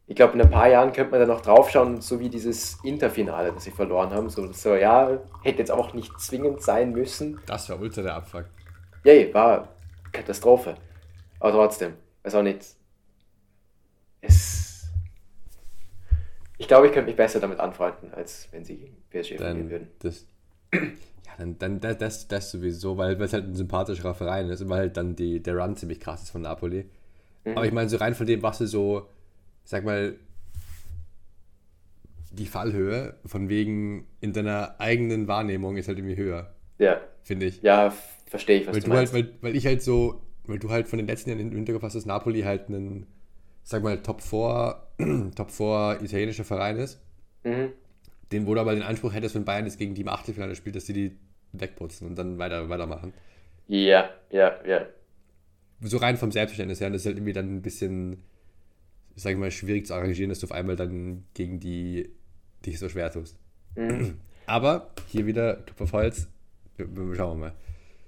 Ich 0.08 0.14
glaube, 0.14 0.34
in 0.34 0.40
ein 0.40 0.50
paar 0.50 0.68
Jahren 0.68 0.92
könnte 0.92 1.10
man 1.10 1.20
da 1.20 1.26
noch 1.26 1.40
draufschauen, 1.40 2.00
so 2.00 2.20
wie 2.20 2.28
dieses 2.28 2.78
Interfinale, 2.84 3.52
das 3.52 3.64
sie 3.64 3.72
verloren 3.72 4.10
haben. 4.10 4.30
So, 4.30 4.52
so 4.52 4.76
ja, 4.76 5.18
hätte 5.42 5.58
jetzt 5.58 5.72
auch 5.72 5.94
nicht 5.94 6.20
zwingend 6.20 6.62
sein 6.62 6.92
müssen. 6.92 7.40
Das 7.46 7.68
war 7.68 7.80
ultra 7.80 8.02
der 8.02 8.14
Abfuck. 8.14 8.44
Yay, 9.04 9.34
war 9.34 9.68
Katastrophe. 10.12 10.76
Aber 11.40 11.52
trotzdem, 11.52 11.94
weiß 12.22 12.36
auch 12.36 12.42
nicht, 12.42 12.64
es. 14.20 14.88
Ich 16.58 16.68
glaube, 16.68 16.86
ich 16.86 16.92
könnte 16.92 17.08
mich 17.08 17.16
besser 17.16 17.40
damit 17.40 17.60
anfreunden, 17.60 18.14
als 18.14 18.48
wenn 18.52 18.64
sie 18.64 18.76
gegen 18.76 18.96
PSG 19.10 19.36
verlieren 19.36 19.70
würden. 19.70 19.88
Das, 19.98 20.26
ja, 20.72 20.80
dann, 21.38 21.58
dann 21.58 21.80
das, 21.80 21.98
das, 21.98 22.28
das 22.28 22.50
sowieso, 22.50 22.96
weil 22.96 23.20
es 23.20 23.32
halt 23.32 23.44
ein 23.44 23.54
sympathischerer 23.54 24.14
Verein 24.14 24.48
ist 24.48 24.62
und 24.62 24.70
weil 24.70 24.78
halt 24.78 24.96
dann 24.96 25.16
die, 25.16 25.42
der 25.42 25.56
Run 25.56 25.76
ziemlich 25.76 26.00
krass 26.00 26.22
ist 26.22 26.30
von 26.30 26.42
Napoli. 26.42 26.88
Mhm. 27.44 27.56
Aber 27.56 27.66
ich 27.66 27.72
meine, 27.72 27.88
so 27.88 27.98
rein 27.98 28.14
von 28.14 28.26
dem, 28.26 28.42
was 28.42 28.58
du 28.58 28.66
so, 28.66 29.08
sag 29.66 29.84
mal, 29.84 30.16
die 32.32 32.46
Fallhöhe 32.46 33.14
von 33.26 33.50
wegen 33.50 34.06
in 34.20 34.32
deiner 34.32 34.80
eigenen 34.80 35.28
Wahrnehmung 35.28 35.76
ist 35.76 35.88
halt 35.88 35.98
irgendwie 35.98 36.16
höher. 36.16 36.54
Ja. 36.78 37.00
Finde 37.22 37.46
ich. 37.46 37.60
Ja, 37.60 37.92
verstehe 38.26 38.60
ich, 38.60 38.66
was 38.66 38.74
weil 38.74 38.82
du, 38.82 38.88
meinst. 38.88 39.12
Halt, 39.12 39.26
weil, 39.26 39.34
weil 39.42 39.56
ich 39.56 39.66
halt 39.66 39.82
so, 39.82 40.22
weil 40.44 40.58
du 40.58 40.70
halt 40.70 40.88
von 40.88 40.98
den 40.98 41.06
letzten 41.06 41.30
Jahren 41.30 41.40
im 41.40 41.52
Hinterkopf 41.52 41.82
hast, 41.82 41.96
dass 41.96 42.06
Napoli 42.06 42.42
halt 42.42 42.68
einen 42.68 43.06
sag 43.66 43.82
mal, 43.82 44.00
Top 44.00 44.22
4, 44.22 44.76
Top 45.34 45.50
4 45.50 45.98
italienischer 46.00 46.44
Verein 46.44 46.76
ist, 46.76 47.00
mhm. 47.42 47.72
den, 48.30 48.46
wo 48.46 48.54
du 48.54 48.60
aber 48.60 48.74
den 48.74 48.84
Anspruch 48.84 49.12
hättest, 49.12 49.34
wenn 49.34 49.44
Bayern 49.44 49.66
jetzt 49.66 49.78
gegen 49.78 49.94
die 49.94 50.02
im 50.02 50.08
Achtelfinale 50.08 50.54
spielt, 50.54 50.76
dass 50.76 50.84
die 50.84 50.92
die 50.92 51.18
wegputzen 51.52 52.06
und 52.06 52.16
dann 52.16 52.38
weiter, 52.38 52.68
weitermachen. 52.68 53.12
Ja, 53.66 54.08
ja, 54.30 54.54
ja. 54.64 54.86
So 55.80 55.96
rein 55.96 56.16
vom 56.16 56.30
Selbstverständnis 56.30 56.80
her, 56.80 56.90
das 56.90 57.02
ist 57.02 57.06
halt 57.06 57.16
irgendwie 57.16 57.32
dann 57.32 57.56
ein 57.56 57.62
bisschen, 57.62 58.22
sag 59.16 59.32
ich 59.32 59.38
mal, 59.38 59.50
schwierig 59.50 59.86
zu 59.86 59.94
arrangieren, 59.94 60.28
dass 60.28 60.40
du 60.40 60.46
auf 60.46 60.52
einmal 60.52 60.76
dann 60.76 61.24
gegen 61.34 61.58
die 61.58 62.10
dich 62.64 62.78
so 62.78 62.88
schwer 62.88 63.10
tust. 63.10 63.38
Mhm. 63.74 64.18
Aber 64.46 64.90
hier 65.08 65.26
wieder 65.26 65.64
Tupfer 65.66 65.90
Holz, 65.92 66.28
schauen 66.78 67.16
wir 67.16 67.34
mal. 67.34 67.52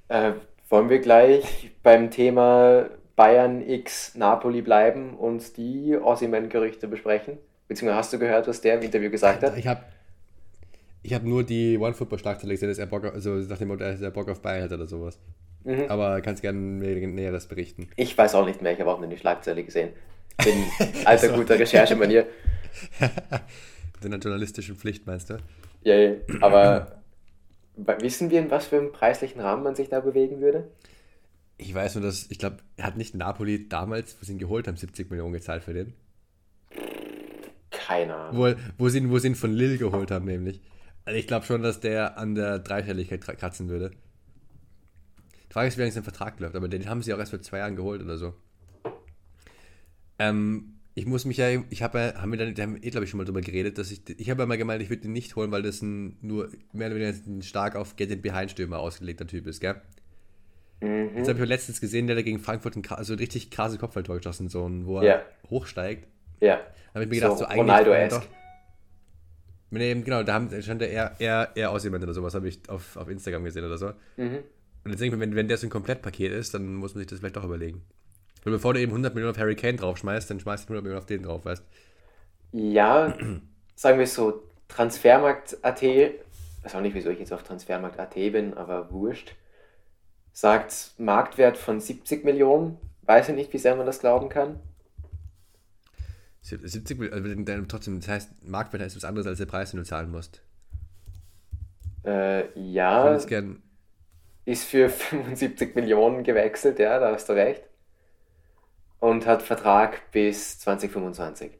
Äh, 0.08 0.34
wollen 0.68 0.88
wir 0.88 1.00
gleich 1.00 1.72
beim 1.82 2.10
Thema 2.10 2.88
Bayern 3.16 3.68
X 3.68 4.14
Napoli 4.14 4.62
bleiben 4.62 5.14
und 5.14 5.56
die 5.56 5.96
Ossiman-Gerüchte 5.96 6.86
besprechen? 6.86 7.38
Beziehungsweise 7.66 7.98
hast 7.98 8.12
du 8.12 8.18
gehört, 8.18 8.46
was 8.46 8.60
der 8.60 8.76
im 8.76 8.82
Interview 8.82 9.10
gesagt 9.10 9.42
hat? 9.42 9.56
Ich 9.58 9.66
habe 9.66 9.82
ich 11.02 11.14
hab 11.14 11.22
nur 11.22 11.42
die 11.42 11.78
One-Football-Schlagzeile 11.78 12.52
gesehen, 12.52 12.68
dass 12.68 12.78
er 12.78 12.86
Bock 12.86 13.04
auf, 13.04 13.14
also 13.14 13.30
nach 13.34 13.58
dem 13.58 13.68
Motto, 13.68 13.80
dass 13.80 14.00
er 14.00 14.10
Bock 14.10 14.28
auf 14.28 14.40
Bayern 14.40 14.64
hat 14.64 14.72
oder 14.72 14.86
sowas. 14.86 15.18
Mhm. 15.64 15.84
Aber 15.88 16.20
kannst 16.20 16.42
gerne 16.42 16.58
Näheres 16.58 17.46
berichten. 17.46 17.88
Ich 17.96 18.16
weiß 18.16 18.34
auch 18.34 18.46
nicht 18.46 18.62
mehr, 18.62 18.72
ich 18.72 18.80
habe 18.80 18.90
auch 18.90 19.00
nur 19.00 19.08
die 19.08 19.16
Schlagzeile 19.16 19.64
gesehen. 19.64 19.90
Bin 20.44 20.64
alter 21.04 21.30
also. 21.30 21.34
guter 21.34 21.58
Recherchemanier. 21.58 22.26
Mit 23.00 24.04
einer 24.04 24.18
journalistischen 24.18 24.76
Pflicht, 24.76 25.06
meinst 25.06 25.30
du? 25.30 25.38
Ja, 25.82 25.96
ja. 25.96 26.14
aber 26.40 27.02
wissen 28.00 28.30
wir, 28.30 28.40
in 28.40 28.50
was 28.50 28.66
für 28.66 28.78
einem 28.78 28.92
preislichen 28.92 29.40
Rahmen 29.40 29.62
man 29.62 29.74
sich 29.74 29.88
da 29.88 30.00
bewegen 30.00 30.40
würde? 30.40 30.70
Ich 31.56 31.74
weiß 31.74 31.96
nur, 31.96 32.04
dass, 32.04 32.30
ich 32.30 32.38
glaube, 32.38 32.58
hat 32.80 32.96
nicht 32.96 33.14
Napoli 33.14 33.68
damals, 33.68 34.16
wo 34.20 34.24
sie 34.24 34.32
ihn 34.32 34.38
geholt 34.38 34.68
haben, 34.68 34.76
70 34.76 35.10
Millionen 35.10 35.32
gezahlt 35.32 35.64
für 35.64 35.74
den. 35.74 35.94
Keine 37.70 38.14
Ahnung. 38.14 38.36
Wo, 38.36 38.54
wo, 38.78 38.88
sie, 38.88 38.98
ihn, 38.98 39.10
wo 39.10 39.18
sie 39.18 39.28
ihn 39.28 39.34
von 39.34 39.52
Lille 39.52 39.78
geholt 39.78 40.10
haben, 40.10 40.26
nämlich. 40.26 40.60
Also 41.04 41.18
ich 41.18 41.26
glaube 41.26 41.46
schon, 41.46 41.62
dass 41.62 41.80
der 41.80 42.18
an 42.18 42.34
der 42.34 42.60
Dreistelligkeit 42.60 43.22
kratzen 43.22 43.68
würde. 43.68 43.90
Die 45.48 45.52
Frage 45.52 45.68
ist, 45.68 45.78
wie 45.78 45.80
lange 45.80 45.92
sein 45.92 46.02
Vertrag 46.02 46.38
läuft, 46.38 46.54
aber 46.54 46.68
den 46.68 46.88
haben 46.88 47.02
sie 47.02 47.12
auch 47.14 47.18
erst 47.18 47.30
vor 47.30 47.40
zwei 47.40 47.58
Jahren 47.58 47.74
geholt 47.74 48.02
oder 48.02 48.18
so. 48.18 48.34
Ähm, 50.18 50.74
ich 50.94 51.06
muss 51.06 51.24
mich 51.24 51.36
ja, 51.36 51.48
ich 51.70 51.82
habe 51.82 51.98
ja, 51.98 52.20
haben 52.20 52.32
wir 52.32 52.38
dann, 52.38 52.54
da 52.54 52.62
haben 52.64 52.76
eh, 52.82 52.90
glaube 52.90 53.04
ich, 53.04 53.10
schon 53.10 53.18
mal 53.18 53.24
drüber 53.24 53.40
geredet, 53.40 53.78
dass 53.78 53.92
ich, 53.92 54.02
ich 54.18 54.30
habe 54.30 54.42
ja 54.42 54.46
mal 54.46 54.58
gemeint, 54.58 54.82
ich 54.82 54.90
würde 54.90 55.06
ihn 55.06 55.12
nicht 55.12 55.36
holen, 55.36 55.52
weil 55.52 55.62
das 55.62 55.80
ein, 55.80 56.16
nur 56.22 56.48
mehr 56.72 56.88
oder 56.88 56.96
weniger 56.96 57.16
ein 57.26 57.42
stark 57.42 57.76
auf 57.76 57.94
Get-in-Behind-Stürmer 57.94 58.78
ausgelegter 58.78 59.26
Typ 59.26 59.46
ist, 59.46 59.60
gell? 59.60 59.80
Mhm. 60.80 61.16
Jetzt 61.16 61.28
habe 61.28 61.40
ich 61.40 61.48
letztens 61.48 61.80
gesehen, 61.80 62.06
der 62.08 62.16
da 62.16 62.22
gegen 62.22 62.40
Frankfurt 62.40 62.76
ein 62.76 62.82
also 62.90 63.12
ein 63.12 63.18
richtig 63.18 63.50
krasse 63.50 63.78
Kopfballtor 63.78 64.16
geschossen, 64.16 64.48
so 64.48 64.68
ein, 64.68 64.86
wo 64.86 64.98
er 64.98 65.04
ja. 65.04 65.22
hochsteigt. 65.50 66.08
Ja. 66.40 66.56
Da 66.56 66.94
habe 66.94 67.04
ich 67.04 67.10
mir 67.10 67.16
gedacht, 67.16 67.32
so, 67.32 67.38
so 67.38 67.44
eigentlich. 67.44 67.60
Ronaldo-esque. 67.60 68.22
Nee, 69.70 69.94
genau, 69.94 70.22
da 70.22 70.34
haben, 70.34 70.62
stand 70.62 70.82
er 70.82 70.88
eher, 70.88 71.16
eher, 71.18 71.50
eher 71.54 71.70
aus 71.70 71.84
jemand 71.84 72.02
oder 72.02 72.14
sowas, 72.14 72.34
habe 72.34 72.48
ich 72.48 72.60
auf, 72.68 72.96
auf 72.96 73.08
Instagram 73.08 73.44
gesehen 73.44 73.64
oder 73.64 73.76
so. 73.76 73.92
Mhm. 74.16 74.38
Und 74.84 74.90
jetzt 74.90 75.00
denke 75.00 75.14
ich 75.14 75.20
mir, 75.20 75.20
wenn, 75.20 75.34
wenn 75.34 75.48
der 75.48 75.58
so 75.58 75.66
ein 75.66 75.70
Komplettpaket 75.70 76.32
ist, 76.32 76.54
dann 76.54 76.74
muss 76.74 76.94
man 76.94 77.00
sich 77.00 77.06
das 77.08 77.18
vielleicht 77.18 77.36
doch 77.36 77.44
überlegen. 77.44 77.82
Weil 78.48 78.54
bevor 78.54 78.72
du 78.72 78.80
eben 78.80 78.92
100 78.92 79.14
Millionen 79.14 79.34
auf 79.34 79.38
Harry 79.38 79.56
Kane 79.56 79.76
draufschmeißt, 79.76 80.30
dann 80.30 80.40
schmeißt 80.40 80.64
du 80.64 80.72
100 80.72 80.82
Millionen 80.82 80.98
auf 81.02 81.04
den 81.04 81.22
drauf, 81.22 81.44
weißt 81.44 81.62
Ja, 82.52 83.14
sagen 83.74 83.98
wir 83.98 84.06
so, 84.06 84.42
Transfermarkt.at, 84.68 85.82
weiß 85.82 86.74
auch 86.74 86.80
nicht, 86.80 86.94
wieso 86.94 87.10
ich 87.10 87.18
jetzt 87.18 87.32
auf 87.32 87.42
Transfermarkt.at 87.42 88.14
bin, 88.14 88.54
aber 88.54 88.90
wurscht, 88.90 89.34
sagt 90.32 90.92
Marktwert 90.98 91.58
von 91.58 91.80
70 91.80 92.24
Millionen. 92.24 92.78
Weiß 93.02 93.28
ich 93.28 93.34
nicht, 93.34 93.52
wie 93.52 93.58
sehr 93.58 93.76
man 93.76 93.86
das 93.86 94.00
glauben 94.00 94.30
kann. 94.30 94.60
70 96.42 96.98
Millionen, 96.98 97.48
also 97.48 97.64
trotzdem, 97.68 98.00
das 98.00 98.08
heißt, 98.08 98.42
Marktwert 98.44 98.82
ist 98.82 98.96
was 98.96 99.04
anderes 99.04 99.26
als 99.26 99.38
der 99.38 99.46
Preis, 99.46 99.70
den 99.70 99.78
du 99.80 99.84
zahlen 99.84 100.10
musst. 100.10 100.42
Äh, 102.04 102.48
ja, 102.58 103.16
Ich 103.16 103.26
gern, 103.26 103.62
ist 104.44 104.64
für 104.64 104.88
75 104.88 105.74
Millionen 105.76 106.24
gewechselt, 106.24 106.78
ja, 106.80 106.98
da 106.98 107.12
hast 107.12 107.28
du 107.28 107.34
recht. 107.34 107.67
Und 109.00 109.26
hat 109.26 109.42
Vertrag 109.42 110.12
bis 110.12 110.60
2025. 110.60 111.50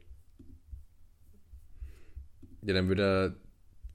ja, 2.61 2.73
dann 2.73 2.87
würde 2.87 3.03
er, 3.03 3.35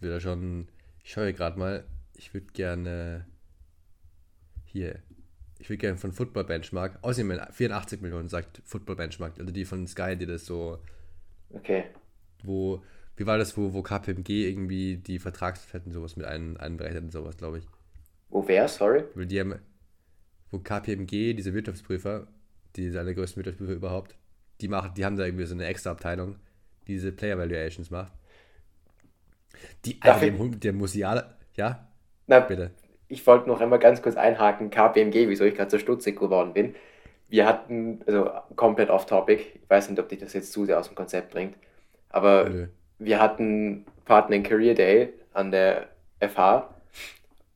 würde 0.00 0.14
er 0.14 0.20
schon, 0.20 0.68
ich 1.02 1.12
schaue 1.12 1.32
gerade 1.32 1.58
mal, 1.58 1.84
ich 2.14 2.32
würde 2.34 2.46
gerne, 2.52 3.26
hier, 4.64 5.02
ich 5.58 5.68
würde 5.68 5.78
gerne 5.78 5.98
von 5.98 6.12
Football 6.12 6.44
Benchmark, 6.44 6.98
außerdem 7.02 7.40
84 7.52 8.00
Millionen 8.00 8.28
sagt 8.28 8.62
Football 8.64 8.96
Benchmark, 8.96 9.38
also 9.38 9.52
die 9.52 9.64
von 9.64 9.86
Sky, 9.86 10.16
die 10.16 10.26
das 10.26 10.46
so 10.46 10.78
Okay. 11.54 11.84
wo, 12.44 12.82
wie 13.16 13.26
war 13.26 13.38
das, 13.38 13.56
wo, 13.56 13.72
wo 13.72 13.82
KPMG 13.82 14.48
irgendwie 14.48 14.96
die 14.98 15.18
Vertragsfetten 15.18 15.92
sowas 15.92 16.16
mit 16.16 16.26
ein, 16.26 16.56
einberechnet 16.56 17.04
und 17.04 17.10
sowas, 17.12 17.36
glaube 17.36 17.58
ich. 17.58 17.66
Wo 18.28 18.46
wer, 18.46 18.68
sorry? 18.68 19.04
Weil 19.14 19.26
die 19.26 19.40
haben, 19.40 19.54
wo 20.50 20.58
KPMG, 20.60 21.34
diese 21.34 21.54
Wirtschaftsprüfer, 21.54 22.28
die 22.76 22.90
sind 22.90 23.00
einer 23.00 23.14
größten 23.14 23.36
Wirtschaftsprüfer 23.36 23.72
überhaupt, 23.72 24.16
die 24.60 24.68
machen, 24.68 24.92
die 24.96 25.04
haben 25.04 25.16
da 25.16 25.24
irgendwie 25.24 25.44
so 25.46 25.54
eine 25.54 25.66
extra 25.66 25.90
Abteilung, 25.90 26.36
die 26.86 26.92
diese 26.94 27.12
Player 27.12 27.38
Valuations 27.38 27.90
macht. 27.90 28.12
Die, 29.84 30.00
Darf 30.00 30.22
also 30.22 30.44
ich- 30.44 30.60
der, 30.60 30.72
Musiala, 30.72 31.34
ja, 31.54 31.86
Na, 32.26 32.40
bitte. 32.40 32.70
ich 33.08 33.26
wollte 33.26 33.48
noch 33.48 33.60
einmal 33.60 33.78
ganz 33.78 34.02
kurz 34.02 34.16
einhaken, 34.16 34.70
KPMG, 34.70 35.28
wieso 35.28 35.44
ich 35.44 35.54
gerade 35.54 35.70
so 35.70 35.78
stutzig 35.78 36.18
geworden 36.18 36.52
bin. 36.52 36.74
Wir 37.28 37.46
hatten, 37.46 38.00
also 38.06 38.30
komplett 38.56 38.90
off-topic, 38.90 39.40
ich 39.62 39.70
weiß 39.70 39.88
nicht, 39.90 39.98
ob 39.98 40.08
dich 40.08 40.18
das 40.20 40.32
jetzt 40.32 40.52
zu 40.52 40.64
sehr 40.64 40.78
aus 40.78 40.88
dem 40.88 40.94
Konzept 40.94 41.30
bringt, 41.30 41.56
aber 42.10 42.48
Nö. 42.48 42.66
wir 42.98 43.20
hatten 43.20 43.86
Partner 44.04 44.36
in 44.36 44.42
Career 44.42 44.74
Day 44.74 45.12
an 45.32 45.50
der 45.50 45.88
FH 46.20 46.73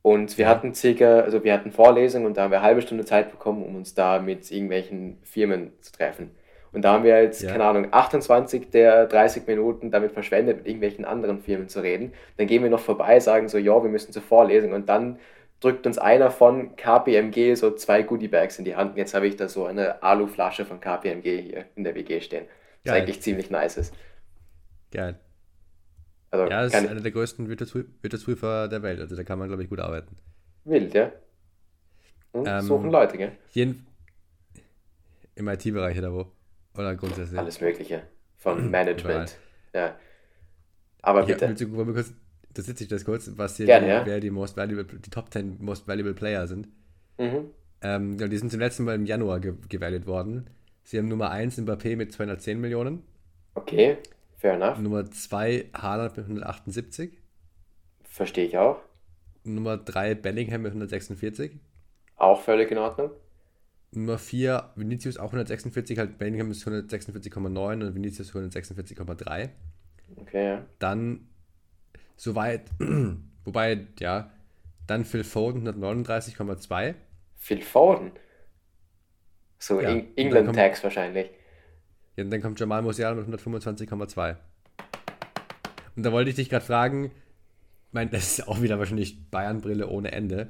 und 0.01 0.37
wir 0.37 0.47
hatten 0.47 0.73
circa, 0.73 1.19
also 1.21 1.43
wir 1.43 1.53
hatten 1.53 1.71
Vorlesungen 1.71 2.25
und 2.25 2.37
da 2.37 2.43
haben 2.43 2.51
wir 2.51 2.57
eine 2.59 2.65
halbe 2.67 2.81
Stunde 2.81 3.05
Zeit 3.05 3.31
bekommen, 3.31 3.63
um 3.63 3.75
uns 3.75 3.93
da 3.93 4.19
mit 4.19 4.49
irgendwelchen 4.51 5.17
Firmen 5.23 5.73
zu 5.81 5.91
treffen. 5.91 6.31
Und 6.71 6.83
da 6.85 6.93
haben 6.93 7.03
wir 7.03 7.21
jetzt, 7.21 7.41
Ja. 7.41 7.51
keine 7.51 7.63
Ahnung, 7.65 7.87
28 7.91 8.69
der 8.69 9.07
30 9.07 9.47
Minuten 9.47 9.89
damit 9.91 10.11
verschwendet, 10.11 10.57
mit 10.57 10.67
irgendwelchen 10.67 11.03
anderen 11.03 11.39
Firmen 11.41 11.67
zu 11.67 11.81
reden. 11.81 12.13
Dann 12.37 12.47
gehen 12.47 12.61
wir 12.63 12.69
noch 12.69 12.79
vorbei, 12.79 13.19
sagen 13.19 13.49
so, 13.49 13.57
ja, 13.57 13.81
wir 13.81 13.89
müssen 13.89 14.13
zur 14.13 14.21
Vorlesung 14.21 14.73
und 14.73 14.87
dann 14.87 15.19
drückt 15.61 15.85
uns 15.87 15.97
einer 15.97 16.31
von 16.31 16.75
KPMG 16.75 17.55
so 17.55 17.71
zwei 17.71 18.03
Goodiebags 18.03 18.59
in 18.59 18.65
die 18.65 18.75
Hand. 18.75 18.91
Und 18.91 18.97
jetzt 18.97 19.13
habe 19.13 19.27
ich 19.27 19.35
da 19.35 19.49
so 19.49 19.65
eine 19.65 20.01
Aluflasche 20.03 20.63
von 20.65 20.79
KPMG 20.79 21.41
hier 21.41 21.65
in 21.75 21.83
der 21.83 21.95
WG 21.95 22.21
stehen. 22.21 22.45
Was 22.83 22.93
Geil. 22.93 23.01
eigentlich 23.01 23.21
ziemlich 23.21 23.49
nice 23.49 23.77
ist. 23.77 23.93
Geil. 24.91 25.15
Also 26.31 26.49
Ja, 26.49 26.61
das 26.63 26.73
ist 26.73 26.87
einer 26.89 27.01
der 27.01 27.11
größten 27.11 27.47
Wirtschaftsprü- 27.49 27.85
Wirtschaftsprüfer 28.01 28.67
der 28.67 28.81
Welt, 28.83 28.99
also 28.99 29.15
da 29.15 29.23
kann 29.23 29.39
man, 29.39 29.47
glaube 29.47 29.63
ich, 29.63 29.69
gut 29.69 29.79
arbeiten. 29.79 30.15
Wild, 30.65 30.93
ja. 30.93 31.11
Und 32.31 32.47
Ähm, 32.47 32.61
suchen 32.61 32.91
Leute, 32.91 33.17
gell? 33.17 33.31
Jeden, 33.51 33.87
Im 35.35 35.47
IT-Bereich 35.47 35.97
oder 35.97 36.13
wo? 36.13 36.31
Oder 36.75 36.95
grundsätzlich? 36.95 37.39
Alles 37.39 37.61
Mögliche. 37.61 38.03
Von 38.37 38.69
Management. 38.71 39.37
Ja. 39.73 39.97
Aber 41.01 41.21
Ja, 41.21 41.25
bitte. 41.27 41.47
willst 41.47 41.61
du, 41.61 41.93
kurz, 41.93 42.13
das 42.53 42.65
sitze 42.65 42.83
ich 42.83 42.89
das 42.89 43.05
kurz, 43.05 43.31
was 43.35 43.57
hier 43.57 43.65
Gerne, 43.65 43.85
die, 43.85 43.91
ja. 43.91 44.05
wer 44.05 44.19
die 44.19 44.29
most 44.29 44.57
valuable, 44.57 44.99
die 44.99 45.09
Top 45.09 45.31
10 45.31 45.57
most 45.59 45.87
valuable 45.87 46.13
Player 46.13 46.45
sind. 46.47 46.67
Mhm. 47.17 47.51
Ähm, 47.81 48.17
ja, 48.19 48.27
die 48.27 48.37
sind 48.37 48.51
zum 48.51 48.59
letzten 48.59 48.83
Mal 48.83 48.95
im 48.95 49.05
Januar 49.05 49.39
ge 49.39 49.53
gewählt 49.69 50.05
worden. 50.05 50.49
Sie 50.83 50.97
haben 50.97 51.07
Nummer 51.07 51.31
1 51.31 51.57
Mbappé 51.57 51.95
mit 51.95 52.11
210 52.11 52.59
Millionen, 52.59 53.03
Okay, 53.55 53.97
fair 54.39 54.53
enough. 54.53 54.79
Nummer 54.79 55.09
2 55.09 55.69
Haaland 55.73 56.17
mit 56.17 56.25
178, 56.25 57.11
Verstehe 58.03 58.45
ich 58.45 58.57
auch. 58.57 58.79
Nummer 59.43 59.77
3 59.77 60.15
Bellingham 60.15 60.63
mit 60.63 60.71
146, 60.71 61.59
Auch 62.17 62.41
völlig 62.41 62.71
in 62.71 62.77
Ordnung. 62.77 63.11
Nummer 63.91 64.17
4 64.17 64.71
Vinicius 64.75 65.17
auch 65.17 65.27
146, 65.27 65.97
halt 65.97 66.17
Bellingham 66.17 66.51
ist 66.51 66.67
146,9 66.67 67.85
und 67.85 67.95
Vinicius 67.95 68.33
146,3. 68.33 69.49
Okay, 70.17 70.45
ja. 70.45 70.65
Dann 70.79 71.27
soweit, 72.15 72.69
wobei, 73.45 73.87
ja, 73.99 74.31
dann 74.85 75.05
Phil 75.05 75.23
Foden 75.23 75.67
139,2. 75.67 76.95
Phil 77.35 77.61
Foden. 77.61 78.11
So 79.59 79.81
Ja, 79.81 79.89
England 80.15 80.55
Tax 80.55 80.83
wahrscheinlich. 80.83 81.29
Ja, 82.19 82.25
und 82.25 82.31
dann 82.31 82.41
kommt 82.41 82.59
Jamal 82.59 82.81
Musiala 82.81 83.15
mit 83.15 83.39
125,2. 83.39 84.35
Und 85.95 86.03
da 86.05 86.11
wollte 86.11 86.29
ich 86.29 86.35
dich 86.35 86.49
gerade 86.49 86.65
fragen, 86.65 87.05
ich 87.05 87.93
meine, 87.93 88.09
das 88.09 88.39
ist 88.39 88.47
auch 88.49 88.61
wieder 88.61 88.77
wahrscheinlich 88.77 89.29
Bayern-Brille 89.31 89.87
ohne 89.87 90.11
Ende, 90.11 90.49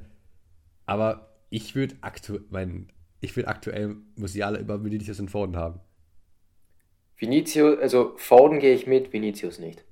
aber 0.88 1.30
ich 1.51 1.76
würde 1.76 1.95
aktu 2.01 2.39
mein, 2.49 2.91
ich 3.22 3.36
würd 3.36 3.47
aktuell 3.47 3.97
Musiala 4.15 4.57
über 4.57 4.84
Vinicius 4.84 5.20
und 5.20 5.30
Foden 5.30 5.57
haben. 5.57 5.80
Vinicius, 7.17 7.78
also 7.80 8.13
Foden 8.17 8.57
gehe 8.57 8.74
ich 8.74 8.88
mit, 8.88 9.13
Vinicius 9.13 9.59
nicht. 9.59 9.86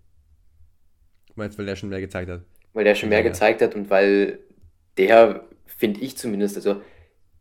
Meinst 1.35 1.59
weil 1.59 1.67
der 1.67 1.75
schon 1.75 1.89
mehr 1.89 2.01
gezeigt 2.01 2.31
hat? 2.31 2.41
Weil 2.73 2.85
der 2.85 2.95
schon 2.95 3.09
mehr 3.09 3.19
Ja. 3.19 3.23
gezeigt 3.29 3.61
hat 3.61 3.75
und 3.75 3.91
weil 3.91 4.39
der, 4.97 5.45
finde 5.67 5.99
ich 6.01 6.17
zumindest, 6.17 6.55
also 6.55 6.81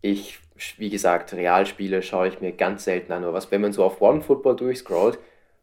ich, 0.03 0.41
wie 0.78 0.90
gesagt, 0.90 1.32
Realspiele 1.34 2.02
schaue 2.02 2.28
ich 2.28 2.40
mir 2.40 2.52
ganz 2.52 2.84
selten 2.84 3.12
an, 3.12 3.24
aber 3.24 3.32
was, 3.34 3.50
wenn 3.50 3.61
man 3.61 3.72
so 3.72 3.84
auf 3.84 4.00
One 4.00 4.22
Football 4.22 4.57
durchscrollt, 4.57 5.18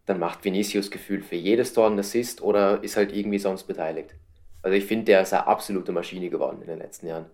dann 0.06 0.20
macht 0.20 0.44
Vinicius 0.44 0.92
gefühlt 0.92 1.26
für 1.26 1.36
jedes 1.36 1.74
Tor 1.74 1.88
einen 1.88 2.00
Assist 2.00 2.42
oder 2.42 2.84
ist 2.84 2.98
halt 2.98 3.14
irgendwie 3.16 3.40
sonst 3.40 3.64
beteiligt. 3.64 4.16
Also 4.62 4.78
ich 4.78 4.86
finde, 4.86 5.06
der 5.06 5.22
ist 5.22 5.34
eine 5.34 5.48
absolute 5.48 5.92
Maschine 5.92 6.30
geworden 6.30 6.62
in 6.62 6.68
den 6.68 6.80
letzten 6.80 7.08
Jahren. 7.08 7.26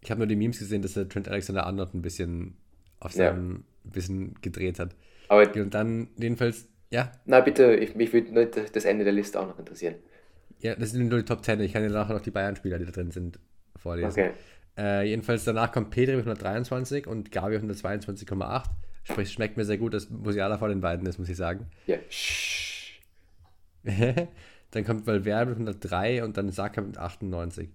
Ich 0.00 0.10
habe 0.10 0.18
nur 0.18 0.26
die 0.26 0.36
Memes 0.36 0.58
gesehen, 0.58 0.82
dass 0.82 0.94
der 0.94 1.08
Trent 1.08 1.28
Alexander-Arnold 1.28 1.94
ein 1.94 2.02
bisschen 2.02 2.56
auf 3.00 3.14
Ja. 3.14 3.34
seinem 3.34 3.64
bisschen 3.84 4.34
gedreht 4.40 4.78
hat. 4.78 4.94
Aber 5.28 5.48
Und 5.54 5.74
dann 5.74 6.08
jedenfalls, 6.16 6.68
ja, 6.90 7.10
na 7.24 7.40
bitte, 7.40 7.74
ich, 7.74 7.94
mich 7.94 8.12
würde 8.12 8.46
das 8.72 8.84
Ende 8.84 9.04
der 9.04 9.12
Liste 9.12 9.40
auch 9.40 9.46
noch 9.46 9.58
interessieren. 9.58 9.96
ja, 10.60 10.74
das 10.74 10.90
sind 10.92 11.08
nur 11.08 11.18
die 11.18 11.24
Top 11.24 11.44
10. 11.44 11.60
Ich 11.60 11.72
kann 11.72 11.82
dir 11.82 11.90
nachher 11.90 12.14
noch 12.14 12.20
die 12.22 12.30
Bayern-Spieler, 12.30 12.78
die 12.78 12.84
da 12.84 12.90
drin 12.92 13.10
sind, 13.10 13.38
vorlesen. 13.76 14.10
Okay. 14.10 14.30
Äh, 14.76 15.08
jedenfalls 15.08 15.44
danach 15.44 15.70
kommt 15.72 15.90
Pedri 15.90 16.16
mit 16.16 16.24
123 16.24 17.06
und 17.06 17.30
Gavi 17.30 17.58
mit 17.58 17.76
122,8. 17.76 18.64
Sprich, 19.04 19.28
es 19.28 19.32
schmeckt 19.32 19.56
mir 19.56 19.64
sehr 19.64 19.78
gut, 19.78 19.94
dass 19.94 20.08
Musiala 20.10 20.58
vor 20.58 20.68
den 20.68 20.80
beiden 20.80 21.06
ist, 21.06 21.18
muss 21.18 21.28
ich 21.28 21.36
sagen. 21.36 21.66
Ja. 21.86 21.96
Dann 24.70 24.84
kommt 24.84 25.06
Valverde 25.06 25.50
mit 25.50 25.56
103 25.58 26.24
und 26.24 26.36
dann 26.36 26.50
Saka 26.50 26.80
mit 26.80 26.96
98. 26.96 27.68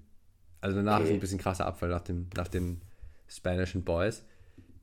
Also 0.62 0.78
danach 0.78 1.00
ist 1.02 1.06
Okay. 1.08 1.14
ein 1.16 1.20
bisschen 1.20 1.38
krasser 1.38 1.68
Abfall 1.68 1.90
nach, 1.90 2.02
dem, 2.02 2.28
nach 2.36 2.48
den 2.48 2.82
spanischen 3.28 3.84
Boys. 3.84 4.26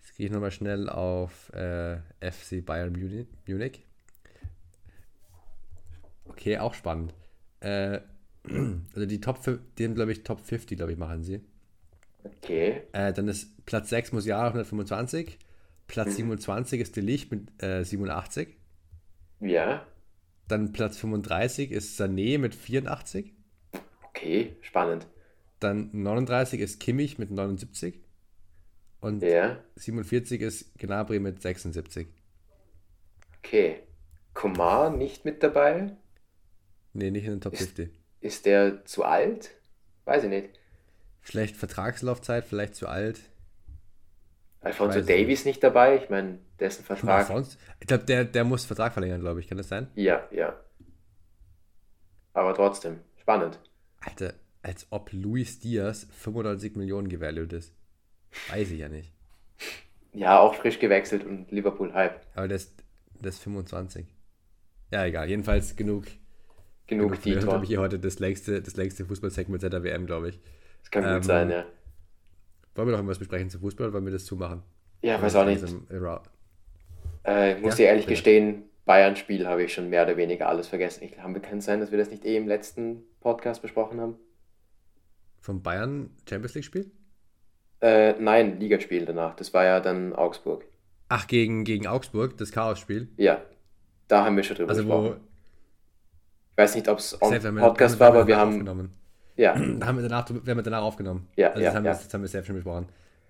Jetzt 0.01 0.17
gehe 0.17 0.27
ich 0.27 0.33
nochmal 0.33 0.53
schnell 0.53 0.89
auf 0.89 1.53
äh, 1.55 1.97
FC 2.21 2.65
Bayern 2.65 2.93
Muni- 2.93 3.27
Munich. 3.49 3.85
Okay, 6.27 6.59
auch 6.59 6.75
spannend. 6.75 7.15
Äh, 7.61 8.01
also 8.95 9.07
die 9.07 9.21
Top, 9.21 9.41
die 9.79 9.85
haben, 9.85 9.95
glaube 9.95 10.13
ich, 10.13 10.23
Top 10.23 10.41
50, 10.41 10.77
glaube 10.77 10.93
ich, 10.93 10.99
machen 10.99 11.23
sie. 11.25 11.41
Okay. 12.25 12.83
Äh, 12.93 13.13
dann 13.13 13.29
ist 13.29 13.65
Platz 13.67 13.91
6 13.91 14.13
Musiala 14.13 14.49
125. 14.49 15.39
Platz 15.87 16.17
27 16.17 16.81
ist 16.81 16.97
Delicht 16.97 17.31
mit 17.31 17.63
äh, 17.63 17.85
87. 17.85 18.57
Ja. 19.41 19.87
Dann 20.49 20.73
Platz 20.73 20.97
35 20.99 21.71
ist 21.71 22.01
Sané 22.01 22.39
mit 22.39 22.55
84. 22.55 23.33
Okay. 24.09 24.57
Spannend. 24.63 25.07
Dann 25.61 25.91
39 25.93 26.61
ist 26.61 26.81
Kimmich 26.81 27.19
mit 27.19 27.31
79. 27.31 28.01
Und 29.01 29.23
Ja. 29.23 29.59
47 29.77 30.41
ist 30.41 30.79
Gnabry 30.79 31.19
mit 31.21 31.43
76. 31.43 32.09
Okay. 33.39 33.81
Komar 34.33 34.91
nicht 34.97 35.25
mit 35.25 35.43
dabei? 35.43 35.95
Nee, 36.95 37.11
nicht 37.11 37.25
in 37.25 37.33
den 37.33 37.41
Top 37.41 37.53
Ist- 37.53 37.77
50. 37.77 37.91
Ist 38.21 38.47
der 38.47 38.85
zu 38.87 39.05
alt? 39.05 39.51
Weiß 40.07 40.25
ich 40.25 40.31
nicht. 40.31 40.49
Vielleicht 41.25 41.57
Vertragslaufzeit, 41.57 42.45
vielleicht 42.45 42.75
zu 42.77 42.87
alt. 42.87 43.19
Alfonso 44.61 45.01
Davies 45.01 45.47
nicht 45.47 45.63
dabei? 45.63 45.97
Ich 45.97 46.11
meine, 46.11 46.39
dessen 46.61 46.85
Vertrag. 46.85 47.21
Alphonse? 47.21 47.57
Ich 47.81 47.87
glaube, 47.87 48.05
der, 48.05 48.25
der 48.25 48.45
muss 48.45 48.67
Vertrag 48.67 48.93
verlängern, 48.93 49.21
glaube 49.21 49.41
ich. 49.41 49.49
Kann 49.49 49.57
das 49.57 49.69
sein? 49.69 49.89
Ja, 49.95 50.29
ja. 50.31 50.55
Aber 52.35 52.55
trotzdem, 52.55 53.01
spannend. 53.21 53.59
Alter, 54.01 54.35
als 54.63 54.87
ob 54.91 55.13
Luis 55.13 55.61
Diaz 55.61 56.07
95 56.13 56.77
Millionen 56.77 57.09
gevalued 57.09 57.55
ist. 57.55 57.73
Weiß 58.51 58.71
ich 58.71 58.81
ja 58.81 58.91
nicht. 58.91 59.11
Ja, 60.13 60.39
auch 60.39 60.55
frisch 60.55 60.79
gewechselt 60.79 61.25
und 61.25 61.51
Liverpool 61.51 61.95
Hype. 61.95 62.21
Aber 62.35 62.49
der 62.49 62.57
ist 62.57 62.75
25. 63.43 64.07
Ja, 64.91 65.07
egal. 65.07 65.29
Jedenfalls 65.29 65.75
genug. 65.75 66.05
Genug 66.87 67.21
Dieter. 67.23 67.41
glaube 67.41 67.65
ich, 67.65 67.71
hier 67.71 67.81
heute 67.81 67.99
das 67.99 68.19
längste, 68.19 68.61
das 68.61 68.77
längste 68.77 69.07
Fußballsegment 69.07 69.63
seit 69.63 69.73
der 69.73 69.83
WM, 69.83 70.05
glaube 70.05 70.29
ich. 70.29 70.41
Das 70.85 70.91
kann 70.91 71.03
gut 71.03 71.13
ähm, 71.13 71.23
sein, 71.23 71.51
ja. 71.51 71.65
Wollen 72.75 72.89
wir 72.89 72.93
noch 72.93 72.99
irgendwas 72.99 73.19
besprechen 73.19 73.51
zu 73.51 73.59
Fußball 73.59 73.87
oder 73.87 73.95
wollen 73.95 74.05
wir 74.07 74.13
das 74.13 74.25
zumachen? 74.25 74.63
Ja, 75.03 75.21
weiß 75.21 75.37
auch 75.37 75.45
nicht. 75.45 75.63
Äh, 77.27 77.57
ich 77.57 77.63
muss 77.63 77.73
Ja, 77.73 77.77
dir 77.77 77.87
ehrlich 77.89 78.05
bitte. 78.05 78.15
gestehen, 78.15 78.65
Bayern-Spiel 78.85 79.47
habe 79.47 79.63
ich 79.65 79.73
schon 79.75 79.89
mehr 79.91 80.05
oder 80.05 80.17
weniger 80.17 80.49
alles 80.49 80.69
vergessen. 80.69 81.05
Ich, 81.05 81.19
haben 81.19 81.35
wir 81.35 81.41
kann 81.43 81.59
es 81.59 81.65
sein, 81.65 81.81
dass 81.81 81.91
wir 81.91 81.99
das 81.99 82.11
nicht 82.11 82.25
eh 82.25 82.37
im 82.37 82.47
letzten 82.49 83.03
Podcast 83.21 83.63
besprochen 83.63 84.01
haben? 84.01 84.17
Vom 85.41 85.63
Bayern 85.63 86.11
Champions 86.29 86.55
League 86.55 86.65
Spiel? 86.65 86.91
Äh, 87.81 88.15
nein, 88.21 88.59
Ligaspiel 88.61 89.05
danach. 89.05 89.35
Das 89.37 89.53
war 89.53 89.65
ja 89.65 89.81
dann 89.81 90.15
Augsburg. 90.15 90.65
Ach, 91.09 91.27
gegen, 91.27 91.65
gegen 91.65 91.87
Augsburg, 91.87 92.37
das 92.39 92.51
Chaos-Spiel. 92.51 93.09
Ja, 93.17 93.43
da 94.09 94.25
haben 94.25 94.37
wir 94.37 94.43
schon 94.43 94.57
drüber 94.57 94.71
Also, 94.71 94.83
gesprochen. 94.83 95.11
wo. 95.11 95.17
Ich 96.53 96.59
weiß 96.59 96.75
nicht, 96.77 96.89
ob 96.89 96.99
es 96.99 97.21
on 97.21 97.57
Podcast 97.57 98.01
war, 98.01 98.09
aber 98.09 98.27
wir 98.27 98.37
haben. 98.37 98.91
Ja, 99.37 99.55
Da 99.79 99.87
haben 99.87 99.99
wir 99.99 100.09
danach, 100.09 100.29
wir 100.31 100.51
haben 100.55 100.63
danach 100.63 100.83
aufgenommen. 100.83 101.29
Ja, 101.37 101.49
also 101.49 101.61
ja, 101.61 101.67
das, 101.67 101.77
haben 101.77 101.85
ja. 101.85 101.93
Wir, 101.93 101.99
das 101.99 102.15
haben 102.15 102.23
wir 102.23 102.29
selbst 102.29 102.47
schon 102.47 102.57
besprochen. 102.57 102.87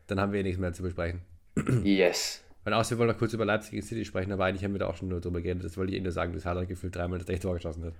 Dann 0.06 0.20
haben 0.20 0.32
wir 0.32 0.40
eh 0.40 0.42
nichts 0.42 0.60
mehr 0.60 0.72
zu 0.72 0.82
besprechen. 0.82 1.20
yes. 1.84 2.42
Und 2.64 2.72
außer 2.72 2.92
wir 2.92 2.98
wollen 3.00 3.10
noch 3.10 3.18
kurz 3.18 3.32
über 3.32 3.44
Leipzig 3.44 3.72
gegen 3.72 3.82
City 3.82 4.04
sprechen, 4.04 4.32
aber 4.32 4.46
eigentlich 4.46 4.64
haben 4.64 4.72
wir 4.72 4.78
da 4.78 4.86
auch 4.86 4.96
schon 4.96 5.08
nur 5.08 5.20
drüber 5.20 5.40
geredet. 5.40 5.64
Das 5.64 5.76
wollte 5.76 5.92
ich 5.92 5.98
eh 5.98 6.02
nur 6.02 6.12
sagen, 6.12 6.32
dass 6.32 6.46
Haaland 6.46 6.68
gefühlt 6.68 6.96
dreimal 6.96 7.18
das 7.18 7.28
rechte 7.28 7.42
Tor 7.46 7.54
geschossen 7.54 7.84
hat. 7.84 7.92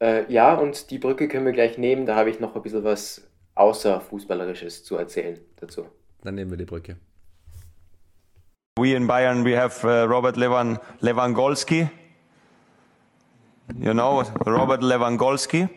Äh, 0.00 0.32
ja, 0.32 0.54
und 0.54 0.90
die 0.90 0.98
Brücke 0.98 1.28
können 1.28 1.44
wir 1.44 1.52
gleich 1.52 1.76
nehmen. 1.76 2.06
Da 2.06 2.16
habe 2.16 2.30
ich 2.30 2.40
noch 2.40 2.56
ein 2.56 2.62
bisschen 2.62 2.84
was 2.84 3.28
außer 3.54 4.00
Fußballerisches 4.00 4.84
zu 4.84 4.96
erzählen 4.96 5.38
dazu. 5.56 5.86
Dann 6.22 6.34
nehmen 6.34 6.50
wir 6.50 6.58
die 6.58 6.64
Brücke. 6.64 6.96
We 8.78 8.94
in 8.94 9.06
Bayern, 9.06 9.44
we 9.44 9.58
have 9.60 9.86
uh, 9.86 10.04
Robert 10.06 10.36
Levan 10.36 10.78
Lewandowski. 11.00 11.90
You 13.78 13.92
know, 13.92 14.22
Robert 14.46 14.82
Lewandowski. 14.82 15.68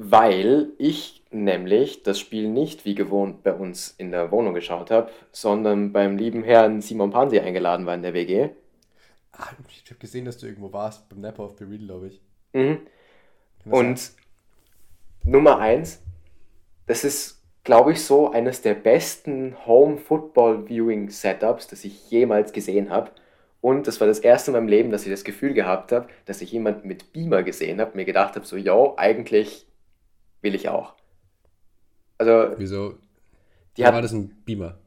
Weil 0.00 0.68
ich 0.78 1.24
nämlich 1.32 2.04
das 2.04 2.20
Spiel 2.20 2.48
nicht 2.48 2.84
wie 2.84 2.94
gewohnt 2.94 3.42
bei 3.42 3.52
uns 3.52 3.92
in 3.98 4.12
der 4.12 4.30
Wohnung 4.30 4.54
geschaut 4.54 4.92
habe, 4.92 5.10
sondern 5.32 5.92
beim 5.92 6.16
lieben 6.16 6.44
Herrn 6.44 6.80
Simon 6.80 7.10
Pansi 7.10 7.40
eingeladen 7.40 7.84
war 7.84 7.96
in 7.96 8.02
der 8.02 8.14
WG. 8.14 8.50
Ah, 9.32 9.48
ich 9.68 9.90
habe 9.90 9.98
gesehen, 9.98 10.24
dass 10.24 10.38
du 10.38 10.46
irgendwo 10.46 10.72
warst, 10.72 11.08
beim 11.08 11.20
Napper 11.20 11.42
auf 11.42 11.56
Bereal, 11.56 11.84
glaube 11.84 12.06
ich. 12.06 12.20
Mhm. 12.52 12.78
Und 13.64 14.12
Nummer 15.24 15.58
eins, 15.58 16.00
das 16.86 17.02
ist, 17.02 17.42
glaube 17.64 17.90
ich, 17.90 18.04
so 18.04 18.30
eines 18.30 18.62
der 18.62 18.74
besten 18.74 19.56
Home 19.66 19.98
Football 19.98 20.68
Viewing 20.68 21.10
Setups, 21.10 21.66
das 21.66 21.84
ich 21.84 22.08
jemals 22.08 22.52
gesehen 22.52 22.90
habe. 22.90 23.10
Und 23.60 23.88
das 23.88 24.00
war 24.00 24.06
das 24.06 24.20
erste 24.20 24.52
in 24.52 24.56
meinem 24.56 24.68
Leben, 24.68 24.90
dass 24.92 25.04
ich 25.04 25.10
das 25.10 25.24
Gefühl 25.24 25.54
gehabt 25.54 25.90
habe, 25.90 26.06
dass 26.24 26.40
ich 26.40 26.52
jemanden 26.52 26.86
mit 26.86 27.12
Beamer 27.12 27.42
gesehen 27.42 27.80
habe, 27.80 27.96
mir 27.96 28.04
gedacht 28.04 28.36
habe, 28.36 28.46
so, 28.46 28.56
yo, 28.56 28.94
eigentlich 28.96 29.67
will 30.42 30.54
ich 30.54 30.68
auch. 30.68 30.94
Also, 32.18 32.54
Wieso? 32.58 32.94
die 33.76 33.84
War 33.84 33.92
hat, 33.92 34.04
das 34.04 34.12
ein 34.12 34.42
Beamer? 34.44 34.78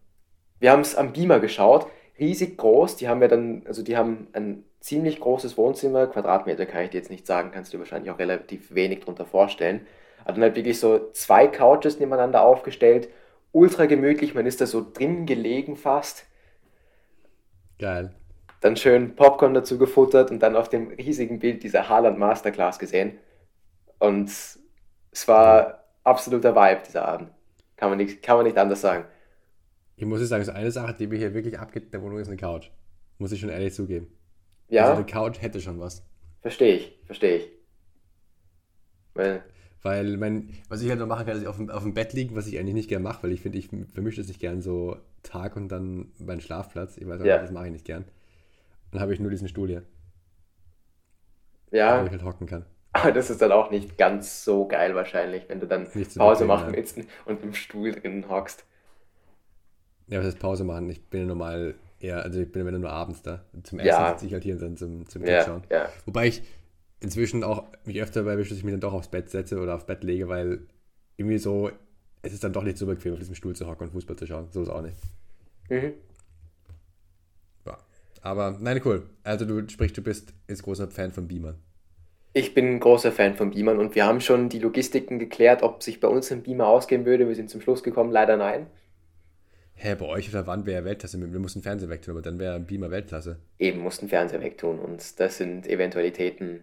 wir 0.60 0.72
haben 0.72 0.82
es 0.82 0.95
am 0.95 1.12
Beamer 1.14 1.39
geschaut, 1.39 1.88
riesig 2.20 2.58
groß. 2.58 2.95
Die 2.97 3.10
haben 3.10 3.22
ja 3.22 3.28
dann, 3.28 3.64
also 3.66 3.82
die 3.84 3.97
haben 3.97 4.28
ein 4.34 4.64
ziemlich 4.80 5.20
großes 5.20 5.58
Wohnzimmer, 5.58 6.08
Quadratmeter 6.08 6.66
kann 6.66 6.84
ich 6.84 6.91
dir 6.91 6.97
jetzt 6.97 7.10
nicht 7.10 7.26
sagen, 7.26 7.52
kannst 7.52 7.72
du 7.74 7.78
dir 7.78 7.82
wahrscheinlich 7.82 8.12
auch 8.12 8.20
relativ 8.20 8.74
wenig 8.74 9.02
drunter 9.02 9.26
vorstellen. 9.26 9.88
Aber 10.24 10.34
dann 10.34 10.43
halt 10.43 10.56
wirklich 10.56 10.80
so 10.80 11.12
zwei 11.14 11.47
Couches 11.47 11.99
nebeneinander 11.99 12.43
aufgestellt, 12.43 13.10
ultra 13.52 13.88
gemütlich, 13.88 14.36
man 14.36 14.45
ist 14.45 14.62
da 14.62 14.68
so 14.68 14.86
drin 14.93 15.26
gelegen 15.26 15.76
fast. 15.76 16.26
Geil. 17.80 18.14
Dann 18.60 18.76
schön 18.78 19.16
Popcorn 19.16 19.56
dazu 19.56 19.80
gefuttert 19.80 20.30
und 20.30 20.39
dann 20.39 20.56
auf 20.56 20.70
dem 20.70 20.89
riesigen 20.89 21.39
Bild 21.39 21.64
diese 21.64 21.89
Haaland 21.89 22.20
Masterclass 22.20 22.78
gesehen. 22.78 23.18
Und 23.97 24.30
es 25.12 25.28
war 25.28 25.86
absoluter 26.03 26.55
Vibe 26.55 26.82
dieser 26.88 27.07
Abend. 27.07 27.32
Kann 27.78 27.89
man 27.89 27.97
nicht, 27.97 28.22
kann 28.24 28.38
man 28.38 28.45
nicht 28.45 28.57
anders 28.57 28.82
sagen. 28.82 29.05
Ich 29.95 30.05
muss 30.05 30.20
jetzt 30.20 30.28
sagen, 30.30 30.43
so 30.43 30.51
eine 30.51 30.70
Sache, 30.72 30.93
die 30.93 31.07
mir 31.07 31.18
hier 31.18 31.34
wirklich 31.34 31.57
abgeht 31.59 31.86
in 31.86 31.91
der 31.91 32.01
Wohnung, 32.01 32.20
ist 32.20 32.28
eine 32.28 32.36
Couch. 32.38 32.72
Muss 33.20 33.32
ich 33.32 33.39
schon 33.39 33.49
ehrlich 33.49 33.74
zugeben. 33.74 34.07
Ja, 34.70 34.88
Also 34.88 34.93
eine 34.93 35.05
Couch 35.05 35.41
hätte 35.41 35.62
schon 35.62 35.80
was. 35.80 36.03
verstehe 36.41 36.76
ich, 36.76 36.99
verstehe 37.05 37.38
ich. 37.38 37.49
Weil, 39.14 39.43
Weil, 39.84 40.18
mein, 40.18 40.49
was 40.70 40.82
ich 40.84 40.89
halt 40.89 40.99
noch 40.99 41.07
machen 41.07 41.26
kann, 41.26 41.38
ist 41.38 41.47
auf 41.47 41.57
dem, 41.57 41.70
auf 41.72 41.82
dem 41.84 41.93
Bett 41.95 42.14
liegen, 42.14 42.36
was 42.36 42.45
ich 42.47 42.59
eigentlich 42.59 42.76
nicht 42.76 42.89
gern 42.89 43.01
mache, 43.01 43.24
weil 43.24 43.32
ich 43.32 43.41
finde, 43.41 43.57
ich 43.57 43.68
vermische 43.68 44.18
das 44.22 44.28
nicht 44.28 44.39
gern 44.39 44.62
so 44.62 44.97
Tag 45.24 45.55
und 45.55 45.70
dann 45.70 46.12
meinen 46.20 46.41
Schlafplatz. 46.41 46.97
Ich 46.97 47.07
weiß 47.07 47.22
auch 47.22 47.26
Ja. 47.26 47.32
nicht, 47.32 47.41
das 47.41 47.51
mache 47.51 47.66
ich 47.66 47.72
nicht 47.72 47.86
gern. 47.86 48.05
Dann 48.91 49.01
habe 49.01 49.14
ich 49.14 49.20
nur 49.22 49.32
diesen 49.32 49.47
Stuhl 49.49 49.70
hier, 49.70 49.84
wo 51.95 52.03
ja, 52.03 52.05
ich 52.05 52.12
halt 52.12 52.24
hocken 52.24 52.47
kann. 52.47 52.66
Aber 52.94 53.12
das 53.12 53.30
ist 53.30 53.42
dann 53.42 53.52
auch 53.52 53.72
nicht 53.72 53.98
ganz 53.98 54.44
so 54.44 54.68
geil 54.68 54.96
wahrscheinlich, 54.96 55.48
wenn 55.50 55.60
du 55.60 55.68
dann 55.68 55.88
Nicht 55.94 56.12
so 56.12 56.20
Pause 56.20 56.46
machen 56.46 56.74
willst 56.74 56.98
und 57.26 57.44
im 57.44 57.54
Stuhl 57.54 57.92
drin 57.94 58.28
hockst. 58.30 58.66
Ja, 60.08 60.20
was 60.20 60.26
heißt 60.28 60.39
Pause 60.39 60.64
machen? 60.64 60.89
Ich 60.89 61.02
bin 61.10 61.22
ja 61.22 61.28
normal 61.28 61.76
eher, 62.00 62.24
also 62.24 62.39
ich 62.42 62.52
bin 62.52 62.66
ja 62.66 62.72
nur 62.78 62.89
abends 62.92 63.22
da. 63.22 63.46
Zum 63.64 63.80
Essen 63.80 63.88
Ja. 63.88 64.12
sitze 64.14 64.26
ich 64.26 64.34
halt 64.34 64.44
hier 64.44 64.56
und 64.56 64.62
dann 64.62 64.78
zum, 64.78 65.08
zum 65.08 65.26
Ja, 65.26 65.44
schauen. 65.46 65.64
ja. 65.70 65.89
Wobei 66.06 66.28
ich 66.28 66.44
inzwischen 67.00 67.44
auch 67.44 67.66
mich 67.86 68.02
öfter 68.02 68.24
dabei 68.24 68.36
dass 68.36 68.52
ich 68.52 68.64
mich 68.64 68.74
dann 68.74 68.82
doch 68.82 68.94
aufs 68.94 69.08
Bett 69.08 69.30
setze 69.30 69.60
oder 69.60 69.76
aufs 69.76 69.86
Bett 69.86 70.04
lege, 70.04 70.28
weil 70.28 70.62
irgendwie 71.18 71.38
so, 71.38 71.72
es 72.24 72.34
ist 72.34 72.44
dann 72.44 72.54
doch 72.54 72.64
nicht 72.64 72.78
so 72.78 72.86
bequem, 72.86 73.14
auf 73.14 73.20
diesem 73.20 73.36
Stuhl 73.36 73.56
zu 73.56 73.68
hocken 73.68 73.88
und 73.88 73.94
Fußball 73.94 74.16
zu 74.18 74.28
schauen. 74.28 74.48
So 74.52 74.62
ist 74.64 74.70
auch 74.70 74.82
nicht. 74.82 74.98
Mhm. 75.70 75.94
Ja. 77.66 77.78
Aber 78.22 78.58
nein, 78.60 78.82
cool. 78.86 79.10
Also 79.24 79.46
du 79.46 79.68
sprichst, 79.70 79.98
du 79.98 80.02
bist 80.02 80.34
jetzt 80.48 80.64
großer 80.64 80.88
Fan 80.89 81.12
von 81.12 81.28
Beamer. 81.28 81.56
Ich 82.34 82.54
bin 82.54 82.66
ein 82.76 82.80
großer 82.80 83.12
Fan 83.12 83.36
von 83.36 83.52
Beamern 83.52 83.78
und 83.78 83.94
wir 83.96 84.06
haben 84.06 84.22
schon 84.22 84.48
die 84.48 84.60
Logistiken 84.60 85.20
geklärt, 85.20 85.64
ob 85.64 85.84
sich 85.84 86.00
bei 86.00 86.08
uns 86.08 86.32
ein 86.32 86.44
Beamer 86.44 86.68
ausgehen 86.68 87.06
würde. 87.06 87.28
Wir 87.28 87.36
sind 87.36 87.50
zum 87.50 87.60
Schluss 87.62 87.84
gekommen, 87.84 88.12
leider 88.12 88.38
nein. 88.38 88.68
Hä, 89.74 89.96
bei 89.96 90.06
euch 90.06 90.28
auf 90.28 90.32
der 90.32 90.48
Wand 90.48 90.66
wäre 90.66 90.86
Weltklasse. 90.86 91.20
Wir 91.20 91.40
mussten 91.40 91.62
Fernseher 91.62 91.90
wegtun, 91.90 92.14
aber 92.14 92.22
dann 92.22 92.40
wäre 92.40 92.56
ein 92.56 92.66
Beamer 92.68 92.92
Weltklasse. 92.92 93.40
Eben 93.60 93.80
mussten 93.80 94.08
Fernseher 94.08 94.42
wegtun 94.42 94.80
und 94.80 95.20
das 95.20 95.38
sind 95.38 95.68
Eventualitäten, 95.68 96.62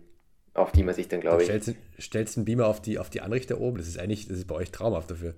auf 0.54 0.72
die 0.72 0.84
man 0.84 0.94
sich 0.94 1.08
dann, 1.08 1.20
glaube 1.20 1.42
ich, 1.42 1.48
stellst, 1.48 1.68
du- 1.68 1.74
stellst 2.00 2.36
einen 2.38 2.44
Beamer 2.46 2.66
auf 2.66 2.80
die, 2.80 2.98
auf 2.98 3.10
die 3.10 3.20
Anrichter 3.20 3.60
oben. 3.60 3.76
Das 3.78 3.88
ist 3.88 3.98
eigentlich, 3.98 4.28
das 4.28 4.38
ist 4.38 4.46
bei 4.46 4.54
euch 4.54 4.70
traumhaft 4.70 5.10
dafür. 5.10 5.34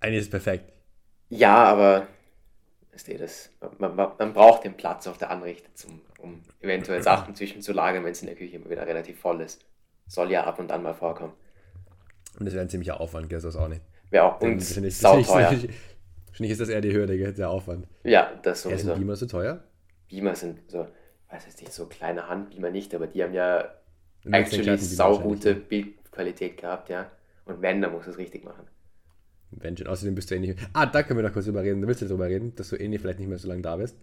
Eigentlich 0.00 0.20
ist 0.20 0.24
es 0.26 0.30
perfekt. 0.30 0.72
Ja, 1.28 1.54
aber 1.64 2.08
das, 2.92 3.50
man, 3.78 3.94
man, 3.94 4.12
man 4.18 4.32
braucht 4.32 4.64
den 4.64 4.74
Platz 4.74 5.06
auf 5.06 5.18
der 5.18 5.30
Anrichte, 5.30 5.68
zum, 5.74 6.00
um 6.22 6.40
eventuell 6.60 7.02
Sachen 7.02 7.34
zwischenzulagern, 7.34 8.04
wenn 8.04 8.12
es 8.12 8.22
in 8.22 8.26
der 8.28 8.36
Küche 8.36 8.56
immer 8.56 8.70
wieder 8.70 8.86
relativ 8.86 9.18
voll 9.20 9.40
ist. 9.40 9.64
Soll 10.06 10.30
ja 10.30 10.44
ab 10.44 10.58
und 10.58 10.70
an 10.72 10.82
mal 10.82 10.94
vorkommen. 10.94 11.32
Und 12.38 12.46
das 12.46 12.54
wäre 12.54 12.64
ein 12.64 12.70
ziemlicher 12.70 13.00
Aufwand, 13.00 13.28
gell, 13.28 13.40
so 13.40 13.48
ist 13.48 13.56
auch 13.56 13.68
nicht. 13.68 13.82
Wäre 14.10 14.24
auch 14.24 14.38
Denn 14.38 14.52
uns 14.54 14.64
das 14.64 14.72
finde 14.74 14.88
ich- 14.88 15.00
das 15.00 15.26
sauteuer. 15.26 15.52
ist 16.38 16.60
das 16.60 16.68
eher 16.68 16.80
die 16.80 16.92
Hürde, 16.92 17.16
gell, 17.18 17.32
der 17.32 17.50
Aufwand. 17.50 17.86
Ja, 18.04 18.32
das 18.42 18.64
Ja, 18.64 18.70
ist 18.70 18.80
ein 18.82 18.86
sowieso. 18.86 18.98
Beamer 19.00 19.16
so 19.16 19.26
teuer? 19.26 19.62
Beamer 20.08 20.34
sind 20.34 20.70
so, 20.70 20.86
weiß 21.30 21.46
jetzt 21.46 21.60
nicht, 21.60 21.72
so 21.72 21.86
kleine 21.86 22.28
Handbeamer 22.28 22.70
nicht, 22.70 22.94
aber 22.94 23.06
die 23.06 23.22
haben 23.22 23.34
ja 23.34 23.62
Du 24.22 24.30
den 24.30 24.34
actually 24.34 24.76
saugute 24.78 25.54
Bildqualität 25.54 26.56
gehabt, 26.58 26.88
ja. 26.88 27.10
Und 27.44 27.60
wenn, 27.60 27.82
dann 27.82 27.92
muss 27.92 28.06
es 28.06 28.18
richtig 28.18 28.44
machen. 28.44 28.66
Wenn 29.50 29.76
schon. 29.76 29.86
Außerdem 29.88 30.14
bist 30.14 30.30
du 30.30 30.36
eh 30.36 30.38
nicht. 30.38 30.58
Ah, 30.72 30.86
da 30.86 31.02
können 31.02 31.18
wir 31.18 31.24
noch 31.26 31.32
kurz 31.32 31.44
drüber 31.46 31.62
reden. 31.62 31.82
Da 31.82 31.88
willst 31.88 32.00
du 32.02 32.06
drüber 32.06 32.26
reden, 32.26 32.54
dass 32.54 32.68
du 32.68 32.76
eh 32.76 32.88
nicht, 32.88 33.00
vielleicht 33.02 33.18
nicht 33.18 33.28
mehr 33.28 33.38
so 33.38 33.48
lange 33.48 33.62
da 33.62 33.76
bist. 33.76 33.96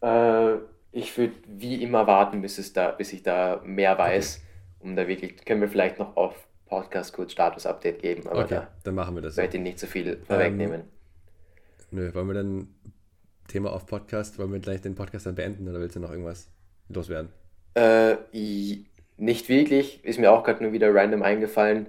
Äh, 0.00 0.54
ich 0.96 1.16
würde 1.18 1.34
wie 1.46 1.82
immer 1.82 2.06
warten, 2.06 2.40
bis, 2.40 2.56
es 2.56 2.72
da, 2.72 2.90
bis 2.90 3.12
ich 3.12 3.22
da 3.22 3.60
mehr 3.62 3.98
weiß, 3.98 4.42
um 4.80 4.96
da 4.96 5.06
wirklich, 5.06 5.44
können 5.44 5.60
wir 5.60 5.68
vielleicht 5.68 5.98
noch 5.98 6.16
auf 6.16 6.48
Podcast 6.64 7.12
kurz 7.12 7.32
Status-Update 7.32 8.00
geben, 8.00 8.26
aber 8.26 8.40
Okay, 8.40 8.54
da 8.54 8.68
dann 8.82 8.94
machen 8.94 9.14
wir 9.14 9.20
das. 9.20 9.34
So. 9.34 9.42
möchte 9.42 9.58
ich 9.58 9.62
nicht 9.62 9.78
so 9.78 9.86
viel 9.86 10.18
vorwegnehmen. 10.26 10.84
Nö, 11.90 12.14
wollen 12.14 12.28
wir 12.28 12.34
dann 12.34 12.68
Thema 13.46 13.72
auf 13.72 13.84
Podcast, 13.84 14.38
wollen 14.38 14.52
wir 14.52 14.58
gleich 14.58 14.80
den 14.80 14.94
Podcast 14.94 15.26
dann 15.26 15.34
beenden 15.34 15.68
oder 15.68 15.80
willst 15.80 15.96
du 15.96 16.00
noch 16.00 16.10
irgendwas 16.10 16.48
loswerden? 16.88 17.28
Äh, 17.74 18.16
nicht 19.18 19.50
wirklich, 19.50 20.02
ist 20.02 20.18
mir 20.18 20.32
auch 20.32 20.44
gerade 20.44 20.62
nur 20.62 20.72
wieder 20.72 20.94
random 20.94 21.22
eingefallen. 21.22 21.88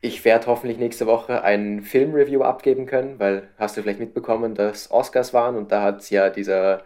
Ich 0.00 0.24
werde 0.24 0.46
hoffentlich 0.46 0.78
nächste 0.78 1.06
Woche 1.06 1.42
ein 1.42 1.82
Filmreview 1.82 2.42
abgeben 2.42 2.86
können, 2.86 3.18
weil 3.18 3.48
hast 3.58 3.76
du 3.76 3.82
vielleicht 3.82 3.98
mitbekommen, 3.98 4.54
dass 4.54 4.92
Oscars 4.92 5.34
waren 5.34 5.56
und 5.56 5.72
da 5.72 5.82
hat 5.82 6.08
ja 6.10 6.30
dieser 6.30 6.84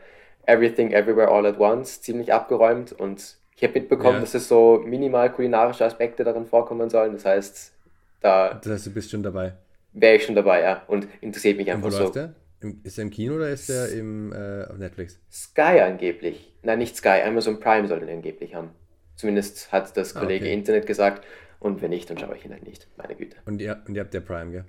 Everything 0.51 0.93
Everywhere 0.93 1.29
All 1.29 1.47
at 1.47 1.59
Once 1.59 2.01
ziemlich 2.03 2.33
abgeräumt 2.33 2.93
und 2.93 3.37
ich 3.57 3.63
habe 3.63 3.75
mitbekommen, 3.79 4.15
Ja. 4.15 4.21
dass 4.21 4.35
es 4.35 4.49
so 4.49 4.83
minimal 4.85 5.31
kulinarische 5.33 5.85
Aspekte 5.85 6.25
darin 6.25 6.47
vorkommen 6.47 6.89
sollen. 6.91 7.13
Das 7.13 7.25
heißt, 7.25 7.73
da 8.21 8.55
Das 8.55 8.73
heißt, 8.73 8.87
du 8.87 8.91
bist 8.95 9.11
schon 9.11 9.23
dabei. 9.23 9.55
wäre 9.93 10.17
ich 10.17 10.25
schon 10.25 10.35
dabei, 10.35 10.63
ja, 10.63 10.83
und 10.87 11.07
interessiert 11.21 11.57
mich 11.57 11.69
Und 11.69 11.83
wo 11.83 11.87
einfach 11.87 11.99
so. 11.99 12.03
läuft 12.05 12.17
der? 12.17 12.35
Ist 12.83 12.99
der 12.99 13.05
im 13.05 13.11
Kino 13.11 13.37
oder 13.37 13.49
ist 13.49 13.69
der 13.71 13.89
im, 13.93 14.33
äh, 14.33 14.65
auf 14.65 14.77
Netflix? 14.77 15.19
Sky 15.31 15.81
angeblich. 15.81 16.53
Nein, 16.63 16.79
nicht 16.79 16.95
Sky, 16.97 17.23
Amazon 17.25 17.59
Prime 17.59 17.89
soll 17.89 18.01
den 18.01 18.11
angeblich 18.11 18.55
haben. 18.55 18.71
Zumindest 19.17 19.73
hat 19.73 19.97
das 19.97 20.15
Ah, 20.15 20.21
Kollege 20.21 20.45
okay. 20.45 20.53
Internet 20.55 20.87
gesagt. 20.87 21.25
Und 21.59 21.81
wenn 21.83 21.91
nicht, 21.91 22.09
dann 22.11 22.19
schaue 22.19 22.37
ich 22.37 22.45
ihn 22.45 22.53
halt 22.53 22.65
nicht. 22.67 22.87
Meine 22.97 23.15
Güte. 23.15 23.37
Und 23.47 23.61
ihr, 23.61 23.83
und 23.87 23.95
ihr 23.95 24.01
habt 24.03 24.13
der 24.15 24.21
Prime, 24.21 24.51
gell? 24.53 24.65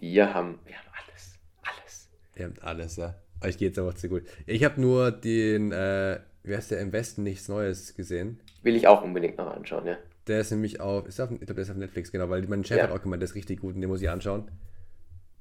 Wir 0.00 0.34
haben, 0.34 0.58
wir 0.64 0.74
haben 0.76 0.86
alles. 1.06 1.38
Alles. 1.62 2.08
Ihr 2.36 2.44
habt 2.46 2.62
alles, 2.62 2.96
ja. 2.96 3.14
Euch 3.42 3.58
geht's 3.58 3.78
aber 3.78 3.94
zu 3.94 4.08
gut. 4.08 4.22
Ich 4.46 4.64
habe 4.64 4.80
nur 4.80 5.10
den, 5.10 5.72
äh, 5.72 6.18
wie 6.42 6.56
heißt 6.56 6.70
der, 6.70 6.80
im 6.80 6.92
Westen 6.92 7.22
nichts 7.22 7.48
Neues 7.48 7.94
gesehen. 7.94 8.40
Will 8.62 8.74
ich 8.76 8.86
auch 8.86 9.02
unbedingt 9.02 9.38
noch 9.38 9.54
anschauen, 9.54 9.86
ja. 9.86 9.96
Der 10.26 10.40
ist 10.40 10.50
nämlich 10.50 10.80
auf, 10.80 11.06
ist 11.06 11.20
auf 11.20 11.30
ich 11.30 11.38
glaube, 11.38 11.54
der 11.54 11.62
ist 11.64 11.70
auf 11.70 11.76
Netflix, 11.76 12.12
genau, 12.12 12.28
weil 12.28 12.42
mein 12.48 12.64
Chef 12.64 12.78
Ja. 12.78 12.84
hat 12.84 12.90
auch 12.90 13.02
gemeint, 13.02 13.22
der 13.22 13.28
ist 13.28 13.34
richtig 13.34 13.60
gut 13.60 13.74
und 13.74 13.80
den 13.80 13.88
muss 13.88 14.02
ich 14.02 14.10
anschauen. 14.10 14.50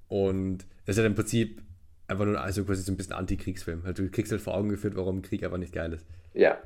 Und 0.07 0.65
es 0.85 0.95
ist 0.95 0.97
halt 0.97 1.07
im 1.07 1.15
Prinzip 1.15 1.61
einfach 2.07 2.25
nur 2.25 2.39
also 2.39 2.63
quasi 2.63 2.81
so 2.83 2.91
ein 2.91 2.97
bisschen 2.97 3.13
Antikriegsfilm. 3.13 3.83
Halt, 3.83 3.99
du 3.99 4.09
kriegst 4.09 4.31
halt 4.31 4.41
vor 4.41 4.55
Augen 4.55 4.69
geführt, 4.69 4.95
warum 4.95 5.21
Krieg 5.21 5.43
einfach 5.43 5.57
nicht 5.57 5.73
geil 5.73 5.91
ist. 5.93 6.05
Ja. 6.33 6.57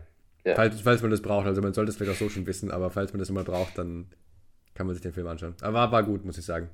ja. 0.43 0.55
Falls, 0.55 0.81
falls 0.81 1.01
man 1.01 1.11
das 1.11 1.21
braucht, 1.21 1.47
also 1.47 1.61
man 1.61 1.73
sollte 1.73 1.89
es 1.89 1.95
vielleicht 1.97 2.11
auch 2.11 2.19
so 2.19 2.29
schon 2.29 2.45
wissen, 2.45 2.69
aber 2.69 2.91
falls 2.91 3.13
man 3.13 3.19
das 3.19 3.29
immer 3.29 3.43
braucht, 3.43 3.77
dann 3.77 4.05
kann 4.75 4.85
man 4.85 4.95
sich 4.95 5.01
den 5.01 5.13
Film 5.13 5.27
anschauen. 5.27 5.55
Aber 5.61 5.73
war, 5.73 5.91
war 5.91 6.03
gut, 6.03 6.23
muss 6.25 6.37
ich 6.37 6.45
sagen. 6.45 6.69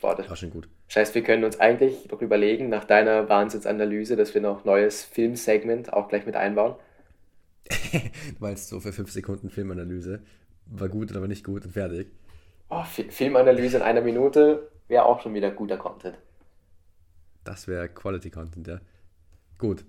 Boah, 0.00 0.14
das 0.14 0.26
War 0.26 0.36
schon 0.36 0.50
gut. 0.50 0.68
Das 0.88 0.96
heißt, 0.96 1.14
wir 1.14 1.22
können 1.24 1.44
uns 1.44 1.60
eigentlich 1.60 2.10
noch 2.10 2.22
überlegen, 2.22 2.68
nach 2.68 2.84
deiner 2.84 3.28
Wahnsinnsanalyse, 3.28 4.16
dass 4.16 4.34
wir 4.34 4.40
noch 4.40 4.64
neues 4.64 5.04
Filmsegment 5.04 5.92
auch 5.92 6.08
gleich 6.08 6.26
mit 6.26 6.36
einbauen. 6.36 6.76
Du 7.92 8.36
meinst 8.40 8.68
so 8.68 8.80
für 8.80 8.92
5 8.92 9.10
Sekunden 9.10 9.50
Filmanalyse. 9.50 10.20
War 10.66 10.88
gut, 10.88 11.14
aber 11.14 11.28
nicht 11.28 11.44
gut 11.44 11.64
und 11.64 11.72
fertig. 11.72 12.08
Oh, 12.68 12.82
Fi- 12.84 13.10
Filmanalyse 13.10 13.78
in 13.78 13.82
einer 13.82 14.02
Minute 14.02 14.70
wäre 14.88 15.06
auch 15.06 15.22
schon 15.22 15.32
wieder 15.32 15.50
guter 15.50 15.78
Content. 15.78 16.18
Das 17.44 17.68
wäre 17.68 17.88
Quality 17.88 18.30
Content, 18.30 18.66
ja. 18.66 18.80
Gut. 19.58 19.84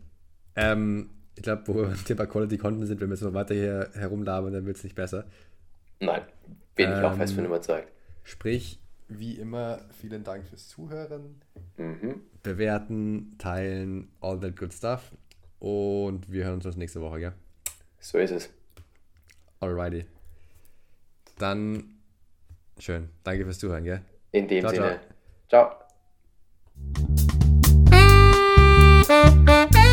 Ähm, 0.56 1.12
ich 1.36 1.44
glaube, 1.44 1.64
wo 1.68 1.76
wir 1.78 1.86
beim 1.88 2.06
Thema 2.06 2.28
Quality 2.28 2.58
Content 2.58 2.88
sind, 2.88 3.02
wenn 3.02 3.10
wir 3.10 3.16
jetzt 3.16 3.24
noch 3.24 3.34
weiter 3.34 3.56
hier 3.56 3.92
herumlabern, 3.96 4.54
dann 4.54 4.66
wird 4.66 4.78
es 4.78 4.84
nicht 4.86 4.96
besser. 4.96 5.26
Nein, 6.00 6.22
bin 6.76 6.92
ich 6.94 7.04
auch 7.04 7.14
Ähm, 7.14 7.18
fest 7.18 7.34
von 7.34 7.44
überzeugt. 7.46 7.92
Sprich, 8.24 8.80
wie 9.08 9.34
immer, 9.34 9.82
vielen 10.00 10.24
Dank 10.24 10.48
fürs 10.48 10.68
Zuhören. 10.68 11.42
Mhm. 11.78 12.22
Bewerten, 12.44 13.36
teilen, 13.38 14.12
all 14.22 14.40
that 14.40 14.56
good 14.58 14.74
stuff. 14.74 15.12
Und 15.60 16.32
wir 16.32 16.46
hören 16.46 16.62
uns 16.62 16.76
nächste 16.78 17.02
Woche, 17.02 17.20
gell? 17.20 17.34
So 18.00 18.18
ist 18.18 18.32
es. 18.32 18.50
Alrighty. 19.60 20.06
Dann 21.38 21.96
schön. 22.78 23.10
Danke 23.24 23.46
fürs 23.46 23.60
Zuhören, 23.60 23.84
gell? 23.84 24.02
In 24.32 24.48
dem 24.48 24.62
Ciao, 24.62 24.74
ciao. 24.74 24.88
Sinne. 24.88 25.00
ciao. 25.48 25.86
You. 29.08 29.85